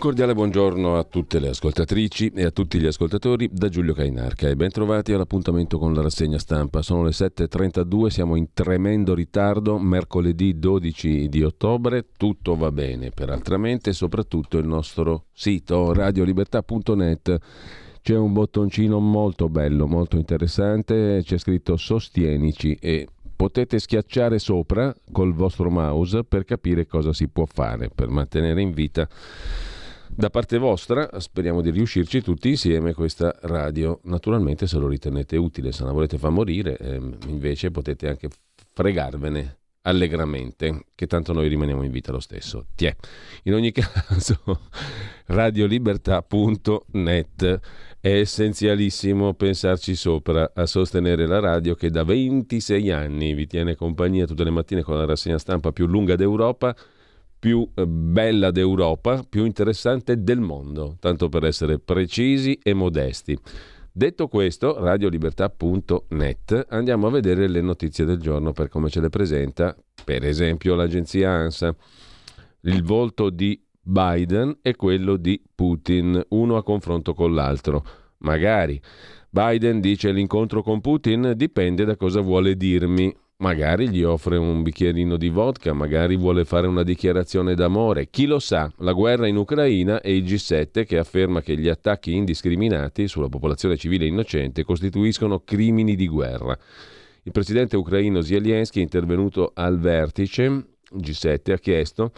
Cordiale 0.00 0.32
buongiorno 0.32 0.96
a 0.96 1.04
tutte 1.04 1.38
le 1.38 1.50
ascoltatrici 1.50 2.32
e 2.34 2.44
a 2.44 2.50
tutti 2.50 2.80
gli 2.80 2.86
ascoltatori 2.86 3.50
da 3.52 3.68
Giulio 3.68 3.92
Cainarca 3.92 4.48
e 4.48 4.56
ben 4.56 4.70
trovati 4.70 5.12
all'appuntamento 5.12 5.78
con 5.78 5.92
la 5.92 6.00
rassegna 6.00 6.38
stampa. 6.38 6.80
Sono 6.80 7.04
le 7.04 7.10
7.32, 7.10 8.06
siamo 8.06 8.34
in 8.36 8.46
tremendo 8.54 9.14
ritardo, 9.14 9.78
mercoledì 9.78 10.58
12 10.58 11.28
di 11.28 11.42
ottobre, 11.42 12.06
tutto 12.16 12.56
va 12.56 12.72
bene 12.72 13.10
per 13.10 13.28
altramente, 13.28 13.92
soprattutto 13.92 14.56
il 14.56 14.66
nostro 14.66 15.26
sito 15.34 15.92
radiolibertà.net. 15.92 17.38
C'è 18.00 18.16
un 18.16 18.32
bottoncino 18.32 18.98
molto 19.00 19.50
bello, 19.50 19.86
molto 19.86 20.16
interessante, 20.16 21.20
c'è 21.22 21.36
scritto 21.36 21.76
sostienici 21.76 22.74
e 22.80 23.06
potete 23.36 23.78
schiacciare 23.78 24.38
sopra 24.38 24.94
col 25.12 25.34
vostro 25.34 25.68
mouse 25.68 26.24
per 26.24 26.44
capire 26.44 26.86
cosa 26.86 27.12
si 27.12 27.28
può 27.28 27.44
fare 27.44 27.90
per 27.94 28.08
mantenere 28.08 28.62
in 28.62 28.70
vita 28.70 29.06
da 30.14 30.30
parte 30.30 30.58
vostra 30.58 31.08
speriamo 31.18 31.60
di 31.60 31.70
riuscirci 31.70 32.22
tutti 32.22 32.50
insieme 32.50 32.92
questa 32.92 33.34
radio. 33.42 34.00
Naturalmente 34.04 34.66
se 34.66 34.78
lo 34.78 34.88
ritenete 34.88 35.36
utile, 35.36 35.72
se 35.72 35.84
la 35.84 35.92
volete 35.92 36.18
far 36.18 36.30
morire, 36.30 36.76
eh, 36.76 37.00
invece 37.26 37.70
potete 37.70 38.08
anche 38.08 38.28
fregarvene 38.72 39.58
allegramente, 39.82 40.86
che 40.94 41.06
tanto 41.06 41.32
noi 41.32 41.48
rimaniamo 41.48 41.82
in 41.82 41.90
vita 41.90 42.12
lo 42.12 42.20
stesso. 42.20 42.66
Tiè. 42.74 42.94
In 43.44 43.54
ogni 43.54 43.72
caso, 43.72 44.60
radiolibertà.net 45.26 47.60
è 48.00 48.18
essenzialissimo 48.18 49.34
pensarci 49.34 49.94
sopra 49.94 50.52
a 50.54 50.66
sostenere 50.66 51.26
la 51.26 51.38
radio 51.38 51.74
che 51.74 51.90
da 51.90 52.02
26 52.02 52.90
anni 52.90 53.34
vi 53.34 53.46
tiene 53.46 53.74
compagnia 53.74 54.26
tutte 54.26 54.44
le 54.44 54.50
mattine 54.50 54.82
con 54.82 54.96
la 54.96 55.04
rassegna 55.04 55.38
stampa 55.38 55.72
più 55.72 55.86
lunga 55.86 56.16
d'Europa 56.16 56.74
più 57.40 57.68
eh, 57.74 57.86
bella 57.86 58.50
d'Europa, 58.50 59.24
più 59.28 59.46
interessante 59.46 60.22
del 60.22 60.40
mondo, 60.40 60.96
tanto 61.00 61.28
per 61.28 61.44
essere 61.44 61.78
precisi 61.80 62.56
e 62.62 62.74
modesti. 62.74 63.36
Detto 63.92 64.28
questo, 64.28 64.78
radiolibertà.net, 64.78 66.66
andiamo 66.68 67.08
a 67.08 67.10
vedere 67.10 67.48
le 67.48 67.60
notizie 67.60 68.04
del 68.04 68.18
giorno 68.18 68.52
per 68.52 68.68
come 68.68 68.88
ce 68.88 69.00
le 69.00 69.08
presenta, 69.08 69.76
per 70.04 70.24
esempio 70.24 70.76
l'agenzia 70.76 71.30
ANSA. 71.30 71.74
Il 72.62 72.84
volto 72.84 73.30
di 73.30 73.60
Biden 73.82 74.58
e 74.62 74.76
quello 74.76 75.16
di 75.16 75.42
Putin, 75.54 76.22
uno 76.28 76.56
a 76.56 76.62
confronto 76.62 77.14
con 77.14 77.34
l'altro. 77.34 77.82
Magari. 78.18 78.80
Biden 79.30 79.80
dice 79.80 80.12
l'incontro 80.12 80.62
con 80.62 80.80
Putin 80.80 81.32
dipende 81.36 81.84
da 81.84 81.96
cosa 81.96 82.20
vuole 82.20 82.56
dirmi. 82.56 83.14
Magari 83.40 83.88
gli 83.88 84.02
offre 84.02 84.36
un 84.36 84.62
bicchierino 84.62 85.16
di 85.16 85.30
vodka, 85.30 85.72
magari 85.72 86.14
vuole 86.14 86.44
fare 86.44 86.66
una 86.66 86.82
dichiarazione 86.82 87.54
d'amore. 87.54 88.10
Chi 88.10 88.26
lo 88.26 88.38
sa? 88.38 88.70
La 88.80 88.92
guerra 88.92 89.26
in 89.28 89.36
Ucraina 89.36 90.02
e 90.02 90.14
il 90.14 90.24
G7 90.24 90.84
che 90.84 90.98
afferma 90.98 91.40
che 91.40 91.56
gli 91.56 91.68
attacchi 91.68 92.12
indiscriminati 92.12 93.08
sulla 93.08 93.30
popolazione 93.30 93.78
civile 93.78 94.04
innocente 94.04 94.62
costituiscono 94.62 95.40
crimini 95.40 95.96
di 95.96 96.06
guerra. 96.06 96.54
Il 97.22 97.32
presidente 97.32 97.78
ucraino 97.78 98.20
Zelensky 98.20 98.82
intervenuto 98.82 99.52
al 99.54 99.78
vertice 99.78 100.66
G7 100.94 101.52
ha 101.52 101.58
chiesto 101.58 102.12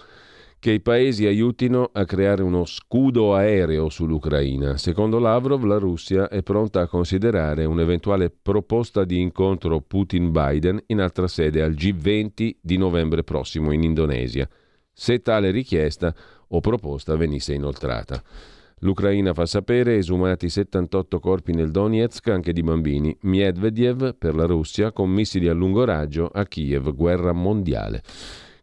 che 0.62 0.70
i 0.70 0.80
paesi 0.80 1.26
aiutino 1.26 1.90
a 1.92 2.04
creare 2.04 2.40
uno 2.40 2.64
scudo 2.66 3.34
aereo 3.34 3.88
sull'Ucraina. 3.88 4.76
Secondo 4.76 5.18
Lavrov, 5.18 5.64
la 5.64 5.76
Russia 5.76 6.28
è 6.28 6.44
pronta 6.44 6.82
a 6.82 6.86
considerare 6.86 7.64
un'eventuale 7.64 8.30
proposta 8.30 9.02
di 9.02 9.20
incontro 9.20 9.80
Putin-Biden 9.80 10.84
in 10.86 11.00
altra 11.00 11.26
sede 11.26 11.62
al 11.62 11.72
G20 11.72 12.58
di 12.60 12.76
novembre 12.76 13.24
prossimo 13.24 13.72
in 13.72 13.82
Indonesia, 13.82 14.48
se 14.92 15.20
tale 15.20 15.50
richiesta 15.50 16.14
o 16.46 16.60
proposta 16.60 17.16
venisse 17.16 17.54
inoltrata. 17.54 18.22
L'Ucraina 18.82 19.34
fa 19.34 19.46
sapere 19.46 19.96
esumati 19.96 20.48
78 20.48 21.18
corpi 21.18 21.54
nel 21.54 21.72
Donetsk, 21.72 22.28
anche 22.28 22.52
di 22.52 22.62
bambini. 22.62 23.16
Medvedev 23.22 24.14
per 24.16 24.36
la 24.36 24.46
Russia 24.46 24.92
con 24.92 25.10
missili 25.10 25.48
a 25.48 25.54
lungo 25.54 25.82
raggio 25.82 26.30
a 26.32 26.46
Kiev, 26.46 26.94
guerra 26.94 27.32
mondiale. 27.32 28.04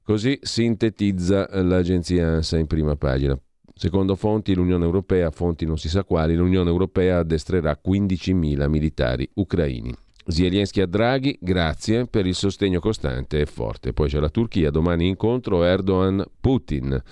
Così 0.09 0.39
sintetizza 0.41 1.47
l'agenzia 1.61 2.29
ANSA 2.29 2.57
in 2.57 2.65
prima 2.65 2.95
pagina. 2.95 3.39
Secondo 3.75 4.15
fonti, 4.15 4.55
l'Unione 4.55 4.83
Europea, 4.83 5.29
fonti 5.29 5.67
non 5.67 5.77
si 5.77 5.87
sa 5.87 6.03
quali, 6.03 6.33
l'Unione 6.33 6.67
Europea 6.67 7.19
addestrerà 7.19 7.79
15.000 7.79 8.67
militari 8.67 9.29
ucraini. 9.35 9.93
Zelensky 10.25 10.81
a 10.81 10.87
Draghi, 10.87 11.37
grazie 11.39 12.07
per 12.07 12.25
il 12.25 12.33
sostegno 12.33 12.79
costante 12.79 13.39
e 13.39 13.45
forte. 13.45 13.93
Poi 13.93 14.09
c'è 14.09 14.19
la 14.19 14.29
Turchia, 14.29 14.71
domani 14.71 15.07
incontro 15.07 15.63
Erdogan-Putin. 15.63 17.03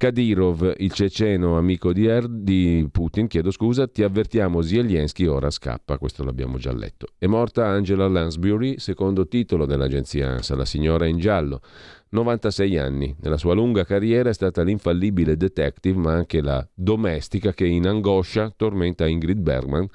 Kadyrov, 0.00 0.76
il 0.78 0.92
ceceno 0.92 1.58
amico 1.58 1.92
di, 1.92 2.06
er- 2.06 2.26
di, 2.26 2.88
Putin, 2.90 3.26
chiedo 3.26 3.50
scusa, 3.50 3.86
ti 3.86 4.02
avvertiamo 4.02 4.62
Zelensky 4.62 5.26
ora 5.26 5.50
scappa, 5.50 5.98
questo 5.98 6.24
l'abbiamo 6.24 6.56
già 6.56 6.72
letto. 6.72 7.08
È 7.18 7.26
morta 7.26 7.66
Angela 7.66 8.08
Lansbury, 8.08 8.78
secondo 8.78 9.28
titolo 9.28 9.66
dell'agenzia 9.66 10.30
ANSA, 10.30 10.56
la 10.56 10.64
signora 10.64 11.04
in 11.04 11.18
giallo. 11.18 11.60
96 12.08 12.78
anni. 12.78 13.14
Nella 13.20 13.36
sua 13.36 13.52
lunga 13.52 13.84
carriera 13.84 14.30
è 14.30 14.32
stata 14.32 14.62
l'infallibile 14.62 15.36
detective, 15.36 15.98
ma 15.98 16.14
anche 16.14 16.40
la 16.40 16.66
domestica 16.72 17.52
che 17.52 17.66
in 17.66 17.86
angoscia 17.86 18.50
tormenta 18.56 19.06
Ingrid 19.06 19.40
Bergman 19.40 19.86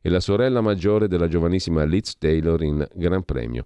e 0.00 0.08
la 0.08 0.20
sorella 0.20 0.60
maggiore 0.60 1.08
della 1.08 1.26
giovanissima 1.26 1.82
Liz 1.82 2.16
Taylor 2.16 2.62
in 2.62 2.86
Gran 2.94 3.24
Premio. 3.24 3.64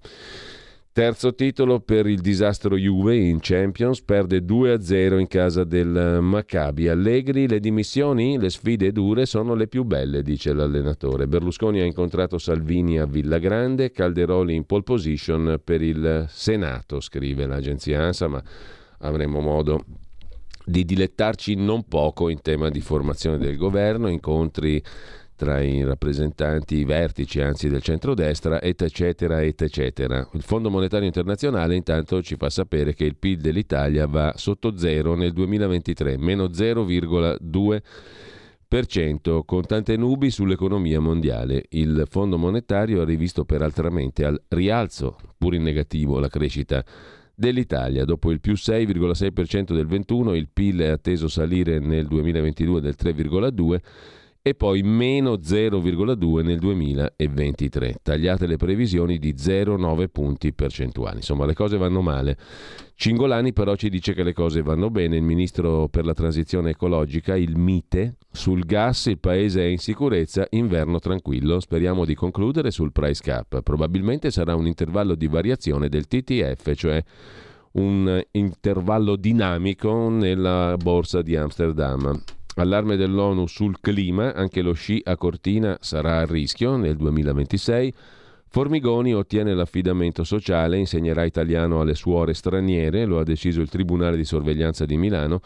Terzo 0.94 1.34
titolo 1.34 1.80
per 1.80 2.06
il 2.06 2.20
disastro 2.20 2.76
Juve 2.76 3.16
in 3.16 3.38
Champions, 3.40 4.02
perde 4.02 4.40
2-0 4.44 5.18
in 5.18 5.26
casa 5.26 5.64
del 5.64 6.18
Maccabi. 6.20 6.88
Allegri, 6.88 7.48
le 7.48 7.60
dimissioni, 7.60 8.38
le 8.38 8.50
sfide 8.50 8.92
dure 8.92 9.24
sono 9.24 9.54
le 9.54 9.68
più 9.68 9.84
belle, 9.84 10.22
dice 10.22 10.52
l'allenatore. 10.52 11.26
Berlusconi 11.26 11.80
ha 11.80 11.86
incontrato 11.86 12.36
Salvini 12.36 12.98
a 12.98 13.06
Villagrande, 13.06 13.90
Calderoli 13.90 14.54
in 14.54 14.66
pole 14.66 14.82
position 14.82 15.58
per 15.64 15.80
il 15.80 16.26
Senato, 16.28 17.00
scrive 17.00 17.46
l'agenzia 17.46 18.02
ANSA, 18.02 18.28
ma 18.28 18.42
avremo 18.98 19.40
modo 19.40 19.82
di 20.62 20.84
dilettarci 20.84 21.54
non 21.54 21.84
poco 21.88 22.28
in 22.28 22.42
tema 22.42 22.68
di 22.68 22.82
formazione 22.82 23.38
del 23.38 23.56
governo, 23.56 24.08
incontri 24.08 24.82
tra 25.42 25.60
i 25.60 25.82
rappresentanti, 25.82 26.84
vertici 26.84 27.40
anzi 27.40 27.68
del 27.68 27.82
centrodestra, 27.82 28.62
eccetera, 28.62 29.42
eccetera. 29.42 30.24
Il 30.34 30.42
Fondo 30.42 30.70
Monetario 30.70 31.08
Internazionale 31.08 31.74
intanto 31.74 32.22
ci 32.22 32.36
fa 32.36 32.48
sapere 32.48 32.94
che 32.94 33.06
il 33.06 33.16
PIL 33.16 33.40
dell'Italia 33.40 34.06
va 34.06 34.34
sotto 34.36 34.78
zero 34.78 35.16
nel 35.16 35.32
2023, 35.32 36.16
meno 36.16 36.44
0,2% 36.44 39.40
con 39.44 39.66
tante 39.66 39.96
nubi 39.96 40.30
sull'economia 40.30 41.00
mondiale. 41.00 41.64
Il 41.70 42.04
Fondo 42.08 42.38
Monetario 42.38 43.00
ha 43.00 43.04
rivisto 43.04 43.44
peraltramente 43.44 44.24
al 44.24 44.40
rialzo, 44.46 45.16
pur 45.36 45.56
in 45.56 45.64
negativo, 45.64 46.20
la 46.20 46.28
crescita 46.28 46.84
dell'Italia. 47.34 48.04
Dopo 48.04 48.30
il 48.30 48.38
più 48.38 48.52
6,6% 48.52 49.74
del 49.74 49.88
21, 49.88 50.36
il 50.36 50.46
PIL 50.52 50.82
è 50.82 50.90
atteso 50.90 51.26
salire 51.26 51.80
nel 51.80 52.06
2022 52.06 52.80
del 52.80 52.94
3,2% 52.96 53.80
e 54.44 54.54
poi 54.54 54.82
meno 54.82 55.34
0,2 55.34 56.42
nel 56.42 56.58
2023, 56.58 57.98
tagliate 58.02 58.48
le 58.48 58.56
previsioni 58.56 59.18
di 59.18 59.34
0,9 59.34 60.08
punti 60.10 60.52
percentuali. 60.52 61.18
Insomma, 61.18 61.46
le 61.46 61.54
cose 61.54 61.76
vanno 61.76 62.02
male. 62.02 62.36
Cingolani 62.96 63.52
però 63.52 63.76
ci 63.76 63.88
dice 63.88 64.14
che 64.14 64.24
le 64.24 64.32
cose 64.32 64.62
vanno 64.62 64.90
bene. 64.90 65.16
Il 65.16 65.22
ministro 65.22 65.86
per 65.88 66.04
la 66.04 66.12
transizione 66.12 66.70
ecologica, 66.70 67.36
il 67.36 67.56
MITE, 67.56 68.16
sul 68.32 68.64
gas 68.64 69.06
il 69.06 69.20
paese 69.20 69.62
è 69.62 69.66
in 69.66 69.78
sicurezza, 69.78 70.44
inverno 70.50 70.98
tranquillo. 70.98 71.60
Speriamo 71.60 72.04
di 72.04 72.16
concludere 72.16 72.72
sul 72.72 72.90
price 72.90 73.22
cap. 73.22 73.62
Probabilmente 73.62 74.32
sarà 74.32 74.56
un 74.56 74.66
intervallo 74.66 75.14
di 75.14 75.28
variazione 75.28 75.88
del 75.88 76.08
TTF, 76.08 76.74
cioè 76.74 77.00
un 77.74 78.20
intervallo 78.32 79.14
dinamico 79.14 80.08
nella 80.08 80.76
borsa 80.76 81.22
di 81.22 81.36
Amsterdam. 81.36 82.20
Allarme 82.56 82.96
dell'ONU 82.96 83.46
sul 83.46 83.80
clima, 83.80 84.34
anche 84.34 84.60
lo 84.60 84.74
sci 84.74 85.00
a 85.04 85.16
Cortina 85.16 85.78
sarà 85.80 86.18
a 86.18 86.26
rischio 86.26 86.76
nel 86.76 86.96
2026. 86.96 87.94
Formigoni 88.48 89.14
ottiene 89.14 89.54
l'affidamento 89.54 90.22
sociale, 90.22 90.76
insegnerà 90.76 91.24
italiano 91.24 91.80
alle 91.80 91.94
suore 91.94 92.34
straniere, 92.34 93.06
lo 93.06 93.18
ha 93.18 93.22
deciso 93.22 93.62
il 93.62 93.70
Tribunale 93.70 94.18
di 94.18 94.26
sorveglianza 94.26 94.84
di 94.84 94.98
Milano. 94.98 95.40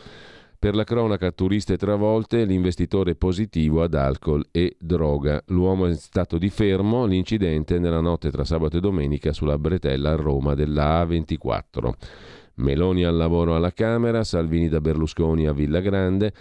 Per 0.59 0.75
la 0.75 0.83
cronaca 0.83 1.31
turiste 1.31 1.77
travolte, 1.77 2.45
l'investitore 2.45 3.15
positivo 3.15 3.83
ad 3.85 3.95
alcol 3.95 4.45
e 4.51 4.75
droga. 4.81 5.41
L'uomo 5.47 5.87
è 5.87 5.95
stato 5.95 6.39
di 6.39 6.51
fermo, 6.51 7.07
l'incidente 7.07 7.79
nella 7.79 8.01
notte 8.01 8.33
tra 8.33 8.43
sabato 8.43 8.79
e 8.79 8.81
domenica 8.81 9.33
sulla 9.33 9.59
bretella 9.59 10.11
a 10.11 10.17
Roma 10.17 10.55
della 10.55 11.05
A24. 11.05 11.93
Meloni 12.55 13.05
al 13.05 13.15
lavoro 13.15 13.55
alla 13.55 13.73
Camera, 13.73 14.25
Salvini 14.25 14.69
da 14.69 14.81
Berlusconi 14.81 15.47
a 15.47 15.53
Villa 15.53 15.79
Grande 15.79 16.33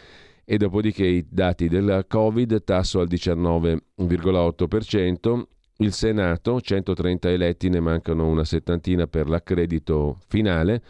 e 0.45 0.57
dopodiché 0.57 1.05
i 1.05 1.25
dati 1.27 1.67
del 1.67 2.05
Covid, 2.07 2.63
tasso 2.63 2.99
al 2.99 3.07
19,8%, 3.07 5.41
il 5.79 5.91
Senato, 5.91 6.61
130 6.61 7.31
eletti, 7.31 7.67
ne 7.67 7.81
mancano 7.81 8.27
una 8.27 8.45
settantina 8.45 9.07
per 9.07 9.27
l'accredito 9.27 10.19
finale. 10.27 10.81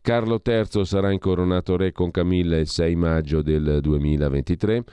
Carlo 0.00 0.40
III 0.42 0.86
sarà 0.86 1.10
incoronato 1.10 1.76
re 1.76 1.92
con 1.92 2.10
Camilla 2.10 2.56
il 2.56 2.68
6 2.68 2.94
maggio 2.94 3.42
del 3.42 3.80
2023. 3.82 4.84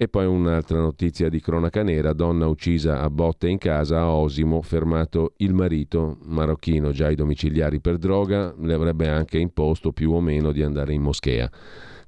E 0.00 0.08
poi 0.08 0.26
un'altra 0.26 0.78
notizia 0.78 1.28
di 1.28 1.40
cronaca 1.40 1.82
nera, 1.82 2.12
donna 2.12 2.46
uccisa 2.46 3.00
a 3.00 3.10
botte 3.10 3.48
in 3.48 3.58
casa 3.58 3.98
a 3.98 4.12
Osimo, 4.12 4.62
fermato 4.62 5.32
il 5.38 5.54
marito 5.54 6.18
marocchino 6.24 6.92
già 6.92 7.06
ai 7.06 7.16
domiciliari 7.16 7.80
per 7.80 7.98
droga, 7.98 8.54
le 8.60 8.74
avrebbe 8.74 9.08
anche 9.08 9.38
imposto 9.38 9.90
più 9.90 10.12
o 10.12 10.20
meno 10.20 10.52
di 10.52 10.62
andare 10.62 10.92
in 10.92 11.02
moschea 11.02 11.50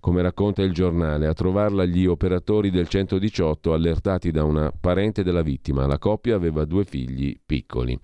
come 0.01 0.23
racconta 0.23 0.63
il 0.63 0.73
giornale, 0.73 1.27
a 1.27 1.35
trovarla 1.35 1.85
gli 1.85 2.07
operatori 2.07 2.71
del 2.71 2.89
118 2.89 3.73
allertati 3.73 4.31
da 4.31 4.45
una 4.45 4.73
parente 4.73 5.23
della 5.23 5.43
vittima. 5.43 5.87
La 5.87 5.99
coppia 5.99 6.35
aveva 6.35 6.65
due 6.65 6.85
figli 6.85 7.39
piccoli. 7.45 7.99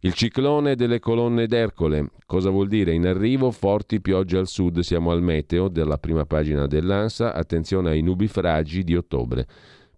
Il 0.00 0.12
ciclone 0.12 0.74
delle 0.74 0.98
colonne 0.98 1.46
d'Ercole. 1.46 2.10
Cosa 2.26 2.50
vuol 2.50 2.68
dire? 2.68 2.92
In 2.92 3.06
arrivo 3.06 3.50
forti 3.50 4.00
piogge 4.00 4.36
al 4.36 4.46
sud, 4.46 4.80
siamo 4.80 5.10
al 5.10 5.22
meteo 5.22 5.68
della 5.68 5.98
prima 5.98 6.26
pagina 6.26 6.66
dell'ANSA, 6.66 7.32
attenzione 7.32 7.90
ai 7.90 8.02
nubifragi 8.02 8.84
di 8.84 8.94
ottobre. 8.94 9.46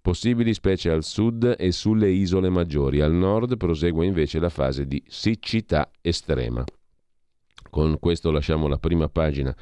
Possibili 0.00 0.54
specie 0.54 0.90
al 0.90 1.02
sud 1.02 1.56
e 1.58 1.72
sulle 1.72 2.10
isole 2.10 2.48
maggiori, 2.48 3.00
al 3.00 3.12
nord 3.12 3.56
prosegue 3.56 4.06
invece 4.06 4.38
la 4.38 4.48
fase 4.48 4.86
di 4.86 5.02
siccità 5.06 5.90
estrema. 6.00 6.64
Con 7.68 7.98
questo 7.98 8.30
lasciamo 8.30 8.68
la 8.68 8.78
prima 8.78 9.08
pagina 9.08 9.54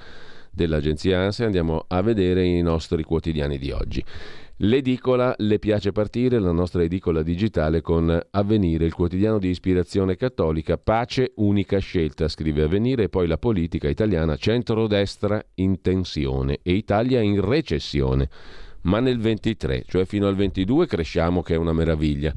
dell'agenzia 0.57 1.21
ANSA 1.21 1.43
e 1.43 1.47
andiamo 1.47 1.85
a 1.87 2.01
vedere 2.01 2.45
i 2.45 2.63
nostri 2.63 3.05
quotidiani 3.05 3.59
di 3.59 3.71
oggi. 3.71 4.03
L'edicola 4.61 5.35
Le 5.37 5.59
piace 5.59 5.93
partire, 5.93 6.39
la 6.39 6.51
nostra 6.51 6.83
edicola 6.83 7.23
digitale 7.23 7.83
con 7.83 8.19
Avvenire, 8.31 8.87
il 8.87 8.95
quotidiano 8.95 9.39
di 9.39 9.51
ispirazione 9.51 10.17
cattolica, 10.17 10.79
pace 10.79 11.33
unica 11.37 11.77
scelta, 11.77 12.27
scrive 12.27 12.63
Avvenire, 12.63 13.03
e 13.05 13.09
poi 13.11 13.27
la 13.27 13.37
politica 13.37 13.87
italiana, 13.87 14.37
centrodestra 14.37 15.45
in 15.57 15.83
tensione 15.83 16.61
e 16.63 16.73
Italia 16.73 17.21
in 17.21 17.39
recessione. 17.45 18.31
Ma 18.83 18.99
nel 19.01 19.19
23, 19.19 19.85
cioè 19.87 20.07
fino 20.07 20.27
al 20.27 20.37
22, 20.37 20.87
cresciamo 20.87 21.43
che 21.43 21.53
è 21.53 21.59
una 21.59 21.75
meraviglia. 21.75 22.33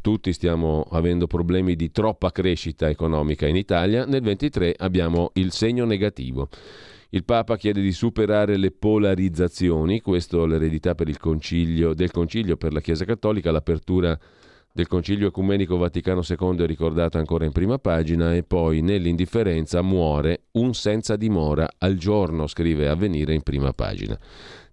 Tutti 0.00 0.32
stiamo 0.32 0.86
avendo 0.90 1.26
problemi 1.26 1.76
di 1.76 1.90
troppa 1.90 2.32
crescita 2.32 2.88
economica 2.88 3.46
in 3.46 3.56
Italia, 3.56 4.06
nel 4.06 4.22
23 4.22 4.74
abbiamo 4.78 5.32
il 5.34 5.52
segno 5.52 5.84
negativo. 5.84 6.48
Il 7.10 7.24
Papa 7.24 7.56
chiede 7.56 7.80
di 7.80 7.92
superare 7.92 8.58
le 8.58 8.70
polarizzazioni, 8.70 10.02
questo 10.02 10.44
l'eredità 10.44 10.94
concilio, 11.18 11.94
del 11.94 12.10
Concilio 12.10 12.58
per 12.58 12.74
la 12.74 12.80
Chiesa 12.80 13.06
Cattolica, 13.06 13.50
l'apertura 13.50 14.18
del 14.70 14.86
Concilio 14.86 15.28
Ecumenico 15.28 15.78
Vaticano 15.78 16.20
II 16.20 16.62
è 16.62 16.66
ricordata 16.66 17.18
ancora 17.18 17.46
in 17.46 17.52
prima 17.52 17.78
pagina 17.78 18.34
e 18.34 18.42
poi 18.42 18.82
nell'indifferenza 18.82 19.80
muore 19.80 20.48
un 20.52 20.74
senza 20.74 21.16
dimora 21.16 21.66
al 21.78 21.96
giorno, 21.96 22.46
scrive 22.46 22.88
Avvenire 22.88 23.32
in 23.32 23.42
prima 23.42 23.72
pagina 23.72 24.18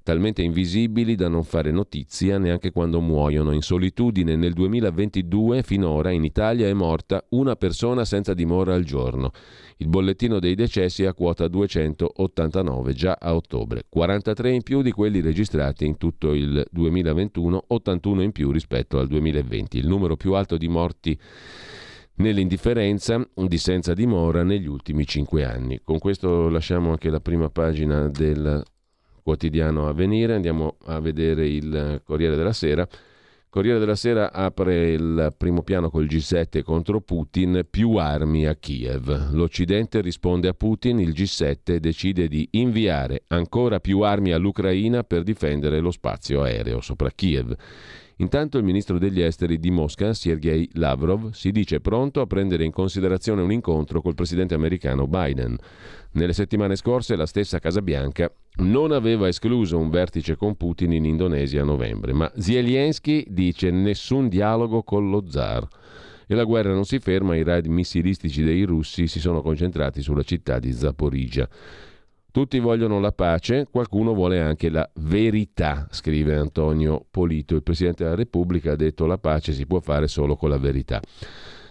talmente 0.06 0.44
invisibili 0.44 1.16
da 1.16 1.28
non 1.28 1.44
fare 1.44 1.72
notizia 1.72 2.38
neanche 2.38 2.72
quando 2.72 3.02
muoiono. 3.02 3.54
In 3.54 3.64
solitudine 3.64 4.36
nel 4.36 4.54
2022 4.54 5.64
finora 5.64 6.12
in 6.12 6.24
Italia 6.24 6.68
è 6.68 6.74
morta 6.74 7.26
una 7.30 7.56
persona 7.56 8.06
senza 8.06 8.36
dimora 8.36 8.76
al 8.76 8.84
giorno. 8.84 9.32
Il 9.78 9.88
bollettino 9.88 10.38
dei 10.38 10.54
decessi 10.54 11.02
è 11.02 11.08
a 11.08 11.16
quota 11.16 11.48
289 11.48 12.94
già 12.94 13.18
a 13.20 13.34
ottobre, 13.34 13.86
43 13.90 14.52
in 14.52 14.62
più 14.62 14.84
di 14.84 14.92
quelli 14.92 15.22
registrati 15.22 15.88
in 15.88 15.98
tutto 15.98 16.34
il 16.34 16.64
2021, 16.70 17.64
81 17.66 18.22
in 18.22 18.32
più 18.32 18.52
rispetto 18.52 19.00
al 19.00 19.08
2020, 19.08 19.80
il 19.80 19.88
numero 19.88 20.16
più 20.16 20.34
alto 20.34 20.56
di 20.56 20.68
morti 20.68 21.20
nell'indifferenza 22.18 23.28
di 23.34 23.58
senza 23.58 23.96
dimora 23.96 24.44
negli 24.44 24.68
ultimi 24.68 25.08
cinque 25.08 25.44
anni. 25.46 25.80
Con 25.84 25.98
questo 25.98 26.48
lasciamo 26.48 26.92
anche 26.92 27.10
la 27.10 27.20
prima 27.20 27.50
pagina 27.50 28.08
del 28.08 28.64
quotidiano 29.26 29.88
Avvenire, 29.88 30.36
andiamo 30.36 30.76
a 30.86 31.00
vedere 31.00 31.48
il 31.48 32.00
Corriere 32.06 32.36
della 32.36 32.54
Sera. 32.54 32.88
Corriere 33.50 33.80
della 33.80 33.96
Sera 33.96 34.32
apre 34.32 34.92
il 34.92 35.34
primo 35.36 35.64
piano 35.64 35.90
col 35.90 36.06
G7 36.06 36.62
contro 36.62 37.02
Putin, 37.02 37.66
più 37.68 37.96
armi 37.96 38.46
a 38.46 38.54
Kiev. 38.54 39.32
L'Occidente 39.32 40.00
risponde 40.02 40.48
a 40.48 40.54
Putin, 40.54 41.00
il 41.00 41.10
G7 41.10 41.78
decide 41.78 42.28
di 42.28 42.48
inviare 42.52 43.24
ancora 43.30 43.80
più 43.80 44.02
armi 44.02 44.32
all'Ucraina 44.32 45.04
per 45.04 45.24
difendere 45.24 45.80
lo 45.80 45.90
spazio 45.90 46.44
aereo 46.44 46.80
sopra 46.80 47.10
Kiev. 47.10 47.56
Intanto 48.18 48.58
il 48.58 48.64
ministro 48.64 48.98
degli 48.98 49.22
esteri 49.22 49.60
di 49.60 49.72
Mosca, 49.72 50.14
Sergei 50.14 50.70
Lavrov, 50.74 51.32
si 51.32 51.52
dice 51.52 51.82
pronto 51.82 52.22
a 52.22 52.26
prendere 52.26 52.64
in 52.64 52.72
considerazione 52.72 53.42
un 53.42 53.52
incontro 53.52 54.02
col 54.02 54.16
presidente 54.16 54.54
americano 54.54 55.06
Biden. 55.06 55.58
Nelle 56.12 56.32
settimane 56.32 56.78
scorse 56.78 57.18
la 57.18 57.26
stessa 57.26 57.60
Casa 57.60 57.82
Bianca 57.82 58.32
non 58.60 58.94
aveva 58.94 59.28
escluso 59.28 59.78
un 59.78 59.90
vertice 59.90 60.38
con 60.38 60.56
Putin 60.56 60.94
in 60.94 61.04
Indonesia 61.04 61.62
a 61.62 61.66
novembre, 61.66 62.14
ma 62.14 62.32
Zelensky 62.38 63.26
dice 63.28 63.70
nessun 63.70 64.30
dialogo 64.30 64.84
con 64.84 65.10
lo 65.10 65.30
zar. 65.30 65.68
E 66.26 66.34
la 66.36 66.46
guerra 66.46 66.74
non 66.74 66.86
si 66.86 67.00
ferma, 67.00 67.36
i 67.36 67.44
raid 67.44 67.66
missilistici 67.66 68.44
dei 68.44 68.64
russi 68.64 69.08
si 69.08 69.20
sono 69.20 69.42
concentrati 69.42 70.02
sulla 70.02 70.24
città 70.24 70.58
di 70.58 70.72
Zaporizhia. 70.72 71.48
Tutti 72.36 72.60
vogliono 72.60 73.00
la 73.00 73.14
pace, 73.14 73.66
qualcuno 73.72 74.14
vuole 74.14 74.42
anche 74.42 74.70
la 74.70 74.86
verità, 74.96 75.88
scrive 75.90 76.36
Antonio 76.36 77.06
Polito. 77.10 77.56
Il 77.56 77.64
Presidente 77.64 78.04
della 78.04 78.18
Repubblica 78.18 78.74
ha 78.74 78.76
detto 78.76 79.06
la 79.06 79.18
pace 79.18 79.54
si 79.54 79.66
può 79.66 79.80
fare 79.80 80.10
solo 80.10 80.36
con 80.36 80.50
la 80.50 80.58
verità. 80.58 81.00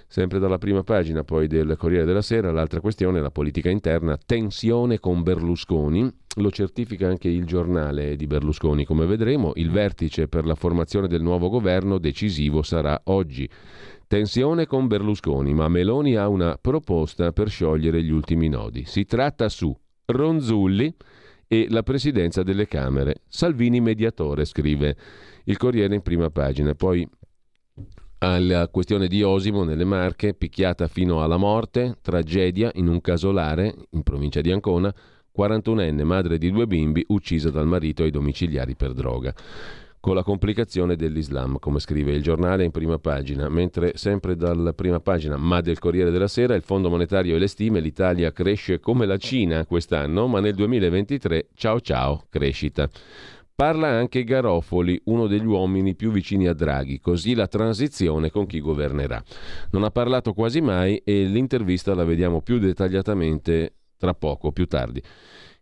Sempre 0.08 0.38
dalla 0.38 0.56
prima 0.56 0.82
pagina 0.82 1.22
poi 1.22 1.48
del 1.48 1.76
Corriere 1.76 2.06
della 2.06 2.22
Sera, 2.22 2.50
l'altra 2.50 2.80
questione, 2.80 3.20
la 3.20 3.30
politica 3.30 3.68
interna, 3.68 4.16
tensione 4.16 4.98
con 5.00 5.22
Berlusconi, 5.22 6.10
lo 6.36 6.50
certifica 6.50 7.08
anche 7.08 7.28
il 7.28 7.44
giornale 7.44 8.16
di 8.16 8.26
Berlusconi, 8.26 8.86
come 8.86 9.04
vedremo, 9.04 9.52
il 9.56 9.70
vertice 9.70 10.28
per 10.28 10.46
la 10.46 10.54
formazione 10.54 11.08
del 11.08 11.20
nuovo 11.20 11.50
governo 11.50 11.98
decisivo 11.98 12.62
sarà 12.62 12.98
oggi. 13.04 13.46
Tensione 14.06 14.64
con 14.64 14.86
Berlusconi, 14.86 15.52
ma 15.52 15.68
Meloni 15.68 16.16
ha 16.16 16.26
una 16.26 16.56
proposta 16.58 17.32
per 17.32 17.50
sciogliere 17.50 18.02
gli 18.02 18.10
ultimi 18.10 18.48
nodi. 18.48 18.86
Si 18.86 19.04
tratta 19.04 19.50
su 19.50 19.76
Ronzulli 20.06 20.94
e 21.46 21.66
la 21.70 21.82
presidenza 21.82 22.42
delle 22.42 22.66
Camere. 22.66 23.22
Salvini 23.28 23.80
mediatore, 23.80 24.44
scrive 24.44 24.96
il 25.44 25.56
Corriere 25.56 25.94
in 25.94 26.02
prima 26.02 26.30
pagina. 26.30 26.74
Poi 26.74 27.08
alla 28.18 28.68
questione 28.68 29.06
di 29.06 29.22
Osimo 29.22 29.64
nelle 29.64 29.84
Marche, 29.84 30.34
picchiata 30.34 30.88
fino 30.88 31.22
alla 31.22 31.36
morte, 31.36 31.98
tragedia 32.00 32.70
in 32.74 32.88
un 32.88 33.00
casolare 33.00 33.74
in 33.90 34.02
provincia 34.02 34.40
di 34.40 34.50
Ancona, 34.50 34.94
41enne 35.36 36.04
madre 36.04 36.38
di 36.38 36.50
due 36.50 36.66
bimbi 36.66 37.04
uccisa 37.08 37.50
dal 37.50 37.66
marito 37.66 38.04
ai 38.04 38.10
domiciliari 38.10 38.76
per 38.76 38.92
droga 38.92 39.34
con 40.04 40.14
la 40.14 40.22
complicazione 40.22 40.96
dell'Islam, 40.96 41.58
come 41.58 41.80
scrive 41.80 42.12
il 42.12 42.20
giornale 42.20 42.62
in 42.62 42.70
prima 42.70 42.98
pagina, 42.98 43.48
mentre 43.48 43.92
sempre 43.96 44.36
dalla 44.36 44.74
prima 44.74 45.00
pagina, 45.00 45.38
ma 45.38 45.62
del 45.62 45.78
Corriere 45.78 46.10
della 46.10 46.28
Sera, 46.28 46.54
il 46.54 46.60
Fondo 46.60 46.90
Monetario 46.90 47.36
e 47.36 47.38
le 47.38 47.46
stime, 47.46 47.80
l'Italia 47.80 48.30
cresce 48.30 48.80
come 48.80 49.06
la 49.06 49.16
Cina 49.16 49.64
quest'anno, 49.64 50.26
ma 50.26 50.40
nel 50.40 50.54
2023 50.56 51.48
ciao 51.54 51.80
ciao, 51.80 52.26
crescita. 52.28 52.86
Parla 53.54 53.88
anche 53.88 54.24
Garofoli, 54.24 55.00
uno 55.04 55.26
degli 55.26 55.46
uomini 55.46 55.94
più 55.94 56.10
vicini 56.10 56.48
a 56.48 56.52
Draghi, 56.52 57.00
così 57.00 57.34
la 57.34 57.46
transizione 57.46 58.30
con 58.30 58.44
chi 58.44 58.60
governerà. 58.60 59.24
Non 59.70 59.84
ha 59.84 59.90
parlato 59.90 60.34
quasi 60.34 60.60
mai 60.60 61.00
e 61.02 61.24
l'intervista 61.24 61.94
la 61.94 62.04
vediamo 62.04 62.42
più 62.42 62.58
dettagliatamente 62.58 63.76
tra 63.96 64.12
poco, 64.12 64.52
più 64.52 64.66
tardi. 64.66 65.02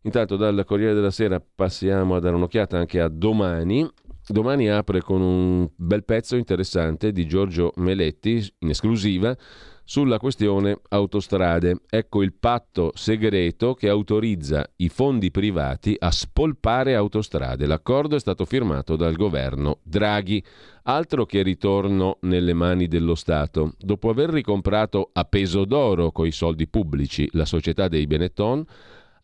Intanto 0.00 0.34
dal 0.34 0.64
Corriere 0.66 0.94
della 0.94 1.12
Sera 1.12 1.40
passiamo 1.40 2.16
a 2.16 2.18
dare 2.18 2.34
un'occhiata 2.34 2.76
anche 2.76 2.98
a 2.98 3.06
domani 3.06 3.88
Domani 4.26 4.70
apre 4.70 5.00
con 5.00 5.20
un 5.20 5.68
bel 5.74 6.04
pezzo 6.04 6.36
interessante 6.36 7.10
di 7.10 7.26
Giorgio 7.26 7.72
Meletti, 7.76 8.54
in 8.60 8.70
esclusiva, 8.70 9.36
sulla 9.84 10.18
questione 10.18 10.80
autostrade. 10.90 11.80
Ecco 11.90 12.22
il 12.22 12.32
patto 12.32 12.92
segreto 12.94 13.74
che 13.74 13.88
autorizza 13.88 14.64
i 14.76 14.88
fondi 14.88 15.30
privati 15.30 15.96
a 15.98 16.10
spolpare 16.10 16.94
autostrade. 16.94 17.66
L'accordo 17.66 18.16
è 18.16 18.20
stato 18.20 18.44
firmato 18.44 18.96
dal 18.96 19.16
governo 19.16 19.80
Draghi. 19.82 20.42
Altro 20.84 21.26
che 21.26 21.42
ritorno 21.42 22.18
nelle 22.22 22.54
mani 22.54 22.88
dello 22.88 23.14
Stato. 23.14 23.74
Dopo 23.78 24.08
aver 24.08 24.30
ricomprato 24.30 25.10
a 25.12 25.24
peso 25.24 25.64
d'oro 25.64 26.10
coi 26.10 26.30
soldi 26.30 26.66
pubblici 26.68 27.28
la 27.32 27.44
società 27.44 27.88
dei 27.88 28.06
Benetton, 28.06 28.64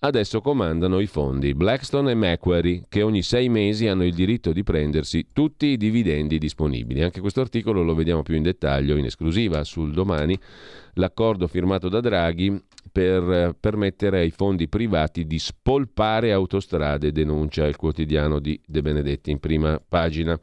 adesso 0.01 0.41
comandano 0.41 1.01
i 1.01 1.07
fondi 1.07 1.55
Blackstone 1.55 2.13
e 2.13 2.15
Macquarie, 2.15 2.83
che 2.89 3.03
ogni 3.03 3.23
sei 3.23 3.49
mesi 3.49 3.87
hanno 3.87 4.05
il 4.05 4.15
diritto 4.15 4.53
di 4.53 4.63
prendersi 4.63 5.29
tutti 5.33 5.67
i 5.67 5.77
dividendi 5.77 6.39
disponibili. 6.39 7.03
Anche 7.03 7.21
questo 7.21 7.41
articolo 7.41 7.83
lo 7.83 7.95
vediamo 7.95 8.23
più 8.23 8.35
in 8.35 8.43
dettaglio 8.43 8.97
in 8.97 9.07
esclusiva 9.07 9.65
sul 9.65 9.93
domani. 9.93 10.39
L'accordo 10.95 11.47
firmato 11.47 11.89
da 11.89 12.01
Draghi 12.01 12.63
per 12.91 13.57
permettere 13.59 14.21
ai 14.21 14.31
fondi 14.31 14.69
privati 14.69 15.27
di 15.27 15.39
spolpare 15.39 16.33
autostrade, 16.33 17.13
denuncia 17.13 17.67
il 17.67 17.77
quotidiano 17.77 18.39
di 18.39 18.61
De 18.65 18.83
Benedetti 18.83 19.31
in 19.31 19.39
prima 19.39 19.81
pagina. 19.87 20.39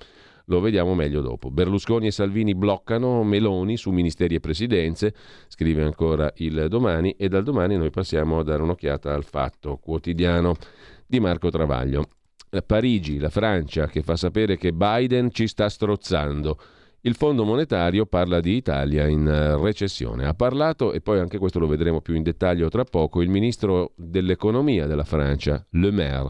Lo 0.46 0.60
vediamo 0.60 0.94
meglio 0.94 1.22
dopo. 1.22 1.50
Berlusconi 1.50 2.08
e 2.08 2.12
Salvini 2.12 2.54
bloccano 2.54 3.24
Meloni 3.24 3.78
su 3.78 3.90
ministeri 3.92 4.36
e 4.36 4.40
presidenze, 4.40 5.14
scrive 5.48 5.84
ancora 5.84 6.32
il 6.38 6.68
domani, 6.70 7.16
e 7.18 7.28
dal 7.30 7.44
domani 7.44 7.78
noi 7.78 7.90
passiamo 7.90 8.40
a 8.40 8.44
dare 8.44 8.62
un'occhiata 8.62 9.14
al 9.14 9.24
fatto 9.24 9.78
quotidiano 9.78 10.56
di 11.06 11.20
Marco 11.20 11.50
Travaglio. 11.50 12.08
Parigi, 12.66 13.18
la 13.18 13.30
Francia, 13.30 13.88
che 13.88 14.02
fa 14.02 14.16
sapere 14.16 14.56
che 14.56 14.72
Biden 14.72 15.32
ci 15.32 15.48
sta 15.48 15.68
strozzando. 15.68 16.58
Il 17.02 17.16
Fondo 17.16 17.44
Monetario 17.44 18.06
parla 18.06 18.40
di 18.40 18.56
Italia 18.56 19.08
in 19.08 19.60
recessione. 19.60 20.26
Ha 20.26 20.34
parlato, 20.34 20.94
e 20.94 21.02
poi 21.02 21.20
anche 21.20 21.38
questo 21.38 21.60
lo 21.60 21.68
vedremo 21.68 22.02
più 22.02 22.16
in 22.16 22.24
dettaglio 22.24 22.70
tra 22.70 22.84
poco, 22.84 23.22
il 23.22 23.30
ministro 23.30 23.92
dell'economia 23.96 24.86
della 24.86 25.04
Francia, 25.04 25.66
Le 25.72 25.92
Maire 25.92 26.30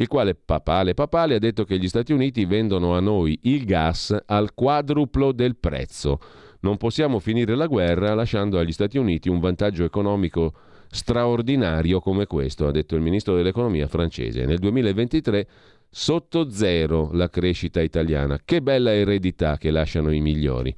il 0.00 0.08
quale 0.08 0.34
papale 0.34 0.94
papale 0.94 1.34
ha 1.34 1.38
detto 1.38 1.64
che 1.64 1.78
gli 1.78 1.88
Stati 1.88 2.12
Uniti 2.12 2.46
vendono 2.46 2.96
a 2.96 3.00
noi 3.00 3.38
il 3.42 3.66
gas 3.66 4.16
al 4.26 4.54
quadruplo 4.54 5.32
del 5.32 5.56
prezzo. 5.56 6.18
Non 6.60 6.78
possiamo 6.78 7.18
finire 7.18 7.54
la 7.54 7.66
guerra 7.66 8.14
lasciando 8.14 8.58
agli 8.58 8.72
Stati 8.72 8.96
Uniti 8.96 9.28
un 9.28 9.40
vantaggio 9.40 9.84
economico 9.84 10.54
straordinario 10.90 12.00
come 12.00 12.26
questo, 12.26 12.66
ha 12.66 12.70
detto 12.70 12.96
il 12.96 13.02
ministro 13.02 13.36
dell'economia 13.36 13.86
francese. 13.88 14.46
Nel 14.46 14.58
2023 14.58 15.46
sotto 15.90 16.48
zero 16.50 17.10
la 17.12 17.28
crescita 17.28 17.82
italiana. 17.82 18.40
Che 18.42 18.62
bella 18.62 18.94
eredità 18.94 19.58
che 19.58 19.70
lasciano 19.70 20.12
i 20.12 20.20
migliori. 20.20 20.74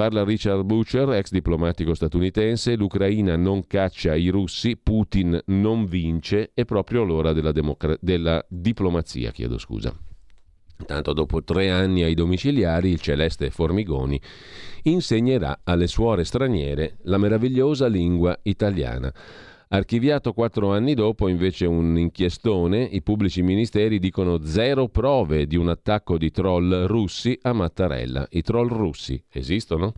Parla 0.00 0.24
Richard 0.24 0.62
Butcher, 0.62 1.10
ex 1.10 1.30
diplomatico 1.30 1.92
statunitense, 1.92 2.74
l'Ucraina 2.74 3.36
non 3.36 3.66
caccia 3.66 4.14
i 4.14 4.30
russi, 4.30 4.78
Putin 4.78 5.38
non 5.48 5.84
vince, 5.84 6.52
è 6.54 6.64
proprio 6.64 7.04
l'ora 7.04 7.34
della, 7.34 7.52
democra- 7.52 7.98
della 8.00 8.42
diplomazia, 8.48 9.30
chiedo 9.30 9.58
scusa. 9.58 9.94
Intanto 10.78 11.12
dopo 11.12 11.44
tre 11.44 11.68
anni 11.68 12.02
ai 12.02 12.14
domiciliari 12.14 12.88
il 12.88 12.98
Celeste 12.98 13.50
Formigoni 13.50 14.18
insegnerà 14.84 15.60
alle 15.64 15.86
suore 15.86 16.24
straniere 16.24 16.96
la 17.02 17.18
meravigliosa 17.18 17.86
lingua 17.86 18.38
italiana. 18.44 19.12
Archiviato 19.72 20.32
quattro 20.32 20.72
anni 20.72 20.94
dopo 20.94 21.28
invece 21.28 21.64
un 21.64 21.96
inchiestone, 21.96 22.82
i 22.82 23.02
pubblici 23.02 23.40
ministeri 23.40 24.00
dicono 24.00 24.44
zero 24.44 24.88
prove 24.88 25.46
di 25.46 25.54
un 25.54 25.68
attacco 25.68 26.18
di 26.18 26.32
troll 26.32 26.86
russi 26.86 27.38
a 27.42 27.52
Mattarella. 27.52 28.26
I 28.30 28.42
troll 28.42 28.66
russi 28.66 29.22
esistono? 29.30 29.94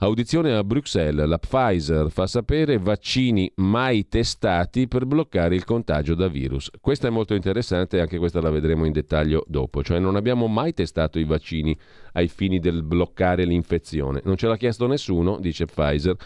Audizione 0.00 0.54
a 0.54 0.62
Bruxelles, 0.62 1.26
la 1.26 1.38
Pfizer 1.38 2.10
fa 2.10 2.26
sapere 2.26 2.76
vaccini 2.76 3.50
mai 3.56 4.08
testati 4.08 4.86
per 4.86 5.06
bloccare 5.06 5.54
il 5.54 5.64
contagio 5.64 6.14
da 6.14 6.28
virus. 6.28 6.70
Questa 6.78 7.08
è 7.08 7.10
molto 7.10 7.32
interessante 7.32 8.00
anche 8.00 8.18
questa 8.18 8.42
la 8.42 8.50
vedremo 8.50 8.84
in 8.84 8.92
dettaglio 8.92 9.42
dopo, 9.48 9.82
cioè 9.82 9.98
non 10.00 10.16
abbiamo 10.16 10.48
mai 10.48 10.74
testato 10.74 11.18
i 11.18 11.24
vaccini 11.24 11.74
ai 12.12 12.28
fini 12.28 12.58
del 12.58 12.82
bloccare 12.82 13.46
l'infezione. 13.46 14.20
Non 14.24 14.36
ce 14.36 14.48
l'ha 14.48 14.58
chiesto 14.58 14.86
nessuno, 14.86 15.38
dice 15.40 15.64
Pfizer. 15.64 16.16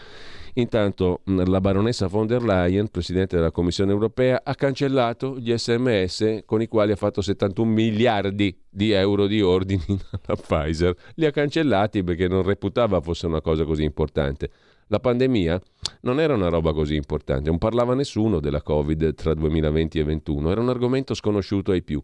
Intanto 0.55 1.21
la 1.25 1.59
baronessa 1.59 2.07
von 2.07 2.27
der 2.27 2.43
Leyen, 2.43 2.89
presidente 2.89 3.37
della 3.37 3.49
Commissione 3.49 3.91
europea, 3.91 4.41
ha 4.43 4.53
cancellato 4.53 5.39
gli 5.39 5.51
sms 5.55 6.41
con 6.45 6.61
i 6.61 6.67
quali 6.67 6.91
ha 6.91 6.95
fatto 6.95 7.21
71 7.21 7.71
miliardi 7.71 8.55
di 8.69 8.91
euro 8.91 9.25
di 9.25 9.41
ordini 9.41 9.83
alla 10.25 10.39
Pfizer. 10.39 10.95
Li 11.15 11.25
ha 11.25 11.31
cancellati 11.31 12.03
perché 12.03 12.27
non 12.27 12.43
reputava 12.43 13.01
fosse 13.01 13.25
una 13.25 13.41
cosa 13.41 13.63
così 13.63 13.83
importante. 13.83 14.51
La 14.87 14.99
pandemia 14.99 15.61
non 16.01 16.19
era 16.19 16.33
una 16.33 16.49
roba 16.49 16.73
così 16.73 16.95
importante, 16.95 17.49
non 17.49 17.57
parlava 17.57 17.93
nessuno 17.95 18.39
della 18.39 18.61
Covid 18.61 19.13
tra 19.15 19.33
2020 19.33 19.99
e 19.99 20.03
2021, 20.03 20.51
era 20.51 20.61
un 20.61 20.69
argomento 20.69 21.13
sconosciuto 21.13 21.71
ai 21.71 21.81
più. 21.81 22.01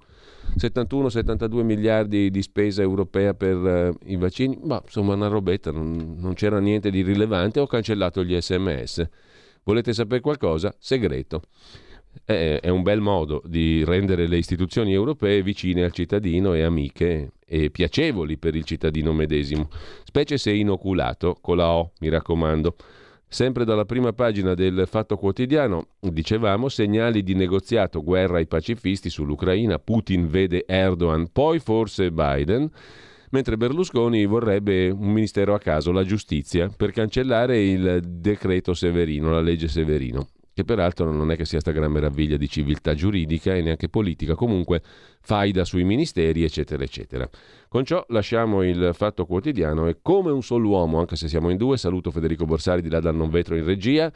71-72 0.58 1.62
miliardi 1.62 2.30
di 2.32 2.42
spesa 2.42 2.82
europea 2.82 3.34
per 3.34 3.56
uh, 3.56 3.98
i 4.06 4.16
vaccini, 4.16 4.60
ma 4.64 4.82
insomma 4.84 5.14
una 5.14 5.28
robetta, 5.28 5.72
non, 5.72 6.16
non 6.18 6.34
c'era 6.34 6.60
niente 6.60 6.90
di 6.90 7.02
rilevante, 7.02 7.60
ho 7.60 7.68
cancellato 7.68 8.24
gli 8.24 8.40
sms. 8.40 9.08
Volete 9.64 9.94
sapere 9.94 10.22
qualcosa? 10.22 10.74
Segreto. 10.80 11.42
È, 12.26 12.60
è 12.62 12.70
un 12.70 12.82
bel 12.82 13.02
modo 13.02 13.42
di 13.46 13.84
rendere 13.84 14.28
le 14.28 14.38
istituzioni 14.38 14.94
europee 14.94 15.42
vicine 15.42 15.84
al 15.84 15.92
cittadino 15.92 16.54
e 16.54 16.64
amiche 16.64 17.32
e 17.46 17.70
piacevoli 17.72 18.38
per 18.38 18.56
il 18.56 18.64
cittadino 18.64 19.14
medesimo, 19.14 19.70
specie 20.04 20.38
se 20.38 20.52
inoculato, 20.52 21.38
con 21.42 21.58
la 21.58 21.70
O, 21.72 21.92
mi 22.00 22.10
raccomando. 22.10 22.76
Sempre 23.28 23.64
dalla 23.64 23.86
prima 23.86 24.12
pagina 24.12 24.56
del 24.56 24.86
Fatto 24.88 25.16
Quotidiano, 25.16 25.90
dicevamo, 26.00 26.68
segnali 26.68 27.22
di 27.22 27.36
negoziato, 27.36 28.04
guerra 28.04 28.38
ai 28.38 28.48
pacifisti 28.48 29.10
sull'Ucraina, 29.10 29.78
Putin 29.78 30.28
vede 30.28 30.66
Erdogan, 30.68 31.30
poi 31.32 31.60
forse 31.60 32.12
Biden, 32.12 32.70
mentre 33.30 33.56
Berlusconi 33.56 34.26
vorrebbe 34.26 34.90
un 34.90 35.12
ministero 35.12 35.54
a 35.54 35.60
caso, 35.60 35.92
la 35.92 36.04
giustizia, 36.04 36.72
per 36.76 36.92
cancellare 36.92 37.64
il 37.64 38.02
decreto 38.04 38.74
Severino, 38.74 39.30
la 39.30 39.42
legge 39.42 39.68
Severino 39.68 40.28
che 40.60 40.66
peraltro 40.66 41.10
non 41.10 41.32
è 41.32 41.38
che 41.38 41.46
sia 41.46 41.62
sta 41.62 41.72
gran 41.72 41.90
meraviglia 41.90 42.36
di 42.36 42.50
civiltà 42.50 42.94
giuridica 42.94 43.56
e 43.56 43.62
neanche 43.62 43.88
politica, 43.88 44.36
comunque 44.36 44.82
faida 45.22 45.64
sui 45.64 45.86
ministeri, 45.86 46.44
eccetera, 46.44 46.84
eccetera. 46.84 47.30
Con 47.70 47.86
ciò 47.86 48.04
lasciamo 48.10 48.62
il 48.64 48.92
fatto 48.94 49.26
quotidiano 49.26 49.88
e 49.88 50.00
come 50.02 50.32
un 50.32 50.44
solo 50.44 50.68
uomo, 50.68 51.00
anche 51.00 51.16
se 51.16 51.30
siamo 51.30 51.50
in 51.50 51.56
due, 51.56 51.78
saluto 51.78 52.12
Federico 52.12 52.44
Borsari 52.44 52.82
di 52.82 52.90
là 52.90 53.00
dal 53.00 53.16
non 53.16 53.30
vetro 53.30 53.56
in 53.56 53.64
regia, 53.64 54.12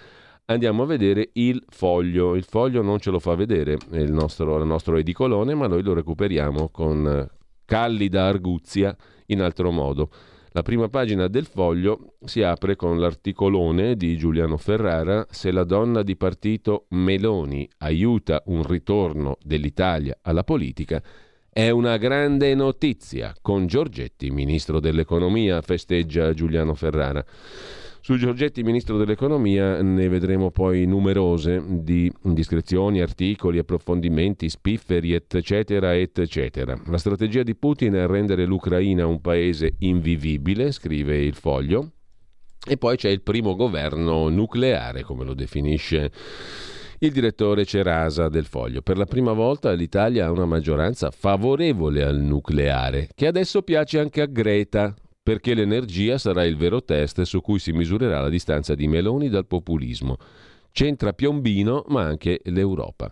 andiamo 0.45 0.83
a 0.83 0.85
vedere 0.85 1.29
il 1.33 1.63
foglio. 1.69 2.35
Il 2.35 2.43
foglio 2.43 2.81
non 2.81 2.99
ce 2.99 3.09
lo 3.09 3.19
fa 3.19 3.35
vedere 3.35 3.77
il 3.91 4.11
nostro, 4.11 4.57
il 4.59 4.65
nostro 4.65 4.97
edicolone, 4.97 5.55
ma 5.55 5.67
noi 5.67 5.81
lo 5.81 5.93
recuperiamo 5.93 6.67
con 6.69 7.25
callida 7.63 8.25
arguzia 8.25 8.93
in 9.27 9.41
altro 9.41 9.71
modo. 9.71 10.09
La 10.55 10.61
prima 10.61 10.87
pagina 10.87 11.27
del 11.27 11.47
foglio 11.47 12.13
si 12.25 12.43
apre 12.43 12.75
con 12.75 12.99
l'articolone 12.99 13.95
di 13.95 14.15
Giuliano 14.17 14.57
Ferrara 14.57 15.25
Se 15.31 15.49
la 15.49 15.63
donna 15.63 16.03
di 16.03 16.15
partito 16.15 16.85
Meloni 16.89 17.67
aiuta 17.79 18.39
un 18.45 18.61
ritorno 18.61 19.37
dell'Italia 19.41 20.15
alla 20.21 20.43
politica, 20.43 21.01
è 21.49 21.71
una 21.71 21.97
grande 21.97 22.53
notizia. 22.53 23.33
Con 23.41 23.65
Giorgetti, 23.65 24.29
ministro 24.29 24.79
dell'economia, 24.79 25.59
festeggia 25.61 26.31
Giuliano 26.35 26.75
Ferrara. 26.75 27.25
Su 28.05 28.17
Giorgetti, 28.17 28.63
ministro 28.63 28.97
dell'economia, 28.97 29.81
ne 29.81 30.09
vedremo 30.09 30.51
poi 30.51 30.85
numerose 30.85 31.63
di 31.65 32.11
indiscrezioni, 32.23 32.99
articoli, 32.99 33.59
approfondimenti, 33.59 34.49
spifferi, 34.49 35.13
eccetera, 35.13 35.95
eccetera. 35.95 36.77
La 36.87 36.97
strategia 36.97 37.43
di 37.43 37.55
Putin 37.55 37.93
è 37.93 38.05
rendere 38.05 38.43
l'Ucraina 38.43 39.07
un 39.07 39.21
paese 39.21 39.75
invivibile, 39.79 40.73
scrive 40.73 41.17
il 41.17 41.33
foglio. 41.33 41.91
E 42.67 42.75
poi 42.75 42.97
c'è 42.97 43.07
il 43.07 43.21
primo 43.21 43.55
governo 43.55 44.27
nucleare, 44.27 45.03
come 45.03 45.23
lo 45.23 45.33
definisce 45.33 46.11
il 46.99 47.11
direttore 47.13 47.63
Cerasa 47.63 48.27
del 48.27 48.45
Foglio. 48.45 48.81
Per 48.81 48.97
la 48.97 49.05
prima 49.05 49.31
volta 49.31 49.71
l'Italia 49.71 50.25
ha 50.25 50.31
una 50.31 50.45
maggioranza 50.45 51.09
favorevole 51.09 52.03
al 52.03 52.19
nucleare, 52.19 53.07
che 53.15 53.27
adesso 53.27 53.61
piace 53.61 53.99
anche 53.99 54.19
a 54.19 54.25
Greta, 54.25 54.93
perché 55.23 55.53
l'energia 55.53 56.17
sarà 56.17 56.43
il 56.43 56.57
vero 56.57 56.83
test 56.83 57.21
su 57.21 57.39
cui 57.39 57.57
si 57.57 57.71
misurerà 57.71 58.19
la 58.19 58.29
distanza 58.29 58.75
di 58.75 58.87
Meloni 58.87 59.29
dal 59.29 59.47
populismo. 59.47 60.17
C'entra 60.73 61.13
Piombino, 61.13 61.85
ma 61.87 62.03
anche 62.03 62.41
l'Europa. 62.43 63.11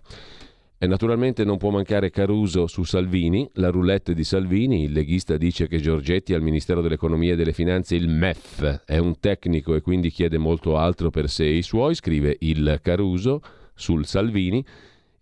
E 0.78 0.88
naturalmente 0.88 1.46
non 1.46 1.58
può 1.58 1.70
mancare 1.70 2.10
Caruso 2.10 2.68
su 2.68 2.84
Salvini, 2.84 3.48
la 3.54 3.70
roulette 3.70 4.14
di 4.16 4.24
Salvini, 4.24 4.86
il 4.86 4.92
leghista 4.92 5.38
dice 5.38 5.68
che 5.68 5.80
Giorgetti 5.80 6.34
al 6.34 6.42
Ministero 6.42 6.82
dell'Economia 6.82 7.34
e 7.34 7.36
delle 7.36 7.54
Finanze, 7.54 7.96
il 7.96 8.10
MEF, 8.10 8.84
è 8.86 8.98
un 8.98 9.20
tecnico 9.20 9.76
e 9.76 9.82
quindi 9.82 10.10
chiede 10.10 10.40
molto 10.40 10.78
altro 10.78 11.12
per 11.12 11.30
sé 11.30 11.46
e 11.46 11.58
i 11.58 11.62
suoi, 11.62 11.94
scrive 11.94 12.36
il 12.40 12.80
Caruso 12.82 13.42
sul 13.76 14.08
Salvini, 14.08 14.66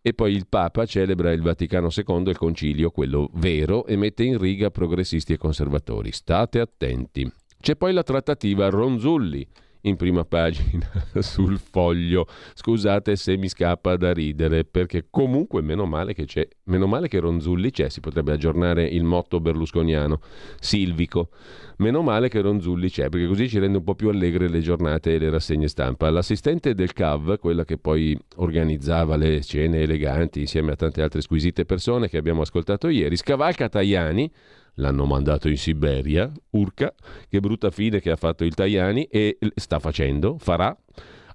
e 0.09 0.13
poi 0.13 0.33
il 0.33 0.47
Papa 0.47 0.85
celebra 0.85 1.31
il 1.31 1.41
Vaticano 1.41 1.89
II, 1.95 2.29
il 2.29 2.37
concilio, 2.37 2.89
quello 2.89 3.29
vero, 3.33 3.85
e 3.85 3.95
mette 3.95 4.23
in 4.23 4.37
riga 4.37 4.71
progressisti 4.71 5.33
e 5.33 5.37
conservatori. 5.37 6.11
State 6.11 6.59
attenti. 6.59 7.31
C'è 7.61 7.75
poi 7.75 7.93
la 7.93 8.03
trattativa 8.03 8.69
Ronzulli 8.69 9.47
in 9.81 9.95
prima 9.95 10.25
pagina 10.25 10.89
sul 11.19 11.57
foglio. 11.57 12.27
Scusate 12.53 13.15
se 13.15 13.38
mi 13.38 13.48
scappa 13.48 13.95
da 13.95 14.12
ridere, 14.12 14.65
perché 14.65 15.07
comunque 15.09 15.62
meno 15.62 15.86
male 15.86 16.13
che 16.13 16.25
c'è, 16.25 16.48
meno 16.65 16.88
male 16.88 17.07
che 17.07 17.19
Ronzulli 17.19 17.71
c'è, 17.71 17.89
si 17.89 18.00
potrebbe 18.00 18.33
aggiornare 18.33 18.86
il 18.86 19.03
motto 19.03 19.39
berlusconiano, 19.39 20.19
silvico. 20.59 21.29
Meno 21.77 22.01
male 22.01 22.27
che 22.27 22.41
Ronzulli 22.41 22.89
c'è, 22.89 23.07
perché 23.07 23.27
così 23.27 23.48
ci 23.48 23.57
rende 23.57 23.77
un 23.77 23.83
po' 23.86 23.95
più 23.95 24.09
allegre 24.09 24.50
le 24.50 24.59
giornate 24.59 25.13
e 25.13 25.19
le 25.19 25.29
rassegne 25.29 25.69
stampa. 25.69 26.09
L'assistente 26.09 26.74
del 26.74 26.91
CAV, 26.91 27.39
quella 27.39 27.63
che 27.63 27.77
poi 27.77 28.17
organizzava 28.38 29.15
le 29.15 29.41
cene 29.41 29.81
eleganti 29.81 30.41
insieme 30.41 30.74
a 30.74 30.75
tante 30.75 31.01
altre 31.01 31.21
squisite 31.21 31.63
persone 31.63 32.09
che 32.09 32.17
abbiamo 32.17 32.41
ascoltato 32.41 32.89
ieri, 32.89 33.15
scavalca 33.15 33.69
Tajani 33.69 34.29
l'hanno 34.79 35.05
mandato 35.05 35.48
in 35.48 35.57
Siberia, 35.57 36.31
Urca, 36.51 36.93
che 37.27 37.39
brutta 37.39 37.69
fine 37.69 38.00
che 38.00 38.12
ha 38.12 38.15
fatto 38.15 38.43
il 38.43 38.53
Tajani 38.53 39.03
e 39.03 39.38
sta 39.55 39.79
facendo, 39.79 40.38
farà, 40.39 40.75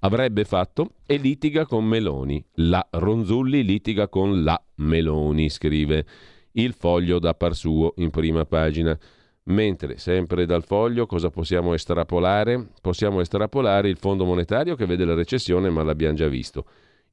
avrebbe 0.00 0.44
fatto 0.44 0.94
e 1.06 1.16
litiga 1.16 1.66
con 1.66 1.84
Meloni. 1.84 2.44
La 2.54 2.84
Ronzulli 2.90 3.62
litiga 3.62 4.08
con 4.08 4.42
la 4.42 4.60
Meloni, 4.76 5.48
scrive 5.48 6.04
il 6.52 6.72
foglio 6.72 7.18
da 7.18 7.34
par 7.34 7.54
suo 7.54 7.92
in 7.96 8.10
prima 8.10 8.44
pagina. 8.44 8.98
Mentre, 9.46 9.98
sempre 9.98 10.46
dal 10.46 10.64
foglio, 10.64 11.04
cosa 11.04 11.28
possiamo 11.28 11.74
estrapolare? 11.74 12.68
Possiamo 12.80 13.20
estrapolare 13.20 13.90
il 13.90 13.98
Fondo 13.98 14.24
monetario 14.24 14.74
che 14.74 14.86
vede 14.86 15.04
la 15.04 15.12
recessione, 15.12 15.68
ma 15.68 15.82
l'abbiamo 15.82 16.14
già 16.14 16.28
visto 16.28 16.64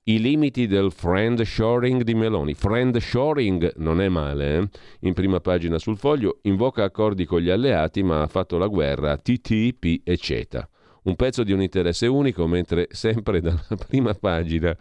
i 0.06 0.20
limiti 0.20 0.68
del 0.68 0.92
friend 0.92 1.42
shoring 1.42 2.02
di 2.02 2.16
Meloni. 2.16 2.54
Friend 2.54 2.98
shoring 2.98 3.74
non 3.78 4.02
è 4.02 4.10
male, 4.10 4.58
eh? 4.58 4.70
in 5.02 5.14
prima 5.14 5.40
pagina 5.40 5.78
sul 5.78 5.98
foglio, 5.98 6.40
invoca 6.44 6.84
accordi 6.84 7.26
con 7.26 7.40
gli 7.40 7.50
alleati 7.50 8.02
ma 8.02 8.22
ha 8.22 8.28
fatto 8.28 8.58
la 8.58 8.68
guerra 8.68 9.12
a 9.12 9.18
TTIP 9.18 10.02
e 10.04 10.18
CETA. 10.18 10.68
Un 11.04 11.16
pezzo 11.16 11.44
di 11.44 11.52
un 11.52 11.62
interesse 11.62 12.08
unico, 12.08 12.48
mentre 12.48 12.88
sempre 12.92 13.42
dalla 13.42 13.66
prima 13.88 14.14
pagina 14.14 14.76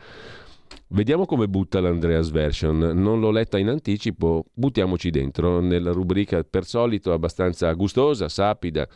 Vediamo 0.93 1.25
come 1.25 1.47
butta 1.47 1.81
l'Andreas 1.81 2.31
Version. 2.31 2.79
Non 2.79 3.21
l'ho 3.21 3.31
letta 3.31 3.59
in 3.59 3.69
anticipo, 3.69 4.47
buttiamoci 4.53 5.11
dentro 5.11 5.61
nella 5.61 5.93
rubrica 5.93 6.43
per 6.43 6.65
solito 6.65 7.13
abbastanza 7.13 7.73
gustosa, 7.75 8.29
sapida 8.29 8.89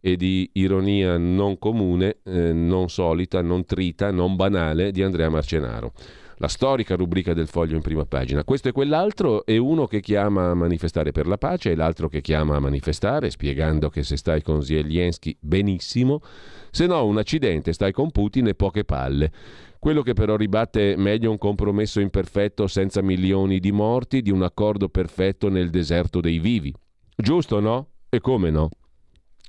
e 0.00 0.16
di 0.16 0.48
ironia 0.54 1.16
non 1.18 1.58
comune, 1.58 2.18
eh, 2.24 2.52
non 2.52 2.88
solita, 2.88 3.42
non 3.42 3.64
trita, 3.64 4.10
non 4.10 4.36
banale 4.36 4.90
di 4.90 5.02
Andrea 5.02 5.28
Marcenaro. 5.28 5.92
La 6.38 6.48
storica 6.48 6.96
rubrica 6.96 7.34
del 7.34 7.48
foglio 7.48 7.76
in 7.76 7.82
prima 7.82 8.06
pagina. 8.06 8.44
Questo 8.44 8.68
e 8.68 8.72
quell'altro 8.72 9.44
è 9.44 9.58
uno 9.58 9.86
che 9.86 10.00
chiama 10.00 10.48
a 10.48 10.54
manifestare 10.54 11.12
per 11.12 11.26
la 11.26 11.36
pace 11.36 11.72
e 11.72 11.74
l'altro 11.74 12.08
che 12.08 12.22
chiama 12.22 12.56
a 12.56 12.60
manifestare, 12.60 13.28
spiegando 13.28 13.90
che 13.90 14.02
se 14.02 14.16
stai 14.16 14.40
con 14.40 14.62
Zelensky 14.62 15.36
benissimo, 15.38 16.22
se 16.70 16.86
no 16.86 17.04
un 17.04 17.18
accidente 17.18 17.74
stai 17.74 17.92
con 17.92 18.10
Putin 18.10 18.46
e 18.46 18.54
poche 18.54 18.84
palle. 18.84 19.30
Quello 19.78 20.00
che 20.00 20.14
però 20.14 20.36
ribatte 20.36 20.94
meglio 20.96 21.30
un 21.30 21.36
compromesso 21.36 22.00
imperfetto 22.00 22.66
senza 22.66 23.02
milioni 23.02 23.60
di 23.60 23.70
morti 23.70 24.22
di 24.22 24.30
un 24.30 24.42
accordo 24.42 24.88
perfetto 24.88 25.50
nel 25.50 25.68
deserto 25.68 26.22
dei 26.22 26.38
vivi. 26.38 26.72
Giusto, 27.14 27.60
no? 27.60 27.88
E 28.08 28.20
come 28.20 28.48
no? 28.48 28.70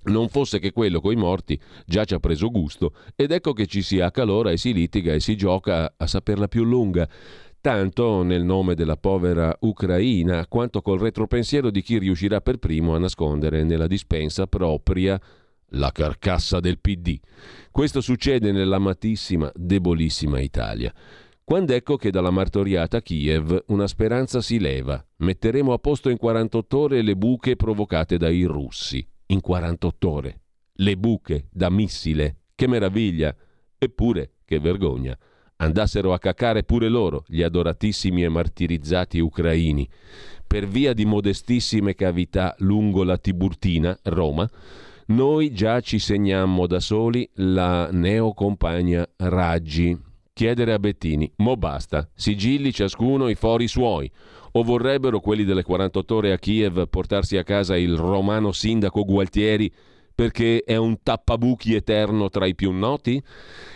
Non 0.03 0.29
fosse 0.29 0.57
che 0.57 0.71
quello 0.71 0.99
coi 0.99 1.15
morti 1.15 1.59
già 1.85 2.05
ci 2.05 2.15
ha 2.15 2.19
preso 2.19 2.49
gusto 2.49 2.93
ed 3.15 3.31
ecco 3.31 3.53
che 3.53 3.67
ci 3.67 3.83
si 3.83 3.99
accalora 3.99 4.49
e 4.49 4.57
si 4.57 4.73
litiga 4.73 5.13
e 5.13 5.19
si 5.19 5.35
gioca 5.35 5.93
a 5.95 6.07
saperla 6.07 6.47
più 6.47 6.63
lunga, 6.63 7.07
tanto 7.61 8.23
nel 8.23 8.43
nome 8.43 8.73
della 8.73 8.97
povera 8.97 9.55
Ucraina 9.59 10.47
quanto 10.47 10.81
col 10.81 10.99
retropensiero 10.99 11.69
di 11.69 11.83
chi 11.83 11.99
riuscirà 11.99 12.41
per 12.41 12.57
primo 12.57 12.95
a 12.95 12.99
nascondere 12.99 13.63
nella 13.63 13.85
dispensa 13.85 14.47
propria 14.47 15.21
la 15.73 15.91
carcassa 15.91 16.59
del 16.59 16.79
PD. 16.79 17.19
Questo 17.69 18.01
succede 18.01 18.51
nell'amatissima, 18.51 19.51
debolissima 19.53 20.39
Italia. 20.39 20.91
Quando 21.43 21.73
ecco 21.73 21.95
che 21.95 22.09
dalla 22.09 22.31
martoriata 22.31 23.01
Kiev 23.01 23.65
una 23.67 23.85
speranza 23.85 24.41
si 24.41 24.59
leva. 24.59 25.03
Metteremo 25.17 25.73
a 25.73 25.77
posto 25.77 26.09
in 26.09 26.17
48 26.17 26.77
ore 26.77 27.01
le 27.03 27.15
buche 27.15 27.55
provocate 27.55 28.17
dai 28.17 28.43
russi 28.43 29.05
in 29.31 29.41
48 29.41 30.09
ore. 30.09 30.39
Le 30.73 30.97
buche 30.97 31.47
da 31.51 31.69
missile. 31.69 32.37
Che 32.55 32.67
meraviglia! 32.67 33.35
Eppure, 33.77 34.33
che 34.45 34.59
vergogna. 34.59 35.17
Andassero 35.57 36.13
a 36.13 36.19
cacare 36.19 36.63
pure 36.63 36.89
loro, 36.89 37.23
gli 37.27 37.41
adoratissimi 37.41 38.23
e 38.23 38.29
martirizzati 38.29 39.19
ucraini. 39.19 39.87
Per 40.45 40.67
via 40.67 40.93
di 40.93 41.05
modestissime 41.05 41.95
cavità 41.95 42.55
lungo 42.59 43.03
la 43.03 43.17
Tiburtina, 43.17 43.97
Roma, 44.03 44.49
noi 45.07 45.53
già 45.53 45.79
ci 45.81 45.99
segnammo 45.99 46.67
da 46.67 46.79
soli 46.79 47.29
la 47.35 47.89
neocompagna 47.91 49.07
Raggi. 49.17 49.97
Chiedere 50.33 50.73
a 50.73 50.79
Bettini, 50.79 51.31
mo 51.37 51.55
basta, 51.57 52.09
sigilli 52.13 52.73
ciascuno 52.73 53.27
i 53.29 53.35
fori 53.35 53.67
suoi 53.67 54.11
o 54.53 54.63
vorrebbero 54.63 55.19
quelli 55.19 55.43
delle 55.43 55.63
48 55.63 56.15
ore 56.15 56.31
a 56.33 56.37
Kiev 56.37 56.87
portarsi 56.87 57.37
a 57.37 57.43
casa 57.43 57.77
il 57.77 57.95
romano 57.95 58.51
sindaco 58.51 59.03
Gualtieri 59.03 59.71
perché 60.13 60.63
è 60.65 60.75
un 60.75 61.01
tappabuchi 61.01 61.73
eterno 61.73 62.29
tra 62.29 62.45
i 62.45 62.53
più 62.53 62.71
noti? 62.71 63.21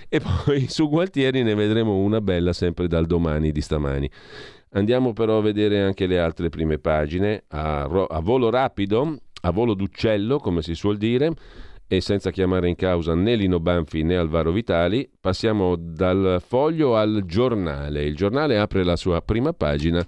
E 0.09 0.19
poi 0.19 0.67
su 0.67 0.87
Gualtieri 0.89 1.43
ne 1.43 1.55
vedremo 1.55 1.95
una 1.97 2.21
bella 2.21 2.53
sempre 2.53 2.87
dal 2.87 3.05
domani 3.05 3.51
di 3.51 3.61
stamani. 3.61 4.09
Andiamo 4.71 5.13
però 5.13 5.37
a 5.37 5.41
vedere 5.41 5.81
anche 5.81 6.05
le 6.05 6.19
altre 6.19 6.49
prime 6.49 6.77
pagine 6.77 7.45
a, 7.47 7.83
a 7.83 8.19
volo 8.19 8.49
rapido, 8.49 9.17
a 9.41 9.51
volo 9.51 9.73
d'uccello 9.73 10.37
come 10.39 10.61
si 10.61 10.75
suol 10.75 10.97
dire 10.97 11.31
e 11.87 12.01
senza 12.01 12.31
chiamare 12.31 12.67
in 12.67 12.75
causa 12.75 13.13
né 13.13 13.35
Lino 13.35 13.59
Banfi 13.59 14.03
né 14.03 14.17
Alvaro 14.17 14.51
Vitali, 14.51 15.07
passiamo 15.19 15.75
dal 15.75 16.41
foglio 16.45 16.95
al 16.95 17.23
giornale. 17.25 18.03
Il 18.03 18.15
giornale 18.15 18.57
apre 18.57 18.83
la 18.83 18.95
sua 18.95 19.21
prima 19.21 19.53
pagina 19.53 20.05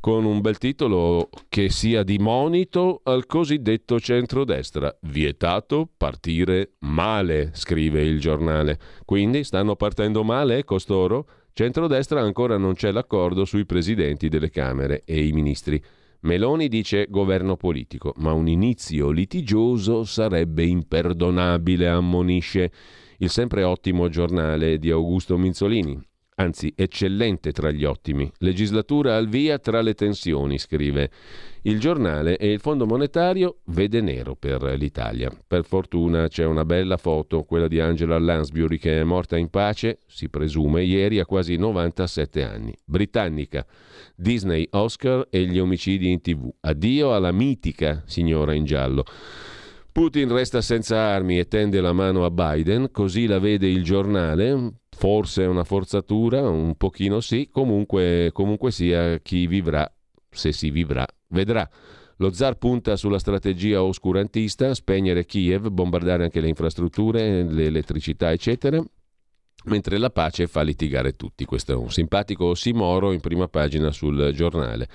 con 0.00 0.24
un 0.24 0.40
bel 0.40 0.56
titolo 0.56 1.28
che 1.48 1.68
sia 1.68 2.02
di 2.02 2.18
monito 2.18 3.02
al 3.04 3.26
cosiddetto 3.26 4.00
centrodestra. 4.00 4.96
Vietato 5.02 5.88
partire 5.94 6.72
male, 6.80 7.50
scrive 7.52 8.02
il 8.02 8.18
giornale. 8.18 8.78
Quindi 9.04 9.44
stanno 9.44 9.76
partendo 9.76 10.24
male 10.24 10.64
costoro? 10.64 11.28
Centrodestra 11.52 12.22
ancora 12.22 12.56
non 12.56 12.74
c'è 12.74 12.90
l'accordo 12.90 13.44
sui 13.44 13.66
presidenti 13.66 14.28
delle 14.28 14.50
Camere 14.50 15.02
e 15.04 15.26
i 15.26 15.32
ministri. 15.32 15.82
Meloni 16.22 16.68
dice 16.68 17.06
governo 17.08 17.56
politico, 17.56 18.14
ma 18.16 18.32
un 18.32 18.48
inizio 18.48 19.10
litigioso 19.10 20.04
sarebbe 20.04 20.64
imperdonabile, 20.64 21.88
ammonisce 21.88 22.72
il 23.18 23.30
sempre 23.30 23.64
ottimo 23.64 24.08
giornale 24.08 24.78
di 24.78 24.90
Augusto 24.90 25.36
Minzolini 25.36 26.08
anzi 26.40 26.72
eccellente 26.74 27.52
tra 27.52 27.70
gli 27.70 27.84
ottimi. 27.84 28.30
Legislatura 28.38 29.16
al 29.16 29.28
via 29.28 29.58
tra 29.58 29.82
le 29.82 29.94
tensioni, 29.94 30.58
scrive 30.58 31.10
il 31.62 31.78
giornale 31.78 32.38
e 32.38 32.50
il 32.50 32.60
Fondo 32.60 32.86
Monetario 32.86 33.58
vede 33.66 34.00
nero 34.00 34.34
per 34.34 34.62
l'Italia. 34.78 35.30
Per 35.46 35.64
fortuna 35.64 36.28
c'è 36.28 36.44
una 36.46 36.64
bella 36.64 36.96
foto, 36.96 37.42
quella 37.42 37.68
di 37.68 37.78
Angela 37.78 38.18
Lansbury 38.18 38.78
che 38.78 39.00
è 39.00 39.04
morta 39.04 39.36
in 39.36 39.50
pace, 39.50 39.98
si 40.06 40.30
presume, 40.30 40.82
ieri 40.82 41.18
a 41.20 41.26
quasi 41.26 41.56
97 41.56 42.42
anni. 42.42 42.74
Britannica, 42.82 43.66
Disney, 44.14 44.66
Oscar 44.70 45.26
e 45.28 45.44
gli 45.44 45.58
omicidi 45.58 46.10
in 46.10 46.22
tv. 46.22 46.50
Addio 46.60 47.14
alla 47.14 47.32
mitica 47.32 48.02
signora 48.06 48.54
in 48.54 48.64
giallo. 48.64 49.04
Putin 49.92 50.32
resta 50.32 50.60
senza 50.60 50.98
armi 50.98 51.38
e 51.38 51.48
tende 51.48 51.80
la 51.80 51.92
mano 51.92 52.24
a 52.24 52.30
Biden, 52.30 52.90
così 52.92 53.26
la 53.26 53.40
vede 53.40 53.66
il 53.68 53.82
giornale, 53.82 54.74
forse 54.88 55.42
è 55.42 55.46
una 55.46 55.64
forzatura, 55.64 56.48
un 56.48 56.76
pochino 56.76 57.20
sì, 57.20 57.48
comunque, 57.50 58.30
comunque 58.32 58.70
sia 58.70 59.18
chi 59.18 59.48
vivrà, 59.48 59.90
se 60.30 60.52
si 60.52 60.70
vivrà, 60.70 61.04
vedrà. 61.28 61.68
Lo 62.18 62.32
zar 62.32 62.56
punta 62.56 62.96
sulla 62.96 63.18
strategia 63.18 63.82
oscurantista, 63.82 64.74
spegnere 64.74 65.24
Kiev, 65.24 65.68
bombardare 65.68 66.22
anche 66.22 66.40
le 66.40 66.48
infrastrutture, 66.48 67.42
l'elettricità, 67.42 68.30
eccetera, 68.30 68.80
mentre 69.64 69.98
la 69.98 70.10
pace 70.10 70.46
fa 70.46 70.62
litigare 70.62 71.16
tutti. 71.16 71.44
Questo 71.46 71.72
è 71.72 71.74
un 71.74 71.90
simpatico 71.90 72.44
ossimoro 72.44 73.12
in 73.12 73.20
prima 73.20 73.48
pagina 73.48 73.90
sul 73.90 74.32
giornale. 74.34 74.88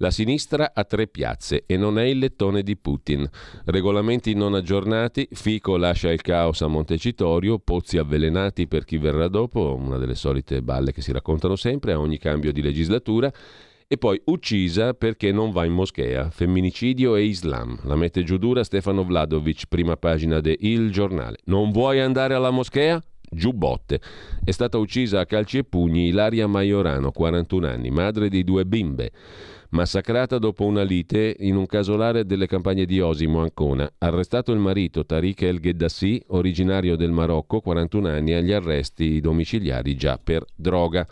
La 0.00 0.12
sinistra 0.12 0.70
ha 0.74 0.84
tre 0.84 1.08
piazze 1.08 1.64
e 1.66 1.76
non 1.76 1.98
è 1.98 2.04
il 2.04 2.18
lettone 2.18 2.62
di 2.62 2.76
Putin. 2.76 3.28
Regolamenti 3.64 4.32
non 4.32 4.54
aggiornati, 4.54 5.26
Fico 5.32 5.76
lascia 5.76 6.12
il 6.12 6.22
caos 6.22 6.62
a 6.62 6.68
Montecitorio, 6.68 7.58
pozzi 7.58 7.98
avvelenati 7.98 8.68
per 8.68 8.84
chi 8.84 8.96
verrà 8.96 9.26
dopo, 9.26 9.74
una 9.74 9.98
delle 9.98 10.14
solite 10.14 10.62
balle 10.62 10.92
che 10.92 11.02
si 11.02 11.10
raccontano 11.10 11.56
sempre 11.56 11.92
a 11.92 11.98
ogni 11.98 12.16
cambio 12.16 12.52
di 12.52 12.62
legislatura, 12.62 13.32
e 13.88 13.96
poi 13.96 14.20
uccisa 14.26 14.94
perché 14.94 15.32
non 15.32 15.50
va 15.50 15.64
in 15.64 15.72
moschea, 15.72 16.30
femminicidio 16.30 17.16
e 17.16 17.24
Islam. 17.24 17.80
La 17.82 17.96
mette 17.96 18.22
giù 18.22 18.36
dura 18.36 18.62
Stefano 18.62 19.02
Vladovic, 19.02 19.64
prima 19.68 19.96
pagina 19.96 20.38
de 20.38 20.56
Il 20.60 20.92
Giornale. 20.92 21.38
Non 21.46 21.72
vuoi 21.72 21.98
andare 21.98 22.34
alla 22.34 22.50
moschea? 22.50 23.02
Giubbotte. 23.30 24.00
È 24.44 24.50
stata 24.52 24.78
uccisa 24.78 25.20
a 25.20 25.26
calci 25.26 25.58
e 25.58 25.64
pugni 25.64 26.06
Ilaria 26.06 26.46
Maiorano, 26.46 27.10
41 27.10 27.66
anni, 27.66 27.90
madre 27.90 28.28
di 28.28 28.44
due 28.44 28.64
bimbe 28.64 29.10
massacrata 29.70 30.38
dopo 30.38 30.64
una 30.64 30.82
lite 30.82 31.36
in 31.40 31.56
un 31.56 31.66
casolare 31.66 32.24
delle 32.24 32.46
campagne 32.46 32.86
di 32.86 33.00
Osimo, 33.00 33.40
Ancona. 33.40 33.90
Arrestato 33.98 34.52
il 34.52 34.58
marito 34.58 35.04
Tariq 35.04 35.42
El 35.42 35.60
Ghedassi, 35.60 36.22
originario 36.28 36.96
del 36.96 37.10
Marocco, 37.10 37.60
41 37.60 38.08
anni, 38.08 38.32
agli 38.32 38.52
arresti 38.52 39.20
domiciliari 39.20 39.96
già 39.96 40.18
per 40.22 40.44
droga. 40.54 41.06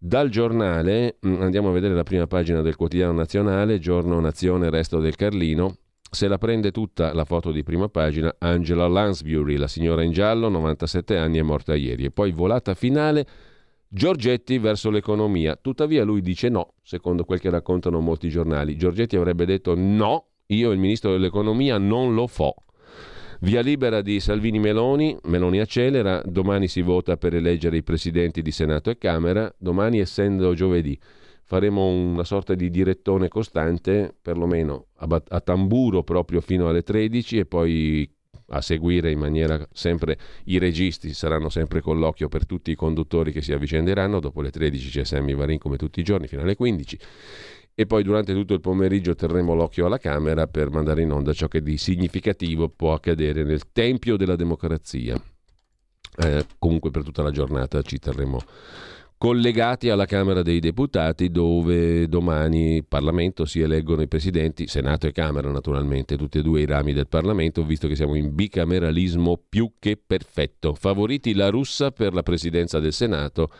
Dal 0.00 0.28
giornale 0.28 1.16
mm, 1.26 1.40
andiamo 1.40 1.70
a 1.70 1.72
vedere 1.72 1.94
la 1.94 2.04
prima 2.04 2.26
pagina 2.26 2.60
del 2.60 2.76
quotidiano 2.76 3.12
nazionale, 3.12 3.78
giorno 3.78 4.20
Nazione, 4.20 4.70
resto 4.70 5.00
del 5.00 5.16
Carlino. 5.16 5.76
Se 6.10 6.28
la 6.28 6.38
prende 6.38 6.70
tutta 6.70 7.12
la 7.12 7.24
foto 7.24 7.50
di 7.50 7.62
prima 7.62 7.88
pagina, 7.88 8.34
Angela 8.38 8.86
Lansbury, 8.86 9.56
la 9.56 9.66
signora 9.66 10.02
in 10.02 10.12
giallo, 10.12 10.48
97 10.48 11.16
anni, 11.16 11.38
è 11.38 11.42
morta 11.42 11.74
ieri. 11.74 12.04
E 12.04 12.10
poi 12.10 12.30
volata 12.32 12.74
finale 12.74 13.26
Giorgetti 13.88 14.58
verso 14.58 14.90
l'economia. 14.90 15.56
Tuttavia 15.56 16.04
lui 16.04 16.20
dice 16.20 16.48
no, 16.48 16.74
secondo 16.82 17.24
quel 17.24 17.40
che 17.40 17.48
raccontano 17.48 18.00
molti 18.00 18.28
giornali. 18.28 18.76
Giorgetti 18.76 19.16
avrebbe 19.16 19.46
detto 19.46 19.74
no, 19.74 20.26
io 20.46 20.70
il 20.72 20.78
ministro 20.78 21.12
dell'economia 21.12 21.78
non 21.78 22.14
lo 22.14 22.26
fo. 22.26 22.54
Via 23.40 23.60
libera 23.60 24.02
di 24.02 24.20
Salvini 24.20 24.58
Meloni, 24.58 25.16
Meloni 25.24 25.60
accelera, 25.60 26.20
domani 26.24 26.68
si 26.68 26.82
vota 26.82 27.16
per 27.16 27.34
eleggere 27.34 27.76
i 27.76 27.82
presidenti 27.82 28.42
di 28.42 28.50
Senato 28.50 28.90
e 28.90 28.98
Camera, 28.98 29.52
domani 29.58 30.00
essendo 30.00 30.54
giovedì 30.54 30.98
faremo 31.48 31.86
una 31.86 32.24
sorta 32.24 32.54
di 32.54 32.68
direttone 32.68 33.28
costante, 33.28 34.14
perlomeno 34.20 34.88
a, 34.96 35.22
a 35.28 35.40
tamburo 35.40 36.02
proprio 36.02 36.42
fino 36.42 36.68
alle 36.68 36.82
13 36.82 37.38
e 37.38 37.46
poi 37.46 38.17
a 38.50 38.60
seguire 38.60 39.10
in 39.10 39.18
maniera 39.18 39.66
sempre 39.72 40.18
i 40.44 40.58
registi 40.58 41.12
saranno 41.12 41.48
sempre 41.48 41.80
con 41.80 41.98
l'occhio 41.98 42.28
per 42.28 42.46
tutti 42.46 42.70
i 42.70 42.74
conduttori 42.74 43.32
che 43.32 43.42
si 43.42 43.52
avvicenderanno 43.52 44.20
dopo 44.20 44.40
le 44.40 44.50
13 44.50 44.88
c'è 44.90 45.04
Sammy 45.04 45.34
Varin 45.34 45.58
come 45.58 45.76
tutti 45.76 46.00
i 46.00 46.04
giorni 46.04 46.26
fino 46.26 46.42
alle 46.42 46.56
15 46.56 46.98
e 47.80 47.86
poi 47.86 48.02
durante 48.02 48.32
tutto 48.32 48.54
il 48.54 48.60
pomeriggio 48.60 49.14
terremo 49.14 49.54
l'occhio 49.54 49.86
alla 49.86 49.98
Camera 49.98 50.48
per 50.48 50.68
mandare 50.68 51.02
in 51.02 51.12
onda 51.12 51.32
ciò 51.32 51.46
che 51.46 51.62
di 51.62 51.76
significativo 51.76 52.68
può 52.68 52.92
accadere 52.92 53.44
nel 53.44 53.70
tempio 53.70 54.16
della 54.16 54.34
democrazia. 54.34 55.14
Eh, 56.16 56.44
comunque 56.58 56.90
per 56.90 57.04
tutta 57.04 57.22
la 57.22 57.30
giornata 57.30 57.80
ci 57.82 58.00
terremo 58.00 58.40
collegati 59.18 59.90
alla 59.90 60.06
Camera 60.06 60.42
dei 60.42 60.60
Deputati 60.60 61.30
dove 61.30 62.08
domani 62.08 62.84
Parlamento 62.84 63.44
si 63.44 63.60
eleggono 63.60 64.02
i 64.02 64.08
presidenti, 64.08 64.68
Senato 64.68 65.08
e 65.08 65.12
Camera 65.12 65.50
naturalmente, 65.50 66.16
tutti 66.16 66.38
e 66.38 66.42
due 66.42 66.60
i 66.60 66.66
rami 66.66 66.92
del 66.92 67.08
Parlamento, 67.08 67.64
visto 67.64 67.88
che 67.88 67.96
siamo 67.96 68.14
in 68.14 68.34
bicameralismo 68.34 69.40
più 69.48 69.72
che 69.80 69.98
perfetto. 70.04 70.74
Favoriti 70.74 71.34
la 71.34 71.48
russa 71.48 71.90
per 71.90 72.14
la 72.14 72.22
presidenza 72.22 72.78
del 72.78 72.92
Senato 72.92 73.50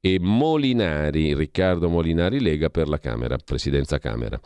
e 0.00 0.18
Molinari, 0.20 1.32
Riccardo 1.34 1.88
Molinari 1.88 2.40
Lega 2.40 2.68
per 2.68 2.88
la 2.88 2.98
Camera, 2.98 3.38
presidenza 3.38 3.98
Camera 3.98 4.38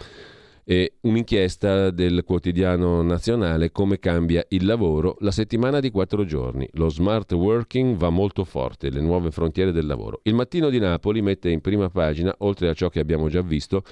e 0.71 0.99
un'inchiesta 1.01 1.89
del 1.89 2.25
quotidiano 2.25 3.01
nazionale 3.01 3.73
come 3.73 3.99
cambia 3.99 4.45
il 4.49 4.67
lavoro 4.67 5.17
la 5.21 5.31
settimana 5.31 5.81
di 5.81 5.91
quattro 5.91 6.27
giorni. 6.27 6.69
Lo 6.73 6.91
smart 6.91 7.33
working 7.33 7.97
va 7.97 8.11
molto 8.11 8.45
forte, 8.45 8.91
le 8.91 9.01
nuove 9.01 9.31
frontiere 9.31 9.73
del 9.73 9.87
lavoro. 9.87 10.21
Il 10.25 10.35
mattino 10.35 10.69
di 10.69 10.79
Napoli 10.79 11.23
mette 11.23 11.49
in 11.49 11.63
prima 11.63 11.89
pagina, 11.89 12.35
oltre 12.41 12.69
a 12.69 12.75
ciò 12.75 12.91
che 12.91 13.01
abbiamo 13.01 13.31
già 13.31 13.41
visto, 13.41 13.83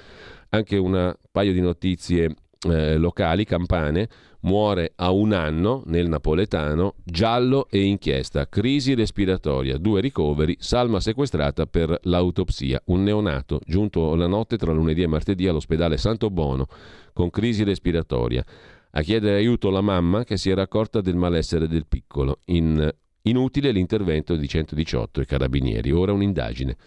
anche 0.49 0.77
un 0.77 1.15
paio 1.31 1.51
di 1.51 1.61
notizie 1.61 2.35
eh, 2.69 2.97
locali, 2.97 3.43
campane, 3.43 4.09
muore 4.41 4.93
a 4.95 5.11
un 5.11 5.33
anno 5.33 5.83
nel 5.85 6.07
napoletano, 6.07 6.95
giallo 7.03 7.67
e 7.69 7.81
inchiesta, 7.83 8.47
crisi 8.47 8.93
respiratoria, 8.93 9.77
due 9.77 10.01
ricoveri, 10.01 10.55
salma 10.59 10.99
sequestrata 10.99 11.65
per 11.65 11.97
l'autopsia, 12.03 12.81
un 12.85 13.03
neonato 13.03 13.59
giunto 13.65 14.15
la 14.15 14.27
notte 14.27 14.57
tra 14.57 14.71
lunedì 14.71 15.01
e 15.01 15.07
martedì 15.07 15.47
all'ospedale 15.47 15.97
Santo 15.97 16.29
Bono 16.29 16.67
con 17.13 17.29
crisi 17.29 17.63
respiratoria. 17.63 18.43
A 18.91 19.01
chiedere 19.01 19.37
aiuto 19.37 19.69
la 19.69 19.81
mamma 19.81 20.23
che 20.23 20.37
si 20.37 20.49
era 20.49 20.61
accorta 20.61 21.01
del 21.01 21.15
malessere 21.15 21.67
del 21.67 21.85
piccolo. 21.87 22.39
In, 22.45 22.89
inutile 23.23 23.71
l'intervento 23.71 24.35
di 24.35 24.47
118 24.47 25.21
e 25.21 25.25
carabinieri, 25.25 25.91
ora 25.91 26.13
un'indagine. 26.13 26.77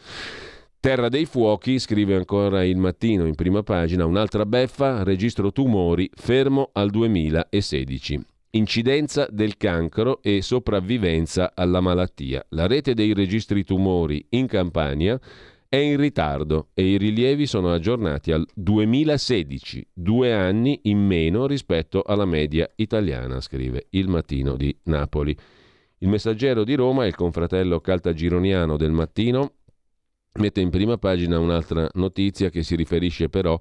Terra 0.82 1.10
dei 1.10 1.26
fuochi, 1.26 1.78
scrive 1.78 2.14
ancora 2.14 2.64
il 2.64 2.78
mattino 2.78 3.26
in 3.26 3.34
prima 3.34 3.62
pagina, 3.62 4.06
un'altra 4.06 4.46
beffa, 4.46 5.02
registro 5.02 5.52
tumori, 5.52 6.08
fermo 6.14 6.70
al 6.72 6.88
2016. 6.88 8.18
Incidenza 8.52 9.28
del 9.30 9.58
cancro 9.58 10.22
e 10.22 10.40
sopravvivenza 10.40 11.52
alla 11.54 11.82
malattia. 11.82 12.42
La 12.48 12.66
rete 12.66 12.94
dei 12.94 13.12
registri 13.12 13.62
tumori 13.62 14.24
in 14.30 14.46
Campania 14.46 15.20
è 15.68 15.76
in 15.76 15.98
ritardo 15.98 16.68
e 16.72 16.92
i 16.92 16.96
rilievi 16.96 17.46
sono 17.46 17.74
aggiornati 17.74 18.32
al 18.32 18.46
2016, 18.54 19.86
due 19.92 20.32
anni 20.32 20.80
in 20.84 20.98
meno 20.98 21.46
rispetto 21.46 22.02
alla 22.02 22.24
media 22.24 22.66
italiana, 22.76 23.42
scrive 23.42 23.88
il 23.90 24.08
mattino 24.08 24.56
di 24.56 24.74
Napoli. 24.84 25.36
Il 25.98 26.08
messaggero 26.08 26.64
di 26.64 26.74
Roma, 26.74 27.04
il 27.04 27.14
confratello 27.14 27.80
caltagironiano 27.80 28.78
del 28.78 28.90
mattino, 28.90 29.56
mette 30.34 30.60
in 30.60 30.70
prima 30.70 30.96
pagina 30.96 31.38
un'altra 31.38 31.88
notizia 31.94 32.50
che 32.50 32.62
si 32.62 32.76
riferisce 32.76 33.28
però 33.28 33.58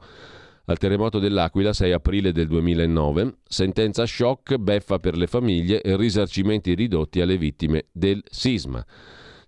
al 0.65 0.77
terremoto 0.77 1.17
dell'Aquila 1.17 1.73
6 1.73 1.91
aprile 1.93 2.31
del 2.31 2.45
2009, 2.45 3.37
sentenza 3.43 4.05
shock, 4.05 4.57
beffa 4.57 4.99
per 4.99 5.17
le 5.17 5.25
famiglie 5.25 5.81
e 5.81 5.97
risarcimenti 5.97 6.75
ridotti 6.75 7.21
alle 7.21 7.37
vittime 7.37 7.87
del 7.91 8.21
sisma. 8.29 8.85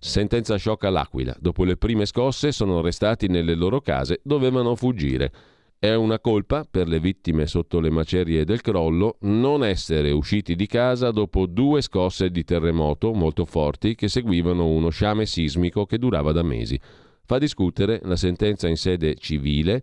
Sentenza 0.00 0.58
shock 0.58 0.82
all'Aquila. 0.82 1.36
Dopo 1.38 1.62
le 1.62 1.76
prime 1.76 2.06
scosse 2.06 2.50
sono 2.50 2.80
restati 2.80 3.28
nelle 3.28 3.54
loro 3.54 3.80
case, 3.80 4.18
dovevano 4.24 4.74
fuggire. 4.74 5.32
È 5.78 5.94
una 5.94 6.18
colpa 6.18 6.66
per 6.68 6.88
le 6.88 6.98
vittime 6.98 7.46
sotto 7.46 7.78
le 7.78 7.90
macerie 7.90 8.44
del 8.44 8.60
crollo 8.60 9.18
non 9.20 9.64
essere 9.64 10.10
usciti 10.10 10.56
di 10.56 10.66
casa 10.66 11.12
dopo 11.12 11.46
due 11.46 11.82
scosse 11.82 12.30
di 12.30 12.42
terremoto 12.42 13.12
molto 13.12 13.44
forti 13.44 13.94
che 13.94 14.08
seguivano 14.08 14.66
uno 14.66 14.90
sciame 14.90 15.26
sismico 15.26 15.84
che 15.84 15.98
durava 15.98 16.30
da 16.30 16.42
mesi 16.42 16.78
fa 17.32 17.38
discutere 17.38 17.98
la 18.04 18.16
sentenza 18.16 18.68
in 18.68 18.76
sede 18.76 19.14
civile, 19.14 19.82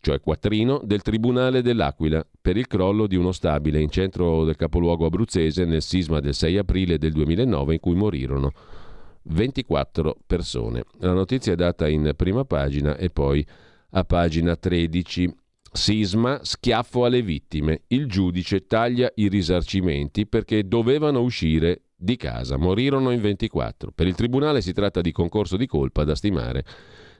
cioè 0.00 0.20
quattrino, 0.20 0.80
del 0.82 1.02
Tribunale 1.02 1.62
dell'Aquila 1.62 2.26
per 2.40 2.56
il 2.56 2.66
crollo 2.66 3.06
di 3.06 3.14
uno 3.14 3.30
stabile 3.30 3.80
in 3.80 3.90
centro 3.90 4.42
del 4.42 4.56
capoluogo 4.56 5.06
abruzzese 5.06 5.64
nel 5.66 5.82
sisma 5.82 6.18
del 6.18 6.34
6 6.34 6.58
aprile 6.58 6.98
del 6.98 7.12
2009 7.12 7.74
in 7.74 7.78
cui 7.78 7.94
morirono 7.94 8.50
24 9.22 10.16
persone. 10.26 10.82
La 10.98 11.12
notizia 11.12 11.52
è 11.52 11.56
data 11.56 11.86
in 11.86 12.12
prima 12.16 12.44
pagina 12.44 12.96
e 12.96 13.08
poi 13.08 13.46
a 13.90 14.02
pagina 14.02 14.56
13. 14.56 15.32
Sisma, 15.70 16.40
schiaffo 16.42 17.04
alle 17.04 17.22
vittime. 17.22 17.82
Il 17.86 18.06
giudice 18.06 18.66
taglia 18.66 19.12
i 19.14 19.28
risarcimenti 19.28 20.26
perché 20.26 20.66
dovevano 20.66 21.20
uscire 21.20 21.82
di 22.04 22.16
casa. 22.16 22.56
Morirono 22.56 23.10
in 23.10 23.20
24. 23.20 23.90
Per 23.92 24.06
il 24.06 24.14
Tribunale 24.14 24.60
si 24.60 24.72
tratta 24.72 25.00
di 25.00 25.10
concorso 25.10 25.56
di 25.56 25.66
colpa 25.66 26.04
da 26.04 26.14
stimare 26.14 26.64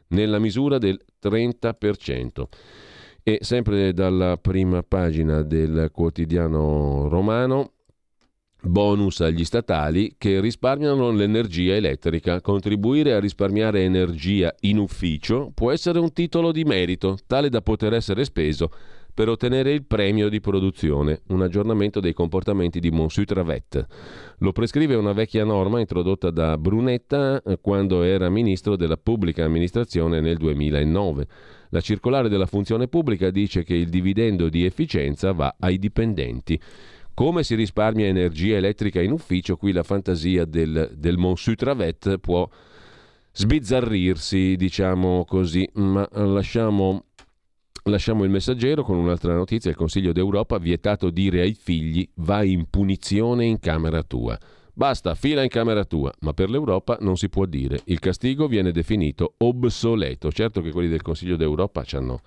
nella 0.08 0.38
misura 0.38 0.78
del 0.78 1.00
30%. 1.20 2.44
E 3.22 3.38
sempre 3.40 3.94
dalla 3.94 4.36
prima 4.36 4.82
pagina 4.82 5.40
del 5.42 5.88
quotidiano 5.90 7.08
romano, 7.08 7.72
bonus 8.60 9.20
agli 9.20 9.44
statali 9.44 10.14
che 10.18 10.40
risparmiano 10.40 11.10
l'energia 11.10 11.74
elettrica. 11.74 12.42
Contribuire 12.42 13.14
a 13.14 13.20
risparmiare 13.20 13.82
energia 13.82 14.54
in 14.60 14.76
ufficio 14.76 15.50
può 15.54 15.70
essere 15.70 15.98
un 15.98 16.12
titolo 16.12 16.52
di 16.52 16.64
merito, 16.64 17.16
tale 17.26 17.48
da 17.48 17.62
poter 17.62 17.94
essere 17.94 18.24
speso 18.24 18.70
per 19.14 19.28
ottenere 19.28 19.70
il 19.70 19.84
premio 19.84 20.28
di 20.28 20.40
produzione, 20.40 21.22
un 21.28 21.40
aggiornamento 21.40 22.00
dei 22.00 22.12
comportamenti 22.12 22.80
di 22.80 22.90
Monsuit-Travet. 22.90 23.86
Lo 24.38 24.50
prescrive 24.50 24.96
una 24.96 25.12
vecchia 25.12 25.44
norma 25.44 25.78
introdotta 25.78 26.30
da 26.30 26.58
Brunetta 26.58 27.40
eh, 27.40 27.58
quando 27.60 28.02
era 28.02 28.28
ministro 28.28 28.74
della 28.74 28.96
pubblica 28.96 29.44
amministrazione 29.44 30.20
nel 30.20 30.36
2009. 30.36 31.26
La 31.68 31.80
circolare 31.80 32.28
della 32.28 32.46
funzione 32.46 32.88
pubblica 32.88 33.30
dice 33.30 33.62
che 33.62 33.74
il 33.74 33.88
dividendo 33.88 34.48
di 34.48 34.64
efficienza 34.64 35.32
va 35.32 35.54
ai 35.60 35.78
dipendenti. 35.78 36.60
Come 37.14 37.44
si 37.44 37.54
risparmia 37.54 38.06
energia 38.06 38.56
elettrica 38.56 39.00
in 39.00 39.12
ufficio? 39.12 39.56
Qui 39.56 39.70
la 39.70 39.84
fantasia 39.84 40.44
del, 40.44 40.90
del 40.96 41.16
Monsuit-Travet 41.16 42.18
può 42.18 42.48
sbizzarrirsi, 43.32 44.56
diciamo 44.56 45.24
così, 45.24 45.68
ma 45.74 46.08
lasciamo 46.12 47.04
Lasciamo 47.86 48.24
il 48.24 48.30
messaggero 48.30 48.82
con 48.82 48.96
un'altra 48.96 49.34
notizia. 49.34 49.68
Il 49.68 49.76
Consiglio 49.76 50.12
d'Europa 50.12 50.56
ha 50.56 50.58
vietato 50.58 51.10
dire 51.10 51.42
ai 51.42 51.52
figli 51.52 52.08
vai 52.14 52.50
in 52.50 52.70
punizione 52.70 53.44
in 53.44 53.58
camera 53.58 54.02
tua. 54.02 54.38
Basta, 54.72 55.14
fila 55.14 55.42
in 55.42 55.50
camera 55.50 55.84
tua, 55.84 56.10
ma 56.20 56.32
per 56.32 56.48
l'Europa 56.48 56.96
non 57.02 57.18
si 57.18 57.28
può 57.28 57.44
dire. 57.44 57.80
Il 57.84 57.98
castigo 57.98 58.48
viene 58.48 58.72
definito 58.72 59.34
obsoleto. 59.36 60.32
Certo 60.32 60.62
che 60.62 60.70
quelli 60.70 60.88
del 60.88 61.02
Consiglio 61.02 61.36
d'Europa 61.36 61.84
hanno 61.92 62.22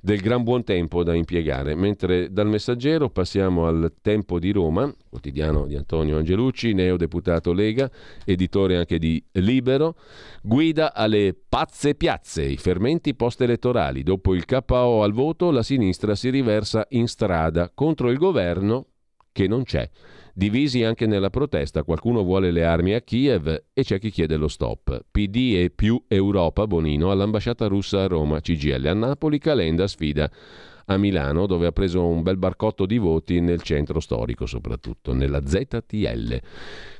del 0.00 0.20
gran 0.20 0.42
buon 0.42 0.64
tempo 0.64 1.02
da 1.02 1.14
impiegare. 1.14 1.74
Mentre 1.74 2.32
dal 2.32 2.46
messaggero 2.46 3.10
passiamo 3.10 3.66
al 3.66 3.92
Tempo 4.00 4.38
di 4.38 4.50
Roma, 4.50 4.92
quotidiano 5.08 5.66
di 5.66 5.76
Antonio 5.76 6.16
Angelucci, 6.16 6.72
neodeputato 6.72 7.52
Lega, 7.52 7.90
editore 8.24 8.76
anche 8.76 8.98
di 8.98 9.22
Libero, 9.32 9.96
guida 10.42 10.94
alle 10.94 11.36
pazze 11.48 11.94
piazze, 11.94 12.42
i 12.42 12.56
fermenti 12.56 13.14
post-elettorali. 13.14 14.02
Dopo 14.02 14.34
il 14.34 14.44
KO 14.46 15.02
al 15.02 15.12
voto, 15.12 15.50
la 15.50 15.62
sinistra 15.62 16.14
si 16.14 16.30
riversa 16.30 16.86
in 16.90 17.06
strada 17.06 17.70
contro 17.72 18.10
il 18.10 18.18
governo 18.18 18.86
che 19.32 19.46
non 19.46 19.64
c'è. 19.64 19.88
Divisi 20.40 20.82
anche 20.84 21.04
nella 21.04 21.28
protesta, 21.28 21.82
qualcuno 21.82 22.22
vuole 22.22 22.50
le 22.50 22.64
armi 22.64 22.94
a 22.94 23.02
Kiev 23.02 23.64
e 23.74 23.82
c'è 23.82 23.98
chi 23.98 24.08
chiede 24.08 24.36
lo 24.36 24.48
stop. 24.48 25.04
PD 25.10 25.56
e 25.56 25.68
più 25.68 26.02
Europa 26.08 26.66
Bonino 26.66 27.10
all'ambasciata 27.10 27.66
russa 27.66 28.04
a 28.04 28.06
Roma, 28.06 28.40
CGL 28.40 28.86
a 28.86 28.94
Napoli, 28.94 29.38
Calenda 29.38 29.86
sfida 29.86 30.30
a 30.86 30.96
Milano 30.96 31.44
dove 31.44 31.66
ha 31.66 31.72
preso 31.72 32.06
un 32.06 32.22
bel 32.22 32.38
barcotto 32.38 32.86
di 32.86 32.96
voti 32.96 33.40
nel 33.40 33.60
centro 33.60 34.00
storico 34.00 34.46
soprattutto, 34.46 35.12
nella 35.12 35.46
ZTL, 35.46 36.40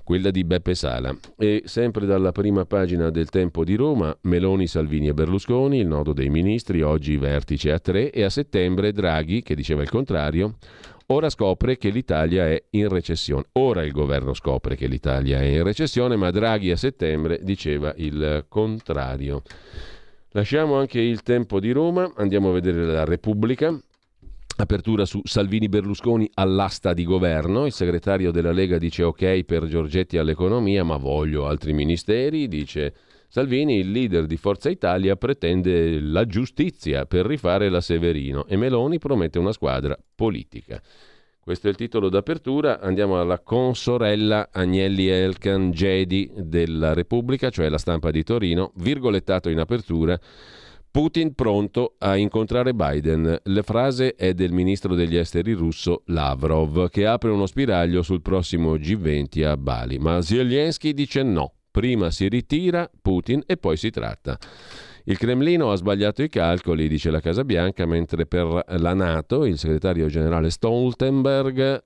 quella 0.05 0.31
di 0.31 0.45
Beppe 0.45 0.75
Sala. 0.75 1.17
E 1.39 1.63
sempre 1.65 2.05
dalla 2.05 2.33
prima 2.33 2.67
pagina 2.67 3.09
del 3.09 3.31
Tempo 3.31 3.65
di 3.65 3.75
Roma, 3.75 4.15
Meloni, 4.25 4.67
Salvini 4.67 5.09
e 5.09 5.15
Berlusconi, 5.15 5.79
il 5.79 5.87
nodo 5.87 6.13
dei 6.13 6.29
ministri, 6.29 6.83
oggi 6.83 7.17
vertice 7.17 7.73
a 7.73 7.79
tre 7.79 8.11
e 8.11 8.23
a 8.23 8.29
settembre 8.29 8.93
Draghi, 8.93 9.41
che 9.41 9.55
diceva 9.55 9.81
il 9.81 9.89
contrario, 9.89 10.57
Ora 11.13 11.29
scopre 11.29 11.77
che 11.77 11.91
l'Italia 11.91 12.47
è 12.47 12.63
in 12.71 12.89
recessione. 12.89 13.43
Ora 13.55 13.83
il 13.83 13.91
governo 13.91 14.33
scopre 14.33 14.77
che 14.77 14.87
l'Italia 14.87 15.41
è 15.41 15.45
in 15.45 15.65
recessione, 15.65 16.15
ma 16.15 16.31
Draghi 16.31 16.71
a 16.71 16.77
settembre 16.77 17.41
diceva 17.43 17.93
il 17.97 18.45
contrario. 18.49 19.43
Lasciamo 20.31 20.77
anche 20.79 21.01
il 21.01 21.23
tempo 21.23 21.59
di 21.59 21.73
Roma, 21.73 22.13
andiamo 22.15 22.51
a 22.51 22.53
vedere 22.53 22.85
la 22.85 23.05
Repubblica. 23.05 23.77
Apertura 24.59 25.05
su 25.05 25.21
Salvini 25.25 25.69
Berlusconi 25.69 26.31
all'asta 26.35 26.93
di 26.93 27.03
governo. 27.03 27.67
Il 27.67 27.73
segretario 27.73 28.31
della 28.31 28.53
Lega 28.53 28.79
dice 28.79 29.03
ok 29.03 29.43
per 29.43 29.67
Giorgetti 29.67 30.17
all'economia, 30.17 30.85
ma 30.85 30.97
voglio 30.97 31.49
altri 31.49 31.73
ministeri, 31.73 32.47
dice 32.47 32.95
Salvini, 33.33 33.79
il 33.79 33.93
leader 33.93 34.27
di 34.27 34.37
Forza 34.37 34.71
Italia, 34.71 35.15
pretende 35.15 36.01
la 36.01 36.27
giustizia 36.27 37.07
per 37.07 37.25
rifare 37.27 37.69
la 37.69 37.81
Severino 37.81 38.45
e 38.49 38.57
Meloni 38.57 38.99
promette 38.99 39.39
una 39.39 39.53
squadra 39.53 39.97
politica. 40.17 40.83
Questo 41.39 41.69
è 41.69 41.71
il 41.71 41.77
titolo 41.77 42.09
d'apertura. 42.09 42.81
Andiamo 42.81 43.21
alla 43.21 43.39
consorella 43.39 44.49
Agnelli 44.51 45.07
Elkan 45.07 45.71
Gedi 45.71 46.29
della 46.39 46.93
Repubblica, 46.93 47.51
cioè 47.51 47.69
la 47.69 47.79
stampa 47.79 48.11
di 48.11 48.25
Torino, 48.25 48.73
virgolettato 48.79 49.49
in 49.49 49.61
apertura. 49.61 50.19
Putin 50.91 51.33
pronto 51.35 51.95
a 51.99 52.17
incontrare 52.17 52.75
Biden. 52.75 53.43
La 53.45 53.63
frase 53.63 54.17
è 54.17 54.35
del 54.35 54.51
ministro 54.51 54.97
degli 54.97 55.15
esteri 55.15 55.53
russo 55.53 56.03
Lavrov, 56.07 56.89
che 56.89 57.07
apre 57.07 57.31
uno 57.31 57.47
spiraglio 57.47 58.03
sul 58.03 58.23
prossimo 58.23 58.75
G20 58.75 59.45
a 59.45 59.57
Bali. 59.57 60.01
Ma 60.01 60.21
Zelensky 60.21 60.93
dice 60.93 61.23
no. 61.23 61.53
Prima 61.71 62.11
si 62.11 62.29
ritira 62.29 62.91
Putin 63.01 63.43
e 63.47 63.57
poi 63.57 63.77
si 63.77 63.91
tratta. 63.91 64.39
Il 65.05 65.19
Cremlino 65.19 65.71
ha 65.71 65.77
sbagliato 65.77 66.23
i 66.23 66.29
calcoli, 66.29 66.89
dice 66.89 67.11
la 67.11 67.21
Casa 67.21 67.45
Bianca, 67.45 67.87
mentre 67.87 68.27
per 68.27 68.65
la 68.67 68.95
Nato 68.95 69.45
il 69.45 69.57
segretario 69.57 70.07
generale 70.09 70.51
Stoltenberg 70.51 71.83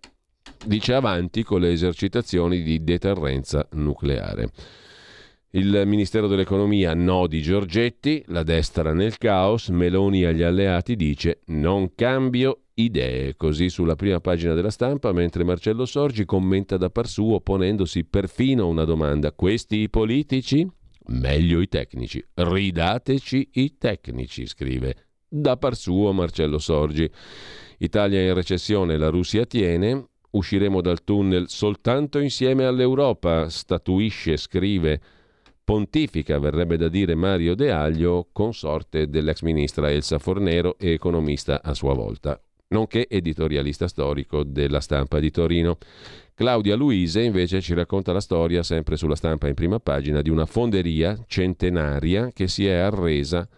dice 0.67 0.95
avanti 0.95 1.43
con 1.43 1.61
le 1.61 1.73
esercitazioni 1.73 2.63
di 2.63 2.83
deterrenza 2.83 3.67
nucleare. 3.73 4.51
Il 5.51 5.85
Ministero 5.87 6.27
dell'Economia 6.27 6.95
no 6.95 7.29
di 7.29 7.41
Giorgetti, 7.41 8.25
la 8.27 8.43
destra 8.43 8.93
nel 8.93 9.19
caos, 9.19 9.69
Meloni 9.69 10.25
agli 10.25 10.43
alleati 10.43 10.97
dice 10.97 11.43
non 11.47 11.95
cambio 11.95 12.64
idee, 12.75 13.37
così 13.37 13.69
sulla 13.69 13.95
prima 13.95 14.21
pagina 14.21 14.55
della 14.55 14.71
stampa, 14.71 15.13
mentre 15.13 15.45
Marcello 15.45 15.85
Sorgi 15.85 16.25
commenta 16.25 16.77
da 16.77 16.91
par 16.91 17.07
suo 17.07 17.41
ponendosi 17.41 18.05
perfino 18.05 18.67
una 18.67 18.85
domanda. 18.85 19.33
Questi 19.33 19.81
i 19.81 19.91
politici? 19.91 20.67
Meglio 21.07 21.61
i 21.61 21.69
tecnici. 21.69 22.25
Ridateci 22.35 23.51
i 23.55 23.77
tecnici, 23.79 24.47
scrive 24.47 24.97
da 25.29 25.57
par 25.57 25.77
suo 25.77 26.13
Marcello 26.13 26.59
Sorgi. 26.59 27.11
Italia 27.79 28.23
in 28.23 28.35
recessione, 28.35 28.97
la 28.97 29.09
Russia 29.09 29.45
tiene, 29.47 30.09
usciremo 30.31 30.81
dal 30.81 31.03
tunnel 31.03 31.49
soltanto 31.49 32.19
insieme 32.19 32.65
all'Europa, 32.65 33.49
statuisce, 33.49 34.37
scrive 34.37 35.01
pontifica, 35.65 36.39
verrebbe 36.39 36.77
da 36.77 36.89
dire 36.89 37.15
Mario 37.15 37.55
De 37.55 37.71
Aglio, 37.71 38.29
consorte 38.33 39.09
dell'ex 39.09 39.43
ministra 39.43 39.91
Elsa 39.91 40.19
Fornero 40.19 40.77
e 40.79 40.93
economista 40.93 41.63
a 41.63 41.75
sua 41.75 41.95
volta 41.95 42.41
nonché 42.69 43.09
editorialista 43.09 43.89
storico 43.89 44.43
della 44.43 44.81
stampa 44.81 45.19
di 45.19 45.31
Torino. 45.31 45.79
Claudia 46.35 46.75
Luise 46.75 47.23
invece 47.23 47.61
ci 47.61 47.75
racconta 47.75 48.13
la 48.13 48.21
storia, 48.21 48.63
sempre 48.63 48.97
sulla 48.97 49.15
stampa 49.15 49.49
in 49.49 49.55
prima 49.55 49.79
pagina, 49.79 50.21
di 50.23 50.31
una 50.31 50.47
fonderia 50.47 51.17
centenaria 51.27 52.31
che 52.33 52.49
si 52.49 52.67
è 52.67 52.75
arresa 52.75 53.49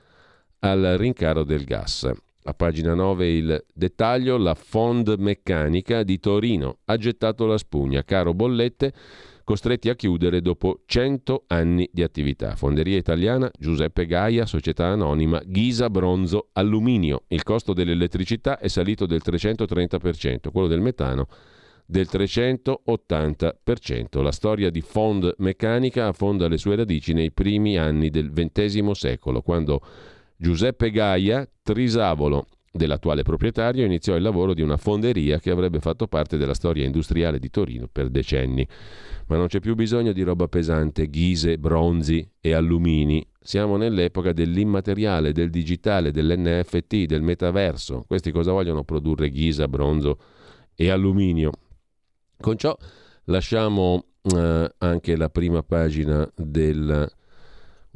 al 0.60 0.96
rincaro 0.98 1.42
del 1.42 1.64
gas. 1.64 2.10
A 2.48 2.54
pagina 2.54 2.94
9 2.94 3.28
il 3.28 3.64
dettaglio, 3.72 4.36
la 4.36 4.54
Fond 4.54 5.16
Meccanica 5.18 6.02
di 6.02 6.20
Torino 6.20 6.78
ha 6.84 6.96
gettato 6.96 7.44
la 7.46 7.58
spugna. 7.58 8.04
Caro 8.04 8.34
bollette, 8.34 8.92
costretti 9.46 9.88
a 9.88 9.94
chiudere 9.94 10.42
dopo 10.42 10.80
100 10.86 11.44
anni 11.46 11.88
di 11.92 12.02
attività. 12.02 12.56
Fonderia 12.56 12.96
italiana 12.96 13.48
Giuseppe 13.56 14.04
Gaia, 14.04 14.44
società 14.44 14.86
anonima 14.86 15.40
Ghisa 15.44 15.88
Bronzo 15.88 16.48
Alluminio. 16.54 17.22
Il 17.28 17.44
costo 17.44 17.72
dell'elettricità 17.72 18.58
è 18.58 18.66
salito 18.66 19.06
del 19.06 19.22
330%, 19.24 20.50
quello 20.50 20.66
del 20.66 20.80
metano 20.80 21.28
del 21.86 22.08
380%. 22.10 24.20
La 24.20 24.32
storia 24.32 24.68
di 24.68 24.80
Fond 24.80 25.32
Meccanica 25.38 26.08
affonda 26.08 26.48
le 26.48 26.58
sue 26.58 26.74
radici 26.74 27.12
nei 27.12 27.30
primi 27.30 27.78
anni 27.78 28.10
del 28.10 28.32
XX 28.32 28.90
secolo, 28.90 29.42
quando 29.42 29.80
Giuseppe 30.36 30.90
Gaia, 30.90 31.48
trisavolo 31.62 32.48
dell'attuale 32.76 33.22
proprietario, 33.22 33.84
iniziò 33.84 34.14
il 34.14 34.22
lavoro 34.22 34.54
di 34.54 34.62
una 34.62 34.76
fonderia 34.76 35.38
che 35.38 35.50
avrebbe 35.50 35.80
fatto 35.80 36.06
parte 36.06 36.36
della 36.36 36.54
storia 36.54 36.84
industriale 36.84 37.38
di 37.38 37.50
Torino 37.50 37.88
per 37.90 38.08
decenni. 38.08 38.66
Ma 39.28 39.36
non 39.36 39.48
c'è 39.48 39.60
più 39.60 39.74
bisogno 39.74 40.12
di 40.12 40.22
roba 40.22 40.46
pesante, 40.46 41.08
ghise, 41.08 41.58
bronzi 41.58 42.28
e 42.40 42.52
allumini. 42.52 43.26
Siamo 43.40 43.76
nell'epoca 43.76 44.32
dell'immateriale, 44.32 45.32
del 45.32 45.50
digitale, 45.50 46.12
dell'NFT, 46.12 47.06
del 47.06 47.22
metaverso. 47.22 48.04
Questi 48.06 48.30
cosa 48.30 48.52
vogliono 48.52 48.84
produrre 48.84 49.30
ghisa, 49.30 49.66
bronzo 49.66 50.18
e 50.74 50.90
alluminio? 50.90 51.50
Con 52.38 52.56
ciò 52.56 52.76
lasciamo 53.24 54.04
eh, 54.22 54.74
anche 54.78 55.16
la 55.16 55.30
prima 55.30 55.62
pagina 55.62 56.28
del 56.34 57.08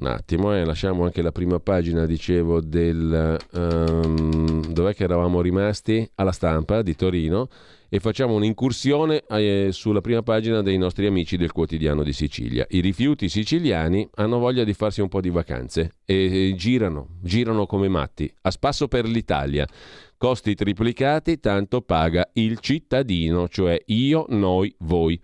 un 0.01 0.07
attimo, 0.07 0.55
eh, 0.55 0.65
lasciamo 0.65 1.05
anche 1.05 1.21
la 1.23 1.31
prima 1.31 1.61
pagina, 1.61 2.07
dicevo, 2.07 2.61
del... 2.61 3.37
Um, 3.53 4.73
dov'è 4.73 4.95
che 4.95 5.05
eravamo 5.05 5.41
rimasti? 5.43 6.11
Alla 6.15 6.33
stampa 6.33 6.83
di 6.83 6.97
Torino 6.97 7.49
e 7.93 7.99
facciamo 7.99 8.35
un'incursione 8.35 9.25
eh, 9.29 9.69
sulla 9.73 10.01
prima 10.01 10.23
pagina 10.23 10.63
dei 10.63 10.79
nostri 10.79 11.07
amici 11.07 11.37
del 11.37 11.53
quotidiano 11.53 12.03
di 12.03 12.13
Sicilia. 12.13 12.65
I 12.71 12.81
rifiuti 12.81 13.29
siciliani 13.29 14.09
hanno 14.15 14.39
voglia 14.39 14.63
di 14.63 14.73
farsi 14.75 15.01
un 15.01 15.09
po' 15.09 15.21
di 15.21 15.29
vacanze 15.29 15.97
e 16.05 16.55
girano, 16.57 17.19
girano 17.21 17.67
come 17.67 17.89
matti, 17.89 18.33
a 18.43 18.51
spasso 18.51 18.87
per 18.87 19.07
l'Italia. 19.07 19.67
Costi 20.17 20.55
triplicati, 20.55 21.41
tanto 21.41 21.81
paga 21.81 22.29
il 22.35 22.59
cittadino, 22.61 23.49
cioè 23.49 23.81
io, 23.87 24.27
noi, 24.29 24.73
voi. 24.81 25.19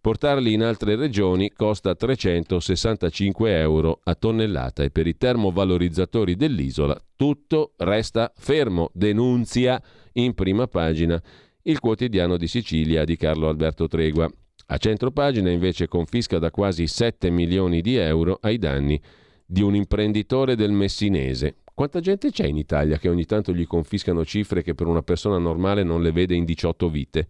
Portarli 0.00 0.52
in 0.52 0.62
altre 0.62 0.94
regioni 0.94 1.50
costa 1.52 1.94
365 1.94 3.58
euro 3.58 4.00
a 4.04 4.14
tonnellata 4.14 4.84
e 4.84 4.90
per 4.90 5.08
i 5.08 5.16
termovalorizzatori 5.16 6.36
dell'isola 6.36 7.00
tutto 7.16 7.72
resta 7.78 8.32
fermo, 8.36 8.90
denunzia 8.94 9.82
in 10.12 10.34
prima 10.34 10.68
pagina 10.68 11.20
il 11.62 11.80
quotidiano 11.80 12.36
di 12.36 12.46
Sicilia 12.46 13.04
di 13.04 13.16
Carlo 13.16 13.48
Alberto 13.48 13.88
Tregua. 13.88 14.30
A 14.70 14.76
centro 14.76 15.10
pagina 15.10 15.50
invece 15.50 15.88
confisca 15.88 16.38
da 16.38 16.50
quasi 16.50 16.86
7 16.86 17.28
milioni 17.30 17.80
di 17.80 17.96
euro 17.96 18.38
ai 18.40 18.58
danni 18.58 19.00
di 19.44 19.62
un 19.62 19.74
imprenditore 19.74 20.54
del 20.54 20.70
Messinese. 20.70 21.56
Quanta 21.74 22.00
gente 22.00 22.30
c'è 22.30 22.44
in 22.44 22.56
Italia 22.56 22.98
che 22.98 23.08
ogni 23.08 23.24
tanto 23.24 23.52
gli 23.52 23.66
confiscano 23.66 24.24
cifre 24.24 24.62
che 24.62 24.74
per 24.74 24.86
una 24.86 25.02
persona 25.02 25.38
normale 25.38 25.82
non 25.82 26.02
le 26.02 26.12
vede 26.12 26.34
in 26.34 26.44
18 26.44 26.88
vite? 26.88 27.28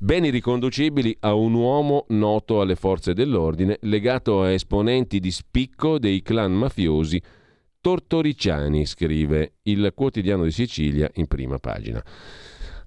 Beni 0.00 0.30
riconducibili 0.30 1.16
a 1.20 1.34
un 1.34 1.54
uomo 1.54 2.04
noto 2.10 2.60
alle 2.60 2.76
forze 2.76 3.14
dell'ordine, 3.14 3.78
legato 3.80 4.42
a 4.42 4.52
esponenti 4.52 5.18
di 5.18 5.32
spicco 5.32 5.98
dei 5.98 6.22
clan 6.22 6.52
mafiosi 6.52 7.20
tortoriciani, 7.80 8.86
scrive 8.86 9.54
il 9.62 9.90
quotidiano 9.96 10.44
di 10.44 10.52
Sicilia 10.52 11.10
in 11.14 11.26
prima 11.26 11.58
pagina. 11.58 12.00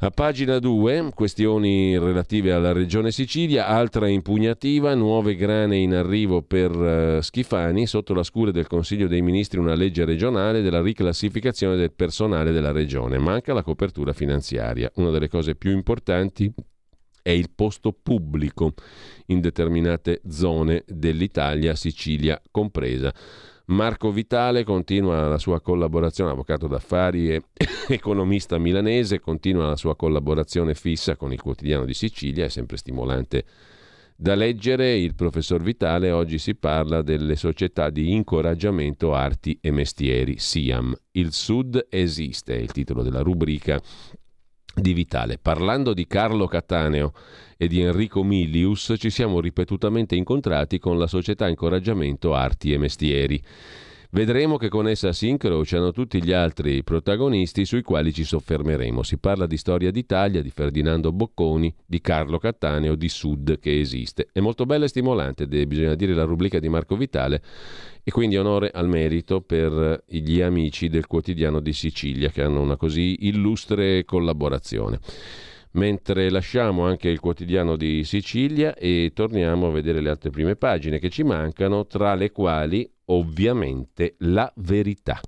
A 0.03 0.09
pagina 0.09 0.57
2, 0.57 1.11
questioni 1.13 1.97
relative 1.99 2.53
alla 2.53 2.71
regione 2.71 3.11
Sicilia, 3.11 3.67
altra 3.67 4.07
impugnativa, 4.07 4.95
nuove 4.95 5.35
grane 5.35 5.77
in 5.77 5.93
arrivo 5.93 6.41
per 6.41 6.71
uh, 6.71 7.21
Schifani, 7.21 7.87
sotto 7.87 8.13
la 8.13 8.23
scure 8.23 8.53
del 8.53 8.67
Consiglio 8.67 9.07
dei 9.07 9.21
Ministri 9.21 9.59
una 9.59 9.75
legge 9.75 10.05
regionale 10.05 10.61
della 10.61 10.81
riclassificazione 10.81 11.75
del 11.75 11.91
personale 11.91 12.51
della 12.51 12.71
regione. 12.71 13.17
Manca 13.19 13.53
la 13.53 13.63
copertura 13.63 14.13
finanziaria. 14.13 14.89
Una 14.95 15.11
delle 15.11 15.27
cose 15.27 15.55
più 15.55 15.71
importanti 15.71 16.51
è 17.21 17.29
il 17.29 17.49
posto 17.53 17.91
pubblico 17.91 18.73
in 19.27 19.41
determinate 19.41 20.21
zone 20.29 20.83
dell'Italia, 20.87 21.75
Sicilia 21.75 22.41
compresa. 22.51 23.13
Marco 23.65 24.11
Vitale 24.11 24.63
continua 24.63 25.27
la 25.27 25.37
sua 25.37 25.61
collaborazione, 25.61 26.31
avvocato 26.31 26.67
d'affari 26.67 27.33
e 27.33 27.41
economista 27.87 28.57
milanese, 28.57 29.19
continua 29.19 29.67
la 29.67 29.77
sua 29.77 29.95
collaborazione 29.95 30.73
fissa 30.73 31.15
con 31.15 31.31
il 31.31 31.41
quotidiano 31.41 31.85
di 31.85 31.93
Sicilia, 31.93 32.45
è 32.45 32.49
sempre 32.49 32.77
stimolante 32.77 33.45
da 34.21 34.35
leggere. 34.35 34.95
Il 34.97 35.15
professor 35.15 35.61
Vitale 35.61 36.11
oggi 36.11 36.37
si 36.37 36.53
parla 36.55 37.01
delle 37.01 37.35
società 37.35 37.89
di 37.89 38.11
incoraggiamento 38.11 39.13
arti 39.13 39.57
e 39.61 39.71
mestieri, 39.71 40.37
SIAM. 40.37 40.93
Il 41.11 41.31
Sud 41.31 41.87
esiste, 41.89 42.55
è 42.55 42.59
il 42.59 42.71
titolo 42.71 43.03
della 43.03 43.21
rubrica 43.21 43.81
di 44.73 44.93
Vitale. 44.93 45.37
Parlando 45.37 45.93
di 45.93 46.07
Carlo 46.07 46.47
Cattaneo 46.47 47.13
e 47.57 47.67
di 47.67 47.81
Enrico 47.81 48.23
Milius 48.23 48.93
ci 48.97 49.09
siamo 49.09 49.39
ripetutamente 49.39 50.15
incontrati 50.15 50.79
con 50.79 50.97
la 50.97 51.07
società 51.07 51.47
Incoraggiamento 51.47 52.33
Arti 52.33 52.73
e 52.73 52.77
Mestieri. 52.77 53.41
Vedremo 54.13 54.57
che 54.57 54.67
con 54.67 54.89
essa 54.89 55.13
si 55.13 55.29
incrociano 55.29 55.93
tutti 55.93 56.21
gli 56.21 56.33
altri 56.33 56.83
protagonisti 56.83 57.63
sui 57.63 57.81
quali 57.81 58.11
ci 58.11 58.25
soffermeremo. 58.25 59.03
Si 59.03 59.17
parla 59.17 59.47
di 59.47 59.55
storia 59.55 59.89
d'Italia, 59.89 60.41
di 60.41 60.49
Ferdinando 60.49 61.13
Bocconi, 61.13 61.73
di 61.85 62.01
Carlo 62.01 62.37
Cattaneo, 62.37 62.95
di 62.95 63.07
Sud 63.07 63.57
che 63.57 63.79
esiste. 63.79 64.27
È 64.33 64.41
molto 64.41 64.65
bella 64.65 64.83
e 64.83 64.89
stimolante, 64.89 65.47
bisogna 65.47 65.95
dire, 65.95 66.13
la 66.13 66.25
rubrica 66.25 66.59
di 66.59 66.67
Marco 66.67 66.97
Vitale 66.97 67.41
e 68.03 68.11
quindi 68.11 68.37
onore 68.37 68.71
al 68.73 68.87
merito 68.87 69.41
per 69.41 70.03
gli 70.07 70.41
amici 70.41 70.89
del 70.89 71.07
quotidiano 71.07 71.59
di 71.59 71.73
Sicilia 71.73 72.29
che 72.29 72.41
hanno 72.41 72.61
una 72.61 72.75
così 72.75 73.27
illustre 73.27 74.03
collaborazione 74.05 74.99
mentre 75.73 76.29
lasciamo 76.29 76.85
anche 76.85 77.09
il 77.09 77.19
quotidiano 77.19 77.75
di 77.75 78.03
Sicilia 78.03 78.75
e 78.75 79.11
torniamo 79.13 79.67
a 79.67 79.71
vedere 79.71 80.01
le 80.01 80.09
altre 80.09 80.29
prime 80.29 80.55
pagine 80.55 80.99
che 80.99 81.09
ci 81.09 81.23
mancano, 81.23 81.85
tra 81.85 82.15
le 82.15 82.31
quali 82.31 82.89
ovviamente 83.05 84.15
la 84.19 84.51
verità. 84.57 85.19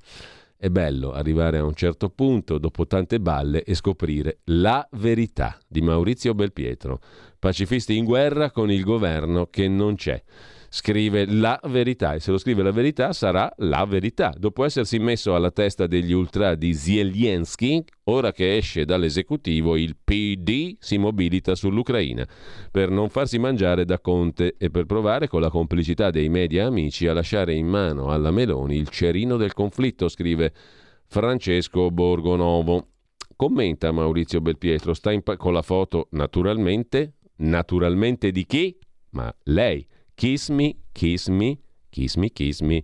È 0.58 0.70
bello 0.70 1.12
arrivare 1.12 1.58
a 1.58 1.64
un 1.64 1.74
certo 1.74 2.10
punto, 2.10 2.58
dopo 2.58 2.88
tante 2.88 3.20
balle, 3.20 3.64
e 3.64 3.76
scoprire 3.76 4.40
la 4.46 4.88
verità 4.94 5.58
di 5.68 5.82
Maurizio 5.82 6.34
Belpietro, 6.34 7.00
pacifisti 7.38 7.98
in 7.98 8.06
guerra 8.06 8.50
con 8.52 8.72
il 8.72 8.84
governo 8.84 9.48
che 9.48 9.68
non 9.68 9.96
c'è 9.96 10.22
scrive 10.76 11.28
la 11.28 11.60
verità 11.66 12.16
e 12.16 12.20
se 12.20 12.32
lo 12.32 12.40
scrive 12.40 12.64
la 12.64 12.72
verità 12.72 13.14
sarà 13.14 13.54
la 13.58 13.86
verità. 13.86 14.34
Dopo 14.36 14.66
essersi 14.66 14.98
messo 14.98 15.36
alla 15.36 15.52
testa 15.52 15.86
degli 15.86 16.14
ultra 16.14 16.56
di 16.56 16.74
Zelensky, 16.74 17.84
ora 18.06 18.32
che 18.32 18.58
esce 18.58 18.84
dall'esecutivo 18.84 19.78
il 19.78 19.96
PD 20.04 20.76
si 20.80 20.98
mobilita 20.98 21.54
sull'Ucraina 21.54 22.28
per 22.72 22.90
non 22.90 23.10
farsi 23.10 23.38
mangiare 23.38 23.86
da 23.86 24.00
Conte 24.00 24.56
e 24.58 24.72
per 24.72 24.86
provare 24.86 25.28
con 25.28 25.42
la 25.42 25.52
complicità 25.52 26.10
dei 26.10 26.28
media 26.30 26.66
amici 26.66 27.06
a 27.06 27.14
lasciare 27.14 27.54
in 27.54 27.68
mano 27.68 28.10
alla 28.10 28.32
Meloni 28.32 28.76
il 28.76 28.90
cerino 28.90 29.38
del 29.38 29.54
conflitto, 29.54 30.10
scrive 30.10 30.52
Francesco 31.06 31.92
Borgonovo. 31.92 32.88
Commenta 33.36 33.92
Maurizio 33.92 34.42
Belpietro, 34.42 34.96
sta 34.96 35.16
pa- 35.22 35.38
con 35.38 35.54
la 35.54 35.62
foto 35.62 36.08
naturalmente, 36.12 37.18
naturalmente 37.36 38.32
di 38.32 38.44
chi? 38.48 38.76
Ma 39.12 39.32
lei 39.44 39.86
Kiss 40.16 40.50
me, 40.50 40.76
kiss 40.92 41.28
me, 41.28 41.58
kiss 41.90 42.16
me, 42.16 42.30
kiss 42.30 42.62
me, 42.62 42.84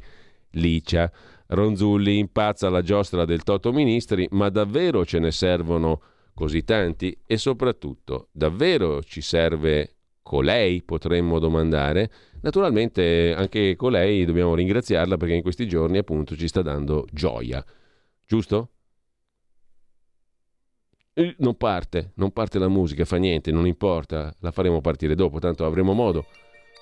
Licia. 0.52 1.12
Ronzulli 1.48 2.18
impazza 2.18 2.68
alla 2.68 2.82
giostra 2.82 3.26
del 3.26 3.44
Toto 3.44 3.72
Ministri, 3.72 4.28
ma 4.32 4.50
davvero 4.50 5.06
ce 5.06 5.20
ne 5.20 5.32
servono 5.32 6.02
così 6.34 6.64
tanti? 6.64 7.18
E 7.26 7.38
soprattutto, 7.38 8.30
davvero 8.32 9.02
ci 9.02 9.22
serve 9.22 9.96
colei, 10.22 10.84
potremmo 10.84 11.40
domandare? 11.40 12.12
Naturalmente 12.42 13.34
anche 13.36 13.76
colei 13.76 14.26
dobbiamo 14.26 14.56
ringraziarla 14.56 15.18
perché 15.18 15.34
in 15.34 15.42
questi 15.42 15.68
giorni 15.68 15.98
appunto 15.98 16.36
ci 16.36 16.48
sta 16.48 16.62
dando 16.62 17.08
gioia. 17.12 17.64
Giusto? 18.26 18.70
Non 21.38 21.58
parte, 21.58 22.12
non 22.16 22.32
parte 22.32 22.60
la 22.60 22.70
musica, 22.70 23.04
fa 23.06 23.18
niente, 23.18 23.52
non 23.52 23.68
importa, 23.68 24.34
la 24.40 24.52
faremo 24.52 24.80
partire 24.80 25.16
dopo, 25.16 25.40
tanto 25.40 25.66
avremo 25.66 25.94
modo 25.94 26.26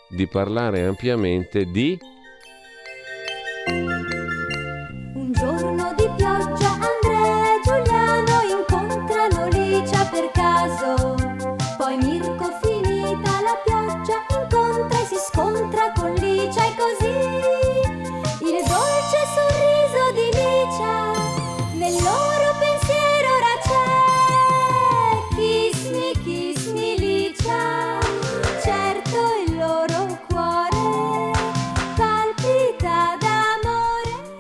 di 0.10 0.28
parlare 0.28 0.84
ampiamente 0.84 1.66
di 1.66 2.00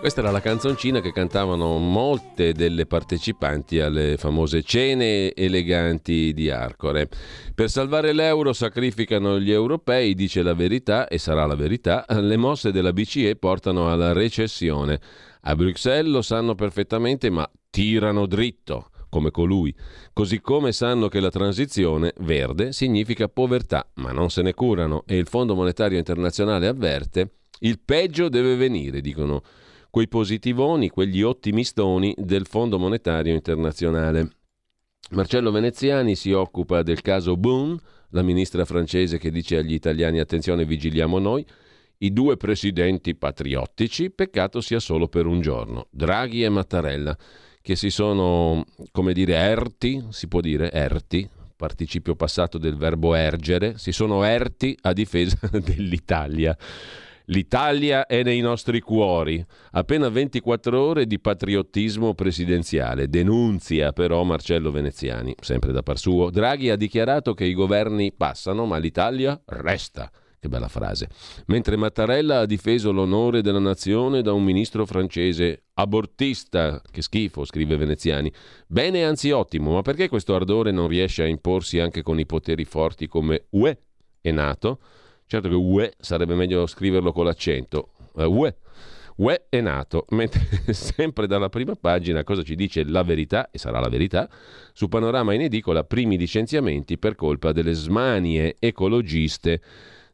Questa 0.07 0.23
era 0.23 0.33
la 0.33 0.39
canzoncina 0.39 1.01
che 1.01 1.11
cantavano 1.11 1.77
molte 1.79 2.53
delle 2.53 2.85
partecipanti 2.85 3.81
alle 3.81 4.15
famose 4.15 4.63
cene 4.63 5.33
eleganti 5.33 6.31
di 6.33 6.49
Arcore. 6.49 7.09
Per 7.53 7.69
salvare 7.69 8.13
l'euro 8.13 8.53
sacrificano 8.53 9.37
gli 9.37 9.51
europei, 9.51 10.13
dice 10.13 10.43
la 10.43 10.53
verità, 10.53 11.09
e 11.09 11.17
sarà 11.17 11.45
la 11.45 11.55
verità, 11.55 12.05
le 12.07 12.37
mosse 12.37 12.71
della 12.71 12.93
BCE 12.93 13.35
portano 13.35 13.91
alla 13.91 14.13
recessione. 14.13 14.97
A 15.41 15.55
Bruxelles 15.55 16.09
lo 16.09 16.21
sanno 16.21 16.55
perfettamente, 16.55 17.29
ma 17.29 17.45
tirano 17.69 18.27
dritto 18.27 18.91
come 19.09 19.29
colui, 19.29 19.75
così 20.13 20.39
come 20.39 20.71
sanno 20.71 21.09
che 21.09 21.19
la 21.19 21.29
transizione 21.29 22.13
verde 22.19 22.71
significa 22.71 23.27
povertà, 23.27 23.85
ma 23.95 24.13
non 24.13 24.29
se 24.29 24.41
ne 24.41 24.53
curano 24.53 25.03
e 25.05 25.17
il 25.17 25.27
Fondo 25.27 25.53
Monetario 25.53 25.97
Internazionale 25.97 26.67
avverte 26.67 27.31
il 27.59 27.79
peggio 27.83 28.29
deve 28.29 28.55
venire, 28.55 29.01
dicono 29.01 29.41
quei 29.89 30.07
positivoni, 30.07 30.89
quegli 30.89 31.21
ottimistoni 31.21 32.13
del 32.17 32.45
Fondo 32.45 32.77
Monetario 32.77 33.33
Internazionale. 33.33 34.31
Marcello 35.11 35.51
Veneziani 35.51 36.15
si 36.15 36.31
occupa 36.31 36.83
del 36.83 37.01
caso 37.01 37.37
Boone, 37.37 37.77
la 38.09 38.21
ministra 38.21 38.65
francese 38.65 39.17
che 39.17 39.31
dice 39.31 39.57
agli 39.57 39.73
italiani 39.73 40.19
attenzione 40.19 40.65
vigiliamo 40.65 41.19
noi, 41.19 41.45
i 41.99 42.13
due 42.13 42.37
presidenti 42.37 43.15
patriottici, 43.15 44.11
peccato 44.11 44.61
sia 44.61 44.79
solo 44.79 45.07
per 45.07 45.25
un 45.25 45.41
giorno, 45.41 45.87
Draghi 45.89 46.43
e 46.43 46.49
Mattarella, 46.49 47.17
che 47.61 47.75
si 47.75 47.89
sono, 47.89 48.65
come 48.91 49.13
dire, 49.13 49.35
erti, 49.35 50.05
si 50.09 50.27
può 50.27 50.39
dire, 50.41 50.71
erti, 50.71 51.27
participio 51.55 52.15
passato 52.15 52.57
del 52.57 52.77
verbo 52.77 53.15
ergere, 53.15 53.77
si 53.77 53.91
sono 53.91 54.23
erti 54.23 54.77
a 54.81 54.93
difesa 54.93 55.49
dell'Italia. 55.51 56.55
L'Italia 57.29 58.05
è 58.05 58.23
nei 58.23 58.39
nostri 58.39 58.79
cuori. 58.79 59.43
Appena 59.71 60.07
24 60.07 60.79
ore 60.79 61.05
di 61.05 61.19
patriottismo 61.19 62.13
presidenziale. 62.13 63.09
Denunzia 63.09 63.91
però 63.91 64.23
Marcello 64.23 64.71
Veneziani, 64.71 65.35
sempre 65.41 65.73
da 65.73 65.83
par 65.83 65.97
suo. 65.97 66.29
Draghi 66.29 66.69
ha 66.69 66.77
dichiarato 66.77 67.33
che 67.33 67.43
i 67.43 67.53
governi 67.53 68.13
passano, 68.13 68.65
ma 68.65 68.77
l'Italia 68.77 69.41
resta. 69.47 70.09
Che 70.39 70.47
bella 70.47 70.69
frase. 70.69 71.09
Mentre 71.47 71.75
Mattarella 71.75 72.39
ha 72.39 72.45
difeso 72.45 72.93
l'onore 72.93 73.41
della 73.41 73.59
nazione 73.59 74.21
da 74.21 74.31
un 74.31 74.43
ministro 74.43 74.85
francese 74.85 75.65
abortista. 75.73 76.81
Che 76.89 77.01
schifo, 77.01 77.43
scrive 77.43 77.75
Veneziani. 77.75 78.31
Bene, 78.67 79.03
anzi 79.03 79.31
ottimo, 79.31 79.73
ma 79.73 79.81
perché 79.81 80.07
questo 80.07 80.33
ardore 80.33 80.71
non 80.71 80.87
riesce 80.87 81.23
a 81.23 81.27
imporsi 81.27 81.79
anche 81.79 82.03
con 82.03 82.19
i 82.19 82.25
poteri 82.25 82.63
forti 82.63 83.07
come 83.07 83.47
UE 83.49 83.77
e 84.21 84.31
NATO? 84.31 84.79
Certo 85.29 85.49
che 85.49 85.55
UE 85.55 85.93
sarebbe 85.99 86.35
meglio 86.35 86.65
scriverlo 86.65 87.11
con 87.11 87.25
l'accento. 87.25 87.89
Uh, 88.13 88.23
UE. 88.23 88.55
UE 89.17 89.47
è 89.49 89.59
nato, 89.59 90.05
mentre 90.11 90.71
sempre 90.71 91.27
dalla 91.27 91.49
prima 91.49 91.75
pagina 91.75 92.23
cosa 92.23 92.43
ci 92.43 92.55
dice 92.55 92.85
la 92.85 93.03
verità, 93.03 93.49
e 93.51 93.57
sarà 93.57 93.81
la 93.81 93.89
verità, 93.89 94.29
su 94.71 94.87
Panorama 94.87 95.33
in 95.33 95.41
edicola 95.41 95.83
primi 95.83 96.17
licenziamenti 96.17 96.97
per 96.97 97.15
colpa 97.15 97.51
delle 97.51 97.73
smanie 97.73 98.55
ecologiste 98.57 99.61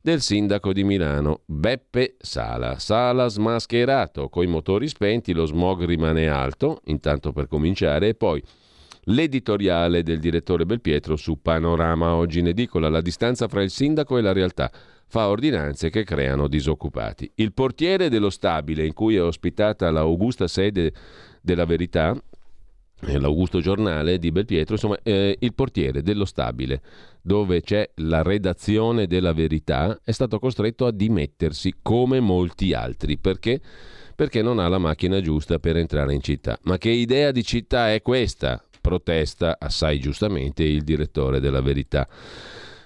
del 0.01 0.19
sindaco 0.19 0.73
di 0.73 0.83
Milano, 0.83 1.41
Beppe 1.45 2.15
Sala. 2.17 2.79
Sala 2.79 3.27
smascherato, 3.27 4.29
coi 4.29 4.47
motori 4.47 4.87
spenti, 4.87 5.31
lo 5.31 5.45
smog 5.45 5.85
rimane 5.85 6.27
alto, 6.27 6.81
intanto 6.85 7.31
per 7.31 7.47
cominciare, 7.47 8.07
e 8.09 8.15
poi 8.15 8.41
l'editoriale 9.07 10.01
del 10.01 10.19
direttore 10.19 10.65
Belpietro 10.65 11.15
su 11.17 11.39
Panorama 11.39 12.15
oggi 12.15 12.39
in 12.39 12.47
edicola, 12.47 12.89
la 12.89 13.01
distanza 13.01 13.47
fra 13.47 13.61
il 13.61 13.69
sindaco 13.69 14.17
e 14.17 14.21
la 14.21 14.33
realtà 14.33 14.71
fa 15.07 15.27
ordinanze 15.27 15.89
che 15.89 16.03
creano 16.03 16.47
disoccupati. 16.47 17.31
Il 17.35 17.53
portiere 17.53 18.09
dello 18.09 18.29
stabile 18.29 18.85
in 18.85 18.93
cui 18.93 19.15
è 19.15 19.21
ospitata 19.21 19.91
l'augusta 19.91 20.47
sede 20.47 20.93
della 21.41 21.65
verità, 21.65 22.15
eh, 23.05 23.19
l'Augusto 23.19 23.59
Giornale 23.59 24.17
di 24.17 24.31
Belpietro, 24.31 24.75
insomma, 24.75 24.97
eh, 25.03 25.37
il 25.39 25.53
portiere 25.53 26.01
dello 26.01 26.25
stabile 26.25 26.81
dove 27.21 27.61
c'è 27.61 27.89
la 27.95 28.21
redazione 28.21 29.07
della 29.07 29.33
verità 29.33 29.97
è 30.03 30.11
stato 30.11 30.39
costretto 30.39 30.85
a 30.85 30.91
dimettersi 30.91 31.75
come 31.81 32.19
molti 32.19 32.73
altri. 32.73 33.17
Perché? 33.17 33.61
Perché 34.15 34.41
non 34.41 34.59
ha 34.59 34.67
la 34.67 34.77
macchina 34.77 35.21
giusta 35.21 35.57
per 35.59 35.77
entrare 35.77 36.13
in 36.13 36.21
città. 36.21 36.57
Ma 36.63 36.77
che 36.77 36.89
idea 36.89 37.31
di 37.31 37.43
città 37.43 37.93
è 37.93 38.01
questa? 38.01 38.63
Protesta 38.79 39.57
assai 39.57 39.99
giustamente 39.99 40.63
il 40.63 40.83
direttore 40.83 41.39
della 41.39 41.61
verità. 41.61 42.07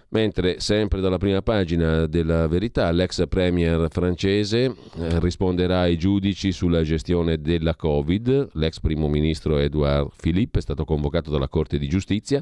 Mentre 0.09 0.61
sempre 0.61 1.01
dalla 1.01 1.17
prima 1.17 1.41
pagina 1.41 2.05
della 2.07 2.47
verità 2.47 2.89
l'ex 2.91 3.27
premier 3.27 3.87
francese 3.89 4.63
eh, 4.63 5.19
risponderà 5.19 5.81
ai 5.81 5.97
giudici 5.97 6.53
sulla 6.53 6.81
gestione 6.81 7.41
della 7.41 7.75
Covid, 7.75 8.51
l'ex 8.53 8.79
primo 8.79 9.09
ministro 9.09 9.57
Edouard 9.57 10.11
Philippe 10.15 10.59
è 10.59 10.61
stato 10.61 10.85
convocato 10.85 11.29
dalla 11.29 11.49
Corte 11.49 11.77
di 11.77 11.89
Giustizia. 11.89 12.41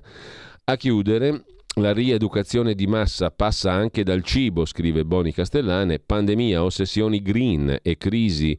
A 0.66 0.76
chiudere 0.78 1.44
la 1.78 1.92
rieducazione 1.92 2.76
di 2.76 2.86
massa 2.86 3.32
passa 3.32 3.72
anche 3.72 4.04
dal 4.04 4.22
cibo, 4.22 4.66
scrive 4.66 5.04
Boni 5.04 5.34
Castellane, 5.34 5.98
pandemia, 5.98 6.64
ossessioni 6.64 7.22
green 7.22 7.80
e 7.82 7.98
crisi 7.98 8.56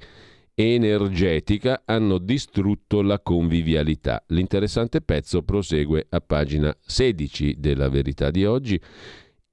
energetica 0.58 1.82
hanno 1.84 2.16
distrutto 2.16 3.02
la 3.02 3.20
convivialità. 3.20 4.24
L'interessante 4.28 5.02
pezzo 5.02 5.42
prosegue 5.42 6.06
a 6.08 6.20
pagina 6.20 6.74
16 6.80 7.56
della 7.58 7.90
verità 7.90 8.30
di 8.30 8.46
oggi. 8.46 8.80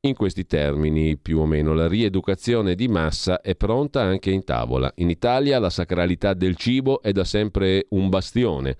In 0.05 0.15
questi 0.15 0.45
termini, 0.45 1.17
più 1.17 1.39
o 1.39 1.45
meno, 1.45 1.73
la 1.73 1.87
rieducazione 1.87 2.75
di 2.75 2.87
massa 2.87 3.41
è 3.41 3.55
pronta 3.55 4.01
anche 4.01 4.31
in 4.31 4.45
tavola. 4.45 4.91
In 4.95 5.09
Italia 5.09 5.59
la 5.59 5.69
sacralità 5.69 6.33
del 6.33 6.55
cibo 6.55 7.01
è 7.01 7.11
da 7.11 7.25
sempre 7.25 7.85
un 7.89 8.09
bastione. 8.09 8.77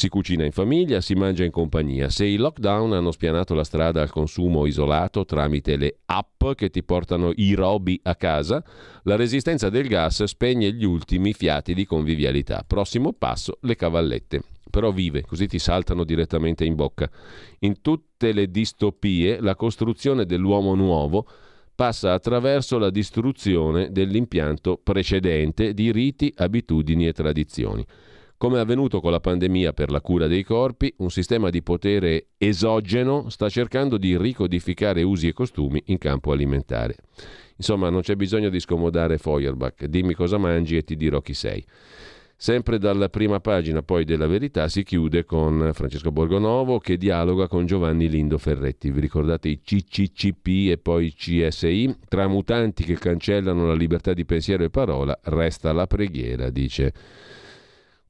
Si 0.00 0.08
cucina 0.08 0.46
in 0.46 0.52
famiglia, 0.52 1.02
si 1.02 1.12
mangia 1.12 1.44
in 1.44 1.50
compagnia. 1.50 2.08
Se 2.08 2.24
i 2.24 2.36
lockdown 2.36 2.94
hanno 2.94 3.10
spianato 3.10 3.52
la 3.52 3.64
strada 3.64 4.00
al 4.00 4.08
consumo 4.08 4.64
isolato 4.64 5.26
tramite 5.26 5.76
le 5.76 5.98
app 6.06 6.42
che 6.54 6.70
ti 6.70 6.82
portano 6.82 7.32
i 7.34 7.52
robi 7.52 8.00
a 8.04 8.16
casa, 8.16 8.64
la 9.02 9.16
resistenza 9.16 9.68
del 9.68 9.88
gas 9.88 10.24
spegne 10.24 10.72
gli 10.72 10.86
ultimi 10.86 11.34
fiati 11.34 11.74
di 11.74 11.84
convivialità. 11.84 12.64
Prossimo 12.66 13.12
passo, 13.12 13.58
le 13.60 13.76
cavallette. 13.76 14.42
Però 14.70 14.90
vive, 14.90 15.20
così 15.20 15.46
ti 15.46 15.58
saltano 15.58 16.04
direttamente 16.04 16.64
in 16.64 16.76
bocca. 16.76 17.06
In 17.58 17.82
tutte 17.82 18.32
le 18.32 18.50
distopie 18.50 19.38
la 19.38 19.54
costruzione 19.54 20.24
dell'uomo 20.24 20.74
nuovo 20.74 21.26
passa 21.74 22.14
attraverso 22.14 22.78
la 22.78 22.88
distruzione 22.88 23.92
dell'impianto 23.92 24.80
precedente 24.82 25.74
di 25.74 25.92
riti, 25.92 26.32
abitudini 26.38 27.06
e 27.06 27.12
tradizioni. 27.12 27.86
Come 28.40 28.56
è 28.56 28.60
avvenuto 28.60 29.02
con 29.02 29.10
la 29.10 29.20
pandemia 29.20 29.74
per 29.74 29.90
la 29.90 30.00
cura 30.00 30.26
dei 30.26 30.44
corpi, 30.44 30.90
un 31.00 31.10
sistema 31.10 31.50
di 31.50 31.62
potere 31.62 32.28
esogeno 32.38 33.28
sta 33.28 33.50
cercando 33.50 33.98
di 33.98 34.16
ricodificare 34.16 35.02
usi 35.02 35.28
e 35.28 35.34
costumi 35.34 35.82
in 35.88 35.98
campo 35.98 36.32
alimentare. 36.32 36.96
Insomma, 37.56 37.90
non 37.90 38.00
c'è 38.00 38.16
bisogno 38.16 38.48
di 38.48 38.58
scomodare 38.58 39.18
Feuerbach, 39.18 39.84
dimmi 39.84 40.14
cosa 40.14 40.38
mangi 40.38 40.78
e 40.78 40.84
ti 40.84 40.96
dirò 40.96 41.20
chi 41.20 41.34
sei. 41.34 41.62
Sempre 42.34 42.78
dalla 42.78 43.10
prima 43.10 43.40
pagina 43.40 43.82
poi 43.82 44.06
della 44.06 44.26
verità 44.26 44.68
si 44.68 44.84
chiude 44.84 45.26
con 45.26 45.72
Francesco 45.74 46.10
Borgonovo 46.10 46.78
che 46.78 46.96
dialoga 46.96 47.46
con 47.46 47.66
Giovanni 47.66 48.08
Lindo 48.08 48.38
Ferretti. 48.38 48.90
Vi 48.90 49.00
ricordate 49.00 49.50
i 49.50 49.60
CCCP 49.60 50.70
e 50.70 50.78
poi 50.80 51.12
CSI? 51.12 51.94
Tra 52.08 52.26
mutanti 52.26 52.84
che 52.84 52.94
cancellano 52.94 53.66
la 53.66 53.74
libertà 53.74 54.14
di 54.14 54.24
pensiero 54.24 54.64
e 54.64 54.70
parola 54.70 55.14
resta 55.24 55.74
la 55.74 55.86
preghiera, 55.86 56.48
dice 56.48 56.94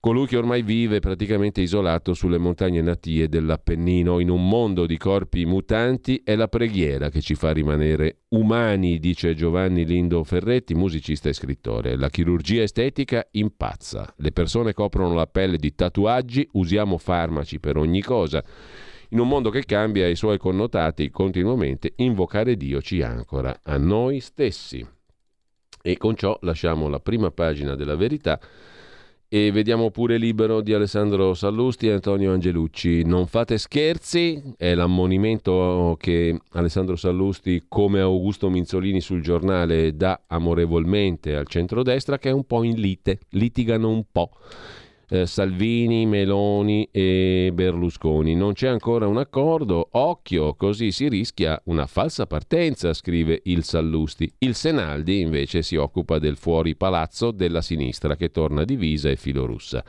Colui 0.03 0.27
che 0.27 0.39
ormai 0.39 0.63
vive 0.63 0.99
praticamente 0.99 1.61
isolato 1.61 2.15
sulle 2.15 2.39
montagne 2.39 2.81
natie 2.81 3.29
dell'Appennino, 3.29 4.19
in 4.19 4.31
un 4.31 4.49
mondo 4.49 4.87
di 4.87 4.97
corpi 4.97 5.45
mutanti, 5.45 6.23
è 6.25 6.37
la 6.37 6.49
preghiera 6.49 7.11
che 7.11 7.21
ci 7.21 7.35
fa 7.35 7.53
rimanere 7.53 8.21
umani, 8.29 8.99
dice 8.99 9.35
Giovanni 9.35 9.85
Lindo 9.85 10.25
Ferretti, 10.25 10.73
musicista 10.73 11.29
e 11.29 11.35
scrittore. 11.35 11.97
La 11.97 12.09
chirurgia 12.09 12.63
estetica 12.63 13.29
impazza. 13.33 14.11
Le 14.17 14.33
persone 14.33 14.73
coprono 14.73 15.13
la 15.13 15.27
pelle 15.27 15.59
di 15.59 15.75
tatuaggi, 15.75 16.49
usiamo 16.53 16.97
farmaci 16.97 17.61
per 17.61 17.77
ogni 17.77 18.01
cosa. 18.01 18.43
In 19.11 19.19
un 19.19 19.29
mondo 19.29 19.51
che 19.51 19.67
cambia 19.67 20.09
i 20.09 20.17
suoi 20.17 20.39
connotati 20.39 21.11
continuamente, 21.11 21.93
invocare 21.97 22.57
Dio 22.57 22.81
ci 22.81 23.03
ancora 23.03 23.61
a 23.63 23.77
noi 23.77 24.21
stessi. 24.21 24.83
E 25.83 25.97
con 25.99 26.15
ciò 26.17 26.39
lasciamo 26.41 26.89
la 26.89 27.01
prima 27.01 27.31
pagina 27.31 27.75
della 27.75 27.97
verità 27.97 28.41
e 29.33 29.53
vediamo 29.53 29.93
pure 29.93 30.17
libero 30.17 30.61
di 30.61 30.75
Alessandro 30.75 31.35
Sallusti 31.35 31.87
e 31.87 31.93
Antonio 31.93 32.33
Angelucci. 32.33 33.05
Non 33.05 33.29
fate 33.29 33.59
scherzi, 33.59 34.43
è 34.57 34.75
l'ammonimento 34.75 35.97
che 36.01 36.37
Alessandro 36.51 36.97
Sallusti, 36.97 37.67
come 37.69 38.01
Augusto 38.01 38.51
Minzolini 38.51 39.01
sul 39.01 39.23
giornale, 39.23 39.95
dà 39.95 40.23
amorevolmente 40.27 41.37
al 41.37 41.47
centrodestra, 41.47 42.19
che 42.19 42.31
è 42.31 42.33
un 42.33 42.45
po' 42.45 42.65
in 42.65 42.81
lite, 42.81 43.21
litigano 43.29 43.89
un 43.91 44.03
po' 44.11 44.31
eh, 45.11 45.27
Salvini, 45.27 46.07
Meloni 46.07 46.89
e 46.91 47.51
Berlusconi. 47.53 48.35
Non 48.35 48.53
c'è 48.53 48.69
ancora 48.69 49.07
un 49.07 49.19
accordo, 49.19 49.89
occhio, 49.93 50.55
così 50.55 50.93
si 50.93 51.09
rischia 51.09 51.61
una 51.65 51.87
falsa 51.87 52.27
partenza, 52.27 52.95
scrive 52.95 53.41
il 53.45 53.65
Sallusti. 53.65 54.33
Il 54.39 54.55
Senaldi 54.55 55.21
invece 55.21 55.63
si 55.63 55.77
occupa 55.77 56.19
del 56.19 56.37
fuori 56.37 56.77
palazzo 56.77 57.33
della 57.33 57.61
sinistra 57.61 58.17
che 58.17 58.31
torna 58.31 58.65
divisa 58.65 59.11
e 59.11 59.17
filorussa. 59.17 59.85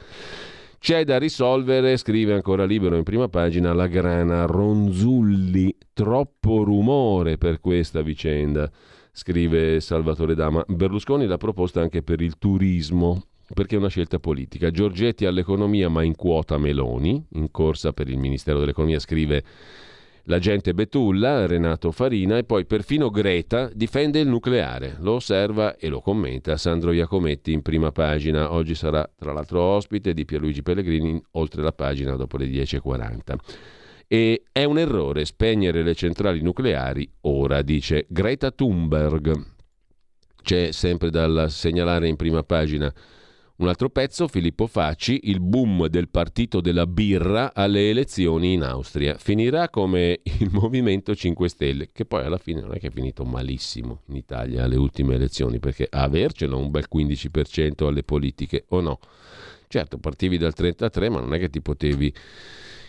C'è 0.79 1.03
da 1.03 1.19
risolvere, 1.19 1.95
scrive 1.97 2.33
ancora 2.33 2.65
libero 2.65 2.97
in 2.97 3.03
prima 3.03 3.29
pagina, 3.29 3.71
la 3.71 3.85
grana 3.85 4.45
Ronzulli. 4.45 5.77
Troppo 5.93 6.63
rumore 6.63 7.37
per 7.37 7.59
questa 7.59 8.01
vicenda, 8.01 8.67
scrive 9.11 9.79
Salvatore 9.79 10.33
Dama. 10.33 10.63
Berlusconi 10.67 11.27
l'ha 11.27 11.37
proposta 11.37 11.81
anche 11.81 12.01
per 12.01 12.21
il 12.21 12.39
turismo 12.39 13.25
perché 13.53 13.75
è 13.75 13.77
una 13.77 13.89
scelta 13.89 14.19
politica. 14.19 14.71
Giorgetti 14.71 15.25
all'economia 15.25 15.89
ma 15.89 16.03
in 16.03 16.15
quota 16.15 16.57
Meloni, 16.57 17.23
in 17.33 17.51
corsa 17.51 17.93
per 17.93 18.09
il 18.09 18.17
Ministero 18.17 18.59
dell'Economia 18.59 18.99
scrive 18.99 19.43
l'agente 20.25 20.73
Betulla, 20.73 21.45
Renato 21.45 21.91
Farina 21.91 22.37
e 22.37 22.43
poi 22.43 22.65
perfino 22.65 23.09
Greta 23.09 23.69
difende 23.73 24.19
il 24.19 24.27
nucleare, 24.27 24.97
lo 24.99 25.13
osserva 25.13 25.75
e 25.75 25.87
lo 25.87 26.01
commenta 26.01 26.57
Sandro 26.57 26.91
Iacometti 26.91 27.51
in 27.51 27.61
prima 27.61 27.91
pagina, 27.91 28.51
oggi 28.51 28.75
sarà 28.75 29.09
tra 29.17 29.33
l'altro 29.33 29.61
ospite 29.61 30.13
di 30.13 30.25
Pierluigi 30.25 30.61
Pellegrini 30.61 31.21
oltre 31.31 31.61
la 31.61 31.71
pagina 31.71 32.15
dopo 32.15 32.37
le 32.37 32.47
10.40. 32.47 33.35
E 34.07 34.43
è 34.51 34.65
un 34.65 34.77
errore 34.77 35.23
spegnere 35.23 35.83
le 35.83 35.95
centrali 35.95 36.41
nucleari 36.41 37.09
ora, 37.21 37.61
dice 37.61 38.05
Greta 38.09 38.51
Thunberg. 38.51 39.49
C'è 40.43 40.71
sempre 40.71 41.09
da 41.09 41.47
segnalare 41.47 42.07
in 42.07 42.15
prima 42.15 42.43
pagina 42.43 42.93
Un 43.61 43.67
altro 43.67 43.91
pezzo, 43.91 44.27
Filippo 44.27 44.65
Facci, 44.65 45.29
il 45.29 45.39
boom 45.39 45.85
del 45.85 46.09
partito 46.09 46.61
della 46.61 46.87
birra 46.87 47.53
alle 47.53 47.91
elezioni 47.91 48.53
in 48.53 48.63
Austria. 48.63 49.19
Finirà 49.19 49.69
come 49.69 50.21
il 50.23 50.49
Movimento 50.51 51.13
5 51.13 51.47
Stelle, 51.47 51.89
che 51.93 52.05
poi 52.05 52.25
alla 52.25 52.39
fine 52.39 52.61
non 52.61 52.73
è 52.73 52.79
che 52.79 52.87
è 52.87 52.91
finito 52.91 53.23
malissimo 53.23 54.01
in 54.07 54.15
Italia 54.15 54.63
alle 54.63 54.77
ultime 54.77 55.13
elezioni, 55.13 55.59
perché 55.59 55.85
avercelo 55.87 56.57
un 56.57 56.71
bel 56.71 56.87
15% 56.91 57.85
alle 57.85 58.01
politiche 58.01 58.65
o 58.69 58.81
no? 58.81 58.97
Certo, 59.67 59.99
partivi 59.99 60.39
dal 60.39 60.55
33, 60.55 61.09
ma 61.09 61.19
non 61.19 61.35
è 61.35 61.37
che 61.37 61.51
ti 61.51 61.61
potevi 61.61 62.11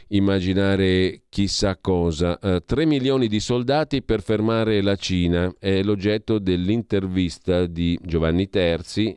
immaginare 0.09 1.25
chissà 1.29 1.77
cosa. 1.77 2.39
Uh, 2.41 2.47
eh, 2.47 2.63
3 2.65 2.87
milioni 2.87 3.29
di 3.29 3.41
soldati 3.41 4.03
per 4.03 4.23
fermare 4.23 4.81
la 4.81 4.97
Cina 4.97 5.55
è 5.59 5.83
l'oggetto 5.83 6.39
dell'intervista 6.39 7.67
di 7.67 7.99
Giovanni 8.03 8.49
Terzi 8.49 9.15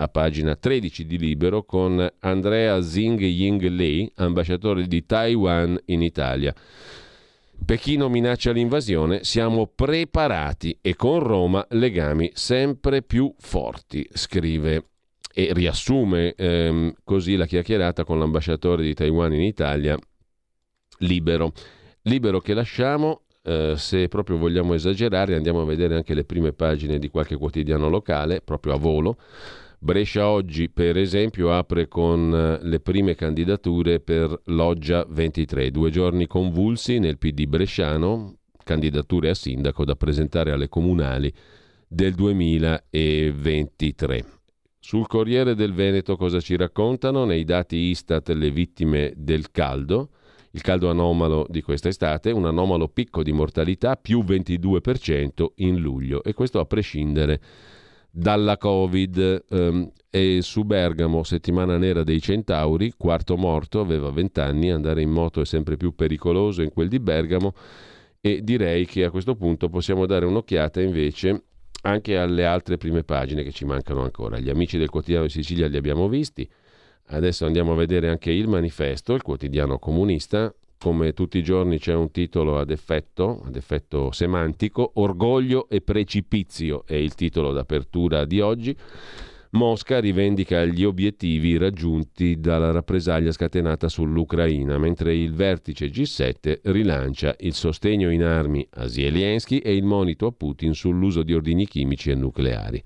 a 0.00 0.08
pagina 0.08 0.56
13 0.56 1.04
di 1.04 1.18
Libero 1.18 1.62
con 1.62 2.10
Andrea 2.20 2.78
Xing 2.78 3.20
Ying 3.20 3.68
Lei, 3.68 4.10
ambasciatore 4.16 4.86
di 4.86 5.04
Taiwan 5.04 5.78
in 5.86 6.00
Italia. 6.00 6.54
Pechino 7.62 8.08
minaccia 8.08 8.50
l'invasione, 8.50 9.24
siamo 9.24 9.66
preparati 9.66 10.78
e 10.80 10.96
con 10.96 11.20
Roma 11.20 11.64
legami 11.70 12.30
sempre 12.32 13.02
più 13.02 13.32
forti, 13.38 14.08
scrive 14.12 14.86
e 15.34 15.50
riassume 15.52 16.32
ehm, 16.34 16.94
così 17.04 17.36
la 17.36 17.44
chiacchierata 17.44 18.04
con 18.04 18.18
l'ambasciatore 18.18 18.82
di 18.82 18.94
Taiwan 18.94 19.34
in 19.34 19.42
Italia, 19.42 19.98
Libero. 21.00 21.52
Libero 22.04 22.40
che 22.40 22.54
lasciamo, 22.54 23.24
eh, 23.42 23.74
se 23.76 24.08
proprio 24.08 24.38
vogliamo 24.38 24.72
esagerare, 24.72 25.36
andiamo 25.36 25.60
a 25.60 25.66
vedere 25.66 25.94
anche 25.94 26.14
le 26.14 26.24
prime 26.24 26.54
pagine 26.54 26.98
di 26.98 27.10
qualche 27.10 27.36
quotidiano 27.36 27.90
locale, 27.90 28.40
proprio 28.40 28.72
a 28.72 28.78
volo. 28.78 29.18
Brescia 29.82 30.28
oggi, 30.28 30.68
per 30.68 30.98
esempio, 30.98 31.54
apre 31.54 31.88
con 31.88 32.34
eh, 32.34 32.58
le 32.62 32.80
prime 32.80 33.14
candidature 33.14 33.98
per 33.98 34.42
Loggia 34.44 35.06
23, 35.08 35.70
due 35.70 35.88
giorni 35.88 36.26
convulsi 36.26 36.98
nel 36.98 37.16
PD 37.16 37.46
bresciano, 37.46 38.40
candidature 38.62 39.30
a 39.30 39.34
sindaco 39.34 39.86
da 39.86 39.96
presentare 39.96 40.52
alle 40.52 40.68
comunali 40.68 41.32
del 41.88 42.12
2023. 42.12 44.24
Sul 44.78 45.06
Corriere 45.06 45.54
del 45.54 45.72
Veneto 45.72 46.18
cosa 46.18 46.40
ci 46.40 46.56
raccontano? 46.56 47.24
Nei 47.24 47.44
dati 47.44 47.76
Istat 47.76 48.28
le 48.32 48.50
vittime 48.50 49.14
del 49.16 49.50
caldo, 49.50 50.10
il 50.50 50.60
caldo 50.60 50.90
anomalo 50.90 51.46
di 51.48 51.62
quest'estate, 51.62 52.32
un 52.32 52.44
anomalo 52.44 52.88
picco 52.88 53.22
di 53.22 53.32
mortalità 53.32 53.96
più 53.96 54.22
22% 54.24 55.52
in 55.54 55.78
luglio 55.78 56.22
e 56.22 56.34
questo 56.34 56.60
a 56.60 56.66
prescindere 56.66 57.40
dalla 58.10 58.56
Covid. 58.56 59.44
Um, 59.50 59.90
e 60.10 60.40
su 60.42 60.64
Bergamo, 60.64 61.22
settimana 61.22 61.78
nera 61.78 62.02
dei 62.02 62.20
centauri, 62.20 62.94
quarto 62.96 63.36
morto, 63.36 63.78
aveva 63.78 64.10
20 64.10 64.40
anni, 64.40 64.70
andare 64.70 65.02
in 65.02 65.10
moto 65.10 65.40
è 65.40 65.44
sempre 65.44 65.76
più 65.76 65.94
pericoloso 65.94 66.62
in 66.62 66.72
quel 66.72 66.88
di 66.88 66.98
Bergamo 66.98 67.54
e 68.20 68.42
direi 68.42 68.86
che 68.86 69.04
a 69.04 69.10
questo 69.10 69.36
punto 69.36 69.68
possiamo 69.68 70.06
dare 70.06 70.26
un'occhiata 70.26 70.80
invece 70.80 71.44
anche 71.82 72.18
alle 72.18 72.44
altre 72.44 72.76
prime 72.76 73.04
pagine 73.04 73.42
che 73.42 73.52
ci 73.52 73.64
mancano 73.64 74.02
ancora. 74.02 74.38
Gli 74.38 74.50
amici 74.50 74.76
del 74.76 74.90
quotidiano 74.90 75.26
di 75.26 75.32
Sicilia 75.32 75.68
li 75.68 75.76
abbiamo 75.76 76.08
visti, 76.08 76.48
adesso 77.06 77.46
andiamo 77.46 77.72
a 77.72 77.76
vedere 77.76 78.08
anche 78.08 78.30
il 78.32 78.48
manifesto, 78.48 79.14
il 79.14 79.22
quotidiano 79.22 79.78
comunista. 79.78 80.52
Come 80.82 81.12
tutti 81.12 81.36
i 81.36 81.42
giorni 81.42 81.78
c'è 81.78 81.92
un 81.92 82.10
titolo 82.10 82.58
ad 82.58 82.70
effetto, 82.70 83.42
ad 83.44 83.54
effetto 83.54 84.12
semantico, 84.12 84.92
Orgoglio 84.94 85.68
e 85.68 85.82
precipizio 85.82 86.84
è 86.86 86.94
il 86.94 87.14
titolo 87.14 87.52
d'apertura 87.52 88.24
di 88.24 88.40
oggi. 88.40 88.74
Mosca 89.50 90.00
rivendica 90.00 90.64
gli 90.64 90.82
obiettivi 90.82 91.58
raggiunti 91.58 92.40
dalla 92.40 92.70
rappresaglia 92.70 93.30
scatenata 93.30 93.90
sull'Ucraina, 93.90 94.78
mentre 94.78 95.14
il 95.14 95.34
vertice 95.34 95.88
G7 95.88 96.60
rilancia 96.62 97.36
il 97.40 97.52
sostegno 97.52 98.10
in 98.10 98.22
armi 98.22 98.66
a 98.76 98.88
Zelensky 98.88 99.58
e 99.58 99.76
il 99.76 99.84
monito 99.84 100.24
a 100.24 100.32
Putin 100.32 100.72
sull'uso 100.72 101.22
di 101.22 101.34
ordini 101.34 101.66
chimici 101.66 102.08
e 102.10 102.14
nucleari. 102.14 102.82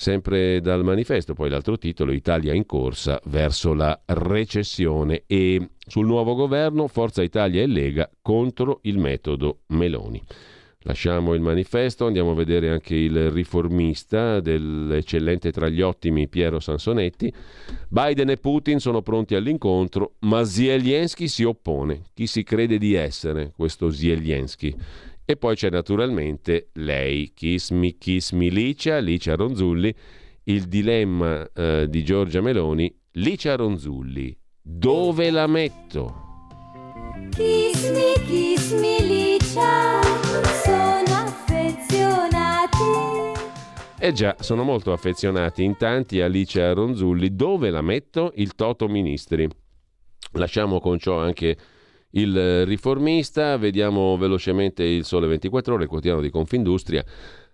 Sempre 0.00 0.60
dal 0.60 0.84
manifesto, 0.84 1.34
poi 1.34 1.50
l'altro 1.50 1.76
titolo, 1.76 2.12
Italia 2.12 2.54
in 2.54 2.66
corsa 2.66 3.20
verso 3.24 3.74
la 3.74 4.00
recessione 4.04 5.24
e 5.26 5.70
sul 5.84 6.06
nuovo 6.06 6.36
governo 6.36 6.86
Forza 6.86 7.20
Italia 7.20 7.62
e 7.62 7.66
Lega 7.66 8.08
contro 8.22 8.78
il 8.82 8.96
metodo 8.96 9.62
Meloni. 9.70 10.22
Lasciamo 10.82 11.34
il 11.34 11.40
manifesto, 11.40 12.06
andiamo 12.06 12.30
a 12.30 12.34
vedere 12.34 12.70
anche 12.70 12.94
il 12.94 13.28
riformista 13.32 14.38
dell'eccellente 14.38 15.50
tra 15.50 15.68
gli 15.68 15.82
ottimi 15.82 16.28
Piero 16.28 16.60
Sansonetti. 16.60 17.34
Biden 17.88 18.30
e 18.30 18.36
Putin 18.36 18.78
sono 18.78 19.02
pronti 19.02 19.34
all'incontro, 19.34 20.14
ma 20.20 20.44
Zelensky 20.44 21.26
si 21.26 21.42
oppone. 21.42 22.02
Chi 22.14 22.28
si 22.28 22.44
crede 22.44 22.78
di 22.78 22.94
essere 22.94 23.52
questo 23.56 23.90
Zelensky? 23.90 24.76
E 25.30 25.36
poi 25.36 25.56
c'è 25.56 25.68
naturalmente 25.68 26.70
lei, 26.76 27.34
Kiss 27.34 27.68
Me 27.70 27.98
Kiss 27.98 28.32
Me 28.32 28.48
Licia, 28.48 28.96
Licia 28.96 29.34
Ronzulli, 29.34 29.94
il 30.44 30.68
dilemma 30.68 31.46
eh, 31.52 31.84
di 31.86 32.02
Giorgia 32.02 32.40
Meloni, 32.40 32.90
Licia 33.12 33.54
Ronzulli, 33.54 34.34
dove 34.62 35.28
la 35.28 35.46
metto? 35.46 36.14
Kiss 37.28 37.90
me, 37.90 38.24
kiss 38.24 38.72
me, 38.80 39.02
Licia. 39.02 40.00
Eh 44.00 44.12
già, 44.12 44.34
sono 44.40 44.62
molto 44.62 44.92
affezionati 44.92 45.62
in 45.62 45.76
tanti 45.76 46.22
Alice 46.22 46.72
Ronzulli. 46.72 47.36
Dove 47.36 47.68
la 47.68 47.82
metto? 47.82 48.32
Il 48.36 48.54
Toto 48.54 48.88
Ministri. 48.88 49.46
Lasciamo 50.32 50.80
con 50.80 50.98
ciò 50.98 51.18
anche 51.18 51.54
il 52.10 52.64
riformista, 52.64 53.56
vediamo 53.56 54.16
velocemente 54.16 54.82
il 54.84 55.04
Sole 55.04 55.26
24 55.26 55.74
ore, 55.74 55.82
il 55.84 55.88
quotidiano 55.88 56.20
di 56.20 56.30
Confindustria. 56.30 57.04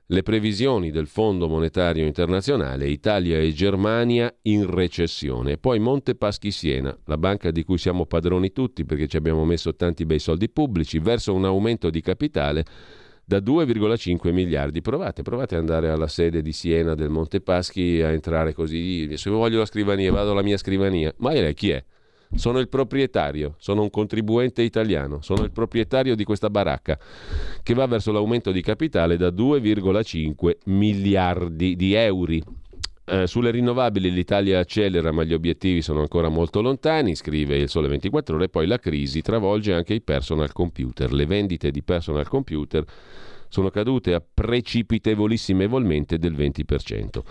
Le 0.06 0.22
previsioni 0.22 0.90
del 0.90 1.06
Fondo 1.06 1.48
Monetario 1.48 2.04
Internazionale, 2.04 2.88
Italia 2.88 3.38
e 3.38 3.54
Germania 3.54 4.32
in 4.42 4.70
recessione. 4.70 5.56
Poi 5.56 5.78
Monte 5.78 6.14
Paschi 6.14 6.50
Siena, 6.50 6.94
la 7.06 7.16
banca 7.16 7.50
di 7.50 7.64
cui 7.64 7.78
siamo 7.78 8.04
padroni 8.04 8.52
tutti 8.52 8.84
perché 8.84 9.08
ci 9.08 9.16
abbiamo 9.16 9.46
messo 9.46 9.74
tanti 9.74 10.04
bei 10.04 10.18
soldi 10.18 10.50
pubblici, 10.50 10.98
verso 10.98 11.32
un 11.32 11.46
aumento 11.46 11.88
di 11.88 12.02
capitale 12.02 12.66
da 13.24 13.38
2,5 13.38 14.30
miliardi. 14.30 14.82
Provate, 14.82 15.22
provate 15.22 15.54
ad 15.54 15.62
andare 15.62 15.88
alla 15.88 16.08
sede 16.08 16.42
di 16.42 16.52
Siena 16.52 16.94
del 16.94 17.08
Montepaschi 17.08 18.02
a 18.02 18.10
entrare 18.10 18.52
così. 18.52 19.16
Se 19.16 19.30
voglio 19.30 19.60
la 19.60 19.66
scrivania, 19.66 20.12
vado 20.12 20.32
alla 20.32 20.42
mia 20.42 20.58
scrivania. 20.58 21.14
Ma 21.16 21.32
lei 21.32 21.54
chi 21.54 21.70
è? 21.70 21.82
Sono 22.34 22.58
il 22.58 22.68
proprietario, 22.68 23.54
sono 23.58 23.82
un 23.82 23.90
contribuente 23.90 24.62
italiano, 24.62 25.20
sono 25.22 25.44
il 25.44 25.52
proprietario 25.52 26.14
di 26.14 26.24
questa 26.24 26.50
baracca 26.50 26.98
che 27.62 27.74
va 27.74 27.86
verso 27.86 28.12
l'aumento 28.12 28.50
di 28.50 28.60
capitale 28.60 29.16
da 29.16 29.28
2,5 29.28 30.56
miliardi 30.64 31.76
di 31.76 31.94
euro. 31.94 32.62
Eh, 33.06 33.26
sulle 33.26 33.50
rinnovabili 33.50 34.10
l'Italia 34.10 34.60
accelera 34.60 35.12
ma 35.12 35.24
gli 35.24 35.34
obiettivi 35.34 35.82
sono 35.82 36.00
ancora 36.00 36.28
molto 36.28 36.62
lontani, 36.62 37.14
scrive 37.14 37.58
il 37.58 37.68
Sole 37.68 37.88
24 37.88 38.36
ore, 38.36 38.48
poi 38.48 38.66
la 38.66 38.78
crisi 38.78 39.20
travolge 39.20 39.74
anche 39.74 39.92
i 39.92 40.00
personal 40.00 40.52
computer. 40.52 41.12
Le 41.12 41.26
vendite 41.26 41.70
di 41.70 41.82
personal 41.82 42.26
computer 42.28 42.82
sono 43.48 43.68
cadute 43.70 44.14
a 44.14 44.22
precipitevolissimamente 44.22 46.18
del 46.18 46.34
20%. 46.34 47.22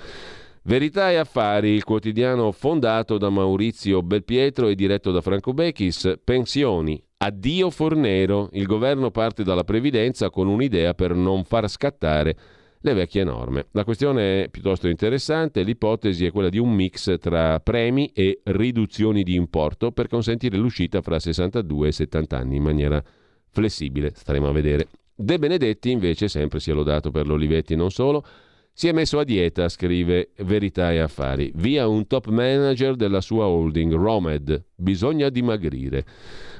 Verità 0.66 1.12
e 1.12 1.16
Affari, 1.16 1.72
il 1.72 1.84
quotidiano 1.84 2.54
fondato 2.54 3.18
da 3.18 3.30
Maurizio 3.30 4.02
Belpietro 4.02 4.70
e 4.70 4.76
diretto 4.76 5.12
da 5.12 5.20
Franco 5.20 5.54
Bechis, 5.54 6.20
pensioni, 6.24 7.04
addio 7.18 7.70
Fornero, 7.70 8.48
il 8.54 8.66
governo 8.66 9.12
parte 9.12 9.44
dalla 9.44 9.66
previdenza 9.66 10.30
con 10.30 10.48
un'idea 10.48 10.94
per 10.94 11.14
non 11.16 11.44
far 11.44 11.68
scattare 11.68 12.38
le 12.80 12.94
vecchie 12.94 13.26
norme. 13.26 13.66
La 13.72 13.84
questione 13.84 14.44
è 14.44 14.50
piuttosto 14.50 14.88
interessante, 14.88 15.64
l'ipotesi 15.64 16.26
è 16.26 16.32
quella 16.32 16.48
di 16.48 16.60
un 16.60 16.72
mix 16.74 17.20
tra 17.20 17.60
premi 17.60 18.12
e 18.14 18.40
riduzioni 18.44 19.24
di 19.24 19.36
importo 19.36 19.92
per 19.92 20.08
consentire 20.08 20.56
l'uscita 20.56 21.02
fra 21.02 21.20
62 21.20 21.90
e 21.90 21.92
70 21.92 22.38
anni 22.38 22.56
in 22.56 22.64
maniera 22.64 23.04
flessibile, 23.50 24.14
staremo 24.16 24.48
a 24.48 24.54
vedere. 24.54 24.88
De 25.14 25.38
Benedetti 25.38 25.92
invece, 25.92 26.30
sempre 26.30 26.62
sia 26.62 26.74
lodato 26.74 27.12
per 27.12 27.28
l'Olivetti 27.28 27.76
non 27.76 27.92
solo, 27.92 28.26
si 28.76 28.88
è 28.88 28.92
messo 28.92 29.20
a 29.20 29.24
dieta, 29.24 29.70
scrive 29.70 30.32
Verità 30.38 30.92
e 30.92 30.98
Affari, 30.98 31.52
via 31.56 31.88
un 31.88 32.08
top 32.08 32.30
manager 32.30 32.96
della 32.96 33.22
sua 33.22 33.46
holding, 33.46 33.94
Romed, 33.94 34.66
bisogna 34.76 35.30
dimagrire. 35.30 36.04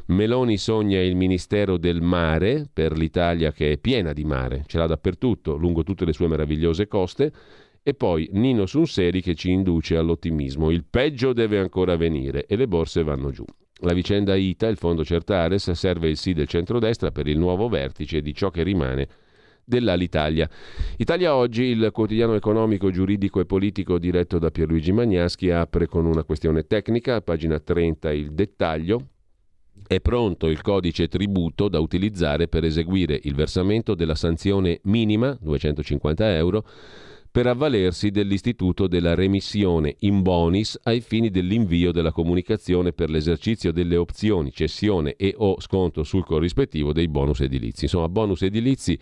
Meloni 0.06 0.58
sogna 0.58 1.02
il 1.02 1.16
Ministero 1.16 1.78
del 1.78 2.02
Mare 2.02 2.70
per 2.72 2.96
l'Italia 2.96 3.52
che 3.52 3.72
è 3.72 3.78
piena 3.80 4.14
di 4.14 4.26
mare, 4.26 4.64
ce 4.68 4.78
l'ha 4.78 4.86
dappertutto, 4.86 5.56
lungo 5.56 5.82
tutte 5.82 6.06
le 6.06 6.14
sue 6.14 6.28
meravigliose 6.28 6.88
coste. 6.88 7.32
E 7.82 7.96
poi 7.96 8.30
Nino 8.32 8.68
Sunseri 8.68 9.22
che 9.22 9.34
ci 9.34 9.50
induce 9.52 9.98
all'ottimismo. 9.98 10.70
Il 10.70 10.86
peggio 10.90 11.34
deve 11.34 11.58
ancora 11.58 11.98
venire 11.98 12.46
e 12.46 12.56
le 12.56 12.68
borse 12.68 13.04
vanno 13.04 13.32
giù. 13.32 13.44
La 13.82 13.94
vicenda 13.94 14.36
ITA, 14.36 14.68
il 14.68 14.78
fondo 14.78 15.04
Certares, 15.04 15.72
serve 15.72 16.10
il 16.10 16.16
sì 16.16 16.34
del 16.34 16.48
centrodestra 16.48 17.12
per 17.12 17.28
il 17.28 17.38
nuovo 17.38 17.68
vertice 17.68 18.22
di 18.22 18.34
ciò 18.34 18.52
che 18.52 18.64
rimane 18.64 19.08
dell'Alitalia. 19.64 20.50
Italia 20.98 21.36
Oggi, 21.36 21.64
il 21.64 21.90
quotidiano 21.92 22.36
economico, 22.36 22.92
giuridico 22.92 23.40
e 23.40 23.46
politico 23.46 23.98
diretto 23.98 24.40
da 24.40 24.52
Pierluigi 24.52 24.92
Magnaschi, 24.92 25.50
apre 25.50 25.88
con 25.88 26.06
una 26.06 26.24
questione 26.24 26.66
tecnica, 26.68 27.22
pagina 27.22 27.60
30 27.60 28.12
il 28.12 28.32
dettaglio. 28.34 29.08
È 29.86 30.00
pronto 30.00 30.48
il 30.48 30.62
codice 30.62 31.08
tributo 31.08 31.68
da 31.68 31.80
utilizzare 31.80 32.48
per 32.48 32.64
eseguire 32.64 33.20
il 33.24 33.36
versamento 33.36 33.96
della 33.96 34.16
sanzione 34.16 34.80
minima, 34.84 35.38
250 35.40 36.36
euro, 36.36 36.66
per 37.34 37.48
avvalersi 37.48 38.12
dell'istituto 38.12 38.86
della 38.86 39.16
remissione 39.16 39.96
in 40.02 40.22
bonis 40.22 40.80
ai 40.84 41.02
fini 41.02 41.32
dell'invio 41.32 41.92
della 41.92 42.12
comunicazione 42.12 42.94
per 42.94 43.10
l'esercizio 43.10 43.72
delle 43.72 43.96
opzioni, 43.96 44.52
cessione 44.52 45.16
e 45.16 45.34
o 45.36 45.60
sconto 45.60 46.04
sul 46.04 46.24
corrispettivo 46.24 46.94
dei 46.94 47.08
bonus 47.08 47.42
edilizi. 47.42 47.86
Insomma, 47.86 48.08
bonus 48.08 48.44
edilizi 48.44 49.00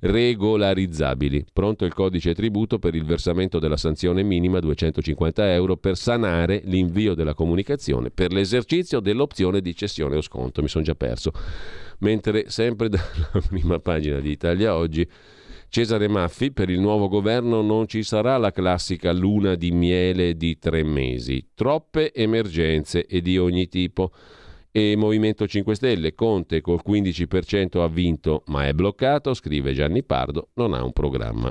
regolarizzabili. 0.00 1.46
Pronto 1.52 1.84
il 1.84 1.94
codice 1.94 2.34
tributo 2.34 2.78
per 2.78 2.94
il 2.94 3.04
versamento 3.04 3.58
della 3.58 3.76
sanzione 3.76 4.22
minima 4.22 4.60
250 4.60 5.52
euro 5.52 5.76
per 5.76 5.96
sanare 5.96 6.62
l'invio 6.64 7.14
della 7.14 7.34
comunicazione 7.34 8.10
per 8.10 8.32
l'esercizio 8.32 9.00
dell'opzione 9.00 9.60
di 9.60 9.74
cessione 9.74 10.16
o 10.16 10.20
sconto. 10.20 10.62
Mi 10.62 10.68
sono 10.68 10.84
già 10.84 10.94
perso. 10.94 11.32
Mentre 12.00 12.48
sempre 12.48 12.88
dalla 12.90 13.44
prima 13.48 13.78
pagina 13.78 14.20
di 14.20 14.30
Italia 14.30 14.76
Oggi 14.76 15.06
Cesare 15.70 16.08
Maffi, 16.08 16.50
per 16.50 16.70
il 16.70 16.80
nuovo 16.80 17.08
governo 17.08 17.60
non 17.60 17.86
ci 17.86 18.02
sarà 18.02 18.38
la 18.38 18.52
classica 18.52 19.12
luna 19.12 19.54
di 19.54 19.70
miele 19.70 20.34
di 20.34 20.58
tre 20.58 20.82
mesi, 20.82 21.50
troppe 21.54 22.14
emergenze 22.14 23.04
e 23.04 23.20
di 23.20 23.36
ogni 23.36 23.68
tipo. 23.68 24.10
E 24.70 24.96
Movimento 24.96 25.46
5 25.46 25.74
Stelle, 25.74 26.14
Conte 26.14 26.60
col 26.60 26.82
15% 26.86 27.80
ha 27.80 27.88
vinto 27.88 28.42
ma 28.46 28.66
è 28.66 28.72
bloccato, 28.72 29.32
scrive 29.32 29.72
Gianni 29.72 30.04
Pardo, 30.04 30.50
non 30.54 30.74
ha 30.74 30.84
un 30.84 30.92
programma. 30.92 31.50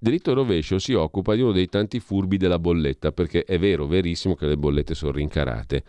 Diritto 0.00 0.32
rovescio 0.32 0.78
si 0.78 0.92
occupa 0.92 1.34
di 1.34 1.40
uno 1.40 1.52
dei 1.52 1.66
tanti 1.66 1.98
furbi 1.98 2.36
della 2.36 2.58
bolletta, 2.58 3.10
perché 3.12 3.44
è 3.44 3.58
vero, 3.58 3.86
verissimo 3.86 4.34
che 4.34 4.46
le 4.46 4.56
bollette 4.56 4.94
sono 4.94 5.12
rincarate, 5.12 5.84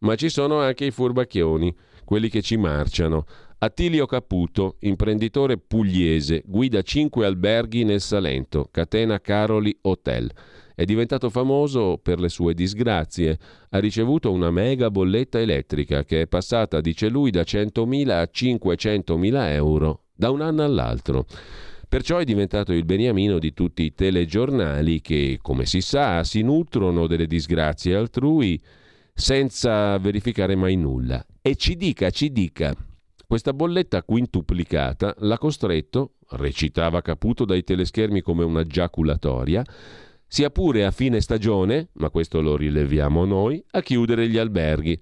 ma 0.00 0.14
ci 0.14 0.28
sono 0.28 0.58
anche 0.58 0.84
i 0.84 0.90
furbacchioni, 0.90 1.74
quelli 2.04 2.28
che 2.28 2.42
ci 2.42 2.56
marciano. 2.56 3.24
Attilio 3.58 4.04
Caputo, 4.04 4.76
imprenditore 4.80 5.56
pugliese, 5.56 6.42
guida 6.44 6.82
cinque 6.82 7.24
alberghi 7.24 7.84
nel 7.84 8.02
Salento, 8.02 8.68
catena 8.70 9.20
Caroli 9.20 9.76
Hotel. 9.82 10.30
È 10.76 10.84
diventato 10.84 11.30
famoso 11.30 11.96
per 11.96 12.20
le 12.20 12.28
sue 12.28 12.52
disgrazie. 12.52 13.38
Ha 13.70 13.78
ricevuto 13.78 14.30
una 14.30 14.50
mega 14.50 14.90
bolletta 14.90 15.40
elettrica 15.40 16.04
che 16.04 16.20
è 16.20 16.26
passata, 16.26 16.82
dice 16.82 17.08
lui, 17.08 17.30
da 17.30 17.40
100.000 17.40 18.10
a 18.10 18.28
500.000 18.30 19.52
euro 19.52 20.02
da 20.14 20.28
un 20.28 20.42
anno 20.42 20.62
all'altro. 20.62 21.24
Perciò 21.88 22.18
è 22.18 22.24
diventato 22.24 22.74
il 22.74 22.84
beniamino 22.84 23.38
di 23.38 23.54
tutti 23.54 23.84
i 23.84 23.94
telegiornali 23.94 25.00
che, 25.00 25.38
come 25.40 25.64
si 25.64 25.80
sa, 25.80 26.22
si 26.24 26.42
nutrono 26.42 27.06
delle 27.06 27.26
disgrazie 27.26 27.94
altrui 27.94 28.62
senza 29.14 29.96
verificare 29.96 30.56
mai 30.56 30.76
nulla. 30.76 31.24
E 31.40 31.56
ci 31.56 31.76
dica, 31.76 32.10
ci 32.10 32.30
dica, 32.30 32.76
questa 33.26 33.54
bolletta 33.54 34.02
quintuplicata 34.02 35.14
l'ha 35.20 35.38
costretto, 35.38 36.16
recitava 36.32 37.00
Caputo 37.00 37.46
dai 37.46 37.64
teleschermi 37.64 38.20
come 38.20 38.44
una 38.44 38.62
giaculatoria, 38.62 39.64
sia 40.26 40.50
pure 40.50 40.84
a 40.84 40.90
fine 40.90 41.20
stagione, 41.20 41.88
ma 41.94 42.10
questo 42.10 42.40
lo 42.40 42.56
rileviamo 42.56 43.24
noi, 43.24 43.62
a 43.70 43.80
chiudere 43.80 44.28
gli 44.28 44.38
alberghi. 44.38 45.00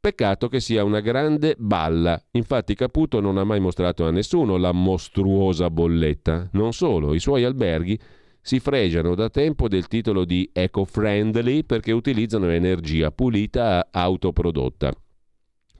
Peccato 0.00 0.48
che 0.48 0.60
sia 0.60 0.84
una 0.84 1.00
grande 1.00 1.54
balla. 1.58 2.20
Infatti 2.32 2.74
Caputo 2.74 3.20
non 3.20 3.36
ha 3.36 3.44
mai 3.44 3.60
mostrato 3.60 4.06
a 4.06 4.10
nessuno 4.10 4.56
la 4.56 4.72
mostruosa 4.72 5.70
bolletta. 5.70 6.48
Non 6.52 6.72
solo, 6.72 7.14
i 7.14 7.18
suoi 7.18 7.44
alberghi 7.44 7.98
si 8.40 8.60
fregiano 8.60 9.14
da 9.14 9.28
tempo 9.28 9.68
del 9.68 9.88
titolo 9.88 10.24
di 10.24 10.48
eco-friendly 10.52 11.64
perché 11.64 11.92
utilizzano 11.92 12.48
energia 12.48 13.10
pulita 13.10 13.88
autoprodotta. 13.90 14.92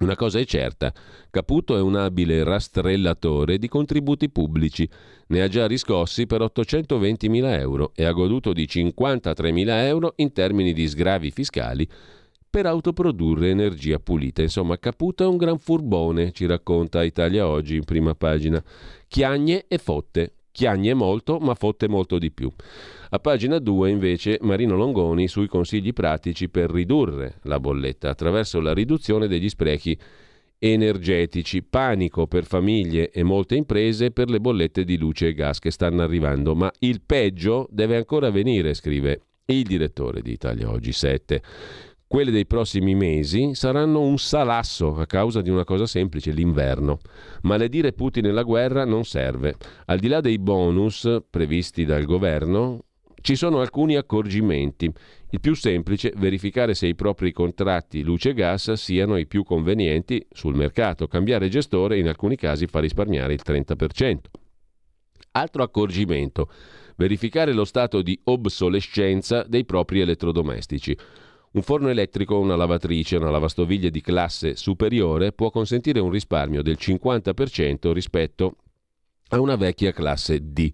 Una 0.00 0.14
cosa 0.14 0.38
è 0.38 0.44
certa, 0.44 0.92
Caputo 1.28 1.76
è 1.76 1.80
un 1.80 1.96
abile 1.96 2.44
rastrellatore 2.44 3.58
di 3.58 3.66
contributi 3.66 4.30
pubblici, 4.30 4.88
ne 5.28 5.42
ha 5.42 5.48
già 5.48 5.66
riscossi 5.66 6.24
per 6.24 6.40
820.000 6.40 7.58
euro 7.58 7.90
e 7.96 8.04
ha 8.04 8.12
goduto 8.12 8.52
di 8.52 8.64
53.000 8.64 9.68
euro 9.86 10.12
in 10.16 10.32
termini 10.32 10.72
di 10.72 10.86
sgravi 10.86 11.32
fiscali 11.32 11.88
per 12.48 12.66
autoprodurre 12.66 13.50
energia 13.50 13.98
pulita. 13.98 14.40
Insomma, 14.40 14.78
Caputo 14.78 15.24
è 15.24 15.26
un 15.26 15.36
gran 15.36 15.58
furbone, 15.58 16.30
ci 16.30 16.46
racconta 16.46 17.02
Italia 17.02 17.48
Oggi 17.48 17.74
in 17.74 17.84
prima 17.84 18.14
pagina. 18.14 18.62
Chiagne 19.08 19.64
e 19.66 19.78
fotte, 19.78 20.34
chiagne 20.58 20.92
molto, 20.92 21.38
ma 21.38 21.54
fotte 21.54 21.86
molto 21.86 22.18
di 22.18 22.32
più. 22.32 22.50
A 23.10 23.20
pagina 23.20 23.60
2 23.60 23.90
invece 23.90 24.38
Marino 24.40 24.74
Longoni 24.74 25.28
sui 25.28 25.46
consigli 25.46 25.92
pratici 25.92 26.48
per 26.48 26.68
ridurre 26.68 27.36
la 27.42 27.60
bolletta 27.60 28.10
attraverso 28.10 28.58
la 28.58 28.74
riduzione 28.74 29.28
degli 29.28 29.48
sprechi 29.48 29.96
energetici, 30.58 31.62
panico 31.62 32.26
per 32.26 32.44
famiglie 32.44 33.12
e 33.12 33.22
molte 33.22 33.54
imprese 33.54 34.10
per 34.10 34.28
le 34.28 34.40
bollette 34.40 34.82
di 34.82 34.98
luce 34.98 35.28
e 35.28 35.32
gas 35.32 35.60
che 35.60 35.70
stanno 35.70 36.02
arrivando, 36.02 36.56
ma 36.56 36.68
il 36.80 37.02
peggio 37.06 37.68
deve 37.70 37.94
ancora 37.94 38.28
venire, 38.30 38.74
scrive 38.74 39.20
il 39.44 39.62
direttore 39.62 40.22
di 40.22 40.32
Italia 40.32 40.68
Oggi 40.68 40.90
7. 40.90 41.40
Quelle 42.08 42.30
dei 42.30 42.46
prossimi 42.46 42.94
mesi 42.94 43.54
saranno 43.54 44.00
un 44.00 44.16
salasso 44.16 44.96
a 44.96 45.04
causa 45.04 45.42
di 45.42 45.50
una 45.50 45.64
cosa 45.64 45.84
semplice, 45.84 46.30
l'inverno. 46.30 47.00
Maledire 47.42 47.92
Putin 47.92 48.24
e 48.24 48.30
la 48.30 48.44
guerra 48.44 48.86
non 48.86 49.04
serve. 49.04 49.56
Al 49.84 49.98
di 49.98 50.08
là 50.08 50.22
dei 50.22 50.38
bonus 50.38 51.06
previsti 51.28 51.84
dal 51.84 52.06
governo, 52.06 52.84
ci 53.20 53.36
sono 53.36 53.60
alcuni 53.60 53.96
accorgimenti. 53.96 54.90
Il 55.28 55.40
più 55.40 55.54
semplice, 55.54 56.10
verificare 56.16 56.72
se 56.72 56.86
i 56.86 56.94
propri 56.94 57.30
contratti 57.30 58.02
luce 58.02 58.30
e 58.30 58.34
gas 58.34 58.72
siano 58.72 59.18
i 59.18 59.26
più 59.26 59.44
convenienti 59.44 60.26
sul 60.30 60.54
mercato. 60.54 61.08
Cambiare 61.08 61.50
gestore 61.50 61.98
in 61.98 62.08
alcuni 62.08 62.36
casi 62.36 62.66
fa 62.68 62.80
risparmiare 62.80 63.34
il 63.34 63.42
30%. 63.44 64.16
Altro 65.32 65.62
accorgimento, 65.62 66.50
verificare 66.96 67.52
lo 67.52 67.66
stato 67.66 68.00
di 68.00 68.18
obsolescenza 68.24 69.42
dei 69.42 69.66
propri 69.66 70.00
elettrodomestici. 70.00 70.96
Un 71.50 71.62
forno 71.62 71.88
elettrico, 71.88 72.38
una 72.38 72.56
lavatrice, 72.56 73.16
una 73.16 73.30
lavastoviglie 73.30 73.90
di 73.90 74.02
classe 74.02 74.54
superiore 74.54 75.32
può 75.32 75.50
consentire 75.50 75.98
un 75.98 76.10
risparmio 76.10 76.62
del 76.62 76.76
50% 76.78 77.90
rispetto 77.92 78.56
a 79.28 79.40
una 79.40 79.56
vecchia 79.56 79.92
classe 79.92 80.40
D. 80.52 80.70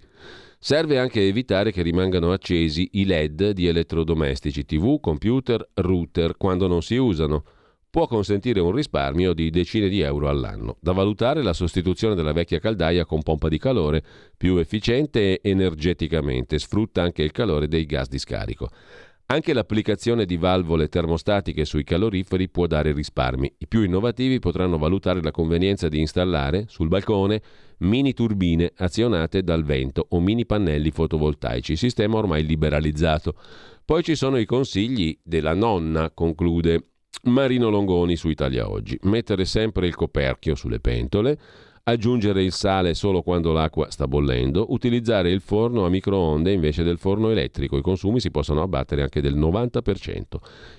Serve 0.59 0.99
anche 0.99 1.20
evitare 1.20 1.70
che 1.70 1.83
rimangano 1.83 2.33
accesi 2.33 2.89
i 2.93 3.05
LED 3.05 3.51
di 3.51 3.66
elettrodomestici, 3.66 4.64
TV, 4.64 4.99
computer, 4.99 5.64
router 5.75 6.37
quando 6.37 6.66
non 6.66 6.83
si 6.83 6.97
usano. 6.97 7.45
Può 7.91 8.09
consentire 8.09 8.59
un 8.59 8.72
risparmio 8.72 9.35
di 9.35 9.51
decine 9.51 9.89
di 9.89 10.01
euro 10.01 10.29
all'anno. 10.29 10.79
Da 10.81 10.91
valutare 10.91 11.43
la 11.43 11.53
sostituzione 11.53 12.16
della 12.16 12.33
vecchia 12.33 12.59
caldaia 12.59 13.05
con 13.05 13.22
pompa 13.22 13.49
di 13.49 13.59
calore, 13.59 14.03
più 14.37 14.57
efficiente 14.57 15.41
energeticamente, 15.41 16.59
sfrutta 16.59 17.03
anche 17.03 17.22
il 17.22 17.31
calore 17.31 17.68
dei 17.68 17.85
gas 17.85 18.09
di 18.09 18.18
scarico. 18.18 18.70
Anche 19.27 19.55
l'applicazione 19.55 20.27
di 20.27 20.37
valvole 20.37 20.89
termostatiche 20.89 21.64
sui 21.64 21.83
caloriferi 21.83 22.51
può 22.51 22.66
dare 22.66 22.93
risparmi. 22.93 23.55
I 23.57 23.66
più 23.66 23.83
innovativi 23.83 24.39
potranno 24.39 24.77
valutare 24.77 25.22
la 25.22 25.31
convenienza 25.31 25.89
di 25.89 25.99
installare 25.99 26.66
sul 26.68 26.89
balcone 26.89 27.41
mini 27.79 28.12
turbine 28.12 28.70
azionate 28.77 29.43
dal 29.43 29.64
vento 29.64 30.07
o 30.11 30.20
mini 30.20 30.45
pannelli 30.45 30.91
fotovoltaici, 30.91 31.75
sistema 31.75 32.18
ormai 32.18 32.45
liberalizzato. 32.45 33.35
Poi 33.83 34.03
ci 34.03 34.14
sono 34.14 34.37
i 34.37 34.45
consigli 34.45 35.18
della 35.22 35.55
nonna, 35.55 36.11
conclude 36.11 36.89
Marino 37.25 37.70
Longoni 37.70 38.16
su 38.16 38.29
Italia 38.29 38.68
Oggi. 38.68 38.99
Mettere 39.05 39.47
sempre 39.47 39.87
il 39.87 39.95
coperchio 39.95 40.55
sulle 40.55 40.81
pentole, 40.81 41.39
aggiungere 41.87 42.43
il 42.43 42.53
sale 42.53 42.95
solo 42.95 43.20
quando 43.20 43.53
l'acqua 43.53 43.91
sta 43.91 44.09
bollendo, 44.09 44.72
utilizzare 44.72 45.30
il 45.30 45.43
forno 45.43 45.85
a 45.85 45.91
microonde 45.91 46.51
invece 46.51 46.82
del 46.82 46.97
forno 46.97 47.28
elettrico. 47.30 47.76
I 47.76 47.82
consumi 47.82 48.20
si 48.20 48.30
possono 48.30 48.62
abbattere 48.62 49.03
anche 49.03 49.20
del 49.20 49.37
90%. 49.37 50.22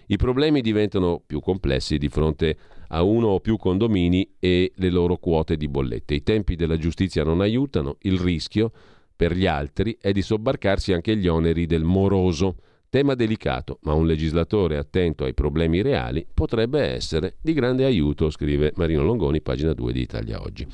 I 0.07 0.17
problemi 0.17 0.61
diventano 0.61 1.21
più 1.23 1.41
complessi 1.41 1.99
di 1.99 2.09
fronte 2.09 2.57
a 2.87 3.03
uno 3.03 3.27
o 3.27 3.39
più 3.39 3.57
condomini 3.57 4.27
e 4.39 4.71
le 4.75 4.89
loro 4.89 5.17
quote 5.17 5.57
di 5.57 5.67
bollette. 5.67 6.15
I 6.15 6.23
tempi 6.23 6.55
della 6.55 6.77
giustizia 6.77 7.23
non 7.23 7.41
aiutano, 7.41 7.97
il 8.01 8.19
rischio 8.19 8.71
per 9.15 9.33
gli 9.33 9.45
altri 9.45 9.97
è 10.01 10.11
di 10.11 10.23
sobbarcarsi 10.23 10.91
anche 10.91 11.15
gli 11.15 11.27
oneri 11.27 11.67
del 11.67 11.83
moroso. 11.83 12.55
Tema 12.95 13.13
delicato, 13.13 13.79
ma 13.81 13.91
un 13.91 14.07
legislatore 14.07 14.77
attento 14.77 15.25
ai 15.25 15.33
problemi 15.33 15.81
reali 15.81 16.25
potrebbe 16.33 16.79
essere 16.79 17.35
di 17.41 17.51
grande 17.51 17.83
aiuto, 17.83 18.29
scrive 18.29 18.71
Marino 18.77 19.03
Longoni, 19.03 19.41
pagina 19.41 19.73
2 19.73 19.91
di 19.91 19.99
Italia 19.99 20.39
Oggi. 20.39 20.65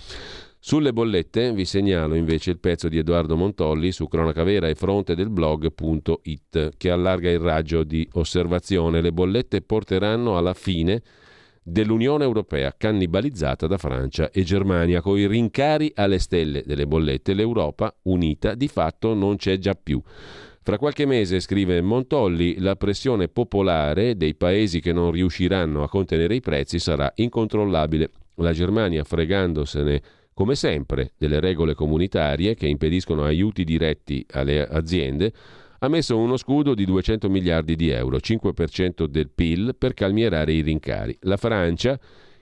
Sulle 0.59 0.93
bollette 0.93 1.51
vi 1.51 1.65
segnalo 1.65 2.13
invece 2.13 2.51
il 2.51 2.59
pezzo 2.59 2.89
di 2.89 2.99
Edoardo 2.99 3.35
Montolli 3.35 3.91
su 3.91 4.07
cronacavera 4.07 4.67
e 4.67 4.75
fronte 4.75 5.15
del 5.15 5.31
blog.it 5.31 6.73
che 6.77 6.91
allarga 6.91 7.31
il 7.31 7.39
raggio 7.39 7.83
di 7.83 8.07
osservazione. 8.11 9.01
Le 9.01 9.11
bollette 9.11 9.63
porteranno 9.63 10.37
alla 10.37 10.53
fine 10.53 11.01
dell'Unione 11.63 12.23
Europea, 12.23 12.71
cannibalizzata 12.77 13.65
da 13.65 13.79
Francia 13.79 14.29
e 14.29 14.43
Germania. 14.43 15.01
Con 15.01 15.17
i 15.17 15.25
rincari 15.25 15.91
alle 15.95 16.19
stelle 16.19 16.61
delle 16.67 16.85
bollette, 16.85 17.33
l'Europa 17.33 17.91
unita 18.03 18.53
di 18.53 18.67
fatto 18.67 19.15
non 19.15 19.37
c'è 19.37 19.57
già 19.57 19.73
più. 19.73 19.99
Fra 20.63 20.77
qualche 20.77 21.07
mese, 21.07 21.39
scrive 21.39 21.81
Montolli, 21.81 22.59
la 22.59 22.75
pressione 22.75 23.27
popolare 23.27 24.15
dei 24.15 24.35
paesi 24.35 24.79
che 24.79 24.93
non 24.93 25.09
riusciranno 25.09 25.81
a 25.81 25.89
contenere 25.89 26.35
i 26.35 26.39
prezzi 26.39 26.77
sarà 26.77 27.11
incontrollabile. 27.15 28.11
La 28.35 28.53
Germania, 28.53 29.03
fregandosene 29.03 30.01
come 30.35 30.53
sempre 30.53 31.13
delle 31.17 31.39
regole 31.39 31.73
comunitarie 31.73 32.53
che 32.53 32.67
impediscono 32.67 33.23
aiuti 33.23 33.63
diretti 33.63 34.23
alle 34.33 34.67
aziende, 34.67 35.33
ha 35.79 35.87
messo 35.87 36.15
uno 36.15 36.37
scudo 36.37 36.75
di 36.75 36.85
200 36.85 37.27
miliardi 37.27 37.75
di 37.75 37.89
euro, 37.89 38.17
5% 38.17 39.05
del 39.05 39.31
PIL, 39.33 39.75
per 39.75 39.95
calmierare 39.95 40.53
i 40.53 40.61
rincari. 40.61 41.17
La 41.21 41.37
Francia, 41.37 41.99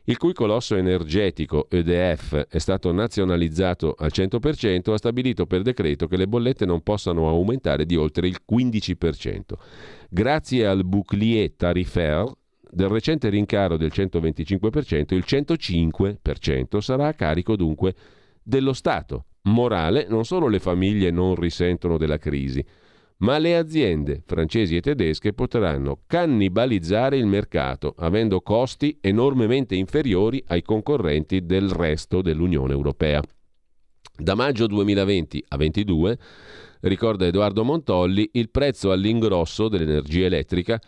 il 0.09 0.17
cui 0.17 0.33
colosso 0.33 0.75
energetico 0.75 1.67
EDF 1.69 2.47
è 2.49 2.57
stato 2.57 2.91
nazionalizzato 2.91 3.93
al 3.95 4.09
100%, 4.11 4.91
ha 4.91 4.97
stabilito 4.97 5.45
per 5.45 5.61
decreto 5.61 6.07
che 6.07 6.17
le 6.17 6.27
bollette 6.27 6.65
non 6.65 6.81
possano 6.81 7.27
aumentare 7.27 7.85
di 7.85 7.95
oltre 7.95 8.27
il 8.27 8.39
15%. 8.51 9.41
Grazie 10.09 10.65
al 10.65 10.83
bouclier 10.83 11.51
tarifaire 11.55 12.25
del 12.71 12.87
recente 12.87 13.29
rincaro 13.29 13.77
del 13.77 13.91
125%, 13.93 15.13
il 15.13 15.25
105% 15.27 16.79
sarà 16.79 17.07
a 17.07 17.13
carico 17.13 17.55
dunque 17.55 17.93
dello 18.41 18.73
Stato. 18.73 19.25
Morale, 19.43 20.07
non 20.09 20.25
solo 20.25 20.47
le 20.47 20.59
famiglie 20.59 21.11
non 21.11 21.35
risentono 21.35 21.97
della 21.97 22.17
crisi, 22.17 22.65
ma 23.19 23.37
le 23.37 23.57
aziende 23.57 24.21
francesi 24.25 24.75
e 24.75 24.81
tedesche 24.81 25.33
potranno 25.33 26.01
cannibalizzare 26.07 27.17
il 27.17 27.25
mercato, 27.25 27.93
avendo 27.97 28.41
costi 28.41 28.97
enormemente 29.01 29.75
inferiori 29.75 30.43
ai 30.47 30.61
concorrenti 30.61 31.45
del 31.45 31.69
resto 31.69 32.21
dell'Unione 32.21 32.73
Europea. 32.73 33.21
Da 34.15 34.35
maggio 34.35 34.67
2020 34.67 35.45
a 35.49 35.57
2022, 35.57 36.19
ricorda 36.81 37.25
Edoardo 37.25 37.63
Montolli, 37.63 38.29
il 38.33 38.49
prezzo 38.49 38.91
all'ingrosso 38.91 39.67
dell'energia 39.67 40.25
elettrica 40.25 40.79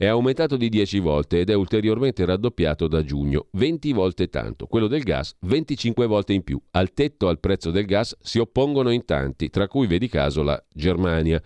è 0.00 0.06
aumentato 0.06 0.56
di 0.56 0.70
10 0.70 0.98
volte 0.98 1.40
ed 1.40 1.50
è 1.50 1.52
ulteriormente 1.52 2.24
raddoppiato 2.24 2.88
da 2.88 3.04
giugno, 3.04 3.48
20 3.50 3.92
volte 3.92 4.30
tanto. 4.30 4.64
Quello 4.64 4.86
del 4.86 5.02
gas 5.02 5.36
25 5.40 6.06
volte 6.06 6.32
in 6.32 6.42
più. 6.42 6.58
Al 6.70 6.94
tetto 6.94 7.28
al 7.28 7.38
prezzo 7.38 7.70
del 7.70 7.84
gas 7.84 8.16
si 8.22 8.38
oppongono 8.38 8.88
in 8.88 9.04
tanti, 9.04 9.50
tra 9.50 9.68
cui 9.68 9.86
vedi 9.86 10.08
caso 10.08 10.42
la 10.42 10.58
Germania. 10.72 11.38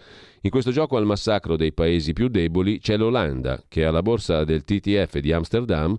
In 0.43 0.51
questo 0.51 0.71
gioco 0.71 0.97
al 0.97 1.05
massacro 1.05 1.57
dei 1.57 1.73
paesi 1.73 2.13
più 2.13 2.29
deboli 2.29 2.79
c'è 2.79 2.97
l'Olanda, 2.97 3.61
che 3.67 3.85
alla 3.85 4.03
borsa 4.03 4.45
del 4.45 4.63
TTF 4.63 5.19
di 5.19 5.33
Amsterdam 5.33 5.97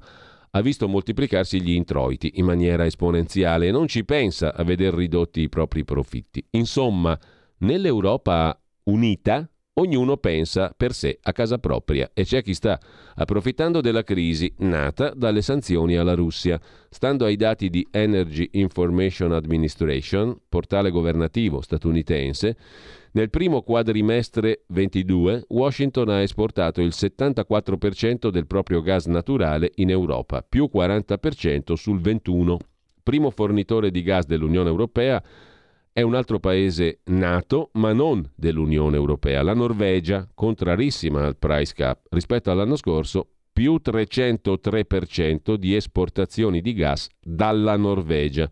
ha 0.51 0.61
visto 0.61 0.87
moltiplicarsi 0.87 1.59
gli 1.59 1.73
introiti 1.73 2.31
in 2.35 2.45
maniera 2.45 2.85
esponenziale 2.85 3.67
e 3.67 3.71
non 3.71 3.89
ci 3.89 4.05
pensa 4.05 4.55
a 4.55 4.63
veder 4.63 4.93
ridotti 4.93 5.41
i 5.41 5.49
propri 5.49 5.83
profitti. 5.83 6.41
Insomma, 6.51 7.19
nell'Europa 7.57 8.57
unita 8.83 9.45
Ognuno 9.77 10.15
pensa 10.15 10.73
per 10.75 10.93
sé 10.93 11.19
a 11.21 11.33
casa 11.33 11.57
propria 11.57 12.09
e 12.13 12.23
c'è 12.23 12.41
chi 12.41 12.53
sta 12.53 12.79
approfittando 13.15 13.81
della 13.81 14.05
crisi 14.05 14.53
nata 14.59 15.13
dalle 15.13 15.41
sanzioni 15.41 15.97
alla 15.97 16.13
Russia. 16.13 16.57
Stando 16.89 17.25
ai 17.25 17.35
dati 17.35 17.69
di 17.69 17.85
Energy 17.91 18.47
Information 18.53 19.33
Administration, 19.33 20.39
portale 20.47 20.91
governativo 20.91 21.59
statunitense, 21.59 22.55
nel 23.11 23.29
primo 23.29 23.63
quadrimestre 23.63 24.63
22 24.67 25.43
Washington 25.49 26.07
ha 26.07 26.21
esportato 26.21 26.79
il 26.79 26.93
74% 26.95 28.29
del 28.29 28.47
proprio 28.47 28.81
gas 28.81 29.07
naturale 29.07 29.71
in 29.75 29.89
Europa, 29.89 30.41
più 30.41 30.69
40% 30.73 31.73
sul 31.73 31.99
21. 31.99 32.59
Primo 33.03 33.29
fornitore 33.29 33.91
di 33.91 34.03
gas 34.03 34.25
dell'Unione 34.25 34.69
Europea 34.69 35.21
è 35.97 36.01
un 36.01 36.13
altro 36.13 36.39
paese 36.39 36.99
nato, 37.05 37.69
ma 37.75 37.93
non 37.93 38.29
dell'Unione 38.35 38.97
Europea, 38.97 39.41
la 39.41 39.53
Norvegia, 39.53 40.27
contrarissima 40.35 41.23
al 41.23 41.37
price 41.37 41.73
cap 41.73 42.07
rispetto 42.09 42.51
all'anno 42.51 42.75
scorso, 42.75 43.29
più 43.53 43.79
303% 43.81 45.53
di 45.53 45.73
esportazioni 45.73 46.59
di 46.59 46.73
gas 46.73 47.07
dalla 47.21 47.77
Norvegia. 47.77 48.51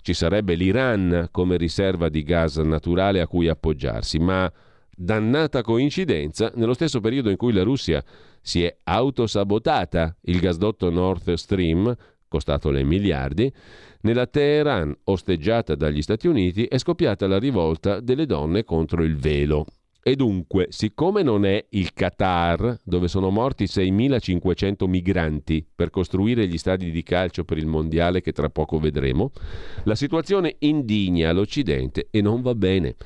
Ci 0.00 0.12
sarebbe 0.12 0.54
l'Iran 0.54 1.28
come 1.30 1.56
riserva 1.56 2.08
di 2.08 2.24
gas 2.24 2.56
naturale 2.56 3.20
a 3.20 3.28
cui 3.28 3.46
appoggiarsi, 3.46 4.18
ma 4.18 4.52
dannata 4.90 5.62
coincidenza, 5.62 6.50
nello 6.56 6.74
stesso 6.74 6.98
periodo 6.98 7.30
in 7.30 7.36
cui 7.36 7.52
la 7.52 7.62
Russia 7.62 8.02
si 8.40 8.64
è 8.64 8.76
autosabotata 8.82 10.16
il 10.22 10.40
gasdotto 10.40 10.90
Nord 10.90 11.34
Stream, 11.34 11.96
costato 12.26 12.70
le 12.70 12.82
miliardi, 12.82 13.52
nella 14.02 14.26
Teheran, 14.26 14.96
osteggiata 15.04 15.74
dagli 15.74 16.02
Stati 16.02 16.28
Uniti, 16.28 16.64
è 16.64 16.78
scoppiata 16.78 17.26
la 17.26 17.38
rivolta 17.38 18.00
delle 18.00 18.26
donne 18.26 18.64
contro 18.64 19.02
il 19.02 19.16
velo. 19.16 19.66
E 20.04 20.16
dunque, 20.16 20.66
siccome 20.70 21.22
non 21.22 21.44
è 21.44 21.64
il 21.70 21.92
Qatar, 21.92 22.80
dove 22.82 23.06
sono 23.06 23.30
morti 23.30 23.64
6.500 23.64 24.88
migranti 24.88 25.64
per 25.72 25.90
costruire 25.90 26.48
gli 26.48 26.58
stadi 26.58 26.90
di 26.90 27.04
calcio 27.04 27.44
per 27.44 27.56
il 27.56 27.66
mondiale 27.66 28.20
che 28.20 28.32
tra 28.32 28.50
poco 28.50 28.80
vedremo, 28.80 29.30
la 29.84 29.94
situazione 29.94 30.56
indigna 30.58 31.30
l'Occidente 31.30 32.08
e 32.10 32.20
non 32.20 32.42
va 32.42 32.56
bene. 32.56 32.96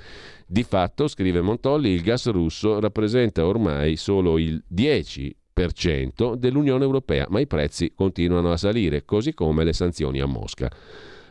Di 0.47 0.63
fatto, 0.63 1.07
scrive 1.07 1.43
Montolli, 1.43 1.91
il 1.91 2.01
gas 2.01 2.31
russo 2.31 2.81
rappresenta 2.81 3.47
ormai 3.47 3.97
solo 3.97 4.39
il 4.39 4.63
10 4.67 5.37
dell'Unione 6.37 6.85
Europea, 6.85 7.27
ma 7.31 7.41
i 7.41 7.47
prezzi 7.47 7.93
continuano 7.95 8.53
a 8.53 8.59
salire, 8.59 9.05
così 9.05 9.33
come 9.33 9.65
le 9.65 9.73
sanzioni 9.73 10.21
a 10.21 10.27
Mosca. 10.27 10.71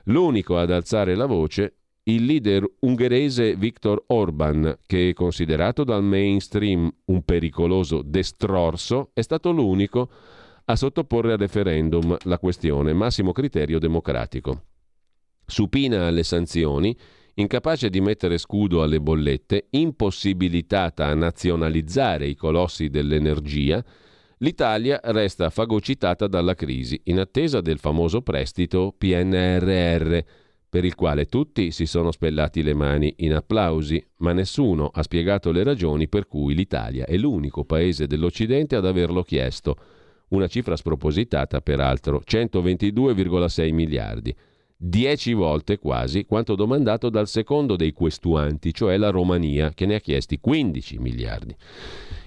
L'unico 0.06 0.58
ad 0.58 0.72
alzare 0.72 1.16
la 1.16 1.28
voce 1.28 1.76
il 2.08 2.26
leader 2.26 2.64
ungherese 2.82 3.56
Viktor 3.56 4.04
Orban, 4.08 4.78
che 4.86 5.14
considerato 5.14 5.84
dal 5.84 6.04
mainstream 6.04 6.92
un 7.06 7.24
pericoloso 7.24 8.02
destrorso, 8.04 9.10
è 9.14 9.22
stato 9.22 9.52
l'unico 9.52 10.10
a 10.66 10.76
sottoporre 10.76 11.34
a 11.34 11.38
referendum 11.38 12.16
la 12.24 12.38
questione, 12.38 12.94
massimo 12.94 13.32
criterio 13.32 13.80
democratico. 13.80 14.64
Supina 15.46 16.08
alle 16.08 16.24
sanzioni, 16.24 16.96
incapace 17.36 17.90
di 17.90 18.02
mettere 18.02 18.38
scudo 18.38 18.82
alle 18.82 19.00
bollette, 19.00 19.68
impossibilitata 19.72 21.08
a 21.08 21.14
nazionalizzare 21.16 22.28
i 22.28 22.36
colossi 22.36 22.90
dell'energia, 22.90 23.84
L'Italia 24.40 25.00
resta 25.02 25.50
fagocitata 25.50 26.28
dalla 26.28 26.56
crisi 26.56 27.00
in 27.06 27.20
attesa 27.20 27.62
del 27.62 27.80
famoso 27.80 28.22
prestito 28.22 28.94
PNRR, 28.98 30.18
per 30.68 30.84
il 30.84 30.94
quale 30.94 31.28
tutti 31.28 31.72
si 31.72 31.86
sono 31.86 32.12
spellati 32.12 32.62
le 32.62 32.74
mani 32.74 33.14
in 33.20 33.34
applausi, 33.34 34.06
ma 34.18 34.34
nessuno 34.34 34.90
ha 34.94 35.04
spiegato 35.04 35.54
le 35.54 35.64
ragioni 35.64 36.10
per 36.10 36.28
cui 36.28 36.54
l'Italia 36.54 37.06
è 37.06 37.16
l'unico 37.16 37.64
paese 37.64 38.08
dell'Occidente 38.08 38.76
ad 38.76 38.86
averlo 38.86 39.24
chiesto. 39.24 39.78
Una 40.30 40.48
cifra 40.48 40.76
spropositata, 40.76 41.62
peraltro, 41.62 42.22
122,6 42.26 43.74
miliardi. 43.74 44.36
Dieci 44.88 45.34
volte 45.34 45.80
quasi 45.80 46.26
quanto 46.26 46.54
domandato 46.54 47.10
dal 47.10 47.28
secondo 47.28 47.76
dei 47.76 47.92
questuanti, 47.92 48.72
cioè 48.72 48.98
la 48.98 49.10
Romania, 49.10 49.72
che 49.74 49.88
ne 49.88 49.96
ha 49.96 50.00
chiesti 50.00 50.40
15 50.40 51.00
miliardi. 51.00 51.56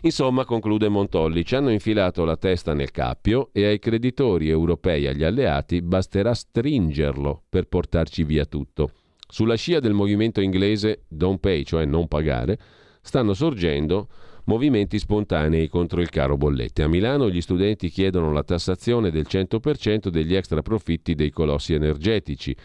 Insomma, 0.00 0.44
conclude 0.44 0.88
Montolli, 0.88 1.44
ci 1.44 1.54
hanno 1.54 1.70
infilato 1.70 2.24
la 2.24 2.36
testa 2.36 2.74
nel 2.74 2.90
cappio 2.90 3.50
e 3.52 3.64
ai 3.64 3.78
creditori 3.78 4.48
europei 4.48 5.04
e 5.04 5.10
agli 5.10 5.22
alleati 5.22 5.82
basterà 5.82 6.34
stringerlo 6.34 7.44
per 7.48 7.68
portarci 7.68 8.24
via 8.24 8.44
tutto. 8.44 8.90
Sulla 9.28 9.54
scia 9.54 9.78
del 9.78 9.92
movimento 9.92 10.40
inglese 10.40 11.04
don't 11.06 11.38
pay, 11.38 11.62
cioè 11.62 11.84
non 11.84 12.08
pagare, 12.08 12.58
stanno 13.00 13.34
sorgendo 13.34 14.08
movimenti 14.48 14.98
spontanei 14.98 15.68
contro 15.68 16.00
il 16.00 16.08
caro 16.08 16.38
bollette. 16.38 16.82
A 16.82 16.88
Milano 16.88 17.28
gli 17.28 17.42
studenti 17.42 17.90
chiedono 17.90 18.32
la 18.32 18.42
tassazione 18.42 19.10
del 19.10 19.26
100% 19.28 20.08
degli 20.08 20.34
extra 20.34 20.62
profitti 20.62 21.14
dei 21.14 21.30
colossi 21.30 21.74
energetici. 21.74 22.56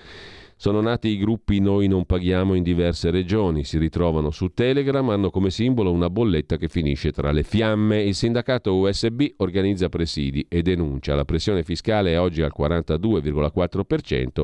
Sono 0.56 0.80
nati 0.80 1.10
i 1.10 1.18
gruppi 1.18 1.60
Noi 1.60 1.88
non 1.88 2.06
paghiamo 2.06 2.54
in 2.54 2.64
diverse 2.64 3.12
regioni, 3.12 3.66
si 3.66 3.78
ritrovano 3.78 4.32
su 4.32 4.48
Telegram, 4.54 5.10
hanno 5.10 5.30
come 5.30 5.50
simbolo 5.50 5.92
una 5.92 6.10
bolletta 6.10 6.56
che 6.56 6.70
finisce 6.70 7.12
tra 7.12 7.32
le 7.34 7.44
fiamme. 7.44 8.02
Il 8.02 8.16
sindacato 8.16 8.74
USB 8.76 9.26
organizza 9.38 9.90
presidi 9.90 10.46
e 10.48 10.62
denuncia. 10.62 11.16
La 11.16 11.26
pressione 11.26 11.64
fiscale 11.64 12.14
è 12.14 12.20
oggi 12.20 12.42
al 12.44 12.54
42,4%, 12.58 14.42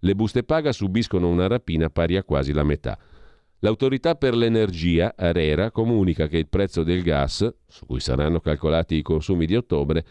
le 0.00 0.14
buste 0.14 0.44
paga 0.44 0.70
subiscono 0.70 1.26
una 1.26 1.48
rapina 1.48 1.90
pari 1.90 2.16
a 2.16 2.22
quasi 2.22 2.52
la 2.52 2.62
metà. 2.62 2.96
L'autorità 3.66 4.14
per 4.14 4.36
l'energia, 4.36 5.14
Arera, 5.16 5.72
comunica 5.72 6.28
che 6.28 6.38
il 6.38 6.46
prezzo 6.46 6.84
del 6.84 7.02
gas, 7.02 7.52
su 7.66 7.84
cui 7.84 7.98
saranno 7.98 8.38
calcolati 8.38 8.94
i 8.94 9.02
consumi 9.02 9.44
di 9.44 9.56
ottobre, 9.56 10.04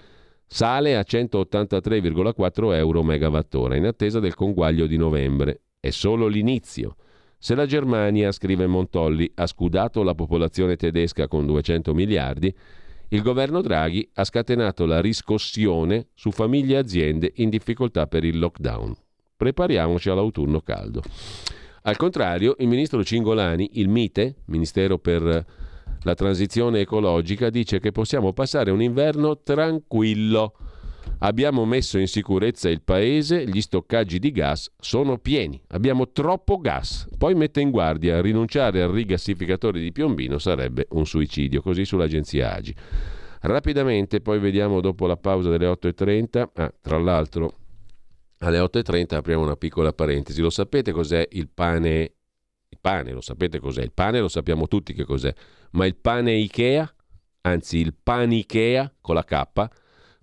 sale 0.45 0.97
a 0.97 1.05
183,4 1.07 2.73
euro 2.73 3.01
megawattora 3.01 3.77
in 3.77 3.85
attesa 3.85 4.19
del 4.19 4.35
conguaglio 4.35 4.87
di 4.87 4.97
novembre. 4.97 5.61
È 5.79 5.89
solo 5.89 6.27
l'inizio. 6.27 6.97
Se 7.37 7.55
la 7.55 7.65
Germania, 7.65 8.33
scrive 8.33 8.67
Montolli, 8.67 9.31
ha 9.35 9.47
scudato 9.47 10.03
la 10.03 10.15
popolazione 10.15 10.75
tedesca 10.75 11.29
con 11.29 11.45
200 11.45 11.93
miliardi, 11.93 12.53
Il 13.07 13.21
governo 13.21 13.61
Draghi 13.61 14.09
ha 14.15 14.25
scatenato 14.25 14.85
la 14.85 14.99
riscossione 14.99 16.07
su 16.13 16.31
famiglie 16.31 16.73
e 16.73 16.79
aziende 16.79 17.31
in 17.35 17.49
difficoltà 17.49 18.07
per 18.07 18.25
il 18.25 18.37
lockdown. 18.37 18.93
Prepariamoci 19.37 20.09
all'autunno 20.09 20.59
caldo. 20.59 21.03
Al 21.87 21.97
contrario, 21.97 22.55
il 22.57 22.67
ministro 22.67 23.03
Cingolani, 23.03 23.69
il 23.73 23.89
MITE, 23.89 24.37
Ministero 24.45 24.97
per 24.97 25.45
la 26.01 26.13
transizione 26.15 26.79
ecologica, 26.79 27.51
dice 27.51 27.79
che 27.79 27.91
possiamo 27.91 28.33
passare 28.33 28.71
un 28.71 28.81
inverno 28.81 29.37
tranquillo. 29.43 30.53
Abbiamo 31.19 31.63
messo 31.65 31.99
in 31.99 32.07
sicurezza 32.07 32.69
il 32.69 32.81
paese, 32.81 33.45
gli 33.45 33.61
stoccaggi 33.61 34.17
di 34.17 34.31
gas 34.31 34.71
sono 34.79 35.19
pieni, 35.19 35.61
abbiamo 35.69 36.09
troppo 36.09 36.57
gas. 36.57 37.07
Poi 37.19 37.35
mette 37.35 37.61
in 37.61 37.69
guardia, 37.69 38.19
rinunciare 38.19 38.81
al 38.81 38.89
rigassificatore 38.89 39.79
di 39.79 39.91
Piombino 39.91 40.39
sarebbe 40.39 40.87
un 40.89 41.05
suicidio, 41.05 41.61
così 41.61 41.85
sull'agenzia 41.85 42.51
Agi. 42.51 42.73
Rapidamente, 43.41 44.21
poi 44.21 44.39
vediamo 44.39 44.81
dopo 44.81 45.05
la 45.05 45.17
pausa 45.17 45.51
delle 45.51 45.67
8.30, 45.67 46.49
ah, 46.51 46.73
tra 46.81 46.97
l'altro 46.97 47.53
alle 48.39 48.59
8.30 48.59 49.15
apriamo 49.15 49.43
una 49.43 49.55
piccola 49.55 49.93
parentesi, 49.93 50.41
lo 50.41 50.49
sapete 50.49 50.91
cos'è 50.91 51.27
il 51.31 51.49
pane? 51.53 52.13
Il 52.69 52.77
pane, 52.81 53.11
lo 53.11 53.21
sapete 53.21 53.59
cos'è? 53.59 53.81
Il 53.81 53.93
pane 53.93 54.19
lo 54.19 54.27
sappiamo 54.27 54.67
tutti 54.67 54.93
che 54.93 55.05
cos'è, 55.05 55.33
ma 55.71 55.85
il 55.85 55.95
pane 55.95 56.33
Ikea, 56.33 56.93
anzi 57.41 57.77
il 57.77 57.93
pane 58.01 58.35
Ikea 58.35 58.93
con 59.01 59.15
la 59.15 59.23
K, 59.23 59.69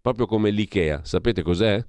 proprio 0.02 0.26
come 0.26 0.50
l'IKEA. 0.50 1.00
Sapete 1.04 1.42
cos'è? 1.42 1.82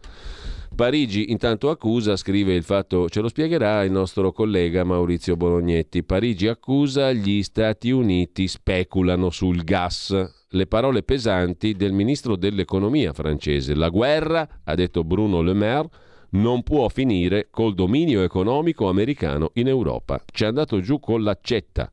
Parigi 0.76 1.30
intanto 1.32 1.69
accusa, 1.69 2.15
scrive 2.15 2.55
il 2.55 2.63
fatto, 2.63 3.07
ce 3.07 3.21
lo 3.21 3.28
spiegherà 3.28 3.84
il 3.84 3.91
nostro 3.91 4.32
collega 4.32 4.84
Maurizio 4.84 5.36
Bolognetti. 5.36 6.03
Parigi 6.03 6.47
accusa, 6.47 7.11
gli 7.11 7.43
Stati 7.43 7.91
Uniti 7.91 8.47
speculano 8.47 9.30
sul 9.30 9.63
gas. 9.63 10.45
Le 10.49 10.65
parole 10.67 11.03
pesanti 11.03 11.74
del 11.74 11.91
ministro 11.91 12.36
dell'economia 12.36 13.13
francese. 13.13 13.76
La 13.76 13.89
guerra, 13.89 14.47
ha 14.63 14.74
detto 14.74 15.03
Bruno 15.03 15.41
Le 15.41 15.53
Maire, 15.53 15.89
non 16.34 16.64
può 16.64 16.88
finire 16.90 17.48
col 17.50 17.74
dominio 17.74 18.24
economico 18.24 18.88
americano 18.90 19.52
in 19.54 19.68
Europa. 19.68 20.22
Ci 20.32 20.44
è 20.44 20.48
andato 20.48 20.80
giù 20.80 21.00
con 21.00 21.24
l'accetta 21.24 21.90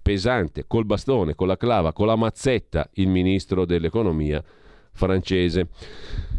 pesante, 0.00 0.64
col 0.66 0.84
bastone, 0.84 1.34
con 1.34 1.46
la 1.46 1.56
clava, 1.56 1.92
con 1.92 2.06
la 2.06 2.16
mazzetta 2.16 2.88
il 2.94 3.08
ministro 3.08 3.64
dell'economia 3.64 4.42
francese. 4.98 5.68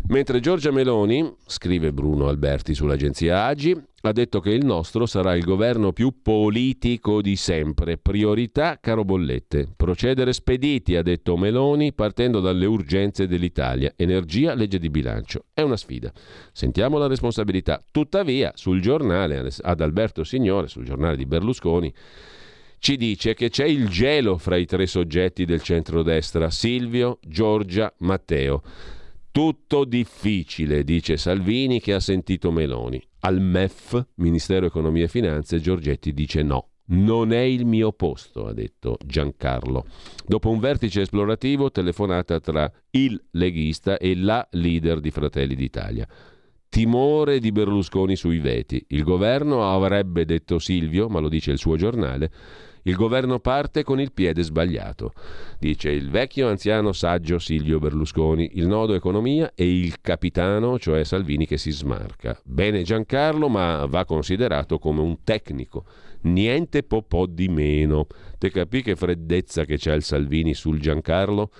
Mentre 0.10 0.39
Giorgia 0.39 0.72
Meloni, 0.72 1.36
scrive 1.45 1.93
Bruno 1.93 2.28
Alberti 2.28 2.74
sull'agenzia 2.74 3.45
Agi, 3.45 3.80
ha 4.01 4.12
detto 4.12 4.39
che 4.39 4.49
il 4.49 4.66
nostro 4.66 5.05
sarà 5.05 5.36
il 5.36 5.43
governo 5.43 5.91
più 5.91 6.22
politico 6.22 7.22
di 7.22 7.36
sempre. 7.36 7.97
Priorità, 7.97 8.80
caro 8.82 9.03
Bollette. 9.03 9.68
Procedere 9.76 10.34
spediti, 10.34 10.95
ha 10.95 11.03
detto 11.03 11.38
Meloni, 11.38 11.93
partendo 11.93 12.39
dalle 12.39 12.66
urgenze 12.66 13.28
dell'Italia. 13.28 13.93
Energia, 13.95 14.55
legge 14.55 14.80
di 14.80 14.89
bilancio. 14.89 15.45
È 15.53 15.62
una 15.62 15.78
sfida. 15.78 16.12
Sentiamo 16.51 16.97
la 16.97 17.07
responsabilità. 17.07 17.84
Tuttavia, 17.91 18.51
sul 18.55 18.82
giornale 18.82 19.47
ad 19.62 19.82
Alberto 19.82 20.24
Signore, 20.24 20.70
sul 20.70 20.86
giornale 20.86 21.18
di 21.18 21.26
Berlusconi, 21.26 21.93
ci 22.80 22.95
dice 22.95 23.34
che 23.34 23.49
c'è 23.49 23.65
il 23.65 23.89
gelo 23.89 24.38
fra 24.38 24.55
i 24.55 24.65
tre 24.65 24.88
soggetti 24.88 25.45
del 25.45 25.61
centrodestra, 25.61 26.49
Silvio, 26.49 27.19
Giorgia, 27.21 27.93
Matteo. 27.99 28.61
Tutto 29.32 29.86
difficile, 29.86 30.84
dice 30.84 31.17
Salvini 31.17 31.80
che 31.80 31.93
ha 31.93 31.99
sentito 31.99 32.51
Meloni. 32.51 33.01
Al 33.19 33.41
MEF, 33.41 34.05
Ministero 34.15 34.65
Economia 34.65 35.03
e 35.03 35.09
Finanze, 35.09 35.59
Giorgetti 35.59 36.13
dice 36.13 36.41
no. 36.41 36.69
Non 36.91 37.34
è 37.34 37.41
il 37.41 37.65
mio 37.65 37.91
posto, 37.91 38.47
ha 38.47 38.53
detto 38.53 38.97
Giancarlo. 39.05 39.86
Dopo 40.25 40.49
un 40.49 40.59
vertice 40.59 41.01
esplorativo, 41.01 41.69
telefonata 41.69 42.39
tra 42.39 42.71
il 42.91 43.21
leghista 43.32 43.97
e 43.97 44.15
la 44.15 44.47
leader 44.51 44.99
di 44.99 45.11
Fratelli 45.11 45.53
d'Italia. 45.53 46.07
Timore 46.67 47.39
di 47.39 47.51
Berlusconi 47.51 48.15
sui 48.15 48.39
veti. 48.39 48.84
Il 48.89 49.03
governo 49.03 49.69
avrebbe 49.69 50.25
detto 50.25 50.57
Silvio, 50.59 51.09
ma 51.09 51.19
lo 51.19 51.30
dice 51.30 51.51
il 51.51 51.57
suo 51.57 51.75
giornale, 51.75 52.32
il 52.89 52.95
governo 52.95 53.39
parte 53.39 53.83
con 53.83 53.99
il 53.99 54.11
piede 54.11 54.41
sbagliato, 54.41 55.13
dice 55.59 55.91
il 55.91 56.09
vecchio 56.09 56.49
anziano 56.49 56.91
saggio 56.91 57.37
Silvio 57.37 57.79
Berlusconi, 57.79 58.51
il 58.55 58.67
nodo 58.67 58.95
economia 58.95 59.51
e 59.53 59.69
il 59.69 60.01
capitano, 60.01 60.79
cioè 60.79 61.03
Salvini, 61.03 61.45
che 61.45 61.57
si 61.57 61.71
smarca. 61.71 62.39
Bene 62.43 62.81
Giancarlo, 62.81 63.47
ma 63.47 63.85
va 63.85 64.05
considerato 64.05 64.79
come 64.79 65.01
un 65.01 65.23
tecnico 65.23 65.85
niente 66.22 66.84
po' 66.84 67.03
po' 67.03 67.26
di 67.26 67.47
meno. 67.47 68.07
Te 68.38 68.49
capì 68.51 68.82
che 68.82 68.95
freddezza 68.95 69.65
che 69.65 69.78
c'ha 69.78 69.93
il 69.93 70.03
Salvini 70.03 70.53
sul 70.53 70.80
Giancarlo? 70.80 71.51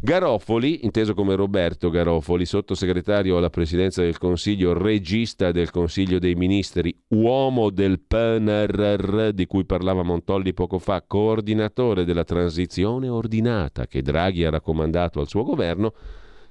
Garofoli, 0.00 0.84
inteso 0.84 1.14
come 1.14 1.34
Roberto 1.34 1.90
Garofoli, 1.90 2.44
sottosegretario 2.44 3.36
alla 3.36 3.50
presidenza 3.50 4.02
del 4.02 4.18
Consiglio, 4.18 4.72
regista 4.72 5.52
del 5.52 5.70
Consiglio 5.70 6.18
dei 6.18 6.34
Ministri, 6.34 6.94
uomo 7.08 7.70
del 7.70 8.00
PNRR 8.00 9.30
di 9.30 9.46
cui 9.46 9.64
parlava 9.64 10.02
Montolli 10.02 10.52
poco 10.52 10.78
fa, 10.78 11.02
coordinatore 11.06 12.04
della 12.04 12.24
transizione 12.24 13.08
ordinata 13.08 13.86
che 13.86 14.02
Draghi 14.02 14.44
ha 14.44 14.50
raccomandato 14.50 15.20
al 15.20 15.28
suo 15.28 15.42
governo, 15.42 15.94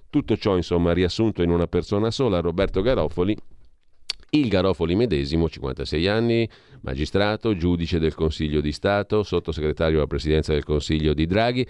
tutto 0.10 0.36
ciò 0.36 0.56
insomma 0.56 0.92
riassunto 0.92 1.42
in 1.42 1.52
una 1.52 1.68
persona 1.68 2.12
sola, 2.12 2.42
Roberto 2.42 2.82
Garofoli, 2.82 3.38
il 4.34 4.48
Garofoli 4.48 4.96
medesimo, 4.96 5.50
56 5.50 6.08
anni, 6.08 6.50
magistrato, 6.82 7.56
giudice 7.56 8.00
del 8.00 8.14
Consiglio 8.14 8.62
di 8.62 8.72
Stato, 8.72 9.24
sottosegretario 9.24 9.98
alla 9.98 10.08
Presidenza 10.08 10.54
del 10.54 10.64
Consiglio 10.64 11.14
di 11.14 11.26
Draghi, 11.26 11.68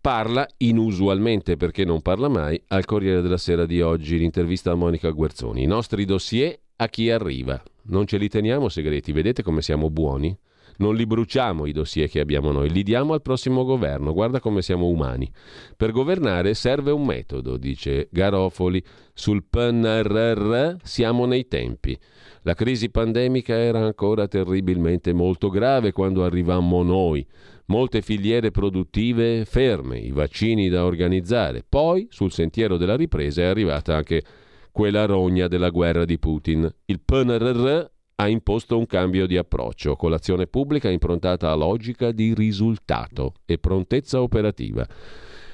parla 0.00 0.46
inusualmente 0.58 1.56
perché 1.56 1.84
non 1.84 2.02
parla 2.02 2.28
mai 2.28 2.60
al 2.68 2.84
Corriere 2.84 3.22
della 3.22 3.38
Sera 3.38 3.64
di 3.64 3.80
oggi, 3.80 4.18
l'intervista 4.18 4.72
a 4.72 4.74
Monica 4.74 5.10
Guerzoni. 5.10 5.62
I 5.62 5.66
nostri 5.66 6.04
dossier 6.04 6.58
a 6.76 6.88
chi 6.88 7.10
arriva. 7.10 7.60
Non 7.84 8.06
ce 8.06 8.18
li 8.18 8.28
teniamo 8.28 8.68
segreti, 8.68 9.12
vedete 9.12 9.42
come 9.42 9.62
siamo 9.62 9.88
buoni? 9.88 10.36
Non 10.78 10.94
li 10.94 11.06
bruciamo 11.06 11.66
i 11.66 11.72
dossier 11.72 12.08
che 12.08 12.20
abbiamo 12.20 12.52
noi, 12.52 12.70
li 12.70 12.82
diamo 12.82 13.12
al 13.12 13.22
prossimo 13.22 13.64
governo. 13.64 14.12
Guarda 14.12 14.40
come 14.40 14.62
siamo 14.62 14.86
umani. 14.86 15.30
Per 15.76 15.90
governare 15.92 16.54
serve 16.54 16.90
un 16.90 17.04
metodo, 17.04 17.56
dice 17.56 18.08
Garofoli. 18.10 18.82
Sul 19.14 19.44
PNRR 19.48 20.76
siamo 20.82 21.24
nei 21.26 21.48
tempi. 21.48 21.98
La 22.42 22.54
crisi 22.54 22.90
pandemica 22.90 23.56
era 23.56 23.84
ancora 23.84 24.28
terribilmente 24.28 25.12
molto 25.12 25.48
grave 25.48 25.92
quando 25.92 26.24
arrivammo 26.24 26.82
noi. 26.82 27.26
Molte 27.66 28.02
filiere 28.02 28.52
produttive 28.52 29.44
ferme, 29.44 29.98
i 29.98 30.12
vaccini 30.12 30.68
da 30.68 30.84
organizzare. 30.84 31.64
Poi, 31.68 32.06
sul 32.10 32.30
sentiero 32.30 32.76
della 32.76 32.94
ripresa, 32.94 33.42
è 33.42 33.46
arrivata 33.46 33.96
anche 33.96 34.22
quella 34.70 35.06
rogna 35.06 35.48
della 35.48 35.70
guerra 35.70 36.04
di 36.04 36.18
Putin. 36.18 36.72
Il 36.84 37.00
PNRR 37.00 37.86
ha 38.18 38.28
imposto 38.28 38.78
un 38.78 38.86
cambio 38.86 39.26
di 39.26 39.36
approccio, 39.36 39.94
con 39.94 40.10
l'azione 40.10 40.46
pubblica 40.46 40.88
improntata 40.88 41.50
a 41.50 41.54
logica 41.54 42.12
di 42.12 42.32
risultato 42.32 43.34
e 43.44 43.58
prontezza 43.58 44.22
operativa. 44.22 44.86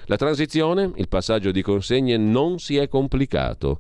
La 0.06 0.16
transizione, 0.16 0.90
il 0.96 1.08
passaggio 1.08 1.50
di 1.50 1.62
consegne 1.62 2.16
non 2.16 2.58
si 2.58 2.76
è 2.76 2.88
complicato. 2.88 3.78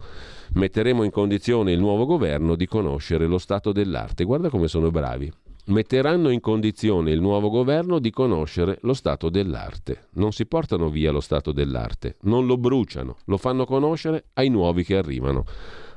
Metteremo 0.54 1.04
in 1.04 1.10
condizione 1.10 1.72
il 1.72 1.78
nuovo 1.78 2.06
governo 2.06 2.56
di 2.56 2.66
conoscere 2.66 3.26
lo 3.26 3.38
stato 3.38 3.70
dell'arte. 3.72 4.24
Guarda 4.24 4.48
come 4.48 4.66
sono 4.66 4.90
bravi. 4.90 5.32
Metteranno 5.66 6.30
in 6.30 6.40
condizione 6.40 7.12
il 7.12 7.20
nuovo 7.20 7.50
governo 7.50 8.00
di 8.00 8.10
conoscere 8.10 8.78
lo 8.82 8.94
stato 8.94 9.30
dell'arte. 9.30 10.08
Non 10.14 10.32
si 10.32 10.44
portano 10.46 10.88
via 10.88 11.12
lo 11.12 11.20
stato 11.20 11.52
dell'arte, 11.52 12.16
non 12.22 12.46
lo 12.46 12.56
bruciano, 12.56 13.16
lo 13.26 13.36
fanno 13.36 13.64
conoscere 13.64 14.24
ai 14.34 14.48
nuovi 14.48 14.82
che 14.82 14.96
arrivano 14.96 15.44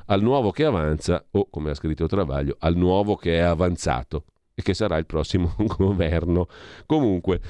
al 0.05 0.21
nuovo 0.21 0.51
che 0.51 0.65
avanza 0.65 1.25
o, 1.31 1.47
come 1.49 1.71
ha 1.71 1.75
scritto 1.75 2.07
Travaglio, 2.07 2.55
al 2.59 2.75
nuovo 2.75 3.15
che 3.15 3.35
è 3.35 3.41
avanzato 3.41 4.25
e 4.57 4.61
che 4.61 4.73
sarà 4.73 4.97
il 4.97 5.05
prossimo 5.05 5.53
governo. 5.77 6.47
Comunque, 6.85 7.41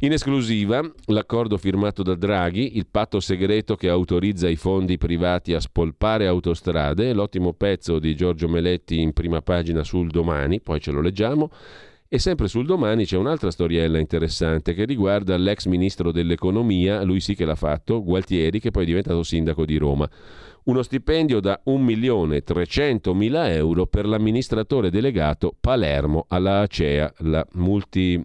in 0.00 0.12
esclusiva, 0.12 0.82
l'accordo 1.06 1.56
firmato 1.56 2.02
da 2.02 2.16
Draghi, 2.16 2.76
il 2.76 2.88
patto 2.88 3.20
segreto 3.20 3.76
che 3.76 3.88
autorizza 3.88 4.48
i 4.48 4.56
fondi 4.56 4.98
privati 4.98 5.54
a 5.54 5.60
spolpare 5.60 6.26
autostrade, 6.26 7.12
l'ottimo 7.12 7.52
pezzo 7.52 8.00
di 8.00 8.16
Giorgio 8.16 8.48
Meletti 8.48 9.00
in 9.00 9.12
prima 9.12 9.40
pagina 9.42 9.84
sul 9.84 10.10
domani, 10.10 10.60
poi 10.60 10.80
ce 10.80 10.90
lo 10.90 11.00
leggiamo. 11.00 11.50
E 12.12 12.18
sempre 12.18 12.48
sul 12.48 12.66
domani 12.66 13.04
c'è 13.04 13.16
un'altra 13.16 13.52
storiella 13.52 14.00
interessante 14.00 14.74
che 14.74 14.84
riguarda 14.84 15.36
l'ex 15.36 15.66
ministro 15.66 16.10
dell'economia, 16.10 17.04
lui 17.04 17.20
sì 17.20 17.36
che 17.36 17.44
l'ha 17.44 17.54
fatto, 17.54 18.02
Gualtieri, 18.02 18.58
che 18.58 18.72
poi 18.72 18.82
è 18.82 18.86
diventato 18.86 19.22
sindaco 19.22 19.64
di 19.64 19.76
Roma. 19.76 20.10
Uno 20.64 20.82
stipendio 20.82 21.38
da 21.38 21.62
1.300.000 21.64 23.50
euro 23.52 23.86
per 23.86 24.06
l'amministratore 24.06 24.90
delegato 24.90 25.54
Palermo 25.60 26.24
alla 26.26 26.62
ACEA, 26.62 27.14
la 27.18 27.46
multi 27.52 28.20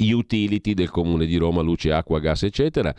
utility 0.00 0.74
del 0.74 0.90
comune 0.90 1.24
di 1.24 1.36
Roma, 1.36 1.62
luce, 1.62 1.90
acqua, 1.90 2.18
gas, 2.20 2.42
eccetera, 2.42 2.94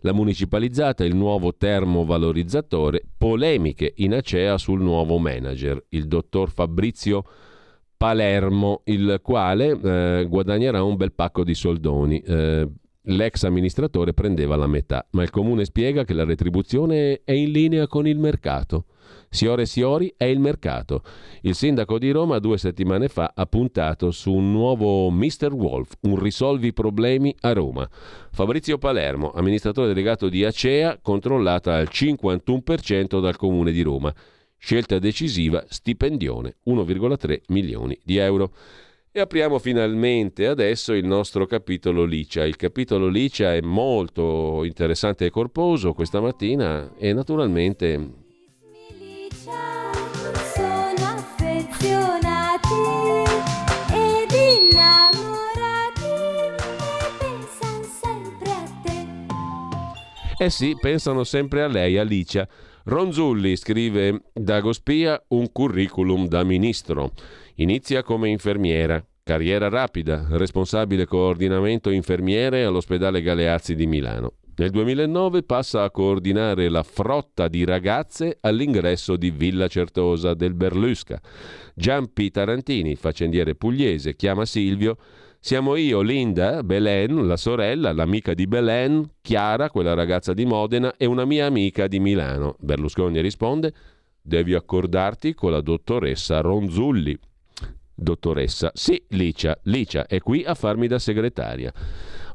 la 0.00 0.12
municipalizzata, 0.12 1.06
il 1.06 1.16
nuovo 1.16 1.54
termovalorizzatore, 1.54 3.02
polemiche 3.16 3.94
in 3.96 4.12
Acea 4.12 4.58
sul 4.58 4.82
nuovo 4.82 5.16
manager, 5.16 5.82
il 5.88 6.06
dottor 6.06 6.50
Fabrizio 6.50 7.24
Palermo, 8.04 8.82
il 8.84 9.20
quale 9.22 9.70
eh, 9.70 10.26
guadagnerà 10.28 10.82
un 10.82 10.94
bel 10.94 11.14
pacco 11.14 11.42
di 11.42 11.54
soldoni. 11.54 12.20
Eh, 12.20 12.68
l'ex 13.00 13.44
amministratore 13.44 14.12
prendeva 14.12 14.56
la 14.56 14.66
metà, 14.66 15.06
ma 15.12 15.22
il 15.22 15.30
comune 15.30 15.64
spiega 15.64 16.04
che 16.04 16.12
la 16.12 16.24
retribuzione 16.24 17.22
è 17.24 17.32
in 17.32 17.50
linea 17.50 17.86
con 17.86 18.06
il 18.06 18.18
mercato. 18.18 18.84
Siore 19.30 19.64
Siori 19.64 20.12
è 20.18 20.24
il 20.24 20.38
mercato. 20.38 21.02
Il 21.40 21.54
sindaco 21.54 21.98
di 21.98 22.10
Roma 22.10 22.38
due 22.40 22.58
settimane 22.58 23.08
fa 23.08 23.32
ha 23.34 23.46
puntato 23.46 24.10
su 24.10 24.34
un 24.34 24.52
nuovo 24.52 25.10
Mr. 25.10 25.54
Wolf, 25.54 25.94
un 26.02 26.18
risolvi 26.18 26.74
problemi 26.74 27.34
a 27.40 27.54
Roma. 27.54 27.88
Fabrizio 28.32 28.76
Palermo, 28.76 29.32
amministratore 29.32 29.88
delegato 29.88 30.28
di 30.28 30.44
Acea, 30.44 30.98
controllata 31.00 31.76
al 31.76 31.88
51% 31.90 33.18
dal 33.22 33.36
comune 33.36 33.72
di 33.72 33.80
Roma. 33.80 34.14
Scelta 34.64 34.98
decisiva, 34.98 35.62
stipendione 35.68 36.56
1,3 36.68 37.42
milioni 37.48 37.98
di 38.02 38.16
euro. 38.16 38.50
E 39.12 39.20
apriamo 39.20 39.58
finalmente 39.58 40.46
adesso 40.46 40.94
il 40.94 41.04
nostro 41.04 41.44
capitolo 41.44 42.04
Licia. 42.04 42.46
Il 42.46 42.56
capitolo 42.56 43.08
Licia 43.08 43.52
è 43.52 43.60
molto 43.60 44.64
interessante 44.64 45.26
e 45.26 45.30
corposo 45.30 45.92
questa 45.92 46.22
mattina 46.22 46.94
e 46.96 47.12
naturalmente 47.12 48.22
Eh 60.36 60.50
sì, 60.50 60.76
pensano 60.78 61.24
sempre 61.24 61.62
a 61.62 61.68
lei, 61.68 61.96
Alicia. 61.96 62.46
Ronzulli 62.86 63.56
scrive 63.56 64.24
Dago 64.34 64.74
Spia 64.74 65.22
un 65.28 65.50
curriculum 65.50 66.28
da 66.28 66.44
ministro. 66.44 67.12
Inizia 67.56 68.02
come 68.02 68.28
infermiera, 68.28 69.02
carriera 69.22 69.70
rapida, 69.70 70.26
responsabile 70.32 71.06
coordinamento 71.06 71.88
infermiere 71.88 72.62
all'ospedale 72.62 73.22
Galeazzi 73.22 73.74
di 73.74 73.86
Milano. 73.86 74.34
Nel 74.56 74.68
2009 74.68 75.44
passa 75.44 75.82
a 75.82 75.90
coordinare 75.90 76.68
la 76.68 76.82
frotta 76.82 77.48
di 77.48 77.64
ragazze 77.64 78.36
all'ingresso 78.42 79.16
di 79.16 79.30
Villa 79.30 79.66
Certosa 79.66 80.34
del 80.34 80.52
Berlusca. 80.52 81.18
Giampi 81.74 82.30
Tarantini, 82.30 82.96
faccendiere 82.96 83.54
pugliese, 83.54 84.14
chiama 84.14 84.44
Silvio 84.44 84.98
siamo 85.44 85.76
io, 85.76 86.00
Linda, 86.00 86.62
Belen, 86.62 87.26
la 87.26 87.36
sorella, 87.36 87.92
l'amica 87.92 88.32
di 88.32 88.46
Belen, 88.46 89.06
Chiara, 89.20 89.68
quella 89.68 89.92
ragazza 89.92 90.32
di 90.32 90.46
Modena, 90.46 90.94
e 90.96 91.04
una 91.04 91.26
mia 91.26 91.44
amica 91.44 91.86
di 91.86 92.00
Milano. 92.00 92.56
Berlusconi 92.60 93.20
risponde: 93.20 93.74
Devi 94.22 94.54
accordarti 94.54 95.34
con 95.34 95.50
la 95.50 95.60
dottoressa 95.60 96.40
Ronzulli. 96.40 97.14
Dottoressa, 97.94 98.70
sì, 98.72 99.04
Licia, 99.10 99.54
Licia 99.64 100.06
è 100.06 100.18
qui 100.20 100.44
a 100.44 100.54
farmi 100.54 100.86
da 100.86 100.98
segretaria. 100.98 101.70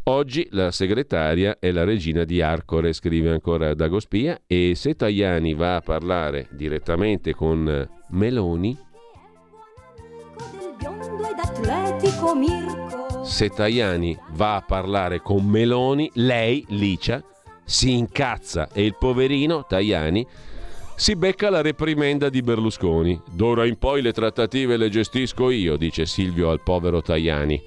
Oggi 0.03 0.47
la 0.51 0.69
segretaria 0.69 1.57
è 1.57 1.71
la 1.71 1.85
regina 1.85 2.23
di 2.25 2.43
Arcore, 2.43 2.93
scrive 2.93 3.31
ancora 3.31 3.73
Dagospia, 3.73 4.41
e 4.45 4.73
se 4.75 4.95
Tajani 4.95 5.55
va 5.55 5.77
a 5.77 5.81
parlare 5.81 6.47
direttamente 6.51 7.33
con 7.33 7.89
Meloni, 8.09 8.77
se 13.23 13.49
Tajani 13.49 14.17
va 14.31 14.55
a 14.55 14.61
parlare 14.61 15.21
con 15.21 15.45
Meloni, 15.45 16.09
lei, 16.15 16.65
Licia, 16.69 17.23
si 17.63 17.93
incazza 17.93 18.69
e 18.73 18.83
il 18.83 18.95
poverino 18.97 19.65
Tajani 19.65 20.25
si 20.95 21.15
becca 21.15 21.49
la 21.49 21.61
reprimenda 21.61 22.27
di 22.27 22.41
Berlusconi. 22.41 23.21
D'ora 23.31 23.65
in 23.65 23.77
poi 23.77 24.01
le 24.01 24.11
trattative 24.11 24.75
le 24.75 24.89
gestisco 24.89 25.49
io, 25.49 25.77
dice 25.77 26.05
Silvio 26.05 26.49
al 26.49 26.61
povero 26.61 27.01
Tajani. 27.01 27.61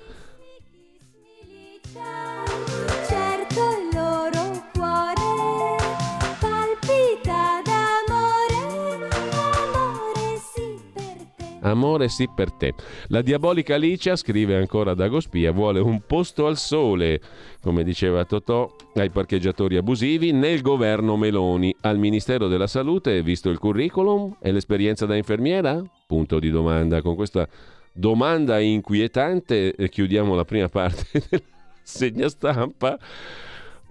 Amore 11.63 12.09
sì 12.09 12.29
per 12.33 12.53
te. 12.53 12.75
La 13.09 13.23
diabolica 13.23 13.75
Alicia, 13.75 14.17
scrive 14.17 14.57
ancora 14.57 14.95
Dagospia, 14.95 15.53
vuole 15.53 15.81
un 15.81 16.03
posto 16.07 16.47
al 16.47 16.57
sole, 16.57 17.21
come 17.61 17.83
diceva 17.85 18.25
Totò, 18.25 18.75
ai 18.95 19.11
parcheggiatori 19.11 19.77
abusivi 19.77 20.33
nel 20.33 20.61
governo 20.61 21.17
Meloni. 21.17 21.75
Al 21.83 21.99
Ministero 21.99 22.49
della 22.49 22.67
Salute, 22.67 23.23
visto 23.23 23.51
il 23.51 23.59
curriculum 23.59 24.37
e 24.41 24.53
l'esperienza 24.53 25.07
da 25.07 25.17
infermiera? 25.17 25.83
Punto 26.07 26.39
di 26.39 26.51
domanda. 26.51 27.01
Con 27.01 27.15
questa 27.15 27.49
domanda 27.93 28.59
inquietante 28.59 29.75
eh, 29.75 29.89
chiudiamo 29.89 30.35
la 30.35 30.45
prima 30.45 30.69
parte 30.69 31.05
della 31.29 31.43
segna 31.83 32.29
stampa. 32.29 32.99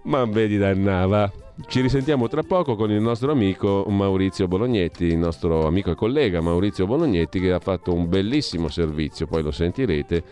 Ma 0.04 0.24
vedi 0.24 0.58
dannava. 0.58 1.41
Ci 1.66 1.80
risentiamo 1.80 2.28
tra 2.28 2.42
poco 2.42 2.76
con 2.76 2.90
il 2.90 3.00
nostro 3.00 3.30
amico 3.30 3.84
Maurizio 3.88 4.48
Bolognetti, 4.48 5.04
il 5.04 5.18
nostro 5.18 5.66
amico 5.66 5.90
e 5.90 5.94
collega 5.94 6.40
Maurizio 6.40 6.86
Bolognetti 6.86 7.40
che 7.40 7.52
ha 7.52 7.60
fatto 7.60 7.92
un 7.92 8.08
bellissimo 8.08 8.68
servizio, 8.68 9.26
poi 9.26 9.42
lo 9.42 9.50
sentirete 9.50 10.24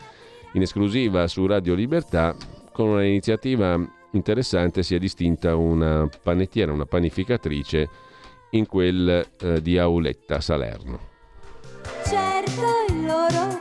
in 0.52 0.62
esclusiva 0.62 1.28
su 1.28 1.46
Radio 1.46 1.74
Libertà 1.74 2.34
con 2.72 2.88
un'iniziativa 2.88 3.78
interessante 4.12 4.82
si 4.82 4.94
è 4.94 4.98
distinta 4.98 5.54
una 5.54 6.08
panettiera, 6.22 6.72
una 6.72 6.86
panificatrice 6.86 7.88
in 8.50 8.66
quel 8.66 9.28
eh, 9.40 9.62
di 9.62 9.78
Auletta 9.78 10.40
Salerno. 10.40 11.08
Certo 12.04 12.62
il 12.88 13.04
loro 13.04 13.60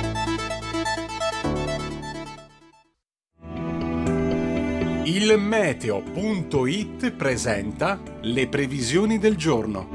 Il 5.13 5.37
meteo.it 5.37 7.11
presenta 7.11 8.01
le 8.21 8.47
previsioni 8.47 9.17
del 9.17 9.35
giorno. 9.35 9.89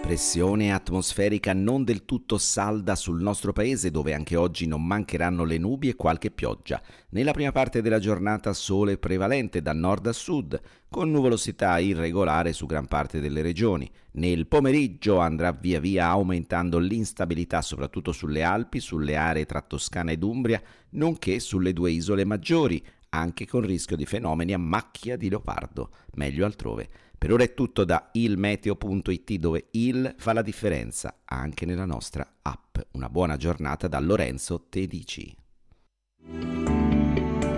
Pressione 0.00 0.72
atmosferica 0.72 1.52
non 1.52 1.84
del 1.84 2.06
tutto 2.06 2.38
salda 2.38 2.94
sul 2.94 3.20
nostro 3.20 3.52
paese 3.52 3.90
dove 3.90 4.14
anche 4.14 4.36
oggi 4.36 4.66
non 4.66 4.86
mancheranno 4.86 5.44
le 5.44 5.58
nubi 5.58 5.90
e 5.90 5.96
qualche 5.96 6.30
pioggia. 6.30 6.80
Nella 7.10 7.32
prima 7.32 7.52
parte 7.52 7.82
della 7.82 7.98
giornata 7.98 8.54
sole 8.54 8.96
prevalente 8.96 9.60
da 9.60 9.74
nord 9.74 10.06
a 10.06 10.12
sud, 10.12 10.58
con 10.88 11.10
nuvolosità 11.10 11.78
irregolare 11.78 12.54
su 12.54 12.64
gran 12.64 12.86
parte 12.86 13.20
delle 13.20 13.42
regioni. 13.42 13.88
Nel 14.12 14.46
pomeriggio 14.46 15.18
andrà 15.18 15.52
via 15.52 15.78
via 15.78 16.06
aumentando 16.06 16.78
l'instabilità 16.78 17.60
soprattutto 17.60 18.12
sulle 18.12 18.42
Alpi, 18.42 18.80
sulle 18.80 19.14
aree 19.14 19.44
tra 19.44 19.60
Toscana 19.60 20.10
ed 20.10 20.22
Umbria, 20.22 20.60
nonché 20.92 21.38
sulle 21.38 21.74
due 21.74 21.90
isole 21.90 22.24
maggiori, 22.24 22.82
anche 23.10 23.46
con 23.46 23.60
rischio 23.60 23.96
di 23.96 24.06
fenomeni 24.06 24.52
a 24.52 24.58
macchia 24.58 25.16
di 25.16 25.28
leopardo, 25.28 25.90
meglio 26.14 26.44
altrove. 26.44 26.88
Per 27.18 27.32
ora 27.32 27.42
è 27.42 27.52
tutto 27.52 27.84
da 27.84 28.08
ilmeteo.it 28.12 29.32
dove 29.34 29.66
il 29.72 30.14
fa 30.16 30.32
la 30.32 30.42
differenza 30.42 31.20
anche 31.24 31.66
nella 31.66 31.84
nostra 31.84 32.38
app. 32.42 32.78
Una 32.92 33.10
buona 33.10 33.36
giornata 33.36 33.88
da 33.88 34.00
Lorenzo 34.00 34.66
Tedici. 34.70 35.36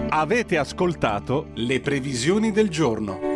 Avete 0.09 0.59
ascoltato 0.59 1.51
le 1.55 1.81
previsioni 1.81 2.51
del 2.51 2.69
giorno. 2.69 3.31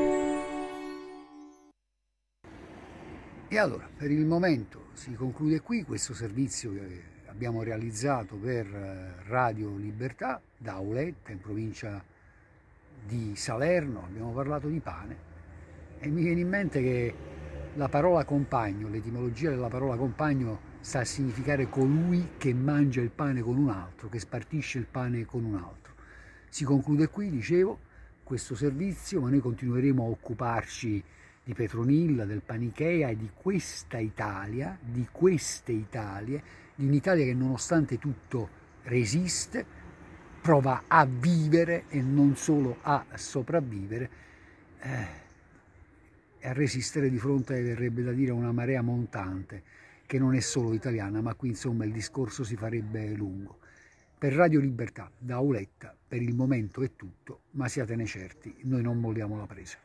E 3.49 3.59
allora, 3.59 3.89
per 3.97 4.11
il 4.11 4.27
momento 4.27 4.89
si 4.93 5.15
conclude 5.15 5.61
qui 5.61 5.85
questo 5.85 6.13
servizio 6.13 6.73
che 6.73 7.15
abbiamo 7.37 7.63
realizzato 7.63 8.37
per 8.37 8.65
eh, 8.65 9.29
Radio 9.29 9.77
Libertà 9.77 10.41
da 10.57 10.73
Auletta 10.77 11.33
in 11.33 11.39
provincia 11.39 12.03
di 13.07 13.37
Salerno, 13.37 14.05
abbiamo 14.05 14.33
parlato 14.33 14.69
di 14.69 14.81
pane 14.81 15.17
e 15.99 16.09
mi 16.09 16.23
viene 16.23 16.41
in 16.41 16.49
mente 16.49 16.81
che 16.81 17.15
la 17.75 17.91
parola 17.91 18.25
compagno, 18.25 18.89
l'etimologia 18.89 19.51
della 19.51 19.69
parola 19.69 19.97
compagno 19.97 20.75
sta 20.81 21.01
a 21.01 21.05
significare 21.05 21.69
colui 21.69 22.27
che 22.39 22.55
mangia 22.55 23.03
il 23.03 23.11
pane 23.11 23.43
con 23.43 23.59
un 23.59 23.69
altro, 23.69 24.09
che 24.09 24.19
spartisce 24.19 24.79
il 24.79 24.87
pane 24.91 25.27
con 25.27 25.45
un 25.45 25.57
altro. 25.57 25.93
Si 26.49 26.65
conclude 26.65 27.09
qui, 27.09 27.29
dicevo, 27.29 27.79
questo 28.25 28.55
servizio, 28.55 29.21
ma 29.21 29.29
noi 29.29 29.41
continueremo 29.41 30.03
a 30.03 30.09
occuparci 30.09 31.05
di 31.45 31.53
Petronilla, 31.53 32.25
del 32.25 32.41
Panichea 32.41 33.11
e 33.11 33.17
di 33.19 33.29
questa 33.35 33.99
Italia, 33.99 34.79
di 34.81 35.07
queste 35.13 35.73
Italie, 35.73 36.65
di 36.77 36.87
un'Italia 36.87 37.25
che 37.25 37.35
nonostante 37.35 37.99
tutto 37.99 38.49
resiste, 38.85 39.65
prova 40.41 40.85
a 40.87 41.05
vivere 41.05 41.87
e 41.89 42.01
non 42.01 42.37
solo 42.37 42.79
a 42.83 43.05
sopravvivere 43.15 44.11
eh, 44.79 45.25
a 46.49 46.53
resistere 46.53 47.11
di 47.11 47.19
fronte, 47.19 47.61
verrebbe 47.61 48.03
da 48.03 48.13
dire, 48.13 48.31
a 48.31 48.35
una 48.35 48.53
marea 48.53 48.81
montante 48.81 49.63
che 50.07 50.19
non 50.19 50.35
è 50.35 50.41
solo 50.41 50.73
italiana, 50.73 51.21
ma 51.21 51.35
qui 51.35 51.49
insomma 51.49 51.85
il 51.85 51.93
discorso 51.93 52.45
si 52.45 52.55
farebbe 52.55 53.09
lungo. 53.15 53.59
Per 54.17 54.33
Radio 54.33 54.61
Libertà, 54.61 55.11
da 55.19 55.37
Auletta, 55.37 55.95
per 56.07 56.23
il 56.23 56.35
momento 56.35 56.83
è 56.83 56.95
tutto, 56.95 57.41
ma 57.53 57.67
siatene 57.69 58.07
certi, 58.07 58.55
noi 58.63 58.83
non 58.83 59.01
molliamo 59.01 59.37
la 59.37 59.47
presa. 59.47 59.79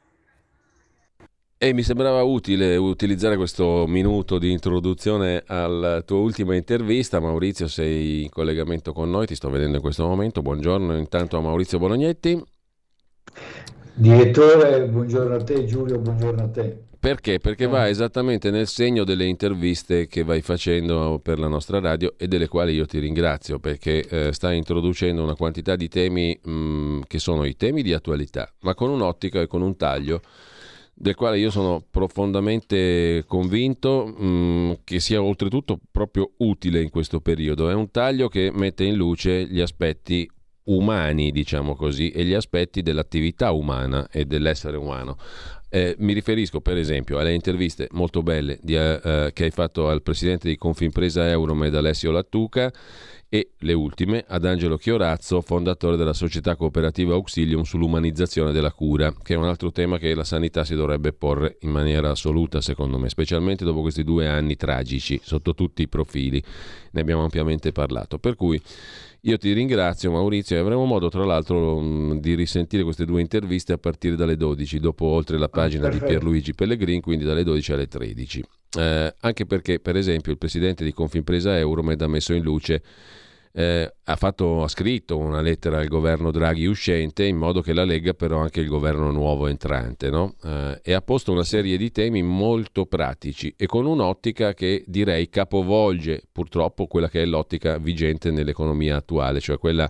E 1.63 1.73
mi 1.73 1.83
sembrava 1.83 2.23
utile 2.23 2.75
utilizzare 2.75 3.35
questo 3.35 3.85
minuto 3.87 4.39
di 4.39 4.51
introduzione 4.51 5.43
alla 5.45 6.01
tua 6.01 6.17
ultima 6.17 6.55
intervista. 6.55 7.19
Maurizio, 7.19 7.67
sei 7.67 8.23
in 8.23 8.29
collegamento 8.29 8.93
con 8.93 9.11
noi, 9.11 9.27
ti 9.27 9.35
sto 9.35 9.51
vedendo 9.51 9.75
in 9.75 9.81
questo 9.83 10.07
momento. 10.07 10.41
Buongiorno 10.41 10.97
intanto 10.97 11.37
a 11.37 11.41
Maurizio 11.41 11.77
Bolognetti. 11.77 12.43
Direttore, 13.93 14.87
buongiorno 14.87 15.35
a 15.35 15.43
te 15.43 15.63
Giulio, 15.65 15.99
buongiorno 15.99 16.41
a 16.41 16.47
te. 16.47 16.77
Perché? 16.99 17.37
Perché 17.37 17.67
va 17.67 17.87
esattamente 17.87 18.49
nel 18.49 18.65
segno 18.65 19.03
delle 19.03 19.25
interviste 19.25 20.07
che 20.07 20.23
vai 20.23 20.41
facendo 20.41 21.19
per 21.21 21.37
la 21.37 21.47
nostra 21.47 21.79
radio 21.79 22.15
e 22.17 22.27
delle 22.27 22.47
quali 22.47 22.73
io 22.73 22.87
ti 22.87 22.97
ringrazio 22.97 23.59
perché 23.59 24.03
eh, 24.07 24.33
stai 24.33 24.57
introducendo 24.57 25.21
una 25.21 25.35
quantità 25.35 25.75
di 25.75 25.87
temi 25.89 26.39
mh, 26.41 26.51
mm, 26.51 27.01
che 27.05 27.19
sono 27.19 27.43
i 27.43 27.55
temi 27.55 27.83
di 27.83 27.93
attualità, 27.93 28.51
ma 28.61 28.73
con 28.73 28.89
un'ottica 28.89 29.41
e 29.41 29.45
con 29.45 29.61
un 29.61 29.77
taglio 29.77 30.21
del 31.01 31.15
quale 31.15 31.39
io 31.39 31.49
sono 31.49 31.83
profondamente 31.89 33.23
convinto 33.25 34.05
mh, 34.05 34.25
mm, 34.25 34.71
che 34.83 34.99
sia 34.99 35.21
oltretutto 35.21 35.79
proprio 35.91 36.33
utile 36.37 36.79
in 36.79 36.91
questo 36.91 37.21
periodo. 37.21 37.71
È 37.71 37.73
un 37.73 37.89
taglio 37.89 38.27
che 38.27 38.51
mette 38.53 38.83
in 38.83 38.93
luce 38.93 39.47
gli 39.47 39.61
aspetti 39.61 40.29
umani, 40.65 41.31
diciamo 41.31 41.75
così, 41.75 42.11
e 42.11 42.23
gli 42.23 42.35
aspetti 42.35 42.83
dell'attività 42.83 43.51
umana 43.51 44.07
e 44.11 44.25
dell'essere 44.25 44.77
umano. 44.77 45.17
Eh, 45.69 45.95
mi 45.99 46.13
riferisco 46.13 46.61
per 46.61 46.77
esempio 46.77 47.17
alle 47.17 47.33
interviste 47.33 47.87
molto 47.93 48.21
belle 48.21 48.59
di, 48.61 48.75
eh, 48.75 48.99
eh, 49.03 49.31
che 49.33 49.45
hai 49.45 49.51
fatto 49.51 49.87
al 49.87 50.03
presidente 50.03 50.49
di 50.49 50.55
Confimpresa 50.55 51.27
Euromed 51.27 51.73
Alessio 51.73 52.11
Lattuca 52.11 52.71
e 53.33 53.51
le 53.59 53.71
ultime 53.71 54.25
ad 54.27 54.43
Angelo 54.43 54.75
Chiorazzo, 54.75 55.39
fondatore 55.39 55.95
della 55.95 56.11
società 56.11 56.57
cooperativa 56.57 57.13
Auxilium 57.13 57.61
sull'umanizzazione 57.61 58.51
della 58.51 58.73
cura, 58.73 59.13
che 59.23 59.35
è 59.35 59.37
un 59.37 59.45
altro 59.45 59.71
tema 59.71 59.97
che 59.97 60.13
la 60.13 60.25
sanità 60.25 60.65
si 60.65 60.75
dovrebbe 60.75 61.13
porre 61.13 61.55
in 61.61 61.69
maniera 61.69 62.09
assoluta, 62.09 62.59
secondo 62.59 62.97
me, 62.97 63.07
specialmente 63.07 63.63
dopo 63.63 63.79
questi 63.79 64.03
due 64.03 64.27
anni 64.27 64.57
tragici, 64.57 65.17
sotto 65.23 65.53
tutti 65.53 65.81
i 65.81 65.87
profili. 65.87 66.43
Ne 66.91 66.99
abbiamo 66.99 67.23
ampiamente 67.23 67.71
parlato. 67.71 68.19
Per 68.19 68.35
cui 68.35 68.61
io 69.21 69.37
ti 69.37 69.53
ringrazio 69.53 70.11
Maurizio 70.11 70.57
e 70.57 70.59
avremo 70.59 70.83
modo 70.83 71.07
tra 71.07 71.23
l'altro 71.23 71.79
mh, 71.79 72.19
di 72.19 72.35
risentire 72.35 72.83
queste 72.83 73.05
due 73.05 73.21
interviste 73.21 73.71
a 73.71 73.77
partire 73.77 74.17
dalle 74.17 74.35
12, 74.35 74.77
dopo 74.81 75.05
oltre 75.05 75.37
la 75.37 75.47
pagina 75.47 75.87
di 75.87 75.99
Pierluigi 75.99 76.53
Pellegrin, 76.53 76.99
quindi 76.99 77.23
dalle 77.23 77.45
12 77.45 77.71
alle 77.71 77.87
13. 77.87 78.43
Eh, 78.77 79.15
anche 79.21 79.45
perché 79.45 79.79
per 79.79 79.95
esempio 79.95 80.33
il 80.33 80.37
presidente 80.37 80.83
di 80.83 80.91
Confimpresa 80.91 81.57
Euromed 81.57 82.01
ha 82.01 82.07
messo 82.07 82.33
in 82.33 82.43
luce 82.43 82.81
eh, 83.53 83.93
ha, 84.03 84.15
fatto, 84.15 84.63
ha, 84.63 84.67
scritto 84.67 85.17
una 85.17 85.41
lettera 85.41 85.79
al 85.79 85.87
governo 85.87 86.31
Draghi 86.31 86.65
uscente 86.65 87.25
in 87.25 87.35
modo 87.35 87.61
che 87.61 87.73
la 87.73 87.83
Lega 87.83 88.13
però 88.13 88.39
anche 88.39 88.61
il 88.61 88.67
governo 88.67 89.11
nuovo 89.11 89.47
entrante 89.47 90.09
no? 90.09 90.35
eh, 90.43 90.79
e 90.81 90.93
ha 90.93 91.01
posto 91.01 91.31
una 91.31 91.43
serie 91.43 91.75
di 91.75 91.91
temi 91.91 92.21
molto 92.21 92.85
pratici 92.85 93.53
e 93.57 93.65
con 93.65 93.85
un'ottica 93.85 94.53
che 94.53 94.83
direi 94.87 95.29
capovolge 95.29 96.23
purtroppo 96.31 96.87
quella 96.87 97.09
che 97.09 97.21
è 97.21 97.25
l'ottica 97.25 97.77
vigente 97.77 98.31
nell'economia 98.31 98.95
attuale, 98.95 99.39
cioè 99.41 99.57
quella 99.57 99.89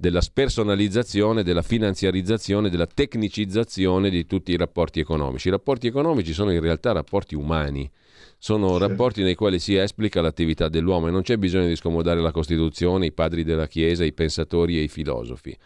della 0.00 0.20
spersonalizzazione, 0.20 1.42
della 1.42 1.62
finanziarizzazione, 1.62 2.70
della 2.70 2.86
tecnicizzazione 2.86 4.10
di 4.10 4.26
tutti 4.26 4.52
i 4.52 4.56
rapporti 4.56 5.00
economici. 5.00 5.48
I 5.48 5.52
rapporti 5.52 5.88
economici 5.88 6.32
sono 6.32 6.52
in 6.52 6.60
realtà 6.60 6.92
rapporti 6.92 7.34
umani 7.34 7.90
sono 8.38 8.78
rapporti 8.78 9.22
nei 9.22 9.34
quali 9.34 9.58
si 9.58 9.76
esplica 9.76 10.20
l'attività 10.20 10.68
dell'uomo 10.68 11.08
e 11.08 11.10
non 11.10 11.22
c'è 11.22 11.36
bisogno 11.36 11.66
di 11.66 11.76
scomodare 11.76 12.20
la 12.20 12.30
Costituzione, 12.30 13.06
i 13.06 13.12
padri 13.12 13.42
della 13.42 13.66
Chiesa, 13.66 14.04
i 14.04 14.12
pensatori 14.12 14.78
e 14.78 14.82
i 14.82 14.88
filosofi 14.88 15.56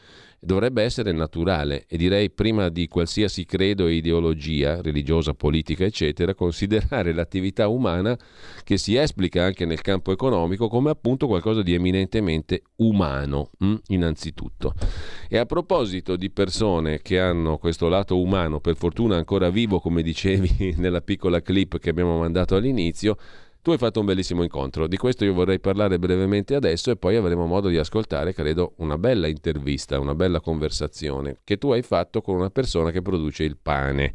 dovrebbe 0.44 0.82
essere 0.82 1.12
naturale 1.12 1.84
e 1.86 1.96
direi 1.96 2.28
prima 2.28 2.68
di 2.68 2.88
qualsiasi 2.88 3.44
credo 3.44 3.86
e 3.86 3.94
ideologia 3.94 4.80
religiosa, 4.80 5.34
politica, 5.34 5.84
eccetera, 5.84 6.34
considerare 6.34 7.12
l'attività 7.12 7.68
umana 7.68 8.18
che 8.64 8.76
si 8.76 8.96
esplica 8.96 9.44
anche 9.44 9.64
nel 9.64 9.80
campo 9.82 10.10
economico 10.10 10.66
come 10.66 10.90
appunto 10.90 11.28
qualcosa 11.28 11.62
di 11.62 11.74
eminentemente 11.74 12.62
umano, 12.76 13.50
hm, 13.58 13.74
innanzitutto. 13.88 14.74
E 15.28 15.38
a 15.38 15.46
proposito 15.46 16.16
di 16.16 16.28
persone 16.30 17.00
che 17.02 17.20
hanno 17.20 17.56
questo 17.58 17.88
lato 17.88 18.20
umano, 18.20 18.58
per 18.58 18.74
fortuna 18.74 19.16
ancora 19.16 19.48
vivo, 19.48 19.78
come 19.78 20.02
dicevi 20.02 20.74
nella 20.78 21.02
piccola 21.02 21.40
clip 21.40 21.78
che 21.78 21.90
abbiamo 21.90 22.18
mandato 22.18 22.56
all'inizio, 22.56 23.16
tu 23.62 23.70
hai 23.70 23.78
fatto 23.78 24.00
un 24.00 24.06
bellissimo 24.06 24.42
incontro, 24.42 24.88
di 24.88 24.96
questo 24.96 25.24
io 25.24 25.32
vorrei 25.32 25.60
parlare 25.60 26.00
brevemente 26.00 26.56
adesso 26.56 26.90
e 26.90 26.96
poi 26.96 27.14
avremo 27.14 27.46
modo 27.46 27.68
di 27.68 27.78
ascoltare, 27.78 28.34
credo, 28.34 28.72
una 28.78 28.98
bella 28.98 29.28
intervista, 29.28 30.00
una 30.00 30.16
bella 30.16 30.40
conversazione 30.40 31.38
che 31.44 31.58
tu 31.58 31.70
hai 31.70 31.82
fatto 31.82 32.22
con 32.22 32.34
una 32.34 32.50
persona 32.50 32.90
che 32.90 33.02
produce 33.02 33.44
il 33.44 33.56
pane. 33.56 34.14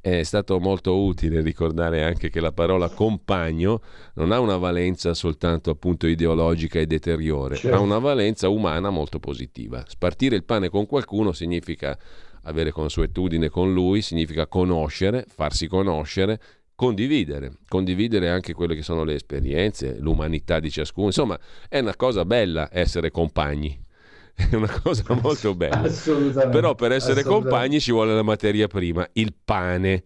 È 0.00 0.22
stato 0.22 0.60
molto 0.60 1.02
utile 1.02 1.40
ricordare 1.40 2.04
anche 2.04 2.28
che 2.28 2.40
la 2.40 2.52
parola 2.52 2.90
compagno 2.90 3.80
non 4.14 4.32
ha 4.32 4.38
una 4.38 4.58
valenza 4.58 5.14
soltanto 5.14 5.70
appunto 5.70 6.06
ideologica 6.06 6.78
e 6.78 6.86
deteriore, 6.86 7.56
certo. 7.56 7.74
ha 7.74 7.80
una 7.80 7.98
valenza 7.98 8.50
umana 8.50 8.90
molto 8.90 9.18
positiva. 9.18 9.82
Spartire 9.86 10.36
il 10.36 10.44
pane 10.44 10.68
con 10.68 10.84
qualcuno 10.84 11.32
significa 11.32 11.98
avere 12.42 12.70
consuetudine 12.70 13.48
con 13.48 13.72
lui, 13.72 14.02
significa 14.02 14.46
conoscere, 14.46 15.24
farsi 15.26 15.66
conoscere, 15.66 16.40
condividere, 16.78 17.54
condividere 17.66 18.28
anche 18.28 18.54
quelle 18.54 18.76
che 18.76 18.82
sono 18.82 19.02
le 19.02 19.14
esperienze, 19.14 19.96
l'umanità 19.98 20.60
di 20.60 20.70
ciascuno. 20.70 21.06
Insomma, 21.06 21.36
è 21.68 21.80
una 21.80 21.96
cosa 21.96 22.24
bella 22.24 22.68
essere 22.70 23.10
compagni. 23.10 23.76
È 24.38 24.54
una 24.54 24.70
cosa 24.80 25.02
molto 25.20 25.56
bella. 25.56 25.90
Però 26.48 26.76
per 26.76 26.92
essere 26.92 27.24
compagni 27.24 27.80
ci 27.80 27.90
vuole 27.90 28.14
la 28.14 28.22
materia 28.22 28.68
prima, 28.68 29.04
il 29.14 29.34
pane. 29.44 30.04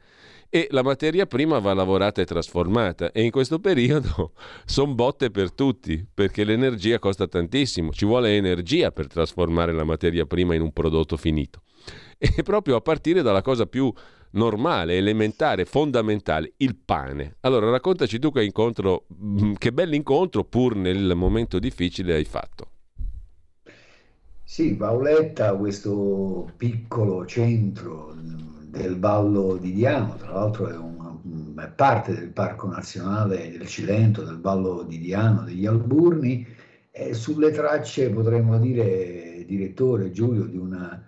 E 0.48 0.68
la 0.70 0.82
materia 0.82 1.26
prima 1.26 1.58
va 1.58 1.74
lavorata 1.74 2.22
e 2.22 2.24
trasformata. 2.24 3.12
E 3.12 3.22
in 3.22 3.30
questo 3.30 3.58
periodo 3.58 4.32
sono 4.64 4.94
botte 4.94 5.30
per 5.30 5.52
tutti, 5.52 6.02
perché 6.14 6.44
l'energia 6.44 6.98
costa 6.98 7.26
tantissimo. 7.26 7.92
Ci 7.92 8.06
vuole 8.06 8.34
energia 8.34 8.90
per 8.90 9.08
trasformare 9.08 9.72
la 9.72 9.84
materia 9.84 10.24
prima 10.24 10.54
in 10.54 10.62
un 10.62 10.72
prodotto 10.72 11.18
finito. 11.18 11.64
E 12.36 12.42
proprio 12.44 12.76
a 12.76 12.80
partire 12.80 13.22
dalla 13.22 13.42
cosa 13.42 13.66
più 13.66 13.92
normale, 14.32 14.96
elementare, 14.96 15.64
fondamentale, 15.64 16.52
il 16.58 16.76
pane. 16.76 17.36
Allora 17.40 17.68
raccontaci 17.68 18.18
tu 18.18 18.30
che 18.30 18.44
incontro, 18.44 19.06
mm, 19.12 19.54
che 19.54 19.72
bell'incontro 19.72 20.44
pur 20.44 20.76
nel 20.76 21.14
momento 21.16 21.58
difficile 21.58 22.14
hai 22.14 22.24
fatto. 22.24 22.68
Sì, 24.44 24.74
Paoletta, 24.76 25.56
questo 25.56 26.50
piccolo 26.56 27.26
centro 27.26 28.14
del 28.14 28.98
Vallo 28.98 29.56
di 29.56 29.72
Diano, 29.72 30.14
tra 30.16 30.32
l'altro 30.32 30.68
è, 30.68 30.76
un, 30.76 31.54
è 31.58 31.68
parte 31.68 32.14
del 32.14 32.28
Parco 32.28 32.68
Nazionale 32.68 33.50
del 33.50 33.66
Cilento, 33.66 34.22
del 34.22 34.40
Vallo 34.40 34.82
di 34.82 34.98
Diano, 34.98 35.44
degli 35.44 35.66
Alburni, 35.66 36.46
è 36.90 37.12
sulle 37.14 37.50
tracce, 37.50 38.10
potremmo 38.10 38.58
dire, 38.58 39.44
direttore 39.46 40.10
Giulio, 40.10 40.44
di 40.44 40.58
una 40.58 41.02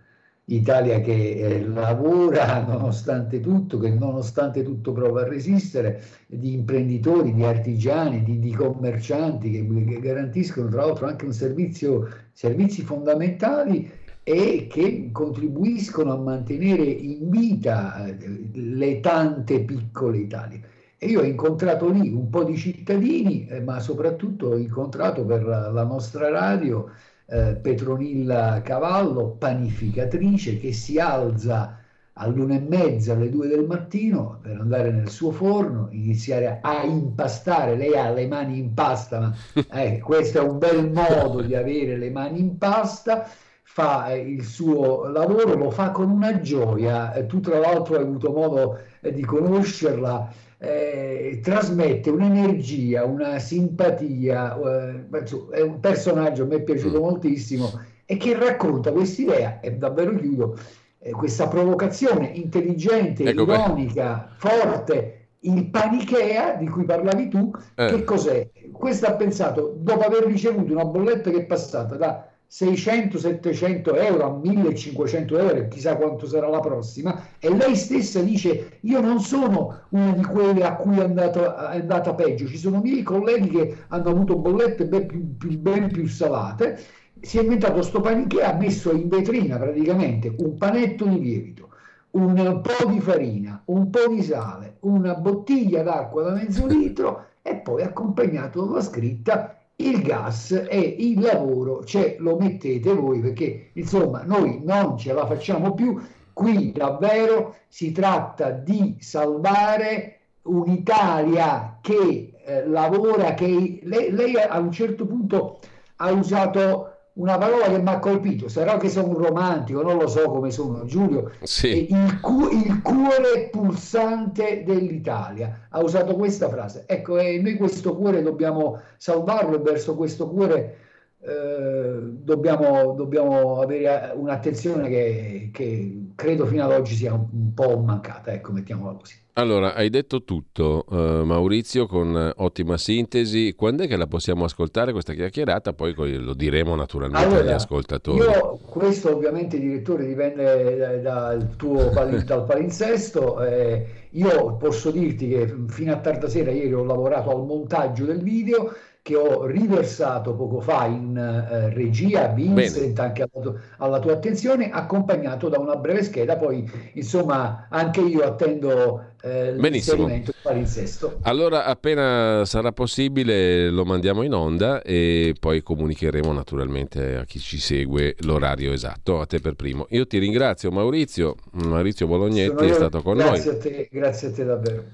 Italia 0.47 1.01
che 1.01 1.37
eh, 1.37 1.67
lavora 1.67 2.61
nonostante 2.69 3.41
tutto, 3.41 3.79
che 3.79 3.91
nonostante 3.91 4.63
tutto 4.63 4.93
prova 4.93 5.23
a 5.23 5.29
resistere, 5.29 6.03
di 6.27 6.53
imprenditori, 6.53 7.33
di 7.33 7.45
artigiani, 7.45 8.23
di, 8.23 8.39
di 8.39 8.53
commercianti 8.53 9.51
che, 9.51 9.67
che, 9.67 10.01
garantiscono 10.01 10.69
tra 10.69 10.85
l'altro 10.85 11.07
anche 11.07 11.25
un 11.25 11.33
servizio, 11.33 12.09
servizi 12.33 12.83
fondamentali 12.83 13.91
e 14.23 14.67
che 14.71 15.11
contribuiscono 15.13 16.13
a 16.13 16.19
mantenere 16.19 16.83
in 16.83 17.31
vita 17.31 18.07
eh, 18.07 18.49
le 18.53 19.01
tante 19.01 19.63
piccole 19.65 20.19
Italie. 20.19 20.61
E 20.99 21.07
io 21.09 21.21
ho 21.21 21.25
incontrato 21.25 21.91
lì 21.91 22.09
un 22.11 22.31
po' 22.31 22.45
di 22.45 22.57
cittadini, 22.57 23.47
eh, 23.47 23.61
ma 23.61 23.81
soprattutto 23.81 24.49
ho 24.49 24.57
incontrato 24.57 25.25
per 25.25 25.45
la, 25.45 25.71
la 25.71 25.85
nostra 25.85 26.31
radio 26.31 26.91
eh, 27.27 27.57
Petronilla 27.57 28.61
Cavallo, 28.63 29.31
panificatrice, 29.31 30.59
che 30.59 30.73
si 30.73 30.99
alza 30.99 31.79
all'una 32.15 32.55
e 32.55 32.61
mezza, 32.61 33.13
alle 33.15 33.31
due 33.31 33.49
del 33.49 33.65
mattino 33.65 34.39
per 34.41 34.61
andare 34.61 34.91
nel 34.93 35.09
suo 35.09 35.31
forno, 35.33 35.89
iniziare 35.91 36.59
a 36.63 36.85
impastare. 36.85 37.77
Lei 37.77 37.97
ha 37.97 38.11
le 38.11 38.27
mani 38.27 38.59
in 38.59 38.75
pasta, 38.75 39.19
ma 39.21 39.35
eh, 39.73 39.99
questo 40.01 40.39
è 40.39 40.43
un 40.43 40.59
bel 40.59 40.91
modo 40.91 41.43
di 41.43 41.55
avere 41.55 41.97
le 41.97 42.11
mani 42.11 42.41
in 42.41 42.59
pasta. 42.59 43.29
Fa 43.67 44.13
eh, 44.13 44.19
il 44.19 44.45
suo 44.45 45.07
lavoro, 45.09 45.55
lo 45.57 45.71
fa 45.71 45.91
con 45.91 46.11
una 46.11 46.41
gioia. 46.41 47.13
Eh, 47.13 47.27
tu, 47.27 47.41
tra 47.41 47.59
l'altro, 47.59 47.97
hai 47.97 48.03
avuto 48.03 48.31
modo 48.31 48.79
eh, 49.01 49.13
di 49.13 49.25
conoscerla. 49.25 50.33
Eh, 50.59 51.41
trasmette 51.43 52.11
un'energia, 52.11 53.05
una 53.05 53.39
simpatia, 53.39 54.57
eh, 54.57 55.09
è 55.51 55.61
un 55.61 55.81
personaggio 55.81 56.45
a 56.45 56.47
me 56.47 56.57
è 56.57 56.63
piaciuto 56.63 56.99
mm. 56.99 57.03
moltissimo 57.03 57.71
e 58.07 58.17
che 58.17 58.39
racconta 58.39 58.93
quest'idea, 58.93 59.61
e 59.61 59.73
davvero 59.73 60.15
chiudo, 60.15 60.59
eh, 60.99 61.11
questa 61.11 61.49
provocazione 61.49 62.29
intelligente, 62.29 63.25
ecco 63.25 63.43
ironica, 63.43 64.29
beh. 64.31 64.35
forte, 64.37 65.27
il 65.41 65.67
panichea 65.67 66.55
di 66.55 66.69
cui 66.69 66.85
parlavi 66.85 67.29
tu, 67.29 67.51
eh. 67.75 67.87
che 67.87 68.05
cos'è? 68.05 68.49
Questo 68.73 69.07
ha 69.07 69.13
pensato, 69.13 69.75
dopo 69.77 70.01
aver 70.01 70.25
ricevuto 70.25 70.73
una 70.73 70.85
bolletta 70.85 71.31
che 71.31 71.39
è 71.39 71.45
passata 71.45 71.97
da 71.97 72.29
600-700 72.57 73.97
euro 73.97 74.25
a 74.27 74.39
1500 74.39 75.39
euro, 75.39 75.67
chissà 75.67 75.97
quanto 75.97 76.25
sarà 76.27 76.49
la 76.49 76.61
prossima, 76.61 77.27
e 77.41 77.53
lei 77.53 77.75
stessa 77.75 78.21
dice: 78.21 78.79
Io 78.83 79.01
non 79.01 79.19
sono 79.19 79.81
una 79.89 80.13
di 80.13 80.23
quelle 80.23 80.63
a 80.63 80.77
cui 80.77 80.99
è, 80.99 81.03
andato, 81.03 81.43
è 81.57 81.81
andata 81.81 82.15
peggio, 82.15 82.47
ci 82.47 82.57
sono 82.57 82.81
miei 82.81 83.03
colleghi 83.03 83.49
che 83.49 83.77
hanno 83.89 84.09
avuto 84.09 84.37
bollette 84.37 84.87
ben 84.87 85.07
più, 85.07 85.37
più, 85.37 85.59
ben 85.59 85.91
più 85.91 86.07
salate 86.07 86.79
si 87.21 87.39
è 87.39 87.43
inventato 87.43 87.81
sto 87.81 88.01
paniche 88.01 88.43
ha 88.43 88.53
messo 88.53 88.93
in 88.93 89.09
vetrina 89.09 89.57
praticamente 89.57 90.35
un 90.39 90.57
panetto 90.57 91.07
di 91.07 91.21
lievito, 91.21 91.71
un 92.11 92.61
po' 92.61 92.87
di 92.87 93.01
farina, 93.01 93.63
un 93.67 93.89
po' 93.91 94.09
di 94.09 94.23
sale, 94.23 94.77
una 94.81 95.15
bottiglia 95.15 95.83
d'acqua 95.83 96.23
da 96.23 96.33
mezzo 96.33 96.67
litro 96.67 97.29
e 97.43 97.57
poi 97.57 97.83
accompagnato 97.83 98.65
dalla 98.65 98.83
scritta 98.83 99.64
il 99.77 100.03
gas 100.03 100.53
e 100.69 100.79
il 100.99 101.21
lavoro 101.21 101.85
ce 101.85 102.17
lo 102.19 102.37
mettete 102.37 102.95
voi 102.95 103.21
perché 103.21 103.71
insomma 103.73 104.23
noi 104.23 104.61
non 104.63 104.97
ce 104.97 105.13
la 105.13 105.27
facciamo 105.27 105.75
più. 105.75 106.01
Qui 106.33 106.73
davvero 106.73 107.57
si 107.69 107.93
tratta 107.93 108.51
di 108.51 108.97
salvare 109.01 110.21
un'Italia 110.43 111.79
che 111.81 112.35
eh, 112.45 112.67
lavora 112.67 113.35
che 113.35 113.81
lei, 113.83 114.11
lei 114.11 114.37
a 114.37 114.59
un 114.59 114.71
certo 114.71 115.07
punto 115.07 115.61
ha 115.97 116.11
usato 116.11 116.94
una 117.15 117.39
parola 117.39 117.67
che 117.67 117.79
mi 117.79 117.89
ha 117.89 117.99
colpito, 117.99 118.49
sarà 118.49 118.77
che 118.77 118.89
sono 118.89 119.09
un 119.09 119.19
romantico, 119.19 119.83
non 119.83 119.99
lo 119.99 120.09
so 120.09 120.29
come 120.29 120.51
sono 120.51 120.85
Giulio, 120.85 121.31
sì. 121.43 121.93
il, 121.93 122.21
cu- 122.21 122.53
il, 122.53 122.83
cuore 122.83 123.49
pulsante 123.51 124.65
dell'Italia, 124.65 125.67
ha 125.69 125.81
usato 125.81 126.17
questa 126.17 126.49
frase. 126.49 126.85
Ecco, 126.87 127.19
e 127.19 127.41
noi 127.41 127.57
questo 127.57 127.95
cuore 127.95 128.23
dobbiamo 128.23 128.81
salvarlo 128.97 129.57
e 129.57 129.63
verso 129.63 129.95
questo 129.95 130.29
cuore 130.29 130.79
eh, 131.21 131.99
dobbiamo, 132.01 132.93
dobbiamo, 132.95 133.61
avere 133.61 134.13
un'attenzione 134.15 134.89
che, 134.89 135.51
che, 135.53 136.07
credo 136.17 136.47
fino 136.47 136.65
ad 136.65 136.73
oggi 136.73 136.95
sia 136.95 137.15
un, 137.15 137.27
un 137.31 137.55
po' 137.55 137.79
mancata, 137.79 138.33
ecco, 138.33 138.51
mettiamola 138.51 138.93
così. 138.95 139.24
Allora, 139.37 139.75
hai 139.75 139.91
detto 139.91 140.23
tutto, 140.23 140.85
uh, 140.89 141.25
Maurizio, 141.25 141.89
con 141.89 142.33
ottima 142.37 142.79
sintesi. 142.79 143.55
Quando 143.57 143.83
è 143.83 143.89
che 143.89 143.97
la 143.97 144.07
possiamo 144.07 144.45
ascoltare 144.45 144.93
questa 144.93 145.13
chiacchierata? 145.13 145.73
Poi 145.73 145.93
lo 145.93 146.35
diremo 146.35 146.77
naturalmente 146.77 147.27
allora, 147.27 147.41
agli 147.41 147.51
ascoltatori. 147.51 148.19
Io, 148.19 148.61
questo 148.65 149.13
ovviamente, 149.13 149.59
direttore, 149.59 150.07
dipende 150.07 151.01
dal 151.03 151.57
tuo 151.57 151.91
dal 151.91 152.45
palinsesto. 152.47 153.43
Eh, 153.43 153.87
io 154.11 154.55
posso 154.55 154.93
dirti 154.93 155.29
che 155.29 155.53
fino 155.67 155.93
a 155.93 155.97
tarda 155.97 156.29
sera 156.29 156.53
ieri 156.53 156.73
ho 156.73 156.85
lavorato 156.85 157.31
al 157.31 157.45
montaggio 157.45 158.05
del 158.05 158.23
video 158.23 158.73
che 159.03 159.17
ho 159.17 159.45
riversato 159.45 160.35
poco 160.35 160.61
fa 160.61 160.87
in 160.87 161.15
eh, 161.15 161.69
regia, 161.75 162.29
Vincent, 162.29 162.95
Bene. 162.95 163.09
anche 163.09 163.29
alla, 163.31 163.55
alla, 163.77 163.99
tua 163.99 164.15
attenzione, 164.15 164.71
accompagnato 164.71 165.51
da 165.51 165.59
una 165.59 165.77
breve 165.77 166.05
scheda. 166.05 166.39
Poi, 166.39 166.67
insomma, 166.95 167.67
anche 167.69 168.01
io 168.01 168.23
attendo 168.23 169.13
eh, 169.25 170.23
palinsesto. 170.43 171.19
Allora, 171.23 171.65
appena 171.65 172.45
sarà 172.45 172.73
possibile, 172.73 173.71
lo 173.71 173.87
mandiamo 173.87 174.23
in 174.23 174.35
onda 174.35 174.83
e 174.83 175.35
poi 175.41 175.63
comunicheremo 175.63 176.31
naturalmente 176.31 177.17
a 177.17 177.25
chi 177.25 177.39
ci 177.39 177.59
segue 177.59 178.17
l'orario 178.21 178.73
esatto. 178.73 179.21
A 179.21 179.27
te 179.27 179.41
per 179.41 179.55
primo. 179.55 179.87
Io 179.91 180.07
ti 180.07 180.19
ringrazio, 180.19 180.71
Maurizio. 180.71 181.37
Maurizio 181.53 182.07
Bolognetti 182.07 182.67
è 182.67 182.73
stato 182.75 183.01
con 183.01 183.17
grazie 183.17 183.51
noi. 183.51 183.59
A 183.59 183.63
te, 183.63 183.89
grazie 183.91 184.29
a 184.29 184.33
te 184.33 184.45
davvero. 184.45 184.85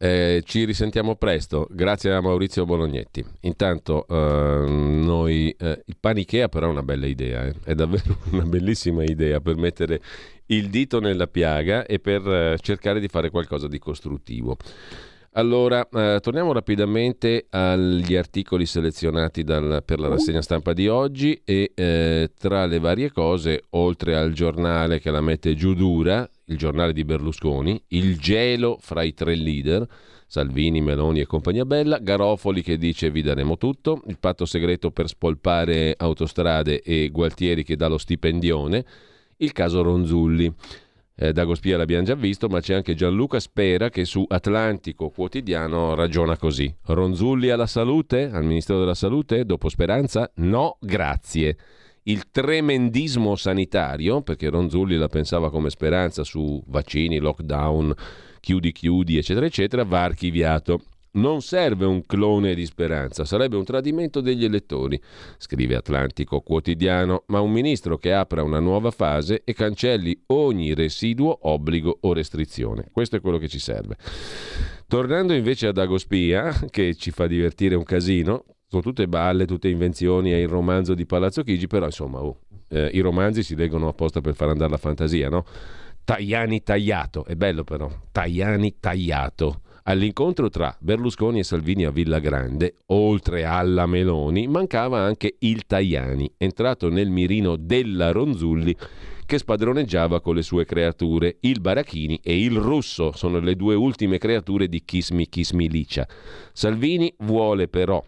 Eh, 0.00 0.42
ci 0.44 0.64
risentiamo 0.64 1.16
presto, 1.16 1.66
grazie 1.70 2.12
a 2.12 2.20
Maurizio 2.20 2.64
Bolognetti. 2.64 3.24
Intanto 3.40 4.06
eh, 4.08 4.64
noi, 4.68 5.52
eh, 5.58 5.82
il 5.84 5.96
panichea 5.98 6.48
però 6.48 6.68
è 6.68 6.70
una 6.70 6.84
bella 6.84 7.06
idea, 7.06 7.46
eh. 7.46 7.54
è 7.64 7.74
davvero 7.74 8.16
una 8.30 8.44
bellissima 8.44 9.02
idea 9.02 9.40
per 9.40 9.56
mettere 9.56 10.00
il 10.48 10.68
dito 10.68 11.00
nella 11.00 11.26
piaga 11.26 11.84
e 11.86 11.98
per 11.98 12.26
eh, 12.26 12.58
cercare 12.60 13.00
di 13.00 13.08
fare 13.08 13.30
qualcosa 13.30 13.68
di 13.68 13.78
costruttivo. 13.78 14.56
Allora, 15.32 15.86
eh, 15.88 16.18
torniamo 16.20 16.52
rapidamente 16.52 17.46
agli 17.50 18.16
articoli 18.16 18.66
selezionati 18.66 19.44
dal, 19.44 19.82
per 19.84 20.00
la 20.00 20.08
rassegna 20.08 20.42
stampa 20.42 20.72
di 20.72 20.88
oggi 20.88 21.40
e 21.44 21.70
eh, 21.74 22.30
tra 22.36 22.66
le 22.66 22.78
varie 22.80 23.12
cose, 23.12 23.64
oltre 23.70 24.16
al 24.16 24.32
giornale 24.32 24.98
che 24.98 25.10
la 25.10 25.20
mette 25.20 25.54
giù 25.54 25.74
dura, 25.74 26.28
il 26.46 26.56
giornale 26.56 26.92
di 26.92 27.04
Berlusconi, 27.04 27.80
il 27.88 28.18
gelo 28.18 28.78
fra 28.80 29.02
i 29.02 29.14
tre 29.14 29.36
leader, 29.36 29.86
Salvini, 30.26 30.80
Meloni 30.80 31.20
e 31.20 31.26
compagnia 31.26 31.64
bella, 31.64 31.98
Garofoli 31.98 32.62
che 32.62 32.76
dice 32.76 33.10
vi 33.10 33.22
daremo 33.22 33.56
tutto, 33.58 34.02
il 34.08 34.18
patto 34.18 34.44
segreto 34.44 34.90
per 34.90 35.08
spolpare 35.08 35.94
autostrade 35.96 36.82
e 36.82 37.10
Gualtieri 37.10 37.62
che 37.62 37.76
dà 37.76 37.86
lo 37.86 37.98
stipendione, 37.98 38.84
il 39.38 39.52
caso 39.52 39.82
Ronzulli. 39.82 40.52
Eh, 41.20 41.32
Dagospia 41.32 41.76
l'abbiamo 41.76 42.04
già 42.04 42.14
visto, 42.14 42.48
ma 42.48 42.60
c'è 42.60 42.74
anche 42.74 42.94
Gianluca 42.94 43.40
Spera 43.40 43.88
che 43.88 44.04
su 44.04 44.24
Atlantico 44.28 45.10
Quotidiano 45.10 45.94
ragiona 45.94 46.36
così. 46.36 46.72
Ronzulli 46.84 47.50
alla 47.50 47.66
salute? 47.66 48.30
Al 48.32 48.44
Ministero 48.44 48.78
della 48.78 48.94
Salute? 48.94 49.44
Dopo 49.44 49.68
Speranza? 49.68 50.30
No, 50.36 50.76
grazie. 50.80 51.56
Il 52.04 52.30
tremendismo 52.30 53.34
sanitario, 53.34 54.22
perché 54.22 54.48
Ronzulli 54.48 54.96
la 54.96 55.08
pensava 55.08 55.50
come 55.50 55.70
speranza 55.70 56.22
su 56.22 56.62
vaccini, 56.68 57.18
lockdown, 57.18 57.92
chiudi 58.40 58.70
chiudi, 58.70 59.18
eccetera, 59.18 59.44
eccetera, 59.44 59.82
va 59.84 60.04
archiviato. 60.04 60.80
Non 61.10 61.40
serve 61.40 61.86
un 61.86 62.04
clone 62.04 62.54
di 62.54 62.66
speranza, 62.66 63.24
sarebbe 63.24 63.56
un 63.56 63.64
tradimento 63.64 64.20
degli 64.20 64.44
elettori, 64.44 65.00
scrive 65.38 65.74
Atlantico 65.74 66.40
Quotidiano, 66.40 67.24
ma 67.28 67.40
un 67.40 67.50
ministro 67.50 67.96
che 67.96 68.12
apra 68.12 68.42
una 68.42 68.60
nuova 68.60 68.90
fase 68.90 69.40
e 69.44 69.54
cancelli 69.54 70.24
ogni 70.26 70.74
residuo, 70.74 71.38
obbligo 71.48 71.98
o 72.02 72.12
restrizione. 72.12 72.88
Questo 72.92 73.16
è 73.16 73.20
quello 73.20 73.38
che 73.38 73.48
ci 73.48 73.58
serve. 73.58 73.96
Tornando 74.86 75.32
invece 75.32 75.68
ad 75.68 75.78
Agospia, 75.78 76.52
che 76.70 76.94
ci 76.94 77.10
fa 77.10 77.26
divertire 77.26 77.74
un 77.74 77.84
casino, 77.84 78.44
sono 78.66 78.82
tutte 78.82 79.08
balle, 79.08 79.46
tutte 79.46 79.68
invenzioni, 79.68 80.30
è 80.30 80.36
il 80.36 80.48
romanzo 80.48 80.92
di 80.92 81.06
Palazzo 81.06 81.42
Chigi, 81.42 81.66
però 81.66 81.86
insomma 81.86 82.20
oh, 82.20 82.40
eh, 82.68 82.90
i 82.92 83.00
romanzi 83.00 83.42
si 83.42 83.56
leggono 83.56 83.88
apposta 83.88 84.20
per 84.20 84.34
far 84.34 84.50
andare 84.50 84.70
la 84.70 84.76
fantasia, 84.76 85.30
no? 85.30 85.44
Tajani 86.04 86.62
tagliato, 86.62 87.24
è 87.24 87.34
bello 87.34 87.64
però, 87.64 87.90
Tajani 88.12 88.76
tagliato 88.78 89.62
All'incontro 89.88 90.50
tra 90.50 90.76
Berlusconi 90.78 91.38
e 91.38 91.44
Salvini 91.44 91.86
a 91.86 91.90
Villa 91.90 92.18
Grande, 92.18 92.74
oltre 92.88 93.46
alla 93.46 93.86
Meloni, 93.86 94.46
mancava 94.46 95.00
anche 95.00 95.36
il 95.38 95.64
Tajani, 95.64 96.30
entrato 96.36 96.90
nel 96.90 97.08
mirino 97.08 97.56
della 97.56 98.12
Ronzulli 98.12 98.76
che 99.24 99.38
spadroneggiava 99.38 100.20
con 100.20 100.34
le 100.34 100.42
sue 100.42 100.66
creature. 100.66 101.38
Il 101.40 101.62
Barachini 101.62 102.20
e 102.22 102.38
il 102.38 102.58
Russo 102.58 103.12
sono 103.12 103.38
le 103.40 103.56
due 103.56 103.76
ultime 103.76 104.18
creature 104.18 104.68
di 104.68 104.84
Kismi 104.84 105.26
Kismi 105.26 105.70
Licia. 105.70 106.06
Salvini 106.52 107.10
vuole 107.20 107.66
però 107.66 108.04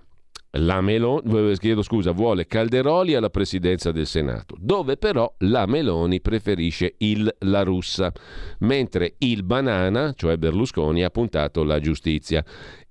la 0.55 0.81
Meloni, 0.81 1.57
chiedo 1.59 1.83
scusa, 1.83 2.11
vuole 2.11 2.47
Calderoli 2.47 3.15
alla 3.15 3.31
presidenza 3.31 3.93
del 3.93 4.07
Senato, 4.07 4.57
dove 4.59 4.97
però 4.97 5.33
la 5.39 5.67
Meloni 5.67 6.21
preferisce 6.21 6.95
il 6.99 7.33
La 7.41 7.63
Russa, 7.63 8.13
mentre 8.61 9.15
il 9.19 9.45
Banana, 9.45 10.13
cioè 10.15 10.37
Berlusconi, 10.37 11.05
ha 11.05 11.11
puntato 11.11 11.63
la 11.63 11.79
giustizia 11.79 12.45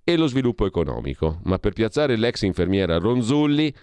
e 0.03 0.15
lo 0.15 0.27
sviluppo 0.27 0.65
economico. 0.65 1.39
Ma 1.43 1.59
per 1.59 1.73
piazzare 1.73 2.15
l'ex 2.15 2.43
infermiera 2.43 2.97
Ronzulli, 2.97 3.73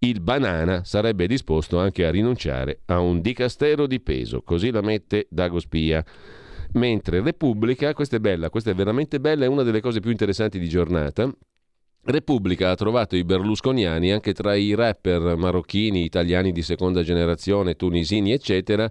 il 0.00 0.20
Banana 0.20 0.84
sarebbe 0.84 1.26
disposto 1.26 1.78
anche 1.78 2.04
a 2.04 2.10
rinunciare 2.10 2.80
a 2.86 2.98
un 3.00 3.22
dicastero 3.22 3.86
di 3.86 4.00
peso, 4.00 4.42
così 4.42 4.70
la 4.70 4.82
mette 4.82 5.26
Dago 5.30 5.60
Spia. 5.60 6.04
Mentre 6.72 7.22
Repubblica, 7.22 7.94
questa 7.94 8.16
è 8.16 8.20
bella, 8.20 8.50
questa 8.50 8.70
è 8.70 8.74
veramente 8.74 9.18
bella, 9.18 9.44
è 9.44 9.48
una 9.48 9.62
delle 9.62 9.80
cose 9.80 10.00
più 10.00 10.10
interessanti 10.10 10.58
di 10.58 10.68
giornata. 10.68 11.32
Repubblica 12.06 12.70
ha 12.70 12.74
trovato 12.74 13.16
i 13.16 13.24
berlusconiani 13.24 14.12
anche 14.12 14.34
tra 14.34 14.54
i 14.54 14.74
rapper 14.74 15.36
marocchini, 15.36 16.04
italiani 16.04 16.52
di 16.52 16.60
seconda 16.60 17.02
generazione, 17.02 17.76
tunisini, 17.76 18.32
eccetera, 18.32 18.90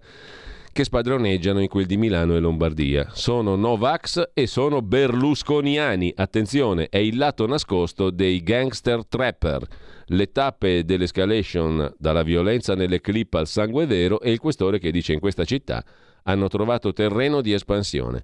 che 0.72 0.84
spadroneggiano 0.84 1.62
in 1.62 1.68
quel 1.68 1.86
di 1.86 1.96
Milano 1.96 2.36
e 2.36 2.40
Lombardia. 2.40 3.10
Sono 3.14 3.56
Novax 3.56 4.32
e 4.34 4.48
sono 4.48 4.82
berlusconiani. 4.82 6.12
Attenzione, 6.16 6.88
è 6.90 6.98
il 6.98 7.18
lato 7.18 7.46
nascosto 7.46 8.10
dei 8.10 8.42
gangster 8.42 9.06
trapper. 9.06 9.64
Le 10.06 10.32
tappe 10.32 10.84
dell'escalation 10.84 11.94
dalla 12.00 12.24
violenza 12.24 12.74
nelle 12.74 13.00
clip 13.00 13.36
al 13.36 13.46
sangue 13.46 13.86
vero 13.86 14.22
e 14.22 14.32
il 14.32 14.40
questore 14.40 14.80
che 14.80 14.90
dice 14.90 15.14
in 15.14 15.20
questa 15.20 15.46
città 15.46 15.86
hanno 16.24 16.48
trovato 16.48 16.92
terreno 16.94 17.42
di 17.42 17.54
espansione. 17.54 18.24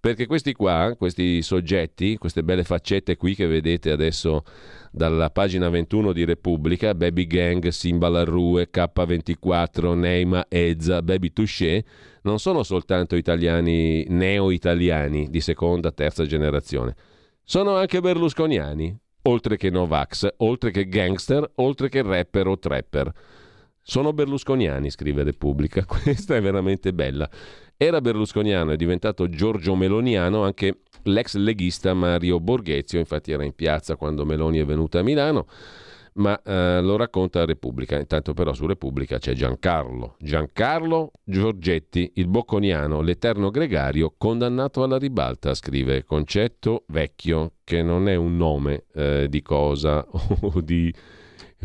Perché 0.00 0.26
questi 0.26 0.52
qua, 0.52 0.94
questi 0.96 1.42
soggetti, 1.42 2.16
queste 2.18 2.44
belle 2.44 2.62
faccette 2.62 3.16
qui 3.16 3.34
che 3.34 3.46
vedete 3.46 3.90
adesso 3.90 4.44
dalla 4.92 5.30
pagina 5.30 5.68
21 5.68 6.12
di 6.12 6.24
Repubblica, 6.24 6.94
Baby 6.94 7.26
Gang, 7.26 7.66
Simba 7.68 8.08
Larrue, 8.08 8.70
K24, 8.72 9.94
Neima, 9.94 10.46
Ezza, 10.48 11.02
Baby 11.02 11.32
Touché, 11.32 11.84
non 12.22 12.38
sono 12.38 12.62
soltanto 12.62 13.16
italiani, 13.16 14.04
neo-italiani 14.08 15.30
di 15.30 15.40
seconda, 15.40 15.90
terza 15.90 16.24
generazione. 16.26 16.94
Sono 17.42 17.74
anche 17.74 18.00
berlusconiani, 18.00 18.96
oltre 19.22 19.56
che 19.56 19.70
Novax, 19.70 20.28
oltre 20.38 20.70
che 20.70 20.86
gangster, 20.86 21.50
oltre 21.56 21.88
che 21.88 22.02
rapper 22.02 22.46
o 22.46 22.58
trapper. 22.58 23.12
Sono 23.80 24.12
berlusconiani, 24.12 24.90
scrive 24.90 25.22
Repubblica. 25.22 25.82
Questa 25.88 26.36
è 26.36 26.42
veramente 26.42 26.92
bella. 26.92 27.28
Era 27.80 28.00
berlusconiano, 28.00 28.72
è 28.72 28.76
diventato 28.76 29.28
Giorgio 29.28 29.76
Meloniano 29.76 30.42
anche 30.42 30.80
l'ex 31.04 31.36
leghista 31.36 31.94
Mario 31.94 32.40
Borghezio, 32.40 32.98
infatti 32.98 33.30
era 33.30 33.44
in 33.44 33.54
piazza 33.54 33.94
quando 33.94 34.24
Meloni 34.24 34.58
è 34.58 34.64
venuta 34.64 34.98
a 34.98 35.02
Milano, 35.02 35.46
ma 36.14 36.42
eh, 36.42 36.80
lo 36.82 36.96
racconta 36.96 37.44
Repubblica. 37.44 37.96
Intanto 37.96 38.34
però 38.34 38.52
su 38.52 38.66
Repubblica 38.66 39.18
c'è 39.18 39.32
Giancarlo, 39.32 40.16
Giancarlo 40.18 41.12
Giorgetti, 41.22 42.10
il 42.14 42.26
bocconiano, 42.26 43.00
l'eterno 43.00 43.50
gregario, 43.50 44.12
condannato 44.18 44.82
alla 44.82 44.98
ribalta, 44.98 45.54
scrive 45.54 46.02
Concetto 46.02 46.82
Vecchio, 46.88 47.52
che 47.62 47.82
non 47.82 48.08
è 48.08 48.16
un 48.16 48.36
nome 48.36 48.86
eh, 48.92 49.26
di 49.28 49.40
cosa 49.40 50.04
o 50.10 50.60
di 50.60 50.92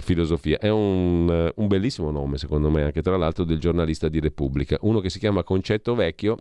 filosofia. 0.02 0.58
È 0.58 0.70
un, 0.70 1.28
eh, 1.30 1.54
un, 1.56 1.68
bellissimo 1.68 2.12
nome, 2.12 2.38
secondo 2.38 2.70
me, 2.70 2.84
anche 2.84 3.02
tra 3.02 3.18
l'altro 3.18 3.44
del 3.44 3.60
giornalista 3.60 4.10
di 4.10 4.20
Repubblica. 4.20 4.78
Uno 4.82 5.00
che 5.00 5.10
si 5.10 5.20
chiama 5.20 5.44
Concetto 5.44 5.96
Vecchio 5.96 6.38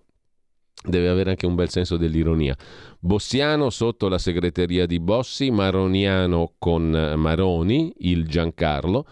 deve 0.84 1.08
avere 1.08 1.30
anche 1.30 1.46
un 1.46 1.54
bel 1.54 1.68
senso 1.68 1.96
dell'ironia. 1.96 2.56
Bossiano 2.98 3.70
sotto 3.70 4.08
la 4.08 4.18
segreteria 4.18 4.86
di 4.86 4.98
Bossi, 4.98 5.50
Maroniano 5.50 6.54
con 6.58 6.94
eh, 6.94 7.16
Maroni, 7.16 7.92
il 7.98 8.26
Giancarlo. 8.26 9.06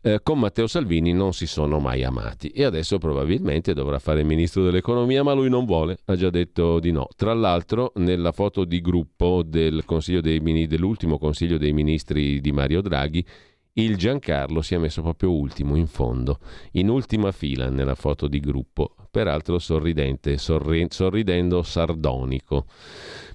Eh, 0.00 0.20
con 0.22 0.38
Matteo 0.38 0.68
Salvini 0.68 1.12
non 1.12 1.32
si 1.32 1.46
sono 1.46 1.80
mai 1.80 2.04
amati 2.04 2.50
e 2.50 2.62
adesso 2.62 2.98
probabilmente 2.98 3.74
dovrà 3.74 3.98
fare 3.98 4.20
il 4.20 4.26
ministro 4.26 4.62
dell'economia, 4.62 5.24
ma 5.24 5.32
lui 5.32 5.48
non 5.48 5.64
vuole, 5.64 5.98
ha 6.04 6.14
già 6.14 6.30
detto 6.30 6.78
di 6.78 6.92
no. 6.92 7.08
Tra 7.16 7.34
l'altro, 7.34 7.92
nella 7.96 8.30
foto 8.30 8.64
di 8.64 8.80
gruppo 8.80 9.42
del 9.44 9.84
consiglio 9.84 10.20
dei, 10.20 10.40
dell'ultimo 10.68 11.18
Consiglio 11.18 11.58
dei 11.58 11.72
Ministri 11.72 12.40
di 12.40 12.52
Mario 12.52 12.80
Draghi, 12.80 13.26
il 13.82 13.96
Giancarlo 13.96 14.60
si 14.60 14.74
è 14.74 14.78
messo 14.78 15.02
proprio 15.02 15.32
ultimo, 15.32 15.76
in 15.76 15.86
fondo, 15.86 16.38
in 16.72 16.88
ultima 16.88 17.30
fila 17.32 17.68
nella 17.68 17.94
foto 17.94 18.26
di 18.26 18.40
gruppo, 18.40 18.94
peraltro 19.10 19.58
sorridente, 19.58 20.36
sorri- 20.36 20.86
sorridendo 20.90 21.62
sardonico. 21.62 22.66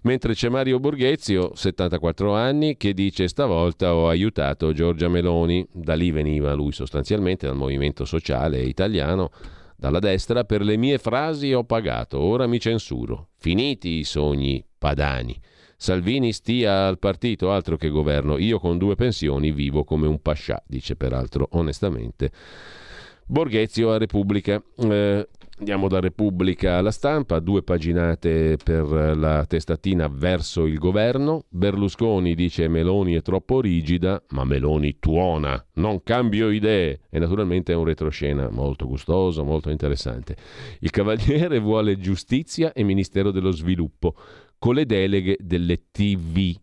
Mentre 0.04 0.34
c'è 0.34 0.50
Mario 0.50 0.80
Borghezio, 0.80 1.56
74 1.56 2.34
anni, 2.34 2.76
che 2.76 2.94
dice 2.94 3.28
stavolta 3.28 3.94
ho 3.94 4.10
aiutato 4.10 4.74
Giorgia 4.74 5.08
Meloni, 5.08 5.66
da 5.72 5.94
lì 5.94 6.12
veniva 6.12 6.54
lui 6.54 6.74
sostanzialmente, 6.74 7.48
dal 7.48 7.56
movimento 7.56 8.04
sociale 8.04 8.62
italiano, 8.62 9.32
dalla 9.78 10.00
destra, 10.00 10.44
per 10.44 10.62
le 10.62 10.76
mie 10.76 10.98
frasi 10.98 11.54
ho 11.54 11.64
pagato, 11.64 12.20
ora 12.20 12.48
mi 12.48 12.60
censuro. 12.60 13.30
Finiti 13.38 14.00
i 14.00 14.04
sogni 14.04 14.64
padani. 14.78 15.40
Salvini 15.78 16.32
stia 16.32 16.88
al 16.88 17.00
partito, 17.00 17.52
altro 17.52 17.78
che 17.78 17.90
governo. 17.90 18.38
Io 18.38 18.60
con 18.60 18.78
due 18.78 18.96
pensioni 18.96 19.52
vivo 19.52 19.84
come 19.84 20.08
un 20.08 20.22
pascià, 20.22 20.62
dice 20.66 20.96
peraltro 20.96 21.48
onestamente. 21.52 22.32
Borghezio 23.26 23.92
a 23.92 23.98
Repubblica. 23.98 24.62
Eh, 24.78 25.28
andiamo 25.60 25.88
da 25.88 26.00
Repubblica 26.00 26.78
alla 26.78 26.92
stampa, 26.92 27.40
due 27.40 27.64
paginate 27.64 28.58
per 28.62 28.86
la 29.18 29.46
testatina 29.46 30.08
verso 30.08 30.66
il 30.66 30.78
governo. 30.78 31.46
Berlusconi 31.50 32.36
dice 32.36 32.68
Meloni 32.68 33.16
è 33.16 33.22
troppo 33.22 33.62
rigida, 33.62 34.22
ma 34.32 34.44
Meloni 34.44 34.98
tuona, 35.00 35.64
non 35.76 36.04
cambio 36.04 36.50
idee. 36.50 37.02
E 37.10 37.20
naturalmente 37.20 37.72
è 37.72 37.76
un 37.76 37.86
retroscena 37.86 38.50
molto 38.50 38.88
gustoso, 38.88 39.44
molto 39.44 39.70
interessante. 39.70 40.36
Il 40.80 40.90
Cavaliere 40.90 41.60
vuole 41.60 41.98
giustizia 41.98 42.74
e 42.74 42.84
Ministero 42.84 43.32
dello 43.32 43.52
Sviluppo 43.52 44.16
con 44.64 44.76
le 44.76 44.86
deleghe 44.86 45.36
delle 45.42 45.90
TV. 45.92 46.56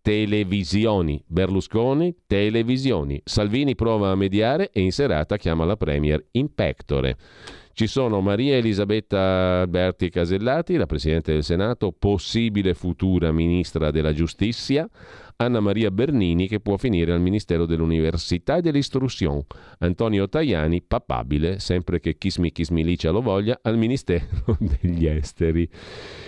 Televisioni, 0.00 1.20
Berlusconi, 1.26 2.14
televisioni. 2.24 3.20
Salvini 3.24 3.74
prova 3.74 4.12
a 4.12 4.14
mediare 4.14 4.70
e 4.72 4.80
in 4.82 4.92
serata 4.92 5.36
chiama 5.36 5.64
la 5.64 5.76
Premier 5.76 6.24
in 6.32 6.54
pectore. 6.54 7.16
Ci 7.72 7.88
sono 7.88 8.20
Maria 8.20 8.54
Elisabetta 8.54 9.62
Alberti 9.62 10.10
Casellati, 10.10 10.76
la 10.76 10.86
Presidente 10.86 11.32
del 11.32 11.42
Senato, 11.42 11.90
possibile 11.90 12.74
futura 12.74 13.32
Ministra 13.32 13.90
della 13.90 14.12
Giustizia, 14.12 14.88
Anna 15.40 15.60
Maria 15.60 15.90
Bernini 15.90 16.46
che 16.46 16.60
può 16.60 16.76
finire 16.76 17.12
al 17.12 17.20
Ministero 17.20 17.64
dell'Università 17.64 18.56
e 18.56 18.60
dell'Istruzione, 18.60 19.46
Antonio 19.78 20.28
Tajani, 20.28 20.82
papabile, 20.82 21.58
sempre 21.58 21.98
che 21.98 22.18
Chismi 22.18 22.52
Chismilicia 22.52 23.10
lo 23.10 23.22
voglia, 23.22 23.58
al 23.62 23.78
Ministero 23.78 24.56
degli 24.60 25.06
Esteri. 25.06 25.66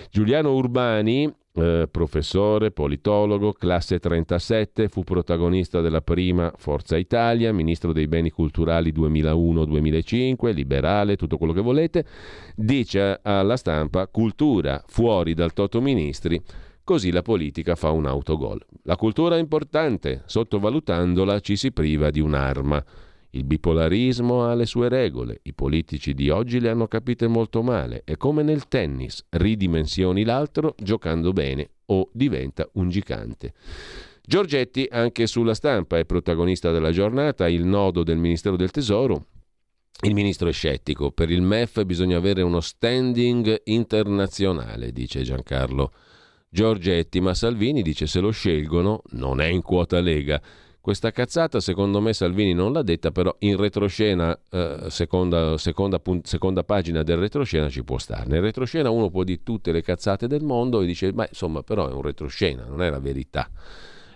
Giuliano 0.09 0.55
Urbani, 0.55 1.31
eh, 1.53 1.87
professore, 1.91 2.71
politologo, 2.71 3.53
classe 3.53 3.99
37, 3.99 4.87
fu 4.87 5.03
protagonista 5.03 5.81
della 5.81 6.01
prima 6.01 6.51
Forza 6.57 6.97
Italia, 6.97 7.53
ministro 7.53 7.93
dei 7.93 8.07
beni 8.07 8.31
culturali 8.31 8.91
2001-2005, 8.91 10.51
liberale, 10.51 11.17
tutto 11.17 11.37
quello 11.37 11.53
che 11.53 11.61
volete, 11.61 12.05
dice 12.55 13.19
alla 13.21 13.57
stampa 13.57 14.07
cultura 14.07 14.83
fuori 14.87 15.35
dal 15.35 15.53
toto 15.53 15.81
ministri 15.81 16.41
Così 16.85 17.11
la 17.11 17.21
politica 17.21 17.75
fa 17.75 17.91
un 17.91 18.05
autogol. 18.05 18.59
La 18.81 18.97
cultura 18.97 19.37
è 19.37 19.39
importante, 19.39 20.23
sottovalutandola 20.25 21.39
ci 21.39 21.55
si 21.55 21.71
priva 21.71 22.09
di 22.09 22.19
un'arma. 22.19 22.83
Il 23.29 23.45
bipolarismo 23.45 24.43
ha 24.43 24.53
le 24.53 24.65
sue 24.65 24.89
regole, 24.89 25.39
i 25.43 25.53
politici 25.53 26.13
di 26.13 26.29
oggi 26.29 26.59
le 26.59 26.69
hanno 26.69 26.89
capite 26.89 27.27
molto 27.27 27.63
male, 27.63 28.01
è 28.03 28.17
come 28.17 28.43
nel 28.43 28.67
tennis, 28.67 29.25
ridimensioni 29.29 30.25
l'altro 30.25 30.75
giocando 30.77 31.31
bene 31.31 31.69
o 31.85 32.09
diventa 32.11 32.69
un 32.73 32.89
gigante. 32.89 33.53
Giorgetti 34.21 34.85
anche 34.91 35.25
sulla 35.25 35.53
stampa 35.53 35.97
è 35.97 36.05
protagonista 36.05 36.71
della 36.71 36.91
giornata, 36.91 37.47
il 37.47 37.63
nodo 37.63 38.03
del 38.03 38.17
Ministero 38.17 38.57
del 38.57 38.71
Tesoro. 38.71 39.27
Il 40.01 40.13
ministro 40.13 40.49
è 40.49 40.51
scettico, 40.51 41.11
per 41.11 41.31
il 41.31 41.41
MEF 41.41 41.85
bisogna 41.85 42.17
avere 42.17 42.41
uno 42.41 42.59
standing 42.59 43.61
internazionale, 43.63 44.91
dice 44.91 45.21
Giancarlo 45.21 45.91
Giorgetti, 46.53 47.19
ma 47.19 47.33
Salvini 47.33 47.81
dice 47.81 48.05
se 48.05 48.19
lo 48.19 48.29
scelgono 48.29 49.01
non 49.13 49.41
è 49.41 49.47
in 49.47 49.63
quota 49.63 49.99
Lega. 49.99 50.39
Questa 50.79 51.09
cazzata 51.09 51.59
secondo 51.59 51.99
me 51.99 52.13
Salvini 52.13 52.53
non 52.53 52.73
l'ha 52.73 52.83
detta, 52.83 53.09
però 53.09 53.35
in 53.39 53.57
retroscena, 53.57 54.39
eh, 54.51 54.85
seconda, 54.89 55.57
seconda, 55.57 55.99
seconda, 56.21 56.63
pagina 56.63 57.01
del 57.01 57.17
retroscena 57.17 57.69
ci 57.69 57.83
può 57.83 57.97
stare. 57.97 58.25
Nel 58.27 58.41
retroscena 58.41 58.91
uno 58.91 59.09
può 59.09 59.23
dire 59.23 59.41
tutte 59.41 59.71
le 59.71 59.81
cazzate 59.81 60.27
del 60.27 60.43
mondo 60.43 60.81
e 60.81 60.85
dice, 60.85 61.11
ma 61.11 61.25
insomma 61.27 61.63
però 61.63 61.89
è 61.89 61.91
un 61.91 62.03
retroscena, 62.03 62.65
non 62.67 62.83
è 62.83 62.89
la 62.91 62.99
verità. 62.99 63.49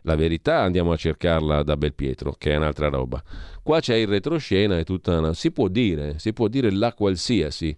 La 0.04 0.16
verità 0.16 0.60
andiamo 0.62 0.92
a 0.92 0.96
cercarla 0.96 1.64
da 1.64 1.76
Belpietro, 1.76 2.36
che 2.38 2.52
è 2.52 2.56
un'altra 2.56 2.90
roba. 2.90 3.20
Qua 3.64 3.80
c'è 3.80 3.96
il 3.96 4.08
retroscena 4.08 4.78
e 4.78 4.84
tutta 4.84 5.18
una... 5.18 5.34
Si 5.34 5.50
può 5.50 5.70
dire, 5.70 6.20
si 6.20 6.34
può 6.34 6.48
dire 6.48 6.70
la 6.72 6.94
qualsiasi. 6.94 7.76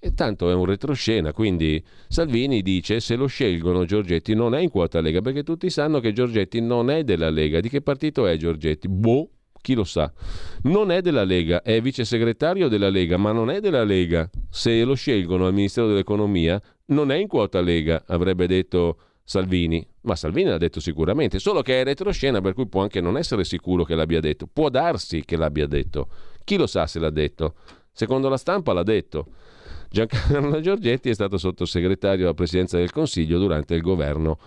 E 0.00 0.14
tanto 0.14 0.48
è 0.48 0.54
un 0.54 0.64
retroscena, 0.64 1.32
quindi 1.32 1.82
Salvini 2.06 2.62
dice 2.62 3.00
se 3.00 3.16
lo 3.16 3.26
scelgono 3.26 3.84
Giorgetti 3.84 4.34
non 4.34 4.54
è 4.54 4.60
in 4.60 4.70
quota 4.70 5.00
Lega, 5.00 5.20
perché 5.20 5.42
tutti 5.42 5.70
sanno 5.70 5.98
che 5.98 6.12
Giorgetti 6.12 6.60
non 6.60 6.88
è 6.88 7.02
della 7.02 7.30
Lega. 7.30 7.58
Di 7.60 7.68
che 7.68 7.82
partito 7.82 8.26
è 8.26 8.36
Giorgetti? 8.36 8.88
Boh, 8.88 9.28
chi 9.60 9.74
lo 9.74 9.84
sa. 9.84 10.12
Non 10.62 10.92
è 10.92 11.00
della 11.00 11.24
Lega, 11.24 11.62
è 11.62 11.80
vice 11.80 12.04
segretario 12.04 12.68
della 12.68 12.90
Lega, 12.90 13.16
ma 13.16 13.32
non 13.32 13.50
è 13.50 13.60
della 13.60 13.82
Lega. 13.82 14.30
Se 14.48 14.84
lo 14.84 14.94
scelgono 14.94 15.46
al 15.46 15.52
Ministero 15.54 15.88
dell'Economia 15.88 16.62
non 16.86 17.10
è 17.10 17.16
in 17.16 17.26
quota 17.26 17.60
Lega, 17.60 18.04
avrebbe 18.06 18.46
detto 18.46 18.98
Salvini. 19.24 19.86
Ma 20.02 20.14
Salvini 20.14 20.48
l'ha 20.48 20.58
detto 20.58 20.80
sicuramente, 20.80 21.40
solo 21.40 21.60
che 21.60 21.80
è 21.80 21.84
retroscena, 21.84 22.40
per 22.40 22.54
cui 22.54 22.68
può 22.68 22.82
anche 22.82 23.00
non 23.00 23.18
essere 23.18 23.44
sicuro 23.44 23.84
che 23.84 23.94
l'abbia 23.94 24.20
detto. 24.20 24.46
Può 24.46 24.68
darsi 24.68 25.24
che 25.24 25.36
l'abbia 25.36 25.66
detto. 25.66 26.08
Chi 26.44 26.56
lo 26.56 26.66
sa 26.66 26.86
se 26.86 26.98
l'ha 26.98 27.10
detto? 27.10 27.56
Secondo 27.92 28.28
la 28.28 28.36
stampa 28.36 28.72
l'ha 28.72 28.84
detto. 28.84 29.26
Giancarlo 29.90 30.60
Giorgetti 30.60 31.08
è 31.08 31.14
stato 31.14 31.38
sottosegretario 31.38 32.24
alla 32.24 32.34
Presidenza 32.34 32.76
del 32.76 32.90
Consiglio 32.90 33.38
durante 33.38 33.74
il 33.74 33.80
governo 33.80 34.38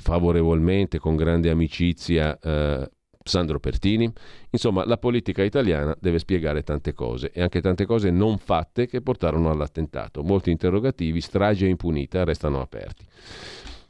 favorevolmente, 0.00 0.98
con 0.98 1.16
grande 1.16 1.50
amicizia, 1.50 2.38
eh, 2.38 2.90
Sandro 3.26 3.58
Pertini. 3.58 4.10
Insomma, 4.50 4.86
la 4.86 4.98
politica 4.98 5.42
italiana 5.42 5.96
deve 6.00 6.18
spiegare 6.18 6.62
tante 6.62 6.92
cose 6.92 7.30
e 7.32 7.42
anche 7.42 7.60
tante 7.60 7.84
cose 7.84 8.10
non 8.10 8.38
fatte 8.38 8.86
che 8.86 9.02
portarono 9.02 9.50
all'attentato. 9.50 10.22
Molti 10.22 10.50
interrogativi, 10.50 11.20
strage 11.20 11.66
impunita, 11.66 12.24
restano 12.24 12.60
aperti. 12.60 13.04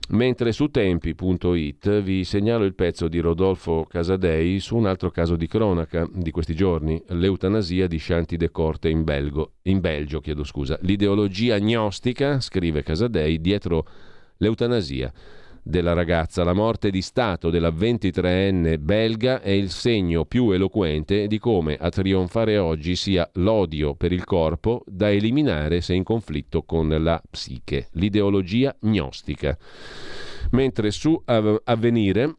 Mentre 0.08 0.52
su 0.52 0.68
tempi.it 0.68 2.00
vi 2.00 2.22
segnalo 2.22 2.64
il 2.64 2.76
pezzo 2.76 3.08
di 3.08 3.18
Rodolfo 3.18 3.84
Casadei 3.88 4.60
su 4.60 4.76
un 4.76 4.86
altro 4.86 5.10
caso 5.10 5.34
di 5.34 5.48
cronaca 5.48 6.08
di 6.12 6.30
questi 6.30 6.54
giorni, 6.54 7.02
l'eutanasia 7.08 7.88
di 7.88 7.98
Shanti 7.98 8.36
de 8.36 8.52
Corte 8.52 8.88
in, 8.88 9.02
Belgo, 9.02 9.54
in 9.62 9.80
Belgio. 9.80 10.22
L'ideologia 10.82 11.58
gnostica, 11.58 12.38
scrive 12.40 12.84
Casadei, 12.84 13.40
dietro 13.40 13.84
l'eutanasia 14.36 15.12
della 15.66 15.92
ragazza. 15.92 16.44
La 16.44 16.52
morte 16.52 16.90
di 16.90 17.02
Stato 17.02 17.50
della 17.50 17.70
23enne 17.70 18.78
belga 18.78 19.40
è 19.40 19.50
il 19.50 19.70
segno 19.70 20.24
più 20.24 20.52
eloquente 20.52 21.26
di 21.26 21.38
come 21.38 21.76
a 21.76 21.90
trionfare 21.90 22.56
oggi 22.56 22.94
sia 22.94 23.28
l'odio 23.34 23.96
per 23.96 24.12
il 24.12 24.24
corpo 24.24 24.84
da 24.86 25.10
eliminare 25.10 25.80
se 25.80 25.94
in 25.94 26.04
conflitto 26.04 26.62
con 26.62 26.88
la 26.88 27.20
psiche, 27.28 27.88
l'ideologia 27.92 28.74
gnostica. 28.78 29.58
Mentre 30.52 30.92
su 30.92 31.20
Avvenire 31.24 32.36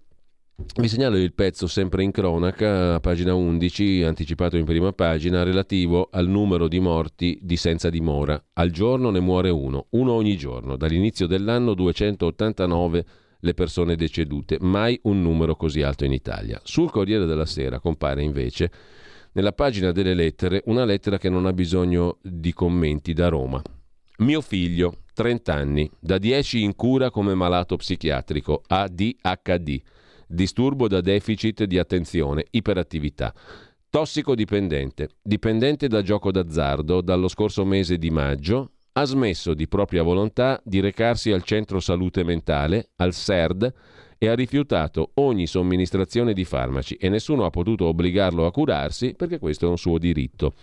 vi 0.79 0.88
segnalo 0.88 1.17
il 1.17 1.34
pezzo 1.34 1.67
sempre 1.67 2.03
in 2.03 2.11
cronaca, 2.11 2.99
pagina 2.99 3.34
11, 3.34 4.03
anticipato 4.03 4.57
in 4.57 4.65
prima 4.65 4.91
pagina, 4.91 5.43
relativo 5.43 6.09
al 6.11 6.27
numero 6.27 6.67
di 6.67 6.79
morti 6.79 7.38
di 7.41 7.57
senza 7.57 7.89
dimora. 7.89 8.41
Al 8.53 8.71
giorno 8.71 9.09
ne 9.09 9.19
muore 9.19 9.49
uno, 9.49 9.88
uno 9.91 10.13
ogni 10.13 10.38
giorno. 10.38 10.75
Dall'inizio 10.75 11.27
dell'anno 11.27 11.73
289 11.73 13.05
le 13.39 13.53
persone 13.53 13.95
decedute, 13.95 14.57
mai 14.59 14.99
un 15.03 15.21
numero 15.21 15.55
così 15.55 15.81
alto 15.81 16.05
in 16.05 16.13
Italia. 16.13 16.59
Sul 16.63 16.89
Corriere 16.89 17.25
della 17.25 17.45
Sera 17.45 17.79
compare 17.79 18.23
invece 18.23 18.71
nella 19.34 19.53
pagina 19.53 19.91
delle 19.91 20.15
lettere 20.15 20.63
una 20.65 20.85
lettera 20.85 21.17
che 21.17 21.29
non 21.29 21.45
ha 21.45 21.53
bisogno 21.53 22.17
di 22.21 22.51
commenti 22.53 23.13
da 23.13 23.29
Roma. 23.29 23.61
Mio 24.19 24.41
figlio, 24.41 25.01
30 25.13 25.53
anni, 25.53 25.89
da 25.99 26.17
10 26.17 26.63
in 26.63 26.75
cura 26.75 27.11
come 27.11 27.35
malato 27.35 27.75
psichiatrico, 27.75 28.63
ADHD 28.65 29.81
disturbo 30.28 30.88
da 30.88 31.02
deficit 31.02 31.64
di 31.64 31.80
attenzione, 31.80 32.45
iperattività. 32.52 33.34
Tossicodipendente, 33.90 35.10
dipendente 35.22 35.88
da 35.88 36.02
gioco 36.02 36.32
d'azzardo 36.32 37.02
dallo 37.02 37.28
scorso 37.28 37.64
mese 37.66 37.98
di 37.98 38.10
maggio, 38.10 38.72
ha 38.94 39.06
smesso 39.06 39.54
di 39.54 39.68
propria 39.68 40.04
volontà 40.04 40.60
di 40.64 40.80
recarsi 40.80 41.32
al 41.32 41.44
centro 41.44 41.80
salute 41.80 42.24
mentale, 42.24 42.90
al 42.98 43.14
SERD, 43.14 43.74
e 44.18 44.28
ha 44.28 44.36
rifiutato 44.36 45.12
ogni 45.16 45.45
somministrazione 45.45 46.34
di 46.34 46.44
farmaci 46.44 46.95
e 46.95 47.08
nessuno 47.08 47.45
ha 47.45 47.52
potuto 47.52 47.86
obbligarlo 47.86 48.45
a 48.45 48.52
curarsi 48.52 49.14
perché 49.16 49.38
questo 49.38 49.68
è 49.68 49.70
un 49.70 49.78
suo 49.78 49.99
diritto. 49.99 50.56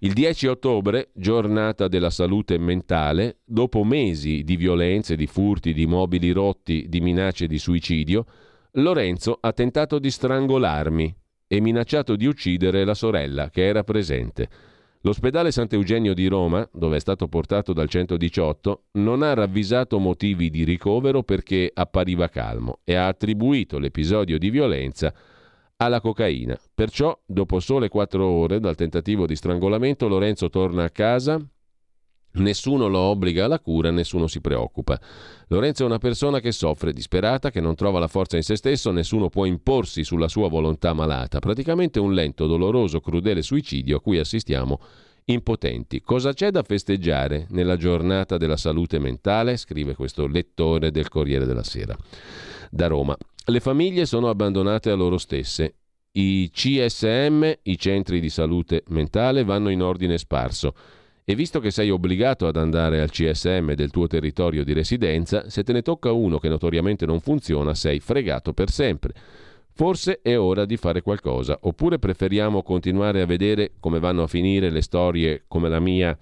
Il 0.00 0.12
10 0.12 0.46
ottobre, 0.46 1.08
giornata 1.14 1.88
della 1.88 2.10
salute 2.10 2.58
mentale, 2.58 3.38
dopo 3.44 3.82
mesi 3.82 4.44
di 4.44 4.56
violenze, 4.56 5.16
di 5.16 5.26
furti, 5.26 5.72
di 5.72 5.86
mobili 5.86 6.30
rotti, 6.32 6.86
di 6.88 7.00
minacce 7.00 7.46
di 7.46 7.58
suicidio, 7.58 8.26
Lorenzo 8.78 9.38
ha 9.40 9.52
tentato 9.52 9.98
di 9.98 10.10
strangolarmi 10.10 11.16
e 11.46 11.60
minacciato 11.60 12.14
di 12.14 12.26
uccidere 12.26 12.84
la 12.84 12.92
sorella 12.92 13.48
che 13.48 13.64
era 13.64 13.82
presente. 13.84 14.48
L'ospedale 15.00 15.50
Sant'Eugenio 15.50 16.12
di 16.12 16.26
Roma, 16.26 16.68
dove 16.72 16.96
è 16.96 17.00
stato 17.00 17.26
portato 17.26 17.72
dal 17.72 17.88
118, 17.88 18.88
non 18.92 19.22
ha 19.22 19.32
ravvisato 19.32 19.98
motivi 19.98 20.50
di 20.50 20.64
ricovero 20.64 21.22
perché 21.22 21.70
appariva 21.72 22.28
calmo 22.28 22.80
e 22.84 22.96
ha 22.96 23.06
attribuito 23.06 23.78
l'episodio 23.78 24.36
di 24.36 24.50
violenza 24.50 25.14
alla 25.76 26.00
cocaina. 26.02 26.58
Perciò, 26.74 27.18
dopo 27.24 27.60
sole 27.60 27.88
quattro 27.88 28.26
ore 28.26 28.60
dal 28.60 28.74
tentativo 28.74 29.24
di 29.24 29.36
strangolamento, 29.36 30.06
Lorenzo 30.06 30.50
torna 30.50 30.84
a 30.84 30.90
casa 30.90 31.40
Nessuno 32.36 32.88
lo 32.88 32.98
obbliga 32.98 33.44
alla 33.44 33.60
cura, 33.60 33.90
nessuno 33.90 34.26
si 34.26 34.40
preoccupa. 34.40 35.00
Lorenzo 35.48 35.82
è 35.82 35.86
una 35.86 35.98
persona 35.98 36.40
che 36.40 36.52
soffre, 36.52 36.92
disperata, 36.92 37.50
che 37.50 37.60
non 37.60 37.74
trova 37.74 37.98
la 37.98 38.08
forza 38.08 38.36
in 38.36 38.42
se 38.42 38.56
stesso, 38.56 38.90
nessuno 38.90 39.28
può 39.28 39.44
imporsi 39.44 40.04
sulla 40.04 40.28
sua 40.28 40.48
volontà 40.48 40.92
malata. 40.92 41.38
Praticamente 41.38 41.98
un 41.98 42.12
lento, 42.14 42.46
doloroso, 42.46 43.00
crudele 43.00 43.42
suicidio 43.42 43.96
a 43.96 44.00
cui 44.00 44.18
assistiamo 44.18 44.80
impotenti. 45.26 46.00
Cosa 46.00 46.32
c'è 46.32 46.50
da 46.50 46.62
festeggiare 46.62 47.46
nella 47.50 47.76
giornata 47.76 48.36
della 48.36 48.56
salute 48.56 48.98
mentale? 48.98 49.56
scrive 49.56 49.94
questo 49.94 50.26
lettore 50.26 50.90
del 50.90 51.08
Corriere 51.08 51.46
della 51.46 51.64
Sera 51.64 51.96
da 52.70 52.86
Roma. 52.86 53.16
Le 53.46 53.60
famiglie 53.60 54.06
sono 54.06 54.28
abbandonate 54.28 54.90
a 54.90 54.94
loro 54.94 55.18
stesse. 55.18 55.74
I 56.12 56.50
CSM, 56.52 57.52
i 57.62 57.78
centri 57.78 58.20
di 58.20 58.30
salute 58.30 58.82
mentale, 58.88 59.44
vanno 59.44 59.68
in 59.68 59.82
ordine 59.82 60.18
sparso. 60.18 60.74
E 61.28 61.34
visto 61.34 61.58
che 61.58 61.72
sei 61.72 61.90
obbligato 61.90 62.46
ad 62.46 62.54
andare 62.54 63.00
al 63.00 63.10
CSM 63.10 63.72
del 63.72 63.90
tuo 63.90 64.06
territorio 64.06 64.62
di 64.62 64.72
residenza, 64.72 65.50
se 65.50 65.64
te 65.64 65.72
ne 65.72 65.82
tocca 65.82 66.12
uno 66.12 66.38
che 66.38 66.48
notoriamente 66.48 67.04
non 67.04 67.18
funziona, 67.18 67.74
sei 67.74 67.98
fregato 67.98 68.52
per 68.52 68.70
sempre. 68.70 69.12
Forse 69.72 70.20
è 70.22 70.38
ora 70.38 70.64
di 70.64 70.76
fare 70.76 71.02
qualcosa, 71.02 71.58
oppure 71.62 71.98
preferiamo 71.98 72.62
continuare 72.62 73.22
a 73.22 73.26
vedere 73.26 73.72
come 73.80 73.98
vanno 73.98 74.22
a 74.22 74.28
finire 74.28 74.70
le 74.70 74.82
storie 74.82 75.42
come 75.48 75.68
la 75.68 75.80
mia 75.80 76.16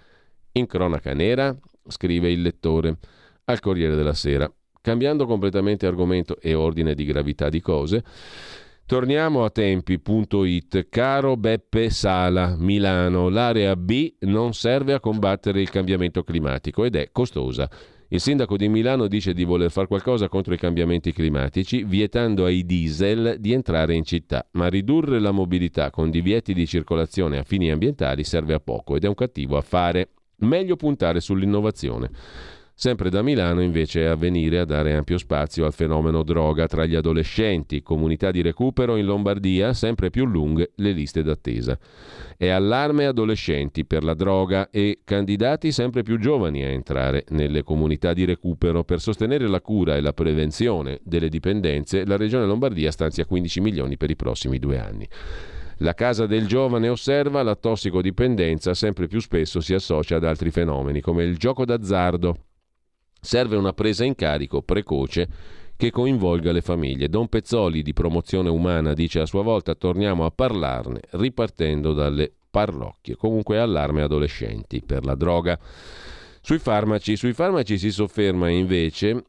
in 0.52 0.66
cronaca 0.66 1.12
nera? 1.12 1.55
scrive 1.86 2.32
il 2.32 2.40
lettore 2.40 2.97
al 3.44 3.60
Corriere 3.60 3.97
della 3.97 4.14
Sera. 4.14 4.51
Cambiando 4.81 5.26
completamente 5.26 5.86
argomento 5.86 6.39
e 6.40 6.55
ordine 6.55 6.94
di 6.94 7.05
gravità 7.05 7.51
di 7.51 7.60
cose, 7.60 8.02
Torniamo 8.86 9.44
a 9.44 9.51
tempi.it. 9.51 10.89
Caro 10.90 11.39
Beppe 11.39 11.89
Sala, 11.89 12.55
Milano, 12.59 13.31
l'area 13.31 13.74
B 13.77 14.12
non 14.20 14.52
serve 14.52 14.93
a 14.93 15.01
combattere 15.01 15.62
il 15.62 15.70
cambiamento 15.70 16.23
climatico 16.23 16.85
ed 16.85 16.97
è 16.97 17.09
costosa. 17.11 17.66
Il 18.09 18.20
sindaco 18.20 18.59
di 18.59 18.69
Milano 18.69 19.06
dice 19.06 19.32
di 19.32 19.44
voler 19.44 19.70
fare 19.70 19.86
qualcosa 19.86 20.28
contro 20.28 20.52
i 20.52 20.59
cambiamenti 20.59 21.15
climatici, 21.15 21.82
vietando 21.82 22.44
ai 22.44 22.66
diesel 22.66 23.36
di 23.39 23.55
entrare 23.55 23.94
in 23.94 24.05
città, 24.05 24.47
ma 24.52 24.69
ridurre 24.69 25.19
la 25.19 25.31
mobilità 25.31 25.89
con 25.90 26.11
divieti 26.11 26.52
di 26.52 26.66
circolazione 26.66 27.39
a 27.39 27.43
fini 27.43 27.70
ambientali 27.70 28.23
serve 28.23 28.52
a 28.52 28.61
poco 28.61 28.97
ed 28.97 29.05
è 29.05 29.09
un 29.09 29.15
cattivo 29.15 29.56
affare. 29.56 30.11
Meglio 30.40 30.77
puntare 30.77 31.20
sull'innovazione. 31.20 32.11
Sempre 32.77 33.09
da 33.09 33.23
Milano 33.23 33.63
invece 33.63 34.03
è 34.03 34.07
avvenire 34.07 34.59
a 34.59 34.65
dare 34.65 34.95
ampio 34.95 35.17
spazio 35.17 35.65
al 35.65 35.73
fenomeno 35.73 36.25
droga 36.25 36.67
tra 36.67 36.85
gli 36.85 36.97
adolescenti, 36.97 37.83
comunità 37.83 38.33
di 38.33 38.43
recupero 38.43 38.97
in 38.97 39.05
Lombardia, 39.05 39.73
sempre 39.73 40.11
più 40.11 40.25
lunghe 40.25 40.73
le 40.77 40.91
liste 40.91 41.23
d'attesa. 41.23 41.79
È 42.37 42.49
allarme 42.49 43.07
adolescenti 43.07 43.85
per 43.85 44.03
la 44.03 44.15
droga 44.15 44.71
e 44.71 45.03
candidati 45.05 45.71
sempre 45.71 46.03
più 46.03 46.19
giovani 46.19 46.65
a 46.65 46.69
entrare 46.69 47.25
nelle 47.29 47.63
comunità 47.63 48.13
di 48.13 48.25
recupero. 48.25 48.83
Per 48.83 49.01
sostenere 49.01 49.47
la 49.47 49.61
cura 49.61 49.95
e 49.95 50.01
la 50.01 50.13
prevenzione 50.13 50.99
delle 51.05 51.29
dipendenze, 51.29 52.05
la 52.05 52.17
Regione 52.17 52.45
Lombardia 52.45 52.91
stanzia 52.91 53.25
15 53.25 53.61
milioni 53.61 53.97
per 53.97 54.11
i 54.11 54.17
prossimi 54.17 54.59
due 54.59 54.81
anni. 54.81 55.09
La 55.79 55.95
casa 55.95 56.27
del 56.27 56.49
giovane 56.49 56.89
osserva 56.89 57.45
la 57.45 57.55
tossicodipendenza 57.55 58.75
sempre 58.75 59.07
più 59.07 59.21
spesso 59.21 59.61
si 59.61 59.75
associa 59.75 60.17
ad 60.17 60.25
altri 60.25 60.51
fenomeni 60.51 61.01
come 61.01 61.23
il 61.23 61.37
gioco 61.37 61.65
d'azzardo, 61.65 62.37
Serve 63.25 63.57
una 63.57 63.73
presa 63.73 64.05
in 64.05 64.15
carico 64.15 64.61
precoce 64.61 65.27
che 65.77 65.91
coinvolga 65.91 66.53
le 66.53 66.61
famiglie. 66.61 67.09
Don 67.09 67.29
Pezzoli 67.29 67.83
di 67.83 67.95
Promozione 67.95 68.51
Umana 68.51 68.93
dice 68.93 69.21
a 69.21 69.27
sua 69.27 69.43
volta 69.43 69.75
torniamo 69.75 70.27
a 70.27 70.31
parlarne 70.31 71.01
ripartendo 71.13 71.95
dalle 71.95 72.31
parrocchie. 72.51 73.17
Comunque 73.17 73.59
allarme 73.59 74.03
adolescenti 74.03 74.83
per 74.85 75.07
la 75.07 75.15
droga. 75.15 75.59
Sui 76.43 76.59
farmaci, 76.59 77.17
sui 77.17 77.33
farmaci 77.33 77.79
si 77.79 77.91
sofferma 77.91 78.51
invece 78.51 79.25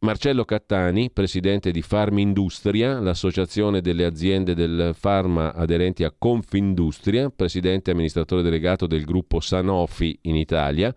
Marcello 0.00 0.46
Cattani, 0.46 1.10
presidente 1.10 1.70
di 1.70 1.82
Farmindustria, 1.82 3.00
l'associazione 3.00 3.82
delle 3.82 4.06
aziende 4.06 4.54
del 4.54 4.94
farma 4.98 5.52
aderenti 5.52 6.04
a 6.04 6.14
Confindustria, 6.16 7.28
presidente 7.28 7.90
amministratore 7.90 8.40
delegato 8.40 8.86
del 8.86 9.04
gruppo 9.04 9.40
Sanofi 9.40 10.18
in 10.22 10.36
Italia. 10.36 10.94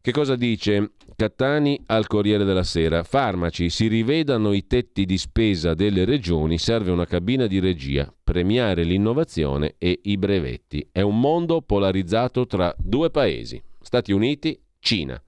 Che 0.00 0.12
cosa 0.12 0.36
dice 0.36 0.92
Cattani 1.20 1.82
al 1.86 2.06
Corriere 2.06 2.44
della 2.44 2.62
Sera. 2.62 3.02
Farmaci, 3.02 3.70
si 3.70 3.88
rivedano 3.88 4.52
i 4.52 4.68
tetti 4.68 5.04
di 5.04 5.18
spesa 5.18 5.74
delle 5.74 6.04
regioni, 6.04 6.58
serve 6.58 6.92
una 6.92 7.06
cabina 7.06 7.48
di 7.48 7.58
regia, 7.58 8.08
premiare 8.22 8.84
l'innovazione 8.84 9.74
e 9.78 9.98
i 10.04 10.16
brevetti. 10.16 10.88
È 10.92 11.00
un 11.00 11.18
mondo 11.18 11.60
polarizzato 11.60 12.46
tra 12.46 12.72
due 12.78 13.10
paesi, 13.10 13.60
Stati 13.80 14.12
Uniti, 14.12 14.56
Cina. 14.78 15.20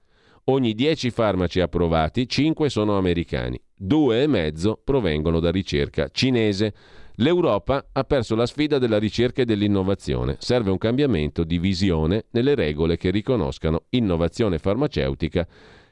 Ogni 0.45 0.73
10 0.75 1.11
farmaci 1.11 1.59
approvati, 1.59 2.25
5 2.25 2.69
sono 2.69 2.97
americani, 2.97 3.61
due 3.75 4.23
e 4.23 4.27
mezzo 4.27 4.79
provengono 4.81 5.41
da 5.41 5.51
ricerca 5.51 6.07
cinese. 6.07 6.73
L'Europa 7.15 7.89
ha 7.91 8.03
perso 8.05 8.35
la 8.35 8.45
sfida 8.45 8.77
della 8.77 8.97
ricerca 8.97 9.41
e 9.41 9.45
dell'innovazione. 9.45 10.37
Serve 10.39 10.71
un 10.71 10.77
cambiamento 10.77 11.43
di 11.43 11.59
visione 11.59 12.27
nelle 12.31 12.55
regole 12.55 12.95
che 12.95 13.11
riconoscano 13.11 13.87
innovazione 13.89 14.57
farmaceutica 14.57 15.45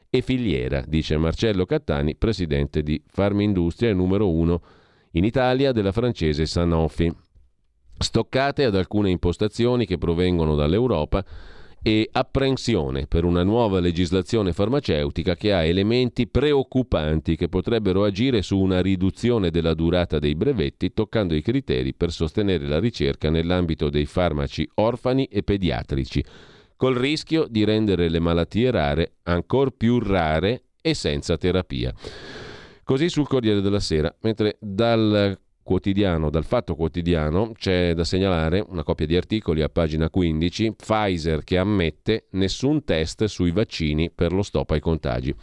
e 0.09 0.21
filiera, 0.21 0.83
dice 0.87 1.17
Marcello 1.17 1.65
Cattani, 1.65 2.15
presidente 2.15 2.81
di 2.81 3.01
Farmindustria 3.07 3.93
numero 3.93 4.29
uno 4.31 4.61
in 5.11 5.23
Italia 5.23 5.71
della 5.71 5.91
francese 5.91 6.45
Sanofi. 6.45 7.13
Stoccate 7.97 8.63
ad 8.63 8.75
alcune 8.75 9.11
impostazioni 9.11 9.85
che 9.85 9.97
provengono 9.97 10.55
dall'Europa 10.55 11.23
e 11.81 12.09
apprensione 12.11 13.07
per 13.07 13.23
una 13.23 13.43
nuova 13.43 13.79
legislazione 13.79 14.51
farmaceutica 14.51 15.35
che 15.35 15.53
ha 15.53 15.63
elementi 15.63 16.27
preoccupanti 16.27 17.37
che 17.37 17.47
potrebbero 17.47 18.03
agire 18.03 18.41
su 18.41 18.57
una 18.57 18.81
riduzione 18.81 19.49
della 19.49 19.73
durata 19.73 20.19
dei 20.19 20.35
brevetti 20.35 20.91
toccando 20.91 21.35
i 21.35 21.41
criteri 21.41 21.93
per 21.93 22.11
sostenere 22.11 22.67
la 22.67 22.79
ricerca 22.79 23.29
nell'ambito 23.29 23.89
dei 23.89 24.05
farmaci 24.05 24.69
orfani 24.75 25.25
e 25.25 25.43
pediatrici 25.43 26.23
col 26.79 26.95
rischio 26.95 27.45
di 27.49 27.65
rendere 27.65 28.07
le 28.07 28.21
malattie 28.21 28.71
rare 28.71 29.15
ancora 29.23 29.69
più 29.69 29.99
rare 29.99 30.63
e 30.79 30.93
senza 30.93 31.35
terapia. 31.35 31.93
Così 32.85 33.09
sul 33.09 33.27
Corriere 33.27 33.59
della 33.59 33.81
Sera, 33.81 34.15
mentre 34.21 34.55
dal 34.61 35.37
quotidiano, 35.61 36.29
dal 36.29 36.45
Fatto 36.45 36.75
Quotidiano, 36.75 37.51
c'è 37.51 37.93
da 37.93 38.05
segnalare 38.05 38.63
una 38.65 38.83
coppia 38.83 39.05
di 39.05 39.17
articoli 39.17 39.61
a 39.61 39.67
pagina 39.67 40.09
15, 40.09 40.75
Pfizer 40.77 41.43
che 41.43 41.57
ammette 41.57 42.27
nessun 42.31 42.85
test 42.85 43.25
sui 43.25 43.51
vaccini 43.51 44.09
per 44.09 44.31
lo 44.31 44.41
stop 44.41 44.71
ai 44.71 44.79
contagi. 44.79 45.35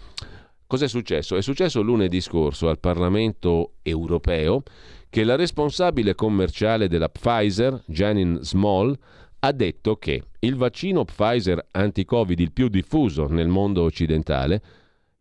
Cos'è 0.66 0.88
successo? 0.88 1.36
È 1.36 1.42
successo 1.42 1.82
lunedì 1.82 2.22
scorso 2.22 2.70
al 2.70 2.80
Parlamento 2.80 3.74
europeo 3.82 4.62
che 5.10 5.22
la 5.22 5.36
responsabile 5.36 6.14
commerciale 6.14 6.88
della 6.88 7.10
Pfizer, 7.10 7.82
Janine 7.86 8.38
Small, 8.42 8.98
ha 9.40 9.52
detto 9.52 9.96
che 9.96 10.22
il 10.40 10.56
vaccino 10.56 11.04
Pfizer 11.04 11.66
anti-Covid 11.70 12.38
il 12.38 12.52
più 12.52 12.68
diffuso 12.68 13.26
nel 13.26 13.48
mondo 13.48 13.82
occidentale, 13.82 14.62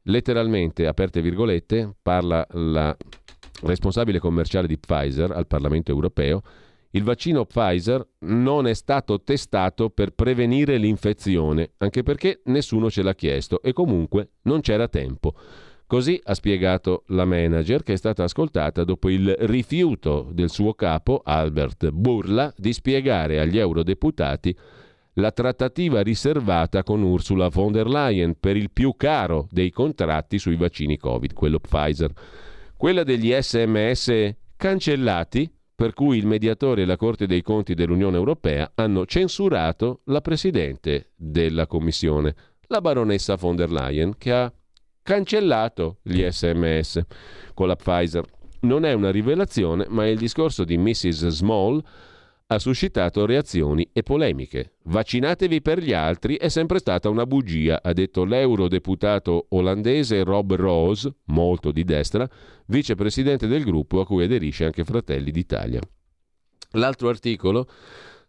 letteralmente, 0.03 0.87
aperte 0.87 1.21
virgolette, 1.21 1.95
parla 2.01 2.45
la 2.51 2.95
responsabile 3.61 4.19
commerciale 4.19 4.67
di 4.67 4.77
Pfizer 4.77 5.31
al 5.31 5.47
Parlamento 5.47 5.91
europeo, 5.91 6.41
il 6.91 7.03
vaccino 7.03 7.45
Pfizer 7.45 8.05
non 8.19 8.67
è 8.67 8.73
stato 8.73 9.21
testato 9.21 9.89
per 9.89 10.11
prevenire 10.11 10.77
l'infezione, 10.77 11.71
anche 11.77 12.03
perché 12.03 12.41
nessuno 12.45 12.89
ce 12.89 13.03
l'ha 13.03 13.13
chiesto 13.13 13.61
e 13.61 13.73
comunque 13.73 14.29
non 14.43 14.61
c'era 14.61 14.87
tempo. 14.87 15.33
Così 15.87 16.19
ha 16.23 16.33
spiegato 16.33 17.03
la 17.07 17.25
manager 17.25 17.83
che 17.83 17.93
è 17.93 17.95
stata 17.97 18.23
ascoltata 18.23 18.83
dopo 18.83 19.09
il 19.09 19.35
rifiuto 19.41 20.29
del 20.31 20.49
suo 20.49 20.73
capo, 20.73 21.21
Albert 21.23 21.91
Burla, 21.91 22.51
di 22.57 22.73
spiegare 22.73 23.39
agli 23.39 23.59
eurodeputati 23.59 24.57
la 25.17 25.31
trattativa 25.31 26.01
riservata 26.01 26.83
con 26.83 27.03
Ursula 27.03 27.49
von 27.49 27.71
der 27.71 27.87
Leyen 27.87 28.35
per 28.39 28.57
il 28.57 28.71
più 28.71 28.95
caro 28.97 29.47
dei 29.51 29.69
contratti 29.69 30.39
sui 30.39 30.55
vaccini 30.55 30.97
Covid, 30.97 31.33
quello 31.33 31.59
Pfizer. 31.59 32.11
Quella 32.75 33.03
degli 33.03 33.31
sms 33.31 34.33
cancellati, 34.57 35.49
per 35.75 35.93
cui 35.93 36.17
il 36.17 36.25
mediatore 36.25 36.81
e 36.81 36.85
la 36.85 36.97
Corte 36.97 37.27
dei 37.27 37.43
Conti 37.43 37.75
dell'Unione 37.75 38.17
Europea 38.17 38.71
hanno 38.75 39.05
censurato 39.05 40.01
la 40.05 40.21
Presidente 40.21 41.11
della 41.15 41.67
Commissione, 41.67 42.35
la 42.67 42.81
baronessa 42.81 43.35
von 43.35 43.55
der 43.55 43.71
Leyen, 43.71 44.17
che 44.17 44.31
ha 44.33 44.51
cancellato 45.05 45.99
gli 46.01 46.27
sms 46.27 46.99
con 47.53 47.67
la 47.67 47.75
Pfizer. 47.75 48.25
Non 48.61 48.85
è 48.85 48.93
una 48.93 49.11
rivelazione, 49.11 49.85
ma 49.87 50.07
il 50.07 50.17
discorso 50.17 50.63
di 50.63 50.79
Mrs. 50.79 51.27
Small 51.27 51.79
ha 52.47 52.57
suscitato 52.57 53.23
reazioni 53.27 53.87
e 53.93 54.01
polemiche. 54.01 54.77
Vaccinatevi 54.85 55.61
per 55.61 55.79
gli 55.79 55.93
altri 55.93 56.37
è 56.37 56.47
sempre 56.47 56.79
stata 56.79 57.09
una 57.09 57.27
bugia, 57.27 57.81
ha 57.83 57.93
detto 57.93 58.23
l'eurodeputato 58.23 59.45
olandese 59.49 60.23
Rob 60.23 60.55
Rose, 60.55 61.13
molto 61.25 61.71
di 61.71 61.83
destra, 61.83 62.27
vicepresidente 62.65 63.45
del 63.45 63.63
gruppo 63.63 63.99
a 63.99 64.05
cui 64.07 64.23
aderisce 64.23 64.65
anche 64.65 64.83
Fratelli 64.83 65.29
d'Italia. 65.29 65.81
L'altro 66.71 67.09
articolo 67.09 67.67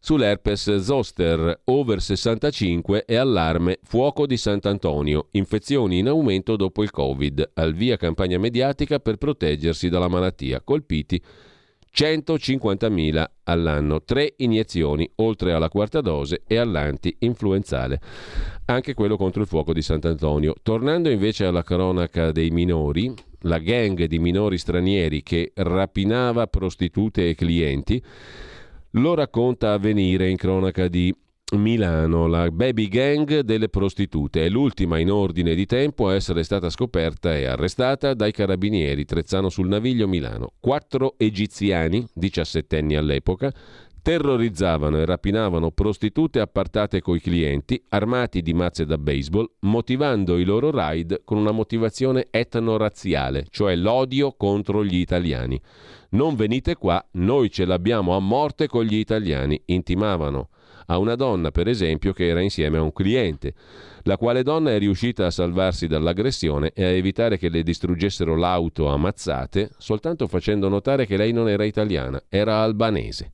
Sull'herpes 0.06 0.76
zoster 0.76 1.62
over 1.64 2.00
65 2.00 3.06
e 3.06 3.16
allarme 3.16 3.80
fuoco 3.82 4.24
di 4.24 4.36
Sant'Antonio, 4.36 5.26
infezioni 5.32 5.98
in 5.98 6.06
aumento 6.06 6.54
dopo 6.54 6.84
il 6.84 6.92
Covid, 6.92 7.50
al 7.54 7.74
via 7.74 7.96
campagna 7.96 8.38
mediatica 8.38 9.00
per 9.00 9.16
proteggersi 9.16 9.88
dalla 9.88 10.06
malattia, 10.06 10.60
colpiti 10.60 11.20
150.000 11.92 13.24
all'anno, 13.42 14.00
tre 14.04 14.34
iniezioni 14.36 15.10
oltre 15.16 15.52
alla 15.52 15.68
quarta 15.68 16.00
dose 16.00 16.44
e 16.46 16.56
all'anti-influenzale, 16.56 18.00
anche 18.66 18.94
quello 18.94 19.16
contro 19.16 19.42
il 19.42 19.48
fuoco 19.48 19.72
di 19.72 19.82
Sant'Antonio. 19.82 20.54
Tornando 20.62 21.10
invece 21.10 21.46
alla 21.46 21.64
cronaca 21.64 22.30
dei 22.30 22.50
minori, 22.50 23.12
la 23.40 23.58
gang 23.58 24.04
di 24.04 24.20
minori 24.20 24.56
stranieri 24.56 25.24
che 25.24 25.50
rapinava 25.56 26.46
prostitute 26.46 27.28
e 27.28 27.34
clienti, 27.34 28.00
lo 28.96 29.14
racconta 29.14 29.72
Avvenire 29.72 30.28
in 30.28 30.36
cronaca 30.36 30.88
di 30.88 31.14
Milano, 31.52 32.26
la 32.26 32.50
baby 32.50 32.88
gang 32.88 33.38
delle 33.40 33.68
prostitute 33.68 34.44
è 34.44 34.48
l'ultima 34.48 34.98
in 34.98 35.12
ordine 35.12 35.54
di 35.54 35.64
tempo 35.64 36.08
a 36.08 36.14
essere 36.14 36.42
stata 36.42 36.70
scoperta 36.70 37.36
e 37.36 37.44
arrestata 37.44 38.14
dai 38.14 38.32
carabinieri 38.32 39.04
Trezzano 39.04 39.48
sul 39.48 39.68
Naviglio 39.68 40.08
Milano. 40.08 40.54
Quattro 40.58 41.14
egiziani, 41.16 42.04
diciassettenni 42.12 42.96
all'epoca, 42.96 43.52
terrorizzavano 44.06 44.98
e 44.98 45.04
rapinavano 45.04 45.72
prostitute 45.72 46.38
appartate 46.38 47.00
coi 47.00 47.20
clienti, 47.20 47.82
armati 47.88 48.40
di 48.40 48.54
mazze 48.54 48.86
da 48.86 48.98
baseball, 48.98 49.50
motivando 49.62 50.38
i 50.38 50.44
loro 50.44 50.70
raid 50.70 51.22
con 51.24 51.38
una 51.38 51.50
motivazione 51.50 52.28
etno-razziale, 52.30 53.46
cioè 53.50 53.74
l'odio 53.74 54.32
contro 54.36 54.84
gli 54.84 54.94
italiani. 54.94 55.60
Non 56.10 56.36
venite 56.36 56.76
qua, 56.76 57.04
noi 57.14 57.50
ce 57.50 57.64
l'abbiamo 57.64 58.14
a 58.14 58.20
morte 58.20 58.68
con 58.68 58.84
gli 58.84 58.94
italiani, 58.94 59.60
intimavano 59.64 60.50
a 60.86 60.98
una 60.98 61.14
donna, 61.14 61.50
per 61.50 61.68
esempio, 61.68 62.12
che 62.12 62.28
era 62.28 62.40
insieme 62.40 62.78
a 62.78 62.82
un 62.82 62.92
cliente, 62.92 63.54
la 64.02 64.16
quale 64.16 64.42
donna 64.42 64.70
è 64.70 64.78
riuscita 64.78 65.26
a 65.26 65.30
salvarsi 65.30 65.86
dall'aggressione 65.86 66.72
e 66.74 66.84
a 66.84 66.88
evitare 66.88 67.38
che 67.38 67.48
le 67.48 67.62
distruggessero 67.62 68.36
l'auto 68.36 68.88
a 68.88 68.96
mazzate, 68.96 69.70
soltanto 69.78 70.26
facendo 70.26 70.68
notare 70.68 71.06
che 71.06 71.16
lei 71.16 71.32
non 71.32 71.48
era 71.48 71.64
italiana, 71.64 72.22
era 72.28 72.60
albanese. 72.60 73.32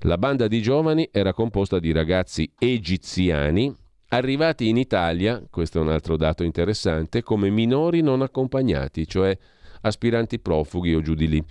La 0.00 0.18
banda 0.18 0.46
di 0.48 0.62
giovani 0.62 1.08
era 1.10 1.32
composta 1.32 1.78
di 1.78 1.92
ragazzi 1.92 2.50
egiziani 2.58 3.74
arrivati 4.08 4.68
in 4.68 4.76
Italia, 4.76 5.42
questo 5.50 5.78
è 5.78 5.80
un 5.80 5.88
altro 5.88 6.16
dato 6.16 6.44
interessante, 6.44 7.22
come 7.22 7.50
minori 7.50 8.00
non 8.00 8.22
accompagnati, 8.22 9.08
cioè 9.08 9.36
aspiranti 9.80 10.38
profughi 10.38 10.94
o 10.94 11.02
giù 11.02 11.14
di 11.14 11.28
lì. 11.28 11.44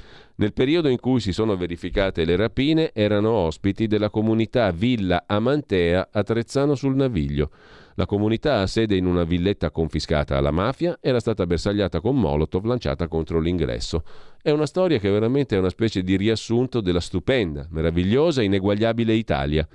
Nel 0.43 0.51
periodo 0.51 0.89
in 0.89 0.99
cui 0.99 1.21
si 1.21 1.31
sono 1.31 1.55
verificate 1.55 2.25
le 2.25 2.35
rapine 2.35 2.91
erano 2.91 3.29
ospiti 3.29 3.87
della 3.87 4.09
comunità 4.09 4.71
Villa 4.71 5.23
Amantea 5.25 6.09
a 6.11 6.21
Trezzano 6.21 6.75
sul 6.75 6.97
Naviglio. 6.97 7.49
La 7.93 8.05
comunità 8.05 8.59
ha 8.59 8.67
sede 8.67 8.97
in 8.97 9.05
una 9.05 9.23
villetta 9.23 9.71
confiscata 9.71 10.35
alla 10.35 10.51
mafia, 10.51 10.97
era 10.99 11.21
stata 11.21 11.45
bersagliata 11.45 12.01
con 12.01 12.19
Molotov 12.19 12.65
lanciata 12.65 13.07
contro 13.07 13.39
l'ingresso. 13.39 14.03
È 14.41 14.51
una 14.51 14.65
storia 14.65 14.99
che 14.99 15.09
veramente 15.09 15.55
è 15.55 15.59
una 15.59 15.69
specie 15.69 16.03
di 16.03 16.17
riassunto 16.17 16.81
della 16.81 16.99
stupenda, 16.99 17.65
meravigliosa 17.69 18.41
e 18.41 18.43
ineguagliabile 18.43 19.13
Italia. 19.13 19.65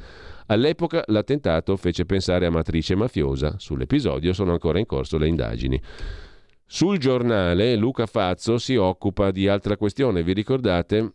All'epoca 0.48 1.02
l'attentato 1.06 1.78
fece 1.78 2.04
pensare 2.04 2.44
a 2.44 2.50
matrice 2.50 2.94
mafiosa. 2.94 3.54
Sull'episodio 3.56 4.34
sono 4.34 4.52
ancora 4.52 4.78
in 4.78 4.84
corso 4.84 5.16
le 5.16 5.28
indagini. 5.28 5.80
Sul 6.70 6.98
giornale 6.98 7.76
Luca 7.76 8.04
Fazzo 8.04 8.58
si 8.58 8.76
occupa 8.76 9.30
di 9.30 9.48
altra 9.48 9.78
questione. 9.78 10.22
Vi 10.22 10.34
ricordate? 10.34 11.14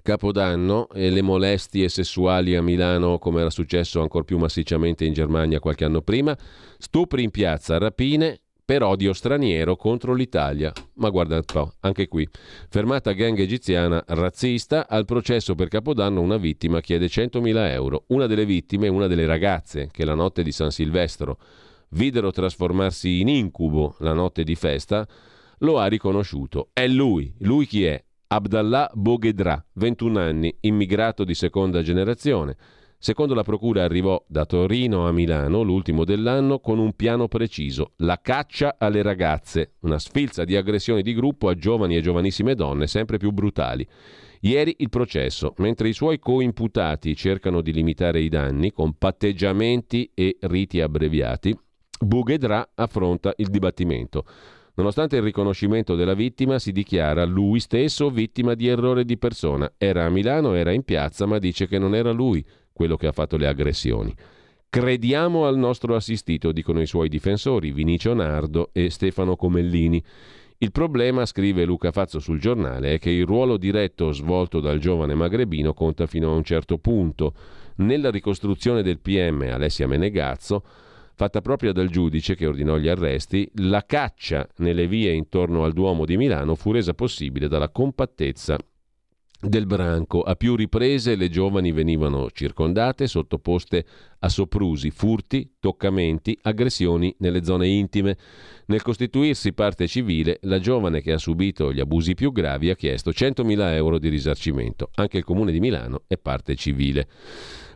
Capodanno 0.00 0.88
e 0.88 1.10
le 1.10 1.20
molestie 1.20 1.90
sessuali 1.90 2.56
a 2.56 2.62
Milano, 2.62 3.18
come 3.18 3.40
era 3.40 3.50
successo 3.50 4.00
ancora 4.00 4.24
più 4.24 4.38
massicciamente 4.38 5.04
in 5.04 5.12
Germania 5.12 5.60
qualche 5.60 5.84
anno 5.84 6.00
prima, 6.00 6.34
stupri 6.78 7.22
in 7.22 7.30
piazza, 7.30 7.76
rapine 7.76 8.40
per 8.64 8.82
odio 8.82 9.12
straniero 9.12 9.76
contro 9.76 10.14
l'Italia. 10.14 10.72
Ma 10.94 11.10
guarda 11.10 11.36
un 11.36 11.44
po', 11.44 11.74
anche 11.80 12.08
qui. 12.08 12.26
Fermata 12.70 13.12
gang 13.12 13.38
egiziana 13.38 14.02
razzista, 14.06 14.88
al 14.88 15.04
processo 15.04 15.54
per 15.54 15.68
Capodanno 15.68 16.22
una 16.22 16.38
vittima 16.38 16.80
chiede 16.80 17.04
100.000 17.04 17.70
euro. 17.72 18.04
Una 18.08 18.26
delle 18.26 18.46
vittime 18.46 18.86
è 18.86 18.90
una 18.90 19.08
delle 19.08 19.26
ragazze 19.26 19.90
che 19.92 20.06
la 20.06 20.14
notte 20.14 20.42
di 20.42 20.52
San 20.52 20.70
Silvestro 20.70 21.36
videro 21.90 22.30
trasformarsi 22.30 23.20
in 23.20 23.28
incubo 23.28 23.96
la 24.00 24.12
notte 24.12 24.44
di 24.44 24.54
festa, 24.54 25.06
lo 25.58 25.78
ha 25.78 25.86
riconosciuto. 25.86 26.70
È 26.72 26.86
lui. 26.86 27.34
Lui 27.38 27.66
chi 27.66 27.84
è? 27.84 28.02
Abdallah 28.28 28.90
Boghedra, 28.94 29.64
21 29.74 30.18
anni, 30.18 30.56
immigrato 30.60 31.24
di 31.24 31.34
seconda 31.34 31.82
generazione. 31.82 32.56
Secondo 33.02 33.32
la 33.32 33.42
procura 33.42 33.82
arrivò 33.82 34.22
da 34.28 34.44
Torino 34.44 35.08
a 35.08 35.12
Milano 35.12 35.62
l'ultimo 35.62 36.04
dell'anno 36.04 36.60
con 36.60 36.78
un 36.78 36.92
piano 36.92 37.28
preciso, 37.28 37.92
la 37.96 38.20
caccia 38.20 38.76
alle 38.78 39.00
ragazze, 39.00 39.76
una 39.80 39.98
sfilza 39.98 40.44
di 40.44 40.54
aggressioni 40.54 41.00
di 41.00 41.14
gruppo 41.14 41.48
a 41.48 41.54
giovani 41.54 41.96
e 41.96 42.02
giovanissime 42.02 42.54
donne 42.54 42.86
sempre 42.86 43.16
più 43.16 43.30
brutali. 43.30 43.88
Ieri 44.40 44.74
il 44.78 44.90
processo, 44.90 45.54
mentre 45.56 45.88
i 45.88 45.94
suoi 45.94 46.18
coimputati 46.18 47.16
cercano 47.16 47.62
di 47.62 47.72
limitare 47.72 48.20
i 48.20 48.28
danni 48.28 48.70
con 48.70 48.96
patteggiamenti 48.96 50.10
e 50.14 50.36
riti 50.42 50.80
abbreviati, 50.82 51.58
Bughedra 52.02 52.70
affronta 52.74 53.34
il 53.36 53.48
dibattimento. 53.48 54.24
Nonostante 54.74 55.16
il 55.16 55.22
riconoscimento 55.22 55.94
della 55.94 56.14
vittima, 56.14 56.58
si 56.58 56.72
dichiara 56.72 57.24
lui 57.24 57.60
stesso 57.60 58.08
vittima 58.08 58.54
di 58.54 58.68
errore 58.68 59.04
di 59.04 59.18
persona. 59.18 59.70
Era 59.76 60.06
a 60.06 60.08
Milano, 60.08 60.54
era 60.54 60.72
in 60.72 60.82
piazza, 60.82 61.26
ma 61.26 61.38
dice 61.38 61.66
che 61.66 61.78
non 61.78 61.94
era 61.94 62.10
lui 62.10 62.42
quello 62.72 62.96
che 62.96 63.06
ha 63.06 63.12
fatto 63.12 63.36
le 63.36 63.46
aggressioni. 63.46 64.14
Crediamo 64.70 65.44
al 65.44 65.58
nostro 65.58 65.94
assistito, 65.94 66.52
dicono 66.52 66.80
i 66.80 66.86
suoi 66.86 67.10
difensori 67.10 67.72
Vinicio 67.72 68.14
Nardo 68.14 68.70
e 68.72 68.88
Stefano 68.88 69.36
Comellini. 69.36 70.02
Il 70.56 70.72
problema, 70.72 71.26
scrive 71.26 71.66
Luca 71.66 71.90
Fazzo 71.90 72.18
sul 72.18 72.40
giornale, 72.40 72.94
è 72.94 72.98
che 72.98 73.10
il 73.10 73.26
ruolo 73.26 73.58
diretto 73.58 74.10
svolto 74.12 74.60
dal 74.60 74.78
giovane 74.78 75.14
magrebino 75.14 75.74
conta 75.74 76.06
fino 76.06 76.30
a 76.30 76.34
un 76.34 76.44
certo 76.44 76.78
punto. 76.78 77.34
Nella 77.76 78.10
ricostruzione 78.10 78.82
del 78.82 79.00
PM 79.00 79.42
Alessia 79.52 79.86
Menegazzo 79.86 80.62
fatta 81.20 81.42
propria 81.42 81.72
dal 81.72 81.90
giudice 81.90 82.34
che 82.34 82.46
ordinò 82.46 82.78
gli 82.78 82.88
arresti, 82.88 83.46
la 83.56 83.84
caccia 83.84 84.48
nelle 84.56 84.86
vie 84.86 85.12
intorno 85.12 85.64
al 85.64 85.74
Duomo 85.74 86.06
di 86.06 86.16
Milano 86.16 86.54
fu 86.54 86.72
resa 86.72 86.94
possibile 86.94 87.46
dalla 87.46 87.68
compattezza 87.68 88.56
del 89.38 89.66
branco. 89.66 90.22
A 90.22 90.34
più 90.34 90.56
riprese 90.56 91.16
le 91.16 91.28
giovani 91.28 91.72
venivano 91.72 92.30
circondate, 92.30 93.06
sottoposte 93.06 93.84
a 94.20 94.30
soprusi, 94.30 94.88
furti, 94.88 95.56
toccamenti, 95.60 96.38
aggressioni 96.40 97.14
nelle 97.18 97.44
zone 97.44 97.68
intime. 97.68 98.16
Nel 98.68 98.80
costituirsi 98.80 99.52
parte 99.52 99.86
civile, 99.86 100.38
la 100.44 100.58
giovane 100.58 101.02
che 101.02 101.12
ha 101.12 101.18
subito 101.18 101.70
gli 101.70 101.80
abusi 101.80 102.14
più 102.14 102.32
gravi 102.32 102.70
ha 102.70 102.74
chiesto 102.74 103.10
100.000 103.10 103.74
euro 103.74 103.98
di 103.98 104.08
risarcimento. 104.08 104.88
Anche 104.94 105.18
il 105.18 105.24
comune 105.24 105.52
di 105.52 105.60
Milano 105.60 106.04
è 106.06 106.16
parte 106.16 106.54
civile. 106.54 107.06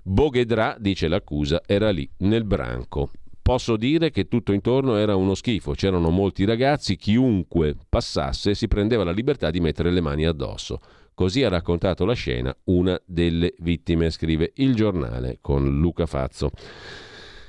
Boghedra, 0.02 0.76
dice 0.78 1.08
l'accusa, 1.08 1.60
era 1.66 1.90
lì, 1.90 2.08
nel 2.20 2.44
branco. 2.44 3.10
Posso 3.44 3.76
dire 3.76 4.10
che 4.10 4.26
tutto 4.26 4.52
intorno 4.54 4.96
era 4.96 5.16
uno 5.16 5.34
schifo, 5.34 5.72
c'erano 5.72 6.08
molti 6.08 6.46
ragazzi, 6.46 6.96
chiunque 6.96 7.76
passasse 7.90 8.54
si 8.54 8.68
prendeva 8.68 9.04
la 9.04 9.12
libertà 9.12 9.50
di 9.50 9.60
mettere 9.60 9.90
le 9.90 10.00
mani 10.00 10.24
addosso. 10.24 10.80
Così 11.12 11.42
ha 11.42 11.50
raccontato 11.50 12.06
la 12.06 12.14
scena 12.14 12.56
una 12.64 12.98
delle 13.04 13.52
vittime, 13.58 14.08
scrive 14.08 14.52
il 14.54 14.74
giornale 14.74 15.40
con 15.42 15.78
Luca 15.78 16.06
Fazzo. 16.06 16.52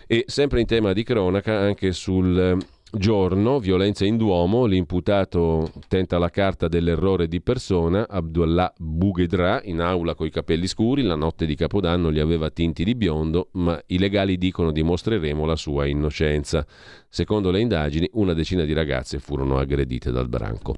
E 0.06 0.26
sempre 0.28 0.60
in 0.60 0.66
tema 0.66 0.92
di 0.92 1.04
cronaca, 1.04 1.60
anche 1.60 1.94
sul 1.94 2.58
giorno, 2.92 3.60
violenza 3.60 4.06
in 4.06 4.18
Duomo, 4.18 4.66
l'imputato 4.66 5.72
tenta 5.88 6.18
la 6.18 6.30
carta 6.30 6.68
dell'errore 6.68 7.28
di 7.28 7.42
persona, 7.42 8.08
Abdullah 8.08 8.74
Bughedra, 8.78 9.62
in 9.64 9.82
aula 9.82 10.16
coi 10.16 10.30
capelli 10.30 10.68
scuri, 10.68 11.02
la 11.02 11.16
notte 11.16 11.46
di 11.46 11.56
Capodanno 11.56 12.10
li 12.10 12.20
aveva 12.20 12.50
tinti 12.50 12.84
di 12.84 12.96
biondo, 12.96 13.50
ma 13.54 13.80
i 13.88 13.98
legali 13.98 14.38
dicono 14.38 14.72
dimostreremo 14.72 15.46
la 15.46 15.56
sua 15.56 15.86
innocenza. 15.86 16.66
Secondo 17.10 17.52
le 17.52 17.60
indagini, 17.60 18.10
una 18.14 18.34
decina 18.34 18.64
di 18.64 18.74
ragazze 18.74 19.20
furono 19.20 19.58
aggredite 19.58 20.12
dal 20.12 20.30
branco. 20.30 20.76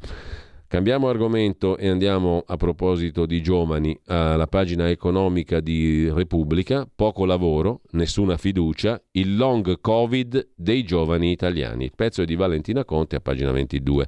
Cambiamo 0.69 1.07
argomento 1.07 1.77
e 1.77 1.87
andiamo 1.87 2.43
a 2.45 2.57
proposito 2.57 3.25
di 3.25 3.41
giovani 3.41 3.97
alla 4.07 4.47
pagina 4.47 4.89
economica 4.89 5.61
di 5.61 6.11
Repubblica. 6.11 6.85
Poco 6.93 7.23
lavoro, 7.23 7.83
nessuna 7.91 8.35
fiducia, 8.35 9.01
il 9.11 9.37
long 9.37 9.79
covid 9.79 10.49
dei 10.53 10.83
giovani 10.83 11.31
italiani. 11.31 11.85
Il 11.85 11.93
pezzo 11.95 12.21
è 12.21 12.25
di 12.25 12.35
Valentina 12.35 12.83
Conte 12.83 13.15
a 13.15 13.21
pagina 13.21 13.53
22. 13.53 14.07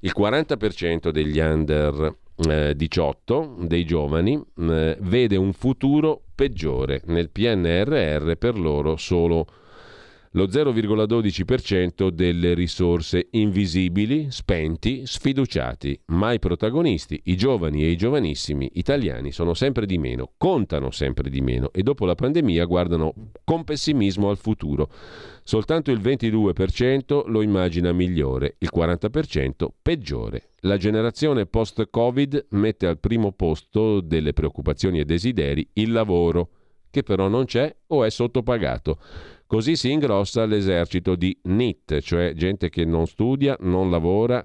Il 0.00 0.12
40% 0.18 1.10
degli 1.10 1.38
under 1.38 2.16
eh, 2.48 2.74
18 2.74 3.58
dei 3.60 3.84
giovani 3.84 4.42
eh, 4.58 4.96
vede 4.98 5.36
un 5.36 5.52
futuro 5.52 6.22
peggiore. 6.34 7.02
Nel 7.04 7.30
PNRR 7.30 8.32
per 8.32 8.58
loro 8.58 8.96
solo 8.96 9.46
lo 10.34 10.44
0,12% 10.44 12.08
delle 12.10 12.54
risorse 12.54 13.28
invisibili, 13.32 14.30
spenti, 14.30 15.02
sfiduciati, 15.04 16.00
mai 16.06 16.38
protagonisti. 16.38 17.20
I 17.24 17.36
giovani 17.36 17.82
e 17.82 17.88
i 17.88 17.96
giovanissimi 17.96 18.70
italiani 18.74 19.32
sono 19.32 19.54
sempre 19.54 19.86
di 19.86 19.98
meno, 19.98 20.30
contano 20.36 20.92
sempre 20.92 21.30
di 21.30 21.40
meno 21.40 21.70
e 21.72 21.82
dopo 21.82 22.06
la 22.06 22.14
pandemia 22.14 22.64
guardano 22.64 23.12
con 23.42 23.64
pessimismo 23.64 24.30
al 24.30 24.38
futuro. 24.38 24.88
Soltanto 25.42 25.90
il 25.90 25.98
22% 25.98 27.28
lo 27.28 27.42
immagina 27.42 27.92
migliore, 27.92 28.54
il 28.58 28.70
40% 28.72 29.66
peggiore. 29.82 30.50
La 30.60 30.76
generazione 30.76 31.46
post-Covid 31.46 32.46
mette 32.50 32.86
al 32.86 33.00
primo 33.00 33.32
posto 33.32 34.00
delle 34.00 34.32
preoccupazioni 34.32 35.00
e 35.00 35.04
desideri 35.04 35.68
il 35.72 35.90
lavoro, 35.90 36.50
che 36.88 37.02
però 37.02 37.26
non 37.26 37.46
c'è 37.46 37.74
o 37.88 38.04
è 38.04 38.10
sottopagato. 38.10 38.98
Così 39.50 39.74
si 39.74 39.90
ingrossa 39.90 40.44
l'esercito 40.44 41.16
di 41.16 41.36
NIT, 41.42 41.98
cioè 42.02 42.34
gente 42.34 42.68
che 42.68 42.84
non 42.84 43.08
studia, 43.08 43.56
non 43.62 43.90
lavora, 43.90 44.40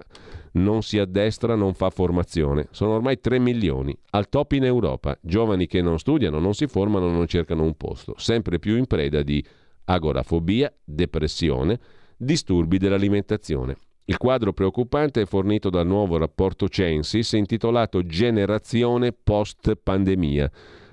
non 0.54 0.82
si 0.82 0.98
addestra, 0.98 1.54
non 1.54 1.74
fa 1.74 1.90
formazione. 1.90 2.66
Sono 2.72 2.94
ormai 2.94 3.20
3 3.20 3.38
milioni, 3.38 3.96
al 4.10 4.28
top 4.28 4.50
in 4.54 4.64
Europa, 4.64 5.16
giovani 5.22 5.68
che 5.68 5.80
non 5.80 6.00
studiano, 6.00 6.40
non 6.40 6.54
si 6.54 6.66
formano, 6.66 7.08
non 7.08 7.28
cercano 7.28 7.62
un 7.62 7.76
posto, 7.76 8.14
sempre 8.16 8.58
più 8.58 8.76
in 8.76 8.86
preda 8.86 9.22
di 9.22 9.46
agorafobia, 9.84 10.74
depressione, 10.82 11.78
disturbi 12.16 12.76
dell'alimentazione. 12.76 13.76
Il 14.06 14.16
quadro 14.16 14.52
preoccupante 14.52 15.20
è 15.20 15.26
fornito 15.26 15.70
dal 15.70 15.86
nuovo 15.86 16.16
rapporto 16.16 16.68
Censis 16.68 17.30
intitolato 17.34 18.04
Generazione 18.04 19.12
post 19.12 19.76
pandemia 19.80 20.50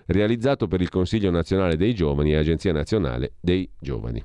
realizzato 0.07 0.67
per 0.67 0.81
il 0.81 0.89
Consiglio 0.89 1.31
nazionale 1.31 1.77
dei 1.77 1.93
giovani 1.93 2.31
e 2.31 2.37
Agenzia 2.37 2.73
nazionale 2.73 3.33
dei 3.39 3.69
giovani. 3.79 4.21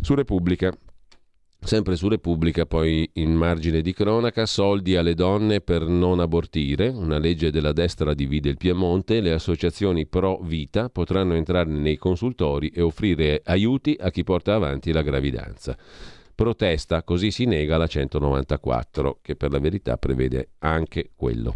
Su 0.00 0.14
Repubblica. 0.14 0.72
Sempre 1.62 1.94
su 1.96 2.08
Repubblica, 2.08 2.64
poi 2.64 3.08
in 3.14 3.34
margine 3.34 3.82
di 3.82 3.92
cronaca, 3.92 4.46
soldi 4.46 4.96
alle 4.96 5.12
donne 5.12 5.60
per 5.60 5.82
non 5.82 6.18
abortire, 6.18 6.88
una 6.88 7.18
legge 7.18 7.50
della 7.50 7.72
destra 7.72 8.14
divide 8.14 8.48
il 8.48 8.56
Piemonte, 8.56 9.20
le 9.20 9.32
associazioni 9.32 10.06
pro 10.06 10.38
vita 10.42 10.88
potranno 10.88 11.34
entrare 11.34 11.68
nei 11.68 11.98
consultori 11.98 12.68
e 12.68 12.80
offrire 12.80 13.42
aiuti 13.44 13.94
a 14.00 14.10
chi 14.10 14.24
porta 14.24 14.54
avanti 14.54 14.90
la 14.90 15.02
gravidanza. 15.02 15.76
Protesta, 16.40 17.02
così 17.02 17.30
si 17.30 17.44
nega 17.44 17.76
la 17.76 17.86
194, 17.86 19.18
che 19.20 19.36
per 19.36 19.52
la 19.52 19.58
verità 19.58 19.98
prevede 19.98 20.52
anche 20.60 21.10
quello. 21.14 21.52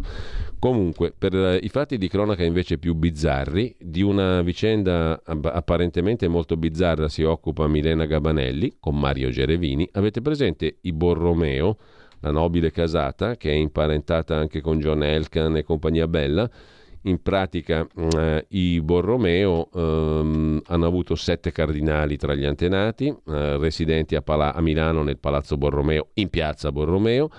Comunque, 0.59 1.11
per 1.11 1.33
eh, 1.33 1.59
i 1.59 1.69
fatti 1.69 1.97
di 1.97 2.07
cronaca 2.07 2.43
invece 2.43 2.77
più 2.77 2.93
bizzarri, 2.93 3.75
di 3.79 4.03
una 4.03 4.43
vicenda 4.43 5.19
apparentemente 5.25 6.27
molto 6.27 6.55
bizzarra 6.55 7.09
si 7.09 7.23
occupa 7.23 7.67
Milena 7.67 8.05
Gabanelli 8.05 8.75
con 8.79 8.99
Mario 8.99 9.31
Gerevini. 9.31 9.89
Avete 9.93 10.21
presente 10.21 10.77
i 10.81 10.93
Borromeo, 10.93 11.77
la 12.19 12.29
nobile 12.29 12.69
casata, 12.69 13.37
che 13.37 13.49
è 13.49 13.55
imparentata 13.55 14.35
anche 14.35 14.61
con 14.61 14.77
John 14.77 15.01
Elkan 15.01 15.57
e 15.57 15.63
compagnia 15.63 16.07
bella? 16.07 16.47
In 17.05 17.21
pratica 17.21 17.87
eh, 18.17 18.45
i 18.49 18.81
Borromeo 18.81 19.69
ehm, 19.73 20.61
hanno 20.65 20.85
avuto 20.85 21.15
sette 21.15 21.51
cardinali 21.51 22.17
tra 22.17 22.35
gli 22.35 22.45
antenati, 22.45 23.07
eh, 23.07 23.57
residenti 23.57 24.15
a, 24.15 24.21
Pala- 24.21 24.53
a, 24.53 24.61
Milano 24.61 25.03
nel 25.03 25.17
Palazzo 25.17 25.57
Borromeo, 25.57 26.09
in 26.15 26.29
piazza 26.29 26.71
Borromeo. 26.71 27.29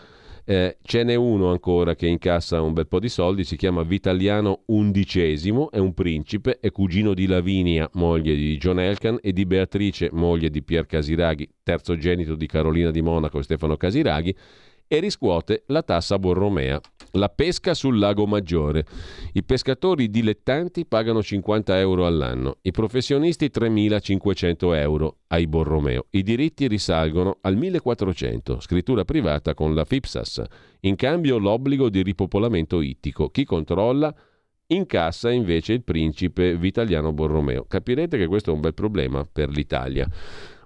Eh, 0.48 0.76
ce 0.82 1.02
n'è 1.02 1.16
uno 1.16 1.50
ancora 1.50 1.96
che 1.96 2.06
incassa 2.06 2.62
un 2.62 2.72
bel 2.72 2.86
po' 2.86 3.00
di 3.00 3.08
soldi, 3.08 3.42
si 3.42 3.56
chiama 3.56 3.82
Vitaliano 3.82 4.62
XI, 4.66 5.68
è 5.72 5.78
un 5.78 5.92
principe, 5.92 6.58
è 6.60 6.70
cugino 6.70 7.14
di 7.14 7.26
Lavinia, 7.26 7.90
moglie 7.94 8.36
di 8.36 8.56
John 8.56 8.78
Elkan, 8.78 9.18
e 9.20 9.32
di 9.32 9.44
Beatrice, 9.44 10.08
moglie 10.12 10.48
di 10.48 10.62
Pier 10.62 10.86
Casiraghi, 10.86 11.48
terzogenito 11.64 12.36
di 12.36 12.46
Carolina 12.46 12.92
di 12.92 13.02
Monaco 13.02 13.40
e 13.40 13.42
Stefano 13.42 13.76
Casiraghi, 13.76 14.36
e 14.88 15.00
riscuote 15.00 15.64
la 15.66 15.82
tassa 15.82 16.18
borromea, 16.18 16.80
la 17.12 17.28
pesca 17.28 17.74
sul 17.74 17.98
lago 17.98 18.26
Maggiore. 18.26 18.84
I 19.32 19.42
pescatori 19.42 20.10
dilettanti 20.10 20.86
pagano 20.86 21.22
50 21.22 21.78
euro 21.78 22.06
all'anno, 22.06 22.58
i 22.62 22.70
professionisti 22.70 23.50
3.500 23.52 24.74
euro 24.76 25.16
ai 25.28 25.46
Borromeo. 25.46 26.06
I 26.10 26.22
diritti 26.22 26.68
risalgono 26.68 27.38
al 27.40 27.56
1400, 27.56 28.60
scrittura 28.60 29.04
privata 29.04 29.54
con 29.54 29.74
la 29.74 29.84
FIPSAS. 29.84 30.42
In 30.80 30.96
cambio 30.96 31.38
l'obbligo 31.38 31.88
di 31.88 32.02
ripopolamento 32.02 32.80
ittico. 32.80 33.30
Chi 33.30 33.44
controlla? 33.44 34.14
Incassa 34.68 35.30
invece 35.30 35.74
il 35.74 35.84
principe 35.84 36.56
Vitaliano 36.56 37.12
Borromeo. 37.12 37.66
Capirete 37.66 38.18
che 38.18 38.26
questo 38.26 38.50
è 38.50 38.54
un 38.54 38.60
bel 38.60 38.74
problema 38.74 39.24
per 39.30 39.48
l'Italia. 39.48 40.08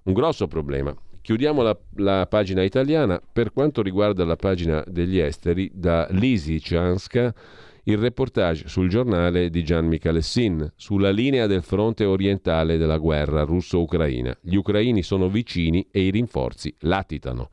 Un 0.05 0.12
grosso 0.14 0.47
problema. 0.47 0.94
Chiudiamo 1.22 1.62
la, 1.62 1.76
la, 1.97 2.26
pagina 2.26 2.62
italiana. 2.62 3.20
Per 3.32 3.52
quanto 3.52 3.82
riguarda 3.82 4.24
la 4.24 4.36
pagina 4.36 4.82
degli 4.86 5.18
esteri, 5.18 5.70
da 5.72 6.06
Lisi 6.10 6.60
Cianska 6.60 7.34
il 7.84 7.98
reportage 7.98 8.68
sul 8.68 8.88
giornale 8.88 9.48
di 9.48 9.64
Gian 9.64 9.86
Michalessin 9.86 10.72
sulla 10.76 11.10
linea 11.10 11.47
del 11.47 11.62
fronte 11.62 12.05
orientale 12.05 12.76
della 12.76 12.98
guerra 12.98 13.42
russo-ucraina. 13.42 14.36
Gli 14.40 14.55
ucraini 14.55 15.02
sono 15.02 15.28
vicini 15.28 15.86
e 15.90 16.02
i 16.02 16.10
rinforzi 16.10 16.74
latitano. 16.80 17.48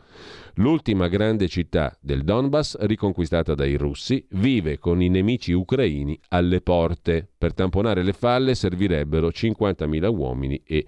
L'ultima 0.55 1.07
grande 1.07 1.47
città 1.47 1.95
del 2.01 2.23
Donbass, 2.23 2.77
riconquistata 2.79 3.53
dai 3.53 3.75
russi, 3.75 4.25
vive 4.31 4.79
con 4.79 5.01
i 5.01 5.09
nemici 5.09 5.53
ucraini 5.53 6.19
alle 6.29 6.61
porte. 6.61 7.27
Per 7.37 7.53
tamponare 7.53 8.03
le 8.03 8.13
falle 8.13 8.55
servirebbero 8.55 9.29
50.000 9.29 10.07
uomini 10.13 10.61
e 10.65 10.85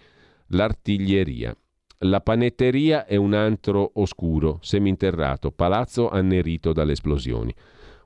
l'artiglieria. 0.48 1.56
La 2.04 2.22
panetteria 2.22 3.06
è 3.06 3.18
un 3.18 3.34
antro 3.34 3.92
oscuro, 3.96 4.60
seminterrato, 4.62 5.52
palazzo 5.52 6.10
annerito 6.10 6.72
dalle 6.72 6.94
esplosioni. 6.94 7.54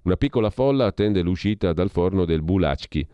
Una 0.05 0.15
piccola 0.15 0.49
folla 0.49 0.87
attende 0.87 1.21
l'uscita 1.21 1.73
dal 1.73 1.91
forno 1.91 2.25
del 2.25 2.41
Bulacchi. 2.41 3.07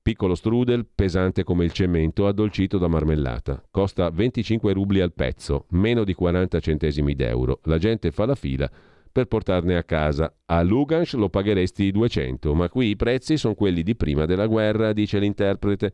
Piccolo 0.00 0.34
strudel, 0.34 0.86
pesante 0.86 1.44
come 1.44 1.66
il 1.66 1.72
cemento, 1.72 2.26
addolcito 2.26 2.78
da 2.78 2.88
marmellata. 2.88 3.62
Costa 3.70 4.08
25 4.08 4.72
rubli 4.72 5.00
al 5.00 5.12
pezzo, 5.12 5.66
meno 5.72 6.02
di 6.02 6.14
40 6.14 6.60
centesimi 6.60 7.14
d'euro. 7.14 7.60
La 7.64 7.76
gente 7.76 8.10
fa 8.10 8.24
la 8.24 8.34
fila 8.34 8.70
per 9.12 9.26
portarne 9.26 9.76
a 9.76 9.84
casa. 9.84 10.34
A 10.46 10.62
Lugansk 10.62 11.12
lo 11.12 11.28
pagheresti 11.28 11.90
200, 11.90 12.54
ma 12.54 12.70
qui 12.70 12.88
i 12.88 12.96
prezzi 12.96 13.36
sono 13.36 13.54
quelli 13.54 13.82
di 13.82 13.94
prima 13.94 14.24
della 14.24 14.46
guerra, 14.46 14.94
dice 14.94 15.18
l'interprete. 15.18 15.92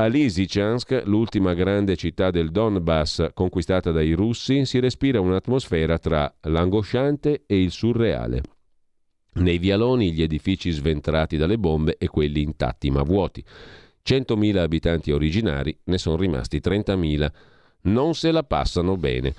A 0.00 0.06
Lysychansk, 0.06 1.02
l'ultima 1.04 1.52
grande 1.52 1.94
città 1.94 2.30
del 2.30 2.50
Donbass 2.50 3.32
conquistata 3.34 3.90
dai 3.90 4.12
russi, 4.12 4.64
si 4.64 4.80
respira 4.80 5.20
un'atmosfera 5.20 5.98
tra 5.98 6.34
l'angosciante 6.44 7.42
e 7.44 7.60
il 7.60 7.70
surreale. 7.70 8.42
Nei 9.34 9.58
vialoni 9.58 10.10
gli 10.12 10.22
edifici 10.22 10.70
sventrati 10.70 11.36
dalle 11.36 11.58
bombe 11.58 11.96
e 11.98 12.08
quelli 12.08 12.40
intatti 12.40 12.90
ma 12.90 13.02
vuoti. 13.02 13.44
100.000 14.02 14.56
abitanti 14.56 15.10
originari, 15.10 15.78
ne 15.84 15.98
sono 15.98 16.16
rimasti 16.16 16.62
30.000. 16.64 17.30
Non 17.82 18.14
se 18.14 18.32
la 18.32 18.42
passano 18.42 18.96
bene. 18.96 19.34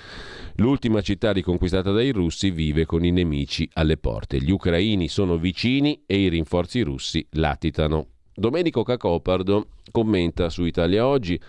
L'ultima 0.57 1.01
città 1.01 1.31
riconquistata 1.31 1.89
dai 1.89 2.11
russi 2.11 2.51
vive 2.51 2.85
con 2.85 3.03
i 3.03 3.09
nemici 3.09 3.67
alle 3.73 3.97
porte. 3.97 4.39
Gli 4.39 4.51
ucraini 4.51 5.07
sono 5.07 5.37
vicini 5.37 6.03
e 6.05 6.19
i 6.19 6.29
rinforzi 6.29 6.81
russi 6.81 7.25
latitano. 7.31 8.10
Domenico 8.33 8.83
Cacopardo 8.83 9.67
commenta 9.91 10.49
su 10.49 10.63
Italia 10.63 11.05
Oggi. 11.05 11.39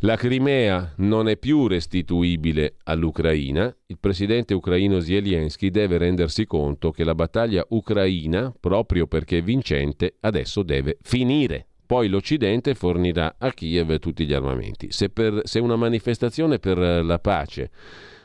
La 0.00 0.16
Crimea 0.16 0.92
non 0.96 1.28
è 1.28 1.38
più 1.38 1.66
restituibile 1.66 2.74
all'Ucraina. 2.84 3.74
Il 3.86 3.96
presidente 3.98 4.52
ucraino 4.52 5.00
Zelensky 5.00 5.70
deve 5.70 5.96
rendersi 5.96 6.44
conto 6.44 6.90
che 6.90 7.04
la 7.04 7.14
battaglia 7.14 7.64
ucraina, 7.70 8.52
proprio 8.58 9.06
perché 9.06 9.40
vincente, 9.40 10.16
adesso 10.20 10.62
deve 10.62 10.98
finire. 11.00 11.68
Poi 11.86 12.08
l'Occidente 12.08 12.74
fornirà 12.74 13.36
a 13.38 13.50
Kiev 13.52 13.98
tutti 13.98 14.26
gli 14.26 14.34
armamenti. 14.34 14.88
Se, 14.90 15.08
per, 15.08 15.40
se 15.44 15.58
una 15.58 15.76
manifestazione 15.76 16.58
per 16.58 16.76
la 16.76 17.18
pace 17.18 17.70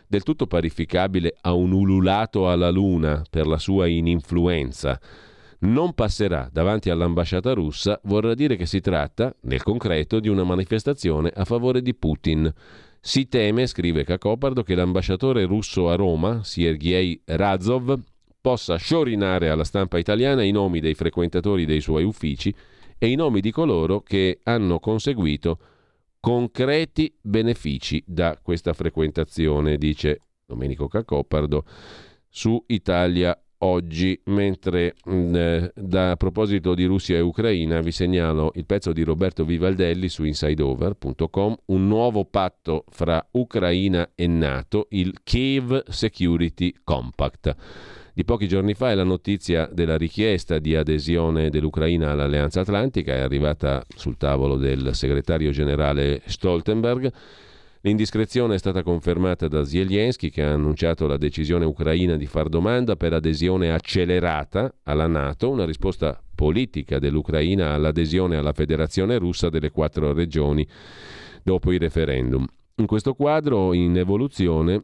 del 0.05 0.23
tutto 0.23 0.47
parificabile 0.47 1.33
a 1.41 1.53
un 1.53 1.71
ululato 1.71 2.49
alla 2.49 2.71
luna 2.71 3.23
per 3.29 3.47
la 3.47 3.57
sua 3.57 3.87
ininfluenza 3.87 4.99
non 5.59 5.93
passerà 5.93 6.49
davanti 6.51 6.89
all'ambasciata 6.89 7.53
russa 7.53 7.99
vorrà 8.03 8.33
dire 8.33 8.55
che 8.55 8.65
si 8.65 8.79
tratta, 8.79 9.35
nel 9.41 9.63
concreto, 9.63 10.19
di 10.19 10.29
una 10.29 10.43
manifestazione 10.43 11.31
a 11.33 11.43
favore 11.43 11.81
di 11.81 11.93
Putin. 11.93 12.51
Si 13.01 13.27
teme, 13.27 13.67
scrive 13.67 14.03
Cacopardo, 14.03 14.63
che 14.63 14.75
l'ambasciatore 14.75 15.45
russo 15.45 15.89
a 15.89 15.95
Roma, 15.95 16.43
Sergei 16.43 17.21
Razov, 17.25 17.99
possa 18.41 18.77
sciorinare 18.77 19.49
alla 19.49 19.65
stampa 19.65 19.97
italiana 19.97 20.43
i 20.43 20.51
nomi 20.51 20.79
dei 20.79 20.93
frequentatori 20.93 21.65
dei 21.65 21.81
suoi 21.81 22.03
uffici 22.03 22.53
e 22.97 23.09
i 23.09 23.15
nomi 23.15 23.41
di 23.41 23.51
coloro 23.51 24.01
che 24.01 24.39
hanno 24.43 24.79
conseguito 24.79 25.59
concreti 26.21 27.13
benefici 27.21 28.01
da 28.05 28.37
questa 28.41 28.73
frequentazione, 28.73 29.77
dice 29.77 30.21
Domenico 30.45 30.87
Cacopardo 30.87 31.65
su 32.27 32.61
Italia 32.67 33.37
oggi, 33.59 34.19
mentre 34.25 34.95
mh, 35.03 35.13
mm, 35.13 35.35
eh, 35.35 35.71
da 35.75 36.11
a 36.11 36.15
proposito 36.15 36.73
di 36.73 36.85
Russia 36.85 37.17
e 37.17 37.21
Ucraina 37.21 37.81
vi 37.81 37.91
segnalo 37.91 38.51
il 38.55 38.65
pezzo 38.65 38.93
di 38.93 39.03
Roberto 39.03 39.43
Vivaldelli 39.43 40.09
su 40.09 40.23
insideover.com, 40.23 41.55
un 41.65 41.87
nuovo 41.87 42.25
patto 42.25 42.83
fra 42.89 43.25
Ucraina 43.31 44.11
e 44.15 44.27
Nato, 44.27 44.87
il 44.91 45.19
Kiev 45.23 45.89
Security 45.89 46.73
Compact. 46.83 47.55
Di 48.13 48.25
pochi 48.25 48.47
giorni 48.47 48.73
fa 48.73 48.91
è 48.91 48.95
la 48.95 49.03
notizia 49.03 49.69
della 49.71 49.95
richiesta 49.95 50.59
di 50.59 50.75
adesione 50.75 51.49
dell'Ucraina 51.49 52.11
all'Alleanza 52.11 52.61
Atlantica, 52.61 53.13
è 53.13 53.19
arrivata 53.19 53.81
sul 53.95 54.17
tavolo 54.17 54.57
del 54.57 54.93
segretario 54.93 55.51
generale 55.51 56.21
Stoltenberg 56.25 57.11
L'indiscrezione 57.81 58.55
è 58.55 58.57
stata 58.57 58.83
confermata 58.83 59.47
da 59.47 59.63
Zelensky 59.63 60.29
che 60.29 60.43
ha 60.43 60.51
annunciato 60.51 61.07
la 61.07 61.15
decisione 61.15 61.63
ucraina 61.63 62.17
di 62.17 62.25
far 62.25 62.49
domanda 62.49 62.97
per 62.97 63.13
adesione 63.13 63.71
accelerata 63.71 64.73
alla 64.83 65.07
Nato, 65.07 65.49
una 65.49 65.63
risposta 65.63 66.21
politica 66.35 66.99
dell'Ucraina 66.99 67.73
all'adesione 67.73 68.35
alla 68.35 68.51
Federazione 68.51 69.17
russa 69.17 69.47
delle 69.47 69.71
quattro 69.71 70.11
regioni 70.11 70.67
dopo 71.41 71.71
il 71.71 71.79
referendum. 71.79 72.45
In 72.75 72.85
questo 72.85 73.13
quadro 73.13 73.71
in 73.71 73.95
evoluzione 73.95 74.83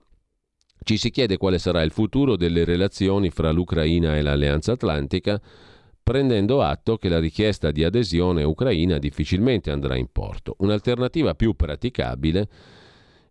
ci 0.83 0.95
si 0.95 1.11
chiede 1.11 1.35
quale 1.35 1.59
sarà 1.59 1.81
il 1.81 1.91
futuro 1.91 2.37
delle 2.37 2.63
relazioni 2.63 3.29
fra 3.29 3.51
l'Ucraina 3.51 4.15
e 4.15 4.21
l'Alleanza 4.21 4.71
Atlantica, 4.71 5.41
prendendo 6.01 6.61
atto 6.61 6.95
che 6.95 7.09
la 7.09 7.19
richiesta 7.19 7.71
di 7.71 7.83
adesione 7.83 8.43
ucraina 8.43 8.99
difficilmente 8.99 9.69
andrà 9.69 9.97
in 9.97 10.07
porto. 10.13 10.55
Un'alternativa 10.59 11.33
più 11.33 11.55
praticabile 11.55 12.47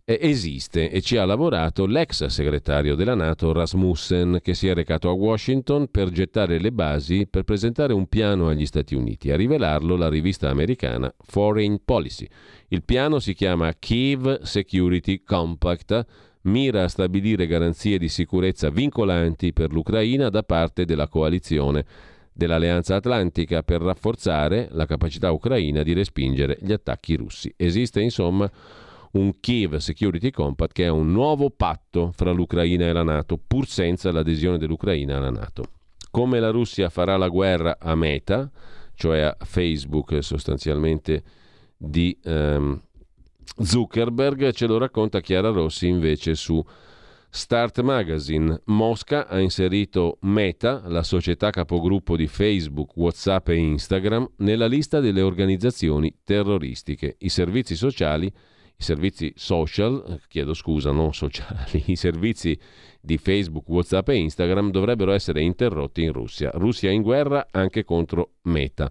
esiste 0.06 0.90
e 0.90 1.00
ci 1.00 1.16
ha 1.16 1.24
lavorato 1.24 1.86
l'ex 1.86 2.26
segretario 2.26 2.94
della 2.94 3.14
Nato 3.14 3.52
Rasmussen 3.52 4.38
che 4.42 4.52
si 4.52 4.68
è 4.68 4.74
recato 4.74 5.08
a 5.08 5.12
Washington 5.12 5.88
per 5.90 6.10
gettare 6.10 6.58
le 6.58 6.72
basi 6.72 7.26
per 7.26 7.44
presentare 7.44 7.94
un 7.94 8.06
piano 8.06 8.48
agli 8.48 8.66
Stati 8.66 8.94
Uniti. 8.94 9.30
A 9.30 9.36
rivelarlo 9.36 9.96
la 9.96 10.10
rivista 10.10 10.50
americana 10.50 11.12
Foreign 11.18 11.76
Policy. 11.82 12.28
Il 12.68 12.82
piano 12.84 13.18
si 13.18 13.32
chiama 13.32 13.72
Kiev 13.72 14.42
Security 14.42 15.22
Compact, 15.24 16.04
mira 16.42 16.82
a 16.82 16.88
stabilire 16.88 17.46
garanzie 17.46 17.96
di 17.96 18.10
sicurezza 18.10 18.68
vincolanti 18.68 19.54
per 19.54 19.72
l'Ucraina 19.72 20.28
da 20.28 20.42
parte 20.42 20.84
della 20.84 21.08
coalizione 21.08 21.86
dell'Alleanza 22.30 22.96
Atlantica 22.96 23.62
per 23.62 23.80
rafforzare 23.80 24.68
la 24.72 24.84
capacità 24.84 25.30
ucraina 25.30 25.82
di 25.82 25.94
respingere 25.94 26.58
gli 26.60 26.72
attacchi 26.72 27.14
russi. 27.14 27.50
Esiste 27.56 28.02
insomma 28.02 28.50
un 29.14 29.40
Kiev 29.40 29.76
Security 29.76 30.30
Compact 30.30 30.72
che 30.72 30.84
è 30.84 30.88
un 30.88 31.12
nuovo 31.12 31.50
patto 31.50 32.12
fra 32.14 32.30
l'Ucraina 32.30 32.86
e 32.86 32.92
la 32.92 33.02
Nato, 33.02 33.38
pur 33.44 33.66
senza 33.66 34.10
l'adesione 34.12 34.58
dell'Ucraina 34.58 35.16
alla 35.16 35.30
Nato. 35.30 35.64
Come 36.10 36.38
la 36.40 36.50
Russia 36.50 36.88
farà 36.90 37.16
la 37.16 37.28
guerra 37.28 37.76
a 37.78 37.94
Meta, 37.94 38.50
cioè 38.94 39.20
a 39.20 39.36
Facebook 39.40 40.22
sostanzialmente 40.22 41.22
di 41.76 42.16
um, 42.24 42.80
Zuckerberg, 43.58 44.52
ce 44.52 44.66
lo 44.66 44.78
racconta 44.78 45.20
Chiara 45.20 45.50
Rossi 45.50 45.86
invece 45.86 46.34
su 46.34 46.64
Start 47.28 47.80
Magazine. 47.82 48.60
Mosca 48.66 49.26
ha 49.26 49.40
inserito 49.40 50.18
Meta, 50.20 50.82
la 50.86 51.02
società 51.02 51.50
capogruppo 51.50 52.16
di 52.16 52.28
Facebook, 52.28 52.96
WhatsApp 52.96 53.48
e 53.48 53.56
Instagram, 53.56 54.28
nella 54.38 54.66
lista 54.66 55.00
delle 55.00 55.20
organizzazioni 55.20 56.14
terroristiche. 56.22 57.16
I 57.18 57.28
servizi 57.28 57.74
sociali, 57.74 58.32
servizi 58.84 59.32
social, 59.34 60.20
chiedo 60.28 60.54
scusa, 60.54 60.92
non 60.92 61.12
sociali, 61.12 61.82
i 61.90 61.96
servizi 61.96 62.56
di 63.00 63.18
Facebook, 63.18 63.68
WhatsApp 63.68 64.10
e 64.10 64.16
Instagram 64.16 64.70
dovrebbero 64.70 65.12
essere 65.12 65.40
interrotti 65.40 66.02
in 66.02 66.12
Russia. 66.12 66.50
Russia 66.54 66.90
in 66.90 67.02
guerra 67.02 67.48
anche 67.50 67.82
contro 67.82 68.34
Meta. 68.42 68.90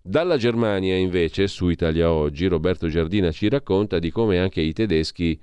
Dalla 0.00 0.36
Germania, 0.36 0.96
invece, 0.96 1.48
su 1.48 1.68
Italia 1.68 2.10
Oggi, 2.10 2.46
Roberto 2.46 2.88
Giardina 2.88 3.32
ci 3.32 3.48
racconta 3.48 3.98
di 3.98 4.10
come 4.10 4.38
anche 4.38 4.60
i 4.60 4.72
tedeschi 4.72 5.38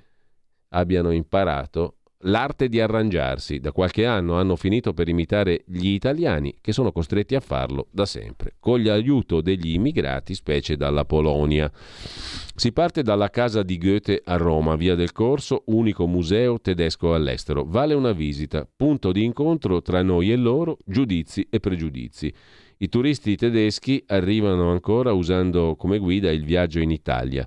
abbiano 0.70 1.12
imparato 1.12 1.98
l'arte 2.24 2.68
di 2.68 2.80
arrangiarsi. 2.80 3.58
Da 3.58 3.72
qualche 3.72 4.06
anno 4.06 4.34
hanno 4.34 4.56
finito 4.56 4.92
per 4.92 5.08
imitare 5.08 5.62
gli 5.66 5.88
italiani, 5.88 6.56
che 6.60 6.72
sono 6.72 6.92
costretti 6.92 7.34
a 7.34 7.40
farlo 7.40 7.88
da 7.90 8.06
sempre, 8.06 8.54
con 8.60 8.82
l'aiuto 8.82 9.40
degli 9.40 9.72
immigrati, 9.72 10.34
specie 10.34 10.76
dalla 10.76 11.04
Polonia. 11.04 11.70
Si 12.56 12.72
parte 12.72 13.02
dalla 13.02 13.30
casa 13.30 13.62
di 13.62 13.78
Goethe 13.78 14.20
a 14.24 14.36
Roma, 14.36 14.76
via 14.76 14.94
del 14.94 15.12
Corso, 15.12 15.62
unico 15.66 16.06
museo 16.06 16.60
tedesco 16.60 17.14
all'estero. 17.14 17.64
Vale 17.64 17.94
una 17.94 18.12
visita, 18.12 18.68
punto 18.76 19.12
di 19.12 19.24
incontro 19.24 19.82
tra 19.82 20.02
noi 20.02 20.30
e 20.30 20.36
loro, 20.36 20.78
giudizi 20.84 21.46
e 21.50 21.58
pregiudizi. 21.58 22.32
I 22.78 22.88
turisti 22.88 23.36
tedeschi 23.36 24.02
arrivano 24.08 24.70
ancora 24.70 25.12
usando 25.12 25.74
come 25.76 25.98
guida 25.98 26.30
il 26.30 26.44
viaggio 26.44 26.80
in 26.80 26.90
Italia. 26.90 27.46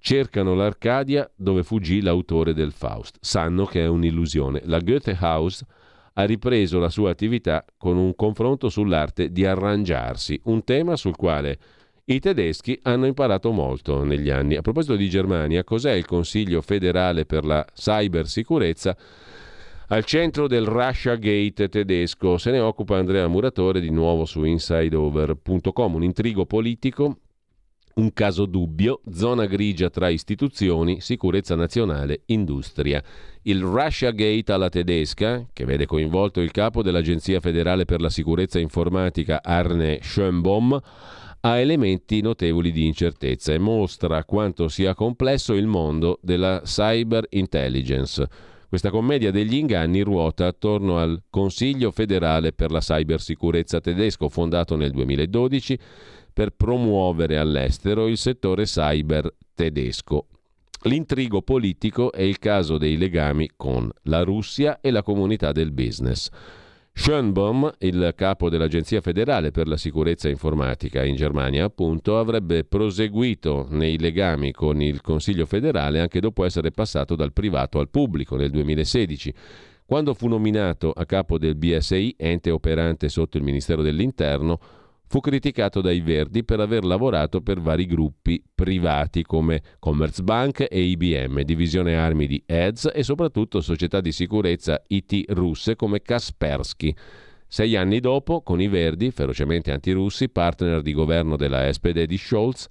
Cercano 0.00 0.54
l'Arcadia 0.54 1.30
dove 1.34 1.62
fuggì 1.62 2.00
l'autore 2.00 2.54
del 2.54 2.72
Faust. 2.72 3.18
Sanno 3.20 3.64
che 3.64 3.82
è 3.82 3.86
un'illusione. 3.86 4.62
La 4.64 4.78
Goethe 4.78 5.16
House 5.20 5.66
ha 6.14 6.24
ripreso 6.24 6.78
la 6.78 6.88
sua 6.88 7.10
attività 7.10 7.64
con 7.76 7.96
un 7.96 8.14
confronto 8.14 8.68
sull'arte 8.68 9.30
di 9.30 9.44
arrangiarsi, 9.44 10.40
un 10.44 10.64
tema 10.64 10.96
sul 10.96 11.16
quale 11.16 11.58
i 12.06 12.20
tedeschi 12.20 12.78
hanno 12.82 13.06
imparato 13.06 13.50
molto 13.52 14.02
negli 14.02 14.30
anni. 14.30 14.56
A 14.56 14.62
proposito 14.62 14.96
di 14.96 15.08
Germania, 15.08 15.62
cos'è 15.62 15.92
il 15.92 16.06
Consiglio 16.06 16.62
federale 16.62 17.26
per 17.26 17.44
la 17.44 17.64
cybersicurezza? 17.72 18.96
Al 19.88 20.04
centro 20.04 20.48
del 20.48 20.66
Russia 20.66 21.14
Gate 21.16 21.68
tedesco 21.68 22.36
se 22.36 22.50
ne 22.50 22.60
occupa 22.60 22.96
Andrea 22.96 23.26
Muratore 23.28 23.80
di 23.80 23.90
nuovo 23.90 24.24
su 24.24 24.44
insideover.com, 24.44 25.94
un 25.94 26.02
intrigo 26.02 26.46
politico, 26.46 27.18
un 27.98 28.12
caso 28.12 28.46
dubbio, 28.46 29.00
zona 29.12 29.46
grigia 29.46 29.90
tra 29.90 30.08
istituzioni, 30.08 31.00
sicurezza 31.00 31.56
nazionale, 31.56 32.22
industria. 32.26 33.02
Il 33.42 33.60
Russia 33.60 34.12
Gate 34.12 34.52
alla 34.52 34.68
tedesca, 34.68 35.46
che 35.52 35.64
vede 35.64 35.86
coinvolto 35.86 36.40
il 36.40 36.52
capo 36.52 36.82
dell'Agenzia 36.82 37.40
federale 37.40 37.84
per 37.84 38.00
la 38.00 38.08
sicurezza 38.08 38.60
informatica 38.60 39.40
Arne 39.42 39.98
Schönbaum, 40.00 40.78
ha 41.40 41.58
elementi 41.58 42.20
notevoli 42.20 42.72
di 42.72 42.86
incertezza 42.86 43.52
e 43.52 43.58
mostra 43.58 44.24
quanto 44.24 44.68
sia 44.68 44.94
complesso 44.94 45.54
il 45.54 45.66
mondo 45.66 46.18
della 46.22 46.62
cyber 46.64 47.26
intelligence 47.30 48.28
questa 48.68 48.90
commedia 48.90 49.30
degli 49.30 49.54
inganni 49.54 50.02
ruota 50.02 50.46
attorno 50.46 50.98
al 50.98 51.22
Consiglio 51.30 51.90
federale 51.90 52.52
per 52.52 52.70
la 52.70 52.80
cybersicurezza 52.80 53.80
tedesco, 53.80 54.28
fondato 54.28 54.76
nel 54.76 54.90
2012 54.90 55.78
per 56.38 56.50
promuovere 56.50 57.36
all'estero 57.36 58.06
il 58.06 58.16
settore 58.16 58.62
cyber 58.62 59.28
tedesco. 59.56 60.26
L'intrigo 60.82 61.42
politico 61.42 62.12
è 62.12 62.22
il 62.22 62.38
caso 62.38 62.78
dei 62.78 62.96
legami 62.96 63.50
con 63.56 63.90
la 64.02 64.22
Russia 64.22 64.78
e 64.80 64.92
la 64.92 65.02
comunità 65.02 65.50
del 65.50 65.72
business. 65.72 66.30
Schönbaum, 66.94 67.68
il 67.78 68.12
capo 68.14 68.48
dell'Agenzia 68.48 69.00
federale 69.00 69.50
per 69.50 69.66
la 69.66 69.76
sicurezza 69.76 70.28
informatica 70.28 71.04
in 71.04 71.16
Germania, 71.16 71.64
appunto, 71.64 72.20
avrebbe 72.20 72.62
proseguito 72.62 73.66
nei 73.70 73.98
legami 73.98 74.52
con 74.52 74.80
il 74.80 75.00
Consiglio 75.00 75.44
federale 75.44 75.98
anche 75.98 76.20
dopo 76.20 76.44
essere 76.44 76.70
passato 76.70 77.16
dal 77.16 77.32
privato 77.32 77.80
al 77.80 77.88
pubblico 77.88 78.36
nel 78.36 78.50
2016. 78.50 79.34
Quando 79.84 80.14
fu 80.14 80.28
nominato 80.28 80.92
a 80.92 81.04
capo 81.04 81.36
del 81.36 81.56
BSI, 81.56 82.14
ente 82.16 82.50
operante 82.52 83.08
sotto 83.08 83.38
il 83.38 83.42
Ministero 83.42 83.82
dell'Interno, 83.82 84.60
fu 85.08 85.20
criticato 85.20 85.80
dai 85.80 86.00
Verdi 86.00 86.44
per 86.44 86.60
aver 86.60 86.84
lavorato 86.84 87.40
per 87.40 87.60
vari 87.60 87.86
gruppi 87.86 88.42
privati 88.54 89.22
come 89.22 89.62
Commerzbank 89.78 90.66
e 90.68 90.80
IBM, 90.80 91.40
divisione 91.42 91.96
armi 91.96 92.26
di 92.26 92.42
EDS 92.44 92.90
e 92.94 93.02
soprattutto 93.02 93.60
società 93.60 94.00
di 94.00 94.12
sicurezza 94.12 94.82
IT 94.86 95.24
russe 95.28 95.76
come 95.76 96.02
Kaspersky. 96.02 96.94
Sei 97.46 97.76
anni 97.76 98.00
dopo, 98.00 98.42
con 98.42 98.60
i 98.60 98.68
Verdi, 98.68 99.10
ferocemente 99.10 99.72
antirussi, 99.72 100.28
partner 100.28 100.82
di 100.82 100.92
governo 100.92 101.36
della 101.36 101.72
SPD 101.72 102.02
di 102.02 102.18
Scholz, 102.18 102.66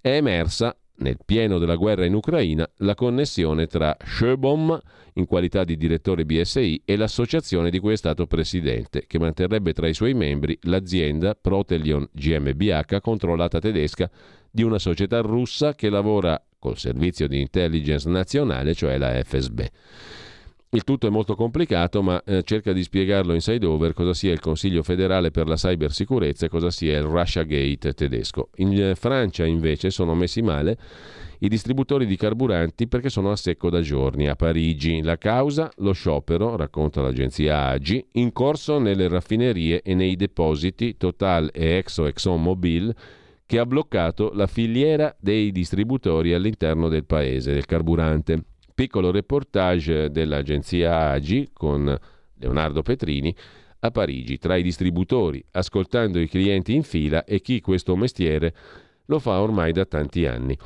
è 0.00 0.16
emersa 0.16 0.76
nel 0.98 1.18
pieno 1.24 1.58
della 1.58 1.76
guerra 1.76 2.04
in 2.04 2.14
Ucraina, 2.14 2.68
la 2.78 2.94
connessione 2.94 3.66
tra 3.66 3.96
Schöbom, 3.98 4.78
in 5.14 5.26
qualità 5.26 5.64
di 5.64 5.76
direttore 5.76 6.24
BSI, 6.24 6.82
e 6.84 6.96
l'associazione 6.96 7.70
di 7.70 7.78
cui 7.78 7.92
è 7.92 7.96
stato 7.96 8.26
presidente, 8.26 9.04
che 9.06 9.18
manterrebbe 9.18 9.72
tra 9.72 9.88
i 9.88 9.94
suoi 9.94 10.14
membri 10.14 10.58
l'azienda 10.62 11.34
Protelion 11.34 12.08
GmbH, 12.12 13.00
controllata 13.00 13.58
tedesca, 13.58 14.10
di 14.50 14.62
una 14.62 14.78
società 14.78 15.20
russa 15.20 15.74
che 15.74 15.90
lavora 15.90 16.42
col 16.58 16.78
servizio 16.78 17.28
di 17.28 17.40
intelligence 17.40 18.08
nazionale, 18.08 18.74
cioè 18.74 18.98
la 18.98 19.22
FSB. 19.22 19.60
Il 20.70 20.82
tutto 20.82 21.06
è 21.06 21.10
molto 21.10 21.36
complicato, 21.36 22.02
ma 22.02 22.22
eh, 22.24 22.42
cerca 22.42 22.72
di 22.72 22.82
spiegarlo 22.82 23.32
in 23.34 23.40
side 23.40 23.64
over 23.64 23.92
cosa 23.92 24.12
sia 24.12 24.32
il 24.32 24.40
Consiglio 24.40 24.82
federale 24.82 25.30
per 25.30 25.46
la 25.46 25.54
cybersicurezza 25.54 26.46
e 26.46 26.48
cosa 26.48 26.70
sia 26.70 26.98
il 26.98 27.04
Russia 27.04 27.44
Gate 27.44 27.92
tedesco. 27.94 28.50
In 28.56 28.72
eh, 28.72 28.94
Francia 28.96 29.46
invece 29.46 29.90
sono 29.90 30.14
messi 30.14 30.42
male 30.42 30.76
i 31.40 31.48
distributori 31.48 32.06
di 32.06 32.16
carburanti 32.16 32.88
perché 32.88 33.10
sono 33.10 33.30
a 33.30 33.36
secco 33.36 33.70
da 33.70 33.80
giorni. 33.80 34.28
A 34.28 34.34
Parigi 34.34 35.02
la 35.02 35.18
causa, 35.18 35.70
lo 35.76 35.92
sciopero, 35.92 36.56
racconta 36.56 37.00
l'agenzia 37.00 37.66
AGI, 37.66 38.04
in 38.12 38.32
corso 38.32 38.78
nelle 38.78 39.06
raffinerie 39.06 39.82
e 39.82 39.94
nei 39.94 40.16
depositi 40.16 40.96
Total 40.96 41.48
e 41.52 41.76
Exo 41.76 42.06
ExxonMobil 42.06 42.94
che 43.46 43.58
ha 43.60 43.66
bloccato 43.66 44.32
la 44.34 44.48
filiera 44.48 45.14
dei 45.20 45.52
distributori 45.52 46.32
all'interno 46.32 46.88
del 46.88 47.04
paese 47.04 47.52
del 47.52 47.66
carburante. 47.66 48.42
Piccolo 48.76 49.10
reportage 49.10 50.10
dell'agenzia 50.10 51.08
AGI 51.08 51.48
con 51.54 51.98
Leonardo 52.34 52.82
Petrini 52.82 53.34
a 53.78 53.90
Parigi, 53.90 54.36
tra 54.36 54.56
i 54.56 54.62
distributori, 54.62 55.42
ascoltando 55.52 56.20
i 56.20 56.28
clienti 56.28 56.74
in 56.74 56.82
fila 56.82 57.24
e 57.24 57.40
chi 57.40 57.62
questo 57.62 57.96
mestiere 57.96 58.54
lo 59.06 59.18
fa 59.18 59.40
ormai 59.40 59.72
da 59.72 59.86
tanti 59.86 60.26
anni. 60.26 60.58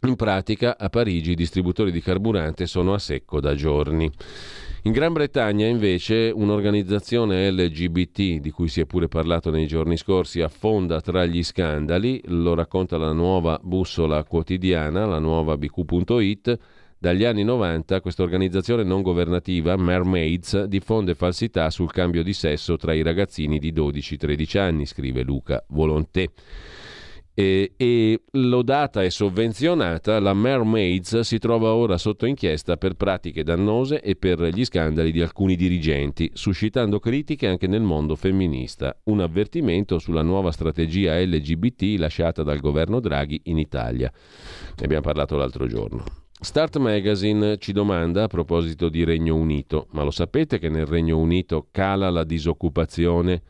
In 0.00 0.16
pratica 0.16 0.76
a 0.76 0.88
Parigi 0.88 1.30
i 1.30 1.36
distributori 1.36 1.92
di 1.92 2.00
carburante 2.00 2.66
sono 2.66 2.94
a 2.94 2.98
secco 2.98 3.38
da 3.38 3.54
giorni. 3.54 4.10
In 4.82 4.90
Gran 4.90 5.12
Bretagna 5.12 5.66
invece 5.66 6.32
un'organizzazione 6.34 7.48
LGBT 7.52 8.40
di 8.40 8.50
cui 8.50 8.66
si 8.66 8.80
è 8.80 8.86
pure 8.86 9.06
parlato 9.06 9.52
nei 9.52 9.68
giorni 9.68 9.96
scorsi 9.96 10.40
affonda 10.40 11.00
tra 11.00 11.24
gli 11.26 11.44
scandali, 11.44 12.20
lo 12.24 12.54
racconta 12.54 12.98
la 12.98 13.12
nuova 13.12 13.56
bussola 13.62 14.24
quotidiana, 14.24 15.06
la 15.06 15.20
nuova 15.20 15.56
bq.it, 15.56 16.58
dagli 17.04 17.24
anni 17.24 17.44
90 17.44 18.00
questa 18.00 18.22
organizzazione 18.22 18.82
non 18.82 19.02
governativa, 19.02 19.76
Mermaids, 19.76 20.62
diffonde 20.62 21.14
falsità 21.14 21.68
sul 21.68 21.92
cambio 21.92 22.22
di 22.22 22.32
sesso 22.32 22.78
tra 22.78 22.94
i 22.94 23.02
ragazzini 23.02 23.58
di 23.58 23.74
12-13 23.74 24.58
anni, 24.58 24.86
scrive 24.86 25.22
Luca 25.22 25.62
Volonté. 25.68 26.30
E, 27.34 27.72
e, 27.76 28.22
lodata 28.30 29.02
e 29.02 29.10
sovvenzionata, 29.10 30.18
la 30.18 30.32
Mermaids 30.32 31.20
si 31.20 31.36
trova 31.36 31.74
ora 31.74 31.98
sotto 31.98 32.24
inchiesta 32.24 32.78
per 32.78 32.94
pratiche 32.94 33.42
dannose 33.42 34.00
e 34.00 34.16
per 34.16 34.40
gli 34.40 34.64
scandali 34.64 35.12
di 35.12 35.20
alcuni 35.20 35.56
dirigenti, 35.56 36.30
suscitando 36.32 37.00
critiche 37.00 37.48
anche 37.48 37.66
nel 37.66 37.82
mondo 37.82 38.16
femminista. 38.16 38.98
Un 39.04 39.20
avvertimento 39.20 39.98
sulla 39.98 40.22
nuova 40.22 40.52
strategia 40.52 41.20
LGBT 41.20 41.98
lasciata 41.98 42.42
dal 42.42 42.60
governo 42.60 42.98
Draghi 42.98 43.42
in 43.44 43.58
Italia. 43.58 44.10
Ne 44.10 44.84
abbiamo 44.84 45.02
parlato 45.02 45.36
l'altro 45.36 45.66
giorno. 45.66 46.23
Start 46.40 46.76
Magazine 46.78 47.58
ci 47.58 47.72
domanda 47.72 48.24
a 48.24 48.26
proposito 48.26 48.88
di 48.88 49.04
Regno 49.04 49.36
Unito, 49.36 49.86
ma 49.92 50.02
lo 50.02 50.10
sapete 50.10 50.58
che 50.58 50.68
nel 50.68 50.84
Regno 50.84 51.16
Unito 51.16 51.68
cala 51.70 52.10
la 52.10 52.24
disoccupazione 52.24 53.42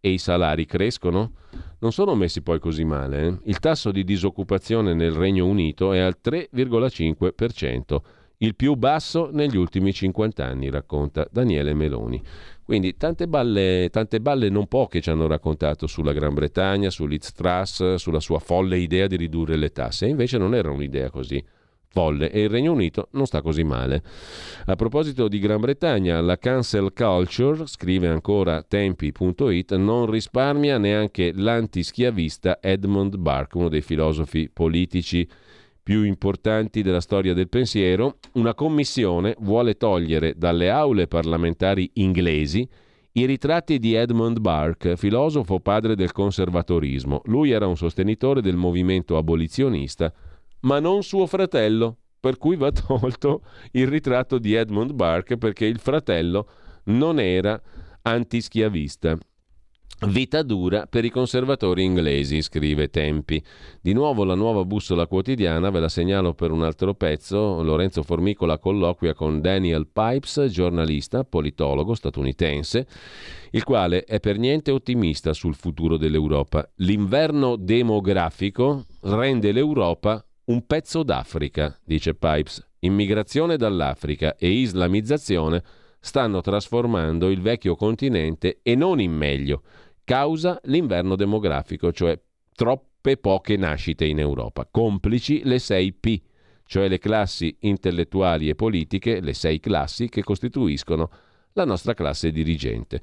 e 0.00 0.10
i 0.10 0.18
salari 0.18 0.64
crescono? 0.64 1.32
Non 1.80 1.92
sono 1.92 2.14
messi 2.14 2.40
poi 2.40 2.58
così 2.58 2.82
male. 2.82 3.26
Eh? 3.26 3.38
Il 3.44 3.60
tasso 3.60 3.92
di 3.92 4.04
disoccupazione 4.04 4.94
nel 4.94 5.12
Regno 5.12 5.46
Unito 5.46 5.92
è 5.92 6.00
al 6.00 6.16
3,5%, 6.24 7.98
il 8.38 8.56
più 8.56 8.74
basso 8.74 9.28
negli 9.30 9.58
ultimi 9.58 9.92
50 9.92 10.44
anni, 10.44 10.70
racconta 10.70 11.28
Daniele 11.30 11.74
Meloni. 11.74 12.20
Quindi 12.64 12.96
tante 12.96 13.28
balle, 13.28 13.90
tante 13.92 14.18
balle 14.18 14.48
non 14.48 14.66
poche 14.66 15.02
ci 15.02 15.10
hanno 15.10 15.26
raccontato 15.26 15.86
sulla 15.86 16.12
Gran 16.12 16.32
Bretagna, 16.32 16.88
sull'Itztras, 16.88 17.94
sulla 17.94 18.20
sua 18.20 18.38
folle 18.38 18.78
idea 18.78 19.06
di 19.06 19.16
ridurre 19.16 19.56
le 19.56 19.70
tasse. 19.70 20.06
Invece 20.06 20.38
non 20.38 20.54
era 20.54 20.70
un'idea 20.70 21.10
così 21.10 21.44
folle 21.92 22.30
e 22.30 22.42
il 22.42 22.48
Regno 22.48 22.72
Unito 22.72 23.08
non 23.12 23.26
sta 23.26 23.42
così 23.42 23.64
male. 23.64 24.02
A 24.66 24.76
proposito 24.76 25.28
di 25.28 25.38
Gran 25.38 25.60
Bretagna, 25.60 26.20
la 26.20 26.38
cancel 26.38 26.92
culture, 26.92 27.66
scrive 27.66 28.08
ancora 28.08 28.62
tempi.it, 28.62 29.74
non 29.74 30.08
risparmia 30.08 30.78
neanche 30.78 31.32
l'antischiavista 31.34 32.58
Edmund 32.60 33.16
Burke, 33.16 33.58
uno 33.58 33.68
dei 33.68 33.82
filosofi 33.82 34.48
politici 34.52 35.28
più 35.82 36.04
importanti 36.04 36.82
della 36.82 37.00
storia 37.00 37.34
del 37.34 37.48
pensiero. 37.48 38.18
Una 38.34 38.54
commissione 38.54 39.34
vuole 39.40 39.76
togliere 39.76 40.34
dalle 40.36 40.70
aule 40.70 41.08
parlamentari 41.08 41.90
inglesi 41.94 42.68
i 43.12 43.26
ritratti 43.26 43.80
di 43.80 43.94
Edmund 43.94 44.38
Burke, 44.38 44.96
filosofo 44.96 45.58
padre 45.58 45.96
del 45.96 46.12
conservatorismo. 46.12 47.22
Lui 47.24 47.50
era 47.50 47.66
un 47.66 47.76
sostenitore 47.76 48.40
del 48.40 48.54
movimento 48.54 49.16
abolizionista 49.16 50.12
ma 50.62 50.80
non 50.80 51.02
suo 51.02 51.26
fratello, 51.26 51.96
per 52.18 52.36
cui 52.36 52.56
va 52.56 52.70
tolto 52.72 53.42
il 53.72 53.86
ritratto 53.86 54.38
di 54.38 54.54
Edmund 54.54 54.92
Burke 54.92 55.38
perché 55.38 55.64
il 55.64 55.78
fratello 55.78 56.48
non 56.84 57.18
era 57.18 57.60
antischiavista. 58.02 59.18
Vita 60.06 60.42
dura 60.42 60.86
per 60.86 61.04
i 61.04 61.10
conservatori 61.10 61.84
inglesi, 61.84 62.40
scrive 62.40 62.88
Tempi. 62.88 63.42
Di 63.82 63.92
nuovo 63.92 64.24
la 64.24 64.34
nuova 64.34 64.64
bussola 64.64 65.06
quotidiana, 65.06 65.68
ve 65.68 65.78
la 65.78 65.90
segnalo 65.90 66.32
per 66.32 66.52
un 66.52 66.62
altro 66.62 66.94
pezzo. 66.94 67.62
Lorenzo 67.62 68.02
Formicola 68.02 68.58
colloquia 68.58 69.12
con 69.12 69.42
Daniel 69.42 69.88
Pipes, 69.88 70.46
giornalista, 70.46 71.24
politologo 71.24 71.92
statunitense, 71.92 72.86
il 73.50 73.62
quale 73.62 74.04
è 74.04 74.20
per 74.20 74.38
niente 74.38 74.70
ottimista 74.70 75.34
sul 75.34 75.54
futuro 75.54 75.98
dell'Europa. 75.98 76.66
L'inverno 76.76 77.56
demografico 77.56 78.86
rende 79.02 79.52
l'Europa 79.52 80.24
un 80.50 80.66
pezzo 80.66 81.04
d'Africa, 81.04 81.78
dice 81.84 82.14
Pipes. 82.14 82.66
Immigrazione 82.80 83.56
dall'Africa 83.56 84.36
e 84.36 84.50
islamizzazione 84.50 85.62
stanno 86.00 86.40
trasformando 86.40 87.30
il 87.30 87.40
vecchio 87.40 87.76
continente 87.76 88.58
e 88.62 88.74
non 88.74 89.00
in 89.00 89.12
meglio. 89.12 89.62
Causa 90.02 90.58
l'inverno 90.64 91.14
demografico, 91.14 91.92
cioè 91.92 92.18
troppe 92.52 93.16
poche 93.16 93.56
nascite 93.56 94.04
in 94.04 94.18
Europa. 94.18 94.66
Complici 94.68 95.42
le 95.44 95.60
6 95.60 95.92
P, 95.92 96.20
cioè 96.64 96.88
le 96.88 96.98
classi 96.98 97.56
intellettuali 97.60 98.48
e 98.48 98.56
politiche, 98.56 99.20
le 99.20 99.34
sei 99.34 99.60
classi 99.60 100.08
che 100.08 100.24
costituiscono 100.24 101.10
la 101.52 101.64
nostra 101.64 101.94
classe 101.94 102.32
dirigente. 102.32 103.00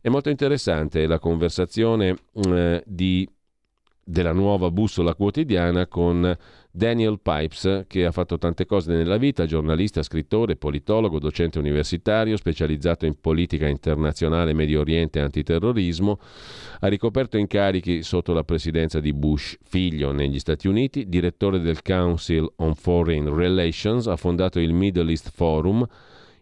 È 0.00 0.08
molto 0.08 0.30
interessante 0.30 1.06
la 1.06 1.18
conversazione 1.18 2.16
eh, 2.32 2.82
di, 2.86 3.28
della 4.02 4.32
nuova 4.32 4.70
bussola 4.70 5.14
quotidiana 5.14 5.86
con 5.88 6.36
Daniel 6.76 7.20
Pipes, 7.22 7.84
che 7.86 8.04
ha 8.04 8.12
fatto 8.12 8.36
tante 8.36 8.66
cose 8.66 8.92
nella 8.92 9.16
vita, 9.16 9.46
giornalista, 9.46 10.02
scrittore, 10.02 10.56
politologo, 10.56 11.18
docente 11.18 11.58
universitario, 11.58 12.36
specializzato 12.36 13.06
in 13.06 13.18
politica 13.18 13.66
internazionale, 13.66 14.52
Medio 14.52 14.80
Oriente 14.80 15.18
e 15.18 15.22
antiterrorismo, 15.22 16.20
ha 16.80 16.86
ricoperto 16.88 17.38
incarichi 17.38 18.02
sotto 18.02 18.34
la 18.34 18.44
presidenza 18.44 19.00
di 19.00 19.14
Bush 19.14 19.56
figlio 19.62 20.12
negli 20.12 20.38
Stati 20.38 20.68
Uniti, 20.68 21.08
direttore 21.08 21.60
del 21.60 21.80
Council 21.80 22.46
on 22.56 22.74
Foreign 22.74 23.34
Relations, 23.34 24.06
ha 24.06 24.16
fondato 24.16 24.60
il 24.60 24.74
Middle 24.74 25.08
East 25.08 25.30
Forum, 25.32 25.82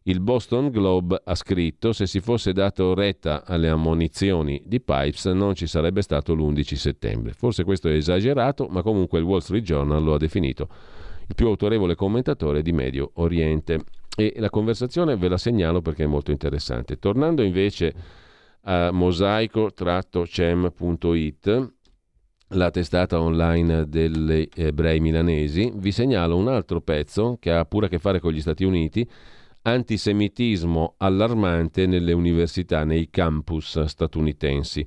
il 0.06 0.20
Boston 0.20 0.68
Globe 0.70 1.18
ha 1.24 1.34
scritto 1.34 1.92
se 1.92 2.06
si 2.06 2.20
fosse 2.20 2.52
dato 2.52 2.92
retta 2.92 3.42
alle 3.46 3.70
ammonizioni 3.70 4.60
di 4.66 4.78
Pipes 4.80 5.24
non 5.26 5.54
ci 5.54 5.66
sarebbe 5.66 6.02
stato 6.02 6.34
l'11 6.34 6.74
settembre. 6.74 7.32
Forse 7.32 7.64
questo 7.64 7.88
è 7.88 7.92
esagerato, 7.92 8.66
ma 8.68 8.82
comunque 8.82 9.18
il 9.18 9.24
Wall 9.24 9.38
Street 9.38 9.64
Journal 9.64 10.02
lo 10.02 10.12
ha 10.14 10.18
definito 10.18 10.68
il 11.26 11.34
più 11.34 11.46
autorevole 11.46 11.94
commentatore 11.94 12.60
di 12.60 12.72
Medio 12.72 13.12
Oriente. 13.14 13.80
E 14.14 14.34
la 14.36 14.50
conversazione 14.50 15.16
ve 15.16 15.28
la 15.28 15.38
segnalo 15.38 15.80
perché 15.80 16.04
è 16.04 16.06
molto 16.06 16.30
interessante. 16.30 16.98
Tornando 16.98 17.42
invece 17.42 17.94
a 18.64 18.90
mosaico-cem.it, 18.92 21.72
la 22.48 22.70
testata 22.70 23.18
online 23.20 23.88
degli 23.88 24.46
ebrei 24.54 25.00
milanesi, 25.00 25.72
vi 25.74 25.92
segnalo 25.92 26.36
un 26.36 26.48
altro 26.48 26.82
pezzo 26.82 27.38
che 27.40 27.50
ha 27.50 27.64
pure 27.64 27.86
a 27.86 27.88
che 27.88 27.98
fare 27.98 28.20
con 28.20 28.32
gli 28.32 28.42
Stati 28.42 28.64
Uniti 28.64 29.08
antisemitismo 29.66 30.94
allarmante 30.98 31.86
nelle 31.86 32.12
università, 32.12 32.84
nei 32.84 33.08
campus 33.08 33.82
statunitensi, 33.84 34.86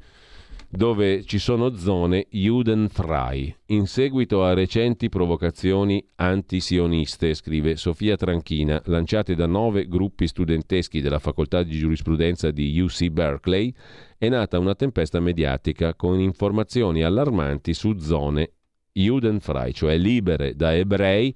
dove 0.70 1.24
ci 1.24 1.40
sono 1.40 1.76
zone 1.76 2.28
judenfrei. 2.30 3.56
In 3.68 3.88
seguito 3.88 4.44
a 4.44 4.54
recenti 4.54 5.10
provocazioni 5.10 6.06
antisioniste, 6.16 7.34
scrive 7.34 7.76
Sofia 7.76 8.16
Tranchina, 8.18 8.80
lanciate 8.86 9.34
da 9.34 9.48
nove 9.48 9.88
gruppi 9.88 10.28
studenteschi 10.28 11.02
della 11.02 11.20
facoltà 11.20 11.64
di 11.64 11.76
giurisprudenza 11.76 12.52
di 12.52 12.80
UC 12.80 13.08
Berkeley, 13.08 13.74
è 14.18 14.30
nata 14.30 14.60
una 14.60 14.76
tempesta 14.76 15.20
mediatica 15.20 15.96
con 15.96 16.20
informazioni 16.20 17.02
allarmanti 17.02 17.74
su 17.74 17.98
zone 17.98 18.52
judenfrei, 18.92 19.74
cioè 19.74 19.98
libere 19.98 20.56
da 20.56 20.76
ebrei 20.76 21.34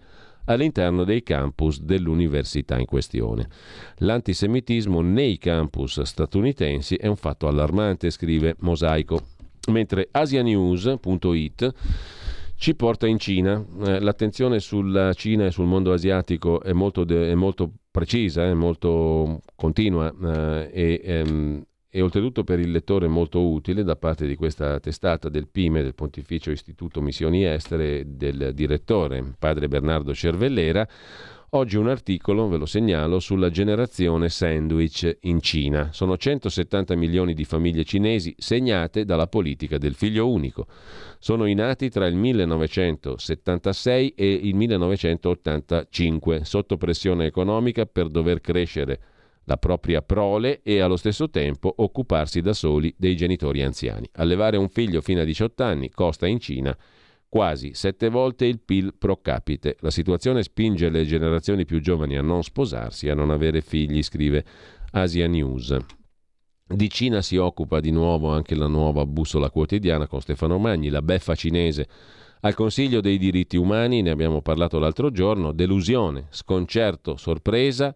all'interno 0.53 1.03
dei 1.03 1.23
campus 1.23 1.82
dell'università 1.82 2.78
in 2.78 2.86
questione. 2.86 3.48
L'antisemitismo 3.98 5.02
nei 5.02 5.38
campus 5.38 6.02
statunitensi 6.02 6.95
è 6.95 7.07
un 7.07 7.15
fatto 7.15 7.48
allarmante, 7.48 8.10
scrive 8.10 8.56
Mosaico, 8.60 9.22
mentre 9.72 10.07
asianews.it 10.11 11.73
ci 12.56 12.76
porta 12.76 13.07
in 13.07 13.18
Cina. 13.18 13.64
Eh, 13.86 13.99
l'attenzione 13.99 14.60
sulla 14.60 15.14
Cina 15.14 15.48
e 15.48 15.52
sul 15.52 15.65
mondo 15.65 15.94
asiatico 15.94 16.61
è 16.61 16.73
molto, 16.73 17.03
de- 17.03 17.32
è 17.32 17.34
molto 17.34 17.72
precisa, 17.90 18.45
è 18.45 18.53
molto 18.53 19.41
continua 19.56 20.14
eh, 20.23 20.69
e 20.72 21.02
ehm, 21.03 21.64
e 21.93 22.01
oltretutto 22.01 22.45
per 22.45 22.57
il 22.59 22.72
lettore 22.72 23.09
molto 23.09 23.45
utile 23.45 23.84
da 23.84 23.97
parte 23.97 24.26
di 24.26 24.38
questa 24.38 24.80
testata 24.80 25.27
del 25.27 25.49
PIME, 25.49 25.84
del 25.84 25.93
Pontificio 25.93 26.49
Istituto 26.49 27.01
Missioni 27.01 27.43
Estere, 27.43 28.15
del 28.15 28.53
direttore, 28.53 29.34
padre 29.38 29.68
Bernardo 29.68 30.13
Cervellera. 30.13 30.88
Oggi 31.53 31.76
un 31.76 31.89
articolo, 31.89 32.47
ve 32.47 32.55
lo 32.55 32.65
segnalo, 32.65 33.19
sulla 33.19 33.49
generazione 33.49 34.30
sandwich 34.30 35.18
in 35.23 35.41
Cina. 35.41 35.89
Sono 35.91 36.15
170 36.15 36.95
milioni 36.95 37.34
di 37.34 37.43
famiglie 37.43 37.84
cinesi 37.84 38.34
segnate 38.38 39.03
dalla 39.03 39.27
politica 39.27 39.77
del 39.77 39.93
figlio 39.93 40.30
unico. 40.30 40.68
Sono 41.19 41.45
i 41.45 41.53
nati 41.53 41.89
tra 41.89 42.07
il 42.07 42.15
1976 42.15 44.13
e 44.15 44.31
il 44.31 44.55
1985, 44.55 46.45
sotto 46.45 46.77
pressione 46.77 47.26
economica 47.26 47.85
per 47.85 48.07
dover 48.07 48.39
crescere 48.39 49.01
la 49.45 49.57
propria 49.57 50.01
prole 50.01 50.61
e 50.63 50.80
allo 50.80 50.97
stesso 50.97 51.30
tempo 51.30 51.73
occuparsi 51.77 52.41
da 52.41 52.53
soli 52.53 52.93
dei 52.97 53.15
genitori 53.15 53.63
anziani. 53.63 54.07
Allevare 54.13 54.57
un 54.57 54.69
figlio 54.69 55.01
fino 55.01 55.22
a 55.22 55.23
18 55.23 55.63
anni 55.63 55.89
costa 55.89 56.27
in 56.27 56.39
Cina 56.39 56.77
quasi 57.27 57.73
sette 57.73 58.09
volte 58.09 58.45
il 58.45 58.59
PIL 58.59 58.93
pro 58.97 59.22
capite. 59.22 59.77
La 59.80 59.89
situazione 59.89 60.43
spinge 60.43 60.89
le 60.89 61.05
generazioni 61.05 61.63
più 61.63 61.80
giovani 61.80 62.18
a 62.18 62.22
non 62.22 62.43
sposarsi, 62.43 63.07
a 63.07 63.15
non 63.15 63.31
avere 63.31 63.61
figli, 63.61 64.03
scrive 64.03 64.43
Asia 64.91 65.27
News. 65.27 65.77
Di 66.68 66.89
Cina 66.89 67.22
si 67.22 67.38
occupa 67.38 67.80
di 67.80 67.91
nuovo 67.91 68.30
anche 68.30 68.53
la 68.53 68.68
nuova 68.68 69.05
bussola 69.05 69.49
quotidiana 69.49 70.07
con 70.07 70.19
Stefano 70.19 70.57
Magni, 70.57 70.89
la 70.89 71.01
beffa 71.01 71.34
cinese. 71.34 71.88
Al 72.41 72.53
Consiglio 72.53 72.99
dei 72.99 73.18
diritti 73.18 73.55
umani, 73.55 74.01
ne 74.01 74.09
abbiamo 74.09 74.41
parlato 74.41 74.77
l'altro 74.77 75.09
giorno, 75.09 75.53
delusione, 75.53 76.27
sconcerto, 76.31 77.15
sorpresa 77.15 77.95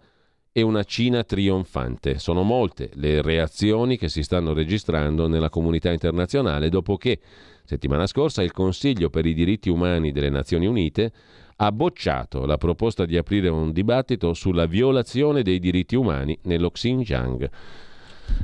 e 0.57 0.61
una 0.61 0.86
Cina 0.86 1.26
trionfante. 1.26 2.18
Sono 2.18 2.41
molte 2.44 2.90
le 2.94 3.22
reazioni 3.22 3.98
che 3.98 4.07
si 4.07 4.23
stanno 4.23 4.53
registrando 4.53 5.27
nella 5.27 5.49
comunità 5.49 5.91
internazionale 5.91 6.69
dopo 6.69 6.95
che 6.95 7.19
settimana 7.65 8.07
scorsa 8.07 8.41
il 8.41 8.53
Consiglio 8.53 9.10
per 9.10 9.26
i 9.26 9.34
diritti 9.34 9.68
umani 9.68 10.14
delle 10.14 10.30
Nazioni 10.30 10.65
Unite 10.65 11.11
ha 11.57 11.73
bocciato 11.73 12.45
la 12.45 12.56
proposta 12.56 13.03
di 13.03 13.18
aprire 13.18 13.49
un 13.49 13.73
dibattito 13.73 14.34
sulla 14.34 14.65
violazione 14.65 15.41
dei 15.41 15.60
diritti 15.60 15.98
umani 15.98 16.40
nello 16.44 16.72
Xinjiang. 16.72 17.49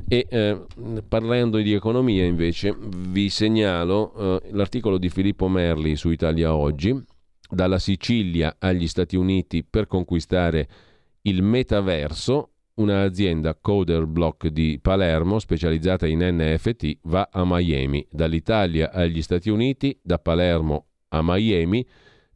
E 0.05 0.27
eh, 0.29 0.61
parlando 1.07 1.59
di 1.59 1.71
economia 1.71 2.25
invece 2.25 2.75
vi 2.77 3.29
segnalo 3.29 4.13
eh, 4.43 4.49
l'articolo 4.51 4.97
di 4.97 5.07
Filippo 5.07 5.47
Merli 5.47 5.95
su 5.95 6.09
Italia 6.09 6.53
Oggi, 6.53 6.93
dalla 7.49 7.79
Sicilia 7.79 8.57
agli 8.59 8.87
Stati 8.89 9.15
Uniti 9.15 9.63
per 9.63 9.87
conquistare 9.87 10.67
il 11.23 11.43
metaverso, 11.43 12.49
un'azienda 12.75 13.55
Coder 13.59 14.05
Block 14.05 14.47
di 14.47 14.79
Palermo 14.81 15.39
specializzata 15.39 16.07
in 16.07 16.19
NFT 16.19 16.99
va 17.03 17.29
a 17.31 17.43
Miami, 17.45 18.05
dall'Italia 18.09 18.91
agli 18.91 19.21
Stati 19.21 19.49
Uniti, 19.49 19.97
da 20.01 20.17
Palermo 20.17 20.87
a 21.09 21.21
Miami 21.21 21.85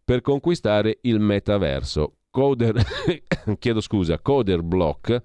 per 0.04 0.22
conquistare 0.22 1.00
il 1.02 1.20
metaverso. 1.20 2.18
Coder, 2.30 2.84
chiedo 3.58 3.80
scusa, 3.80 4.20
Coder 4.20 4.62
Block, 4.62 5.22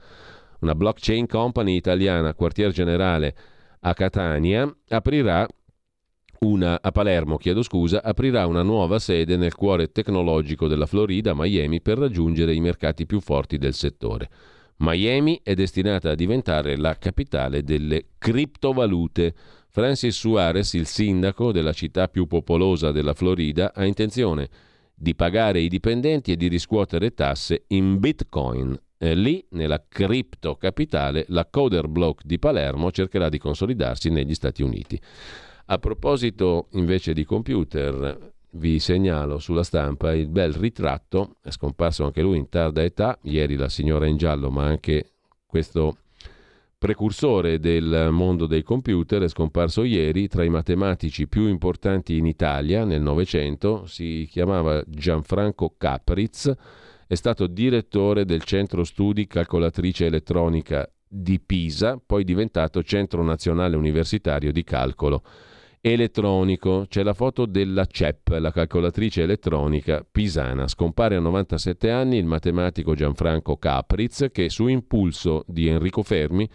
una 0.60 0.74
blockchain 0.74 1.26
company 1.26 1.74
italiana, 1.74 2.34
quartier 2.34 2.70
generale 2.70 3.34
a 3.80 3.92
Catania, 3.94 4.72
aprirà 4.88 5.46
una, 6.40 6.80
a 6.80 6.90
Palermo, 6.90 7.36
chiedo 7.36 7.62
scusa, 7.62 8.02
aprirà 8.02 8.46
una 8.46 8.62
nuova 8.62 8.98
sede 8.98 9.36
nel 9.36 9.54
cuore 9.54 9.92
tecnologico 9.92 10.68
della 10.68 10.86
Florida, 10.86 11.34
Miami, 11.34 11.82
per 11.82 11.98
raggiungere 11.98 12.54
i 12.54 12.60
mercati 12.60 13.04
più 13.04 13.20
forti 13.20 13.58
del 13.58 13.74
settore. 13.74 14.30
Miami 14.76 15.40
è 15.42 15.52
destinata 15.52 16.10
a 16.10 16.14
diventare 16.14 16.78
la 16.78 16.96
capitale 16.96 17.62
delle 17.62 18.06
criptovalute. 18.16 19.34
Francis 19.68 20.16
Suarez, 20.16 20.72
il 20.72 20.86
sindaco 20.86 21.52
della 21.52 21.74
città 21.74 22.08
più 22.08 22.26
popolosa 22.26 22.90
della 22.90 23.12
Florida, 23.12 23.72
ha 23.74 23.84
intenzione 23.84 24.48
di 24.94 25.14
pagare 25.14 25.60
i 25.60 25.68
dipendenti 25.68 26.32
e 26.32 26.36
di 26.36 26.48
riscuotere 26.48 27.12
tasse 27.12 27.64
in 27.68 27.98
bitcoin. 27.98 28.78
E 28.96 29.14
lì, 29.14 29.44
nella 29.50 29.84
cripto 29.86 30.56
capitale, 30.56 31.26
la 31.28 31.46
Coder 31.46 31.86
Block 31.88 32.24
di 32.24 32.38
Palermo 32.38 32.90
cercherà 32.90 33.28
di 33.28 33.38
consolidarsi 33.38 34.08
negli 34.08 34.34
Stati 34.34 34.62
Uniti. 34.62 35.00
A 35.72 35.78
proposito 35.78 36.66
invece 36.72 37.12
di 37.12 37.24
computer, 37.24 38.32
vi 38.54 38.80
segnalo 38.80 39.38
sulla 39.38 39.62
stampa 39.62 40.12
il 40.12 40.26
bel 40.26 40.52
ritratto, 40.52 41.36
è 41.40 41.50
scomparso 41.50 42.04
anche 42.04 42.22
lui 42.22 42.38
in 42.38 42.48
tarda 42.48 42.82
età, 42.82 43.16
ieri 43.22 43.54
la 43.54 43.68
signora 43.68 44.06
in 44.06 44.16
giallo, 44.16 44.50
ma 44.50 44.64
anche 44.64 45.12
questo 45.46 45.98
precursore 46.76 47.60
del 47.60 48.08
mondo 48.10 48.46
dei 48.46 48.64
computer 48.64 49.22
è 49.22 49.28
scomparso 49.28 49.84
ieri. 49.84 50.26
Tra 50.26 50.42
i 50.42 50.48
matematici 50.48 51.28
più 51.28 51.46
importanti 51.46 52.16
in 52.16 52.26
Italia 52.26 52.84
nel 52.84 53.00
Novecento, 53.00 53.86
si 53.86 54.26
chiamava 54.28 54.82
Gianfranco 54.88 55.76
Capriz, 55.78 56.52
è 57.06 57.14
stato 57.14 57.46
direttore 57.46 58.24
del 58.24 58.42
Centro 58.42 58.82
Studi 58.82 59.28
Calcolatrice 59.28 60.06
Elettronica 60.06 60.90
di 61.06 61.38
Pisa, 61.38 61.96
poi 62.04 62.24
diventato 62.24 62.82
Centro 62.82 63.22
Nazionale 63.22 63.76
Universitario 63.76 64.50
di 64.50 64.64
Calcolo 64.64 65.22
elettronico. 65.80 66.84
C'è 66.88 67.02
la 67.02 67.14
foto 67.14 67.46
della 67.46 67.86
CEP, 67.86 68.36
la 68.38 68.52
calcolatrice 68.52 69.22
elettronica 69.22 70.06
pisana. 70.08 70.68
Scompare 70.68 71.16
a 71.16 71.20
97 71.20 71.90
anni 71.90 72.18
il 72.18 72.26
matematico 72.26 72.94
Gianfranco 72.94 73.56
Capriz 73.56 74.26
che 74.30 74.50
su 74.50 74.66
impulso 74.66 75.42
di 75.46 75.68
Enrico 75.68 76.02
Fermi 76.02 76.46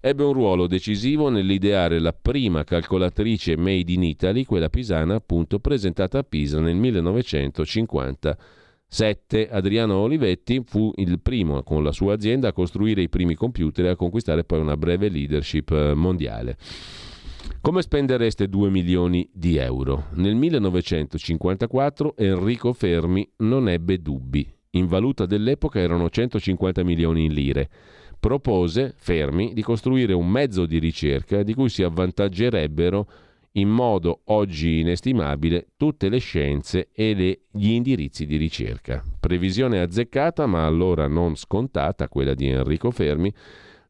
ebbe 0.00 0.24
un 0.24 0.32
ruolo 0.32 0.66
decisivo 0.66 1.28
nell'ideare 1.28 1.98
la 1.98 2.14
prima 2.14 2.64
calcolatrice 2.64 3.54
made 3.56 3.92
in 3.92 4.02
Italy, 4.02 4.44
quella 4.44 4.70
pisana 4.70 5.16
appunto 5.16 5.58
presentata 5.58 6.16
a 6.18 6.22
Pisa 6.22 6.60
nel 6.60 6.76
1957. 6.76 9.48
Adriano 9.50 9.96
Olivetti 9.96 10.62
fu 10.64 10.90
il 10.96 11.20
primo 11.20 11.62
con 11.62 11.84
la 11.84 11.92
sua 11.92 12.14
azienda 12.14 12.48
a 12.48 12.52
costruire 12.52 13.02
i 13.02 13.10
primi 13.10 13.34
computer 13.34 13.84
e 13.84 13.90
a 13.90 13.96
conquistare 13.96 14.44
poi 14.44 14.60
una 14.60 14.78
breve 14.78 15.10
leadership 15.10 15.70
eh, 15.70 15.92
mondiale. 15.94 16.56
Come 17.60 17.82
spendereste 17.82 18.48
2 18.48 18.70
milioni 18.70 19.28
di 19.32 19.56
euro? 19.56 20.06
Nel 20.14 20.34
1954 20.34 22.16
Enrico 22.16 22.72
Fermi 22.72 23.28
non 23.38 23.68
ebbe 23.68 24.00
dubbi. 24.00 24.50
In 24.70 24.86
valuta 24.86 25.26
dell'epoca 25.26 25.78
erano 25.78 26.08
150 26.08 26.82
milioni 26.84 27.24
in 27.24 27.32
lire. 27.32 27.68
Propose, 28.18 28.94
Fermi, 28.96 29.52
di 29.52 29.62
costruire 29.62 30.12
un 30.12 30.28
mezzo 30.28 30.66
di 30.66 30.78
ricerca 30.78 31.42
di 31.42 31.54
cui 31.54 31.68
si 31.68 31.82
avvantaggerebbero 31.82 33.06
in 33.52 33.68
modo 33.68 34.20
oggi 34.26 34.80
inestimabile 34.80 35.68
tutte 35.76 36.08
le 36.08 36.18
scienze 36.18 36.88
e 36.92 37.14
le, 37.14 37.40
gli 37.50 37.70
indirizzi 37.70 38.26
di 38.26 38.36
ricerca. 38.36 39.02
Previsione 39.18 39.80
azzeccata, 39.80 40.46
ma 40.46 40.66
allora 40.66 41.08
non 41.08 41.34
scontata, 41.34 42.08
quella 42.08 42.34
di 42.34 42.46
Enrico 42.46 42.90
Fermi, 42.90 43.32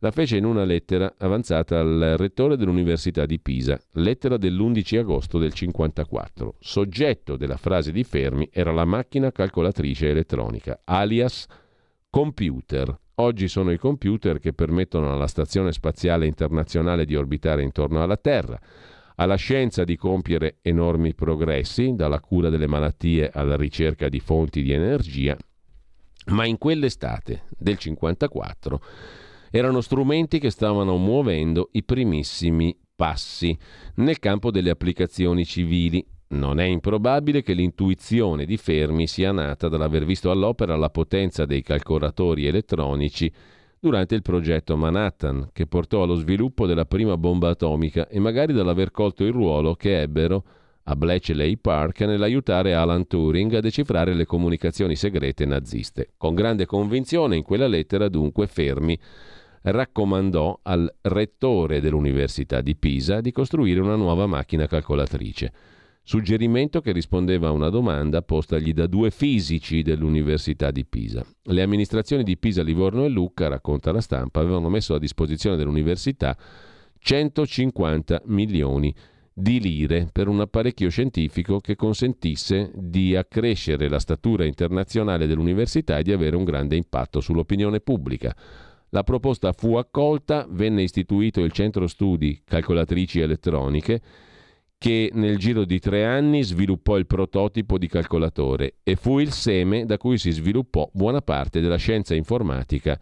la 0.00 0.10
fece 0.10 0.38
in 0.38 0.44
una 0.44 0.64
lettera 0.64 1.14
avanzata 1.18 1.78
al 1.78 2.14
rettore 2.16 2.56
dell'Università 2.56 3.26
di 3.26 3.38
Pisa, 3.38 3.78
lettera 3.92 4.38
dell'11 4.38 4.98
agosto 4.98 5.38
del 5.38 5.52
54. 5.52 6.56
Soggetto 6.58 7.36
della 7.36 7.58
frase 7.58 7.92
di 7.92 8.02
Fermi 8.02 8.48
era 8.50 8.72
la 8.72 8.86
macchina 8.86 9.30
calcolatrice 9.30 10.08
elettronica, 10.08 10.80
alias 10.84 11.46
computer. 12.08 12.98
Oggi 13.16 13.46
sono 13.48 13.70
i 13.72 13.78
computer 13.78 14.38
che 14.38 14.54
permettono 14.54 15.12
alla 15.12 15.26
Stazione 15.26 15.72
Spaziale 15.72 16.26
Internazionale 16.26 17.04
di 17.04 17.14
orbitare 17.14 17.62
intorno 17.62 18.02
alla 18.02 18.16
Terra, 18.16 18.58
alla 19.16 19.34
scienza 19.34 19.84
di 19.84 19.96
compiere 19.96 20.56
enormi 20.62 21.12
progressi, 21.12 21.94
dalla 21.94 22.20
cura 22.20 22.48
delle 22.48 22.66
malattie 22.66 23.30
alla 23.30 23.56
ricerca 23.56 24.08
di 24.08 24.18
fonti 24.18 24.62
di 24.62 24.72
energia, 24.72 25.36
ma 26.28 26.46
in 26.46 26.56
quell'estate 26.56 27.42
del 27.58 27.76
54 27.76 28.80
erano 29.50 29.80
strumenti 29.80 30.38
che 30.38 30.50
stavano 30.50 30.96
muovendo 30.96 31.68
i 31.72 31.82
primissimi 31.82 32.76
passi 32.94 33.56
nel 33.96 34.18
campo 34.18 34.50
delle 34.50 34.70
applicazioni 34.70 35.44
civili. 35.44 36.06
Non 36.28 36.60
è 36.60 36.64
improbabile 36.64 37.42
che 37.42 37.54
l'intuizione 37.54 38.44
di 38.44 38.56
Fermi 38.56 39.06
sia 39.08 39.32
nata 39.32 39.68
dall'aver 39.68 40.04
visto 40.04 40.30
all'opera 40.30 40.76
la 40.76 40.90
potenza 40.90 41.44
dei 41.44 41.62
calcolatori 41.62 42.46
elettronici 42.46 43.32
durante 43.80 44.14
il 44.14 44.22
progetto 44.22 44.76
Manhattan, 44.76 45.48
che 45.52 45.66
portò 45.66 46.02
allo 46.02 46.14
sviluppo 46.14 46.66
della 46.66 46.84
prima 46.84 47.16
bomba 47.16 47.48
atomica 47.48 48.06
e 48.06 48.20
magari 48.20 48.52
dall'aver 48.52 48.90
colto 48.90 49.24
il 49.24 49.32
ruolo 49.32 49.74
che 49.74 50.02
ebbero 50.02 50.44
a 50.84 50.96
Bletchley 50.96 51.56
Park 51.56 52.00
nell'aiutare 52.02 52.74
Alan 52.74 53.06
Turing 53.06 53.54
a 53.54 53.60
decifrare 53.60 54.14
le 54.14 54.26
comunicazioni 54.26 54.96
segrete 54.96 55.46
naziste. 55.46 56.12
Con 56.16 56.34
grande 56.34 56.66
convinzione 56.66 57.36
in 57.36 57.42
quella 57.42 57.66
lettera 57.66 58.08
dunque 58.08 58.46
Fermi 58.46 58.98
raccomandò 59.62 60.60
al 60.62 60.92
rettore 61.02 61.80
dell'Università 61.80 62.60
di 62.60 62.76
Pisa 62.76 63.20
di 63.20 63.32
costruire 63.32 63.80
una 63.80 63.96
nuova 63.96 64.26
macchina 64.26 64.66
calcolatrice. 64.66 65.52
Suggerimento 66.02 66.80
che 66.80 66.92
rispondeva 66.92 67.48
a 67.48 67.52
una 67.52 67.68
domanda 67.68 68.22
postagli 68.22 68.72
da 68.72 68.86
due 68.86 69.10
fisici 69.10 69.82
dell'Università 69.82 70.70
di 70.70 70.84
Pisa. 70.84 71.24
Le 71.42 71.62
amministrazioni 71.62 72.24
di 72.24 72.38
Pisa, 72.38 72.62
Livorno 72.62 73.04
e 73.04 73.08
Lucca, 73.08 73.48
racconta 73.48 73.92
la 73.92 74.00
stampa, 74.00 74.40
avevano 74.40 74.68
messo 74.70 74.94
a 74.94 74.98
disposizione 74.98 75.56
dell'università 75.56 76.36
150 76.98 78.22
milioni 78.26 78.94
di 79.32 79.60
lire 79.60 80.08
per 80.10 80.28
un 80.28 80.40
apparecchio 80.40 80.90
scientifico 80.90 81.60
che 81.60 81.76
consentisse 81.76 82.70
di 82.74 83.14
accrescere 83.14 83.88
la 83.88 83.98
statura 83.98 84.44
internazionale 84.44 85.26
dell'università 85.26 85.98
e 85.98 86.02
di 86.02 86.12
avere 86.12 86.36
un 86.36 86.44
grande 86.44 86.76
impatto 86.76 87.20
sull'opinione 87.20 87.80
pubblica. 87.80 88.34
La 88.90 89.02
proposta 89.04 89.52
fu 89.52 89.76
accolta, 89.76 90.46
venne 90.48 90.82
istituito 90.82 91.40
il 91.42 91.52
Centro 91.52 91.86
Studi 91.86 92.42
Calcolatrici 92.44 93.20
Elettroniche 93.20 94.00
che 94.80 95.10
nel 95.12 95.36
giro 95.36 95.66
di 95.66 95.78
tre 95.78 96.06
anni 96.06 96.42
sviluppò 96.42 96.96
il 96.96 97.06
prototipo 97.06 97.76
di 97.76 97.86
calcolatore 97.86 98.76
e 98.82 98.96
fu 98.96 99.18
il 99.18 99.30
seme 99.30 99.84
da 99.84 99.98
cui 99.98 100.16
si 100.16 100.30
sviluppò 100.30 100.88
buona 100.94 101.20
parte 101.20 101.60
della 101.60 101.76
scienza 101.76 102.14
informatica 102.14 102.98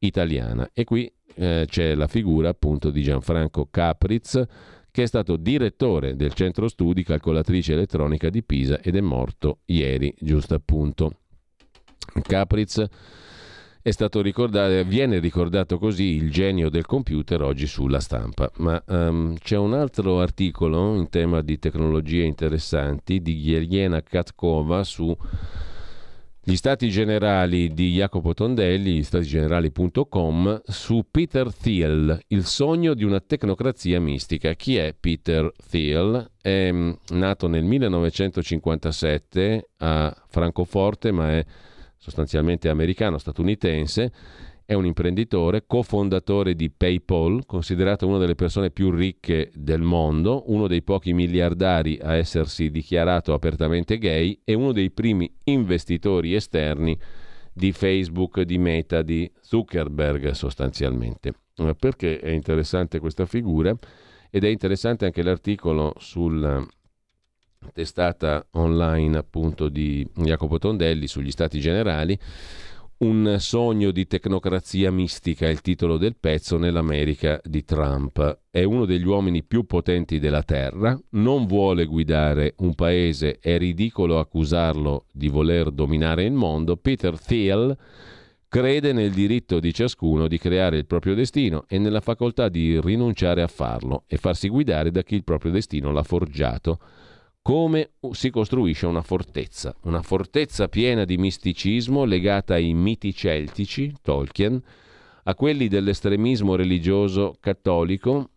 italiana. 0.00 0.68
E 0.74 0.82
qui 0.82 1.10
eh, 1.36 1.66
c'è 1.68 1.94
la 1.94 2.08
figura 2.08 2.48
appunto 2.48 2.90
di 2.90 3.02
Gianfranco 3.02 3.68
Capriz, 3.70 4.44
che 4.90 5.02
è 5.04 5.06
stato 5.06 5.36
direttore 5.36 6.16
del 6.16 6.32
Centro 6.32 6.66
Studi 6.66 7.04
Calcolatrice 7.04 7.74
Elettronica 7.74 8.28
di 8.28 8.42
Pisa 8.42 8.80
ed 8.80 8.96
è 8.96 9.00
morto 9.00 9.60
ieri, 9.66 10.12
giusto 10.18 10.54
appunto. 10.54 11.18
Capriz 12.22 12.84
è 13.82 13.90
stato 13.90 14.20
ricordato, 14.20 14.84
viene 14.84 15.18
ricordato 15.18 15.78
così 15.78 16.14
il 16.14 16.30
genio 16.30 16.68
del 16.68 16.84
computer 16.84 17.42
oggi 17.42 17.66
sulla 17.66 18.00
stampa. 18.00 18.50
Ma 18.56 18.82
um, 18.86 19.36
c'è 19.38 19.56
un 19.56 19.72
altro 19.72 20.20
articolo 20.20 20.94
in 20.96 21.08
tema 21.08 21.40
di 21.40 21.58
tecnologie 21.58 22.24
interessanti 22.24 23.22
di 23.22 23.38
Yelena 23.38 24.02
Katkova 24.02 24.84
su 24.84 25.16
gli 26.42 26.56
stati 26.56 26.88
generali 26.88 27.72
di 27.72 27.92
Jacopo 27.92 28.34
Tondelli, 28.34 29.02
statigenerali.com, 29.02 30.62
su 30.64 31.04
Peter 31.10 31.54
Thiel, 31.54 32.18
il 32.28 32.44
sogno 32.44 32.94
di 32.94 33.04
una 33.04 33.20
tecnocrazia 33.20 34.00
mistica. 34.00 34.54
Chi 34.54 34.76
è 34.76 34.94
Peter 34.98 35.52
Thiel? 35.68 36.30
È 36.40 36.72
nato 37.10 37.46
nel 37.46 37.62
1957 37.62 39.68
a 39.76 40.24
Francoforte, 40.28 41.12
ma 41.12 41.30
è 41.30 41.44
sostanzialmente 42.00 42.70
americano, 42.70 43.18
statunitense, 43.18 44.10
è 44.64 44.72
un 44.72 44.86
imprenditore, 44.86 45.64
cofondatore 45.66 46.54
di 46.54 46.70
PayPal, 46.70 47.44
considerato 47.44 48.06
una 48.06 48.18
delle 48.18 48.36
persone 48.36 48.70
più 48.70 48.90
ricche 48.90 49.50
del 49.52 49.82
mondo, 49.82 50.44
uno 50.46 50.66
dei 50.66 50.82
pochi 50.82 51.12
miliardari 51.12 51.98
a 52.00 52.14
essersi 52.14 52.70
dichiarato 52.70 53.34
apertamente 53.34 53.98
gay 53.98 54.40
e 54.44 54.54
uno 54.54 54.72
dei 54.72 54.90
primi 54.90 55.30
investitori 55.44 56.34
esterni 56.34 56.96
di 57.52 57.72
Facebook, 57.72 58.40
di 58.42 58.58
Meta, 58.58 59.02
di 59.02 59.30
Zuckerberg 59.40 60.30
sostanzialmente. 60.30 61.34
Eh, 61.56 61.74
perché 61.74 62.18
è 62.18 62.30
interessante 62.30 62.98
questa 63.00 63.26
figura? 63.26 63.76
Ed 64.30 64.44
è 64.44 64.48
interessante 64.48 65.04
anche 65.04 65.22
l'articolo 65.22 65.94
sulla 65.98 66.64
testata 67.72 68.46
online 68.52 69.16
appunto 69.16 69.68
di 69.68 70.06
Jacopo 70.14 70.58
Tondelli 70.58 71.06
sugli 71.06 71.30
stati 71.30 71.60
generali 71.60 72.18
un 72.98 73.36
sogno 73.38 73.92
di 73.92 74.06
tecnocrazia 74.06 74.90
mistica 74.90 75.46
è 75.46 75.48
il 75.48 75.62
titolo 75.62 75.96
del 75.96 76.16
pezzo 76.20 76.58
nell'America 76.58 77.40
di 77.42 77.64
Trump. 77.64 78.40
È 78.50 78.62
uno 78.62 78.84
degli 78.84 79.06
uomini 79.06 79.42
più 79.42 79.64
potenti 79.64 80.18
della 80.18 80.42
Terra, 80.42 81.00
non 81.12 81.46
vuole 81.46 81.86
guidare 81.86 82.52
un 82.58 82.74
paese, 82.74 83.38
è 83.40 83.56
ridicolo 83.56 84.18
accusarlo 84.18 85.06
di 85.12 85.28
voler 85.28 85.70
dominare 85.70 86.24
il 86.24 86.32
mondo. 86.32 86.76
Peter 86.76 87.18
Thiel 87.18 87.74
crede 88.46 88.92
nel 88.92 89.12
diritto 89.12 89.60
di 89.60 89.72
ciascuno 89.72 90.28
di 90.28 90.36
creare 90.36 90.76
il 90.76 90.84
proprio 90.84 91.14
destino 91.14 91.64
e 91.68 91.78
nella 91.78 92.02
facoltà 92.02 92.50
di 92.50 92.78
rinunciare 92.82 93.40
a 93.40 93.46
farlo 93.46 94.02
e 94.08 94.18
farsi 94.18 94.50
guidare 94.50 94.90
da 94.90 95.02
chi 95.02 95.14
il 95.14 95.24
proprio 95.24 95.52
destino 95.52 95.90
l'ha 95.90 96.02
forgiato 96.02 96.78
come 97.42 97.92
si 98.12 98.30
costruisce 98.30 98.86
una 98.86 99.02
fortezza, 99.02 99.74
una 99.82 100.02
fortezza 100.02 100.68
piena 100.68 101.04
di 101.04 101.16
misticismo 101.16 102.04
legata 102.04 102.54
ai 102.54 102.74
miti 102.74 103.14
celtici, 103.14 103.92
Tolkien, 104.02 104.62
a 105.24 105.34
quelli 105.34 105.68
dell'estremismo 105.68 106.54
religioso 106.54 107.36
cattolico, 107.40 108.30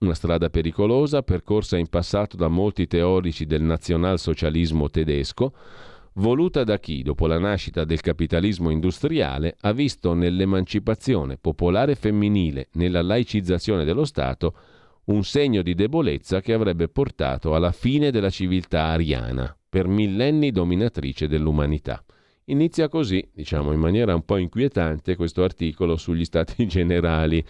una 0.00 0.14
strada 0.14 0.48
pericolosa 0.50 1.22
percorsa 1.22 1.76
in 1.76 1.88
passato 1.88 2.36
da 2.36 2.48
molti 2.48 2.86
teorici 2.86 3.46
del 3.46 3.62
nazionalsocialismo 3.62 4.88
tedesco, 4.88 5.52
voluta 6.14 6.64
da 6.64 6.78
chi, 6.78 7.02
dopo 7.02 7.26
la 7.26 7.38
nascita 7.38 7.84
del 7.84 8.00
capitalismo 8.00 8.70
industriale, 8.70 9.56
ha 9.60 9.72
visto 9.72 10.12
nell'emancipazione 10.14 11.36
popolare 11.38 11.94
femminile, 11.94 12.68
nella 12.72 13.02
laicizzazione 13.02 13.84
dello 13.84 14.04
Stato, 14.04 14.54
un 15.10 15.24
segno 15.24 15.62
di 15.62 15.74
debolezza 15.74 16.40
che 16.40 16.52
avrebbe 16.52 16.88
portato 16.88 17.54
alla 17.54 17.72
fine 17.72 18.10
della 18.10 18.30
civiltà 18.30 18.84
ariana, 18.84 19.54
per 19.68 19.88
millenni 19.88 20.52
dominatrice 20.52 21.26
dell'umanità. 21.26 22.04
Inizia 22.44 22.88
così, 22.88 23.28
diciamo 23.32 23.72
in 23.72 23.80
maniera 23.80 24.14
un 24.14 24.24
po' 24.24 24.36
inquietante, 24.36 25.16
questo 25.16 25.42
articolo 25.42 25.96
sugli 25.96 26.24
stati 26.24 26.66
generali. 26.68 27.44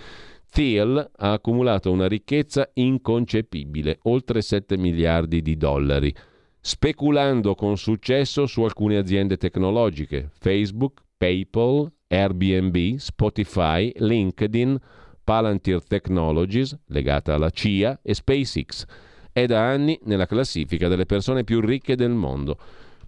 Thiel 0.51 1.11
ha 1.17 1.33
accumulato 1.33 1.93
una 1.93 2.09
ricchezza 2.09 2.69
inconcepibile, 2.75 3.99
oltre 4.03 4.43
7 4.43 4.77
miliardi 4.77 5.43
di 5.43 5.57
dollari, 5.57 6.13
speculando 6.61 7.55
con 7.55 7.77
successo 7.77 8.47
su 8.47 8.63
alcune 8.63 8.97
aziende 8.97 9.37
tecnologiche, 9.37 10.31
Facebook, 10.33 11.03
PayPal, 11.17 11.91
Airbnb, 12.09 12.97
Spotify, 12.97 13.93
LinkedIn, 13.97 14.79
Palantir 15.31 15.85
Technologies, 15.85 16.77
legata 16.87 17.35
alla 17.35 17.51
CIA, 17.51 18.01
e 18.03 18.15
SpaceX. 18.15 18.85
È 19.31 19.47
da 19.47 19.65
anni 19.65 19.97
nella 20.07 20.27
classifica 20.27 20.89
delle 20.89 21.07
persone 21.07 21.45
più 21.45 21.61
ricche 21.61 21.95
del 21.95 22.11
mondo. 22.11 22.59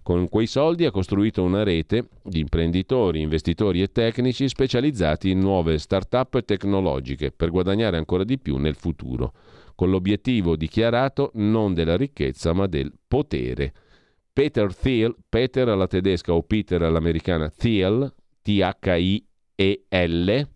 Con 0.01 0.29
quei 0.29 0.47
soldi 0.47 0.85
ha 0.85 0.91
costruito 0.91 1.43
una 1.43 1.63
rete 1.63 2.07
di 2.23 2.39
imprenditori, 2.39 3.19
investitori 3.19 3.81
e 3.81 3.91
tecnici 3.91 4.47
specializzati 4.47 5.31
in 5.31 5.39
nuove 5.39 5.77
start-up 5.77 6.45
tecnologiche 6.45 7.33
per 7.33 7.49
guadagnare 7.49 7.97
ancora 7.97 8.23
di 8.23 8.39
più 8.39 8.55
nel 8.55 8.75
futuro, 8.75 9.33
con 9.75 9.89
l'obiettivo 9.89 10.55
dichiarato 10.55 11.31
non 11.33 11.73
della 11.73 11.97
ricchezza 11.97 12.53
ma 12.53 12.67
del 12.67 12.93
potere. 13.05 13.73
Peter 14.31 14.73
Thiel, 14.73 15.13
Peter 15.27 15.67
alla 15.67 15.87
tedesca 15.87 16.31
o 16.31 16.41
Peter 16.41 16.83
all'americana 16.83 17.49
Thiel, 17.49 18.13
T-H-I-E-L, 18.41 20.47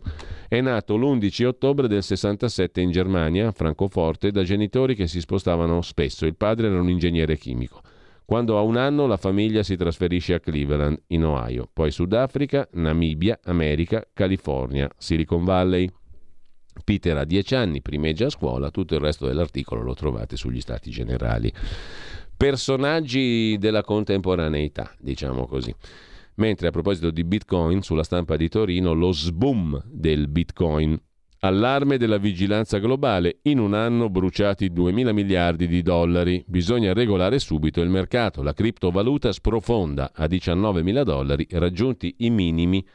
è 0.47 0.61
nato 0.61 0.95
l'11 0.95 1.45
ottobre 1.45 1.87
del 1.87 2.03
67 2.03 2.79
in 2.79 2.91
Germania, 2.91 3.49
a 3.49 3.51
Francoforte, 3.51 4.31
da 4.31 4.43
genitori 4.43 4.95
che 4.95 5.07
si 5.07 5.19
spostavano 5.19 5.81
spesso. 5.81 6.25
Il 6.25 6.35
padre 6.35 6.67
era 6.67 6.79
un 6.79 6.89
ingegnere 6.89 7.37
chimico. 7.37 7.81
Quando 8.23 8.57
ha 8.57 8.61
un 8.61 8.77
anno 8.77 9.07
la 9.07 9.17
famiglia 9.17 9.63
si 9.63 9.75
trasferisce 9.75 10.33
a 10.33 10.39
Cleveland, 10.39 11.01
in 11.07 11.25
Ohio, 11.25 11.69
poi 11.71 11.91
Sudafrica, 11.91 12.67
Namibia, 12.73 13.39
America, 13.43 14.05
California, 14.13 14.89
Silicon 14.97 15.43
Valley. 15.43 15.89
Peter 16.83 17.17
ha 17.17 17.25
10 17.25 17.55
anni, 17.55 17.81
primeggia 17.81 18.27
a 18.27 18.29
scuola, 18.29 18.69
tutto 18.69 18.95
il 18.95 19.01
resto 19.01 19.25
dell'articolo 19.27 19.81
lo 19.81 19.95
trovate 19.95 20.37
sugli 20.37 20.61
stati 20.61 20.89
generali. 20.91 21.51
Personaggi 22.35 23.57
della 23.57 23.81
contemporaneità, 23.81 24.93
diciamo 24.99 25.45
così. 25.45 25.73
Mentre 26.38 26.68
a 26.68 26.72
proposito 26.72 27.09
di 27.09 27.23
Bitcoin, 27.23 27.81
sulla 27.81 28.03
stampa 28.03 28.35
di 28.35 28.47
Torino, 28.47 28.93
lo 28.93 29.11
sboom 29.11 29.81
del 29.85 30.27
Bitcoin. 30.27 30.99
Allarme 31.39 31.97
della 31.97 32.18
vigilanza 32.18 32.77
globale. 32.77 33.39
In 33.43 33.57
un 33.57 33.73
anno 33.73 34.09
bruciati 34.09 34.72
2 34.72 34.91
mila 34.91 35.14
miliardi 35.14 35.68
di 35.68 35.81
dollari. 35.81 36.43
Bisogna 36.45 36.93
regolare 36.93 37.39
subito 37.39 37.81
il 37.81 37.89
mercato. 37.89 38.43
La 38.43 38.53
criptovaluta 38.53 39.31
sprofonda 39.31 40.11
a 40.14 40.27
19 40.27 40.84
mila 40.84 41.03
dollari, 41.03 41.47
raggiunti 41.49 42.15
i 42.19 42.30
minimi 42.30 42.85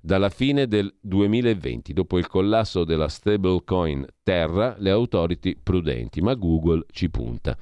dalla 0.00 0.30
fine 0.30 0.66
del 0.66 0.94
2020. 0.98 1.92
Dopo 1.92 2.16
il 2.16 2.28
collasso 2.28 2.84
della 2.84 3.08
stablecoin 3.08 4.06
Terra, 4.22 4.74
le 4.78 4.90
autority 4.90 5.58
prudenti, 5.62 6.22
ma 6.22 6.32
Google 6.32 6.86
ci 6.92 7.10
punta. 7.10 7.58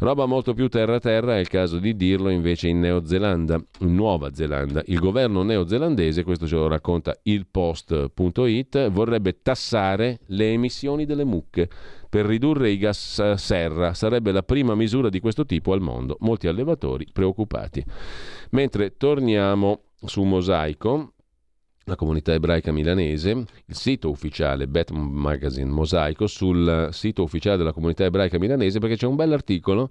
Roba 0.00 0.26
molto 0.26 0.54
più 0.54 0.68
terra-terra 0.68 1.34
è 1.34 1.40
il 1.40 1.48
caso 1.48 1.80
di 1.80 1.96
dirlo 1.96 2.28
invece 2.28 2.68
in 2.68 2.78
Neozelanda, 2.78 3.60
in 3.80 3.96
Nuova 3.96 4.32
Zelanda. 4.32 4.80
Il 4.86 5.00
governo 5.00 5.42
neozelandese, 5.42 6.22
questo 6.22 6.46
ce 6.46 6.54
lo 6.54 6.68
racconta 6.68 7.18
il 7.24 7.48
post.it, 7.50 8.90
vorrebbe 8.90 9.42
tassare 9.42 10.20
le 10.26 10.52
emissioni 10.52 11.04
delle 11.04 11.24
mucche 11.24 11.68
per 12.08 12.26
ridurre 12.26 12.70
i 12.70 12.78
gas 12.78 13.32
serra. 13.34 13.92
Sarebbe 13.92 14.30
la 14.30 14.44
prima 14.44 14.76
misura 14.76 15.08
di 15.08 15.18
questo 15.18 15.44
tipo 15.44 15.72
al 15.72 15.80
mondo. 15.80 16.16
Molti 16.20 16.46
allevatori 16.46 17.08
preoccupati. 17.12 17.84
Mentre 18.50 18.96
torniamo 18.96 19.80
su 20.04 20.22
Mosaico, 20.22 21.14
la 21.88 21.96
comunità 21.96 22.32
ebraica 22.32 22.70
milanese, 22.70 23.30
il 23.30 23.74
sito 23.74 24.10
ufficiale 24.10 24.68
Bet 24.68 24.90
Magazine 24.90 25.70
Mosaico, 25.70 26.26
sul 26.26 26.88
sito 26.92 27.22
ufficiale 27.22 27.56
della 27.56 27.72
comunità 27.72 28.04
ebraica 28.04 28.38
milanese, 28.38 28.78
perché 28.78 28.96
c'è 28.96 29.06
un 29.06 29.16
bell'articolo 29.16 29.90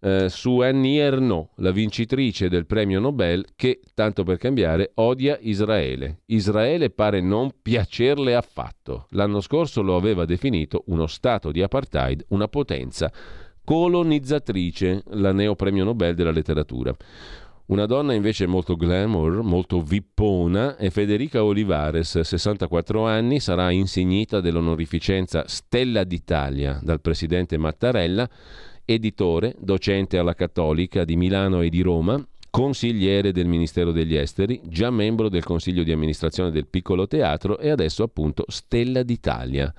eh, 0.00 0.28
su 0.28 0.60
Annie 0.60 1.02
Ernaux, 1.02 1.48
la 1.56 1.72
vincitrice 1.72 2.48
del 2.48 2.66
premio 2.66 3.00
Nobel, 3.00 3.44
che, 3.56 3.80
tanto 3.94 4.22
per 4.22 4.38
cambiare, 4.38 4.92
odia 4.94 5.36
Israele. 5.40 6.20
Israele 6.26 6.90
pare 6.90 7.20
non 7.20 7.50
piacerle 7.60 8.34
affatto. 8.34 9.06
L'anno 9.10 9.40
scorso 9.40 9.82
lo 9.82 9.96
aveva 9.96 10.24
definito 10.24 10.84
uno 10.86 11.06
stato 11.06 11.50
di 11.50 11.62
apartheid, 11.62 12.24
una 12.28 12.48
potenza 12.48 13.12
colonizzatrice, 13.64 15.02
la 15.14 15.32
neo 15.32 15.56
premio 15.56 15.82
Nobel 15.82 16.14
della 16.14 16.30
letteratura. 16.30 16.94
Una 17.66 17.86
donna 17.86 18.14
invece 18.14 18.46
molto 18.46 18.76
glamour, 18.76 19.42
molto 19.42 19.80
vippona, 19.80 20.76
è 20.76 20.88
Federica 20.90 21.42
Olivares, 21.42 22.20
64 22.20 23.04
anni, 23.04 23.40
sarà 23.40 23.72
insignita 23.72 24.40
dell'onorificenza 24.40 25.48
Stella 25.48 26.04
d'Italia 26.04 26.78
dal 26.80 27.00
presidente 27.00 27.56
Mattarella, 27.56 28.30
editore, 28.84 29.56
docente 29.58 30.16
alla 30.16 30.34
Cattolica 30.34 31.04
di 31.04 31.16
Milano 31.16 31.60
e 31.60 31.68
di 31.68 31.80
Roma, 31.80 32.24
consigliere 32.50 33.32
del 33.32 33.46
Ministero 33.46 33.90
degli 33.90 34.14
Esteri, 34.14 34.60
già 34.68 34.90
membro 34.90 35.28
del 35.28 35.42
Consiglio 35.42 35.82
di 35.82 35.90
amministrazione 35.90 36.52
del 36.52 36.68
Piccolo 36.68 37.08
Teatro 37.08 37.58
e 37.58 37.70
adesso 37.70 38.04
appunto 38.04 38.44
Stella 38.46 39.02
d'Italia 39.02 39.74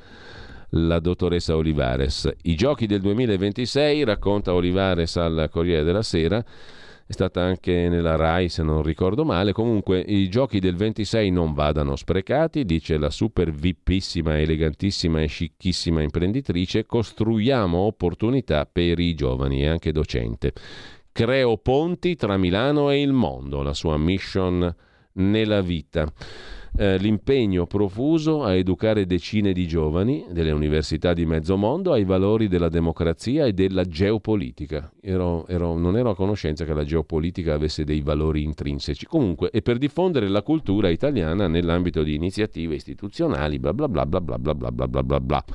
la 0.72 1.00
dottoressa 1.00 1.56
Olivares. 1.56 2.30
I 2.42 2.56
giochi 2.56 2.86
del 2.86 3.00
2026, 3.00 4.04
racconta 4.04 4.54
Olivares 4.54 5.16
al 5.16 5.48
Corriere 5.50 5.86
della 5.86 6.04
Sera, 6.04 6.44
è 7.08 7.14
stata 7.14 7.42
anche 7.42 7.88
nella 7.88 8.18
RAI 8.18 8.50
se 8.50 8.64
non 8.64 8.84
ricordo 8.84 9.24
male. 9.24 9.54
Comunque 9.54 10.02
i 10.02 10.28
giochi 10.28 10.60
del 10.60 10.76
26 10.76 11.32
non 11.32 11.54
vadano 11.54 11.96
sprecati, 11.96 12.66
dice 12.66 12.98
la 12.98 13.10
super 13.10 13.50
vippissima, 13.50 14.38
elegantissima 14.38 15.22
e 15.22 15.28
scicchissima 15.28 16.02
imprenditrice, 16.02 16.86
costruiamo 16.86 17.78
opportunità 17.78 18.68
per 18.70 19.00
i 19.00 19.14
giovani 19.16 19.62
e 19.62 19.68
anche 19.68 19.94
docente. 19.94 20.52
Creo 21.14 21.58
ponti 21.58 22.18
tra 22.18 22.36
Milano 22.36 22.92
e 22.92 23.02
il 23.02 23.14
mondo, 23.14 23.62
la 23.62 23.74
sua 23.74 23.98
mission 23.98 24.76
nella 25.14 25.62
vita 25.62 26.12
eh, 26.78 26.98
l'impegno 26.98 27.66
profuso 27.66 28.44
a 28.44 28.54
educare 28.54 29.06
decine 29.06 29.52
di 29.52 29.68
giovani 29.68 30.26
delle 30.30 30.52
università 30.52 31.14
di 31.14 31.26
mezzo 31.26 31.58
mondo 31.58 31.92
ai 31.92 32.04
valori 32.04 32.48
della 32.48 32.70
democrazia 32.70 33.46
e 33.46 33.54
della 33.54 33.84
geopolitica. 33.84 34.92
Ero, 35.02 35.48
ero, 35.48 35.76
non 35.76 35.98
ero 35.98 36.12
a 36.12 36.16
conoscenza 36.16 36.66
che 36.66 36.74
la 36.74 36.84
geopolitica 36.86 37.56
avesse 37.56 37.84
dei 37.84 38.02
valori 38.02 38.44
intrinseci. 38.44 39.08
Comunque, 39.08 39.50
e 39.50 39.62
per 39.62 39.78
diffondere 39.78 40.28
la 40.28 40.44
cultura 40.44 40.90
italiana 40.90 41.48
nell'ambito 41.48 42.04
di 42.04 42.14
iniziative 42.14 42.76
istituzionali, 42.76 43.58
bla 43.58 43.74
bla 43.74 43.88
bla 43.88 44.06
bla 44.06 44.22
bla 44.22 44.38
bla 44.38 44.54
bla 44.54 44.72
bla 44.88 45.04
bla 45.04 45.20
bla. 45.20 45.46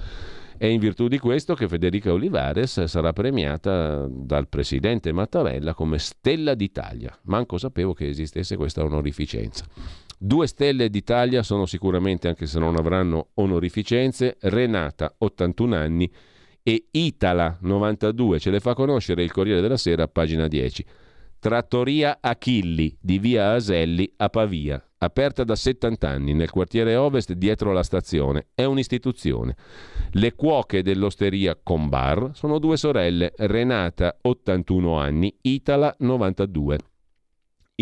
È 0.63 0.67
in 0.67 0.79
virtù 0.79 1.09
di 1.09 1.19
questo 1.19 1.55
che 1.55 1.67
Federica 1.67 2.13
Olivares 2.13 2.85
sarà 2.85 3.13
premiata 3.13 4.07
dal 4.09 4.47
presidente 4.47 5.11
Mattarella 5.11 5.75
come 5.75 5.99
Stella 5.99 6.55
d'Italia. 6.55 7.19
Manco 7.23 7.59
sapevo 7.59 7.95
che 7.95 8.09
esistesse 8.09 8.57
questa 8.57 8.85
onorificenza. 8.85 9.65
Due 10.25 10.47
stelle 10.47 10.89
d'Italia 10.89 11.43
sono 11.43 11.67
sicuramente, 11.67 12.29
anche 12.29 12.47
se 12.47 12.61
non 12.61 12.77
avranno 12.77 13.31
onorificenze, 13.35 14.37
Renata, 14.43 15.13
81 15.19 15.75
anni, 15.75 16.09
e 16.63 16.87
Itala, 16.93 17.59
92. 17.61 18.39
Ce 18.39 18.51
le 18.53 18.61
fa 18.61 18.73
conoscere 18.73 19.25
il 19.25 19.33
Corriere 19.33 19.61
della 19.61 19.77
Sera, 19.77 20.07
pagina 20.07 20.47
10. 20.47 20.87
Trattoria 21.41 22.19
Achilli 22.21 22.97
di 23.01 23.19
via 23.19 23.51
Aselli 23.51 24.13
a 24.19 24.29
Pavia, 24.29 24.81
aperta 24.99 25.43
da 25.43 25.57
70 25.57 26.09
anni 26.09 26.35
nel 26.35 26.51
quartiere 26.51 26.95
ovest 26.95 27.33
dietro 27.33 27.73
la 27.73 27.83
stazione. 27.83 28.47
È 28.55 28.63
un'istituzione. 28.63 29.57
Le 30.13 30.37
cuoche 30.37 30.85
dell'osteria 30.85 31.59
Combar 31.61 32.31
sono 32.35 32.61
due 32.61 32.77
sorelle, 32.77 33.33
Renata 33.39 34.17
81 34.23 34.97
anni, 34.97 35.37
Itala 35.41 35.93
92. 35.99 36.79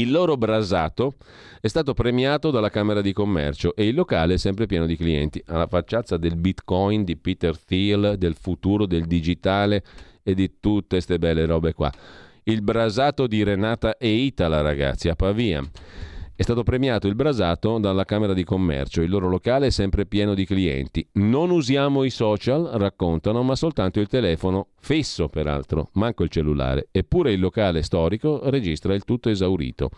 Il 0.00 0.10
loro 0.10 0.38
brasato 0.38 1.16
è 1.60 1.68
stato 1.68 1.92
premiato 1.92 2.50
dalla 2.50 2.70
Camera 2.70 3.02
di 3.02 3.12
Commercio 3.12 3.76
e 3.76 3.86
il 3.86 3.94
locale 3.94 4.34
è 4.34 4.38
sempre 4.38 4.64
pieno 4.64 4.86
di 4.86 4.96
clienti. 4.96 5.42
Alla 5.48 5.66
facciazza 5.66 6.16
del 6.16 6.36
bitcoin, 6.36 7.04
di 7.04 7.18
Peter 7.18 7.58
Thiel, 7.58 8.14
del 8.16 8.34
futuro 8.34 8.86
del 8.86 9.04
digitale 9.04 9.84
e 10.22 10.32
di 10.32 10.54
tutte 10.58 10.96
queste 10.96 11.18
belle 11.18 11.44
robe 11.44 11.74
qua. 11.74 11.92
Il 12.44 12.62
brasato 12.62 13.26
di 13.26 13.42
Renata 13.42 13.98
e 13.98 14.08
Itala, 14.08 14.62
ragazzi, 14.62 15.10
a 15.10 15.14
Pavia. 15.14 15.62
È 16.40 16.44
stato 16.44 16.62
premiato 16.62 17.06
il 17.06 17.14
brasato 17.14 17.76
dalla 17.76 18.06
Camera 18.06 18.32
di 18.32 18.44
Commercio. 18.44 19.02
Il 19.02 19.10
loro 19.10 19.28
locale 19.28 19.66
è 19.66 19.70
sempre 19.70 20.06
pieno 20.06 20.32
di 20.32 20.46
clienti. 20.46 21.06
Non 21.16 21.50
usiamo 21.50 22.02
i 22.02 22.08
social, 22.08 22.64
raccontano, 22.76 23.42
ma 23.42 23.54
soltanto 23.54 24.00
il 24.00 24.06
telefono, 24.06 24.68
fisso 24.80 25.28
peraltro, 25.28 25.90
manco 25.96 26.22
il 26.22 26.30
cellulare. 26.30 26.88
Eppure 26.92 27.32
il 27.32 27.40
locale 27.40 27.82
storico 27.82 28.40
registra 28.48 28.94
il 28.94 29.04
tutto 29.04 29.28
esaurito. 29.28 29.90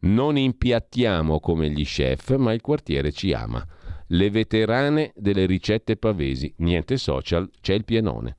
Non 0.00 0.38
impiattiamo 0.38 1.40
come 1.40 1.68
gli 1.68 1.84
chef, 1.84 2.36
ma 2.36 2.54
il 2.54 2.62
quartiere 2.62 3.12
ci 3.12 3.34
ama. 3.34 3.62
Le 4.06 4.30
veterane 4.30 5.12
delle 5.14 5.44
ricette 5.44 5.98
pavesi. 5.98 6.54
Niente 6.60 6.96
social, 6.96 7.50
c'è 7.60 7.74
il 7.74 7.84
pienone. 7.84 8.36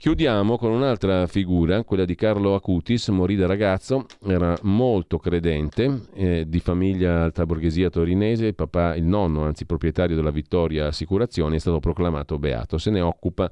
Chiudiamo 0.00 0.58
con 0.58 0.70
un'altra 0.70 1.26
figura, 1.26 1.82
quella 1.82 2.04
di 2.04 2.14
Carlo 2.14 2.54
Acutis, 2.54 3.08
morì 3.08 3.34
da 3.34 3.46
ragazzo, 3.48 4.06
era 4.24 4.56
molto 4.62 5.18
credente, 5.18 6.02
eh, 6.14 6.44
di 6.46 6.60
famiglia 6.60 7.24
alta 7.24 7.44
borghesia 7.44 7.90
torinese, 7.90 8.46
il 8.46 8.54
papà, 8.54 8.94
il 8.94 9.02
nonno, 9.02 9.42
anzi 9.42 9.66
proprietario 9.66 10.14
della 10.14 10.30
Vittoria 10.30 10.86
Assicurazioni, 10.86 11.56
è 11.56 11.58
stato 11.58 11.80
proclamato 11.80 12.38
beato, 12.38 12.78
se 12.78 12.90
ne 12.92 13.00
occupa 13.00 13.50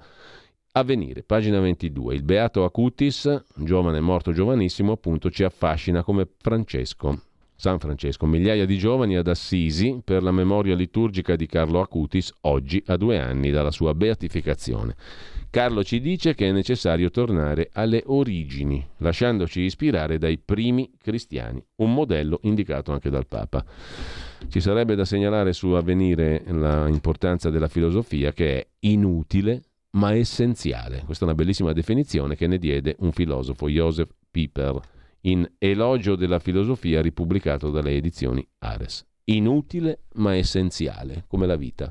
Avvenire, 0.70 1.24
pagina 1.24 1.59
22. 1.59 2.14
Il 2.14 2.23
beato 2.23 2.62
Acutis, 2.62 3.43
giovane 3.56 3.98
morto 3.98 4.31
giovanissimo, 4.31 4.93
appunto 4.93 5.32
ci 5.32 5.43
affascina 5.43 6.05
come 6.05 6.28
Francesco. 6.40 7.23
San 7.56 7.81
Francesco, 7.81 8.24
migliaia 8.24 8.66
di 8.66 8.78
giovani 8.78 9.16
ad 9.16 9.27
Assisi 9.27 10.01
per 10.05 10.23
la 10.23 10.31
memoria 10.31 10.77
liturgica 10.77 11.35
di 11.35 11.47
Carlo 11.47 11.81
Acutis, 11.81 12.32
oggi 12.43 12.81
a 12.86 12.97
due 12.97 13.18
anni 13.18 13.51
dalla 13.51 13.73
sua 13.73 13.94
beatificazione. 13.94 14.94
Carlo 15.57 15.83
ci 15.83 16.03
dice 16.03 16.35
che 16.35 16.49
è 16.49 16.53
necessario 16.53 17.09
tornare 17.09 17.70
alle 17.73 18.03
origini, 18.05 18.87
lasciandoci 18.99 19.62
ispirare 19.62 20.19
dai 20.19 20.37
primi 20.37 20.91
cristiani, 21.03 21.65
un 21.77 21.95
modello 21.95 22.41
indicato 22.43 22.93
anche 22.93 23.09
dal 23.09 23.27
Papa. 23.27 23.65
Ci 24.49 24.61
sarebbe 24.61 24.95
da 24.95 25.07
segnalare 25.07 25.55
su 25.55 25.69
avvenire 25.69 26.43
l'importanza 26.47 27.49
della 27.49 27.69
filosofia 27.69 28.35
che 28.35 28.59
è 28.59 28.66
inutile 28.81 29.62
ma 29.93 30.15
essenziale. 30.15 31.05
Questa 31.07 31.24
è 31.24 31.28
una 31.28 31.37
bellissima 31.37 31.73
definizione 31.73 32.37
che 32.37 32.47
ne 32.47 32.59
diede 32.59 32.95
un 32.99 33.12
filosofo, 33.12 33.70
Joseph 33.70 34.11
Pieper, 34.31 34.78
in 35.23 35.51
Elogio 35.57 36.16
della 36.16 36.39
filosofia 36.39 37.01
ripubblicato 37.01 37.70
dalle 37.70 37.97
edizioni 37.97 38.47
Ares. 38.59 39.07
Inutile 39.24 40.01
ma 40.16 40.35
essenziale, 40.37 41.24
come 41.27 41.47
la 41.47 41.57
vita. 41.57 41.91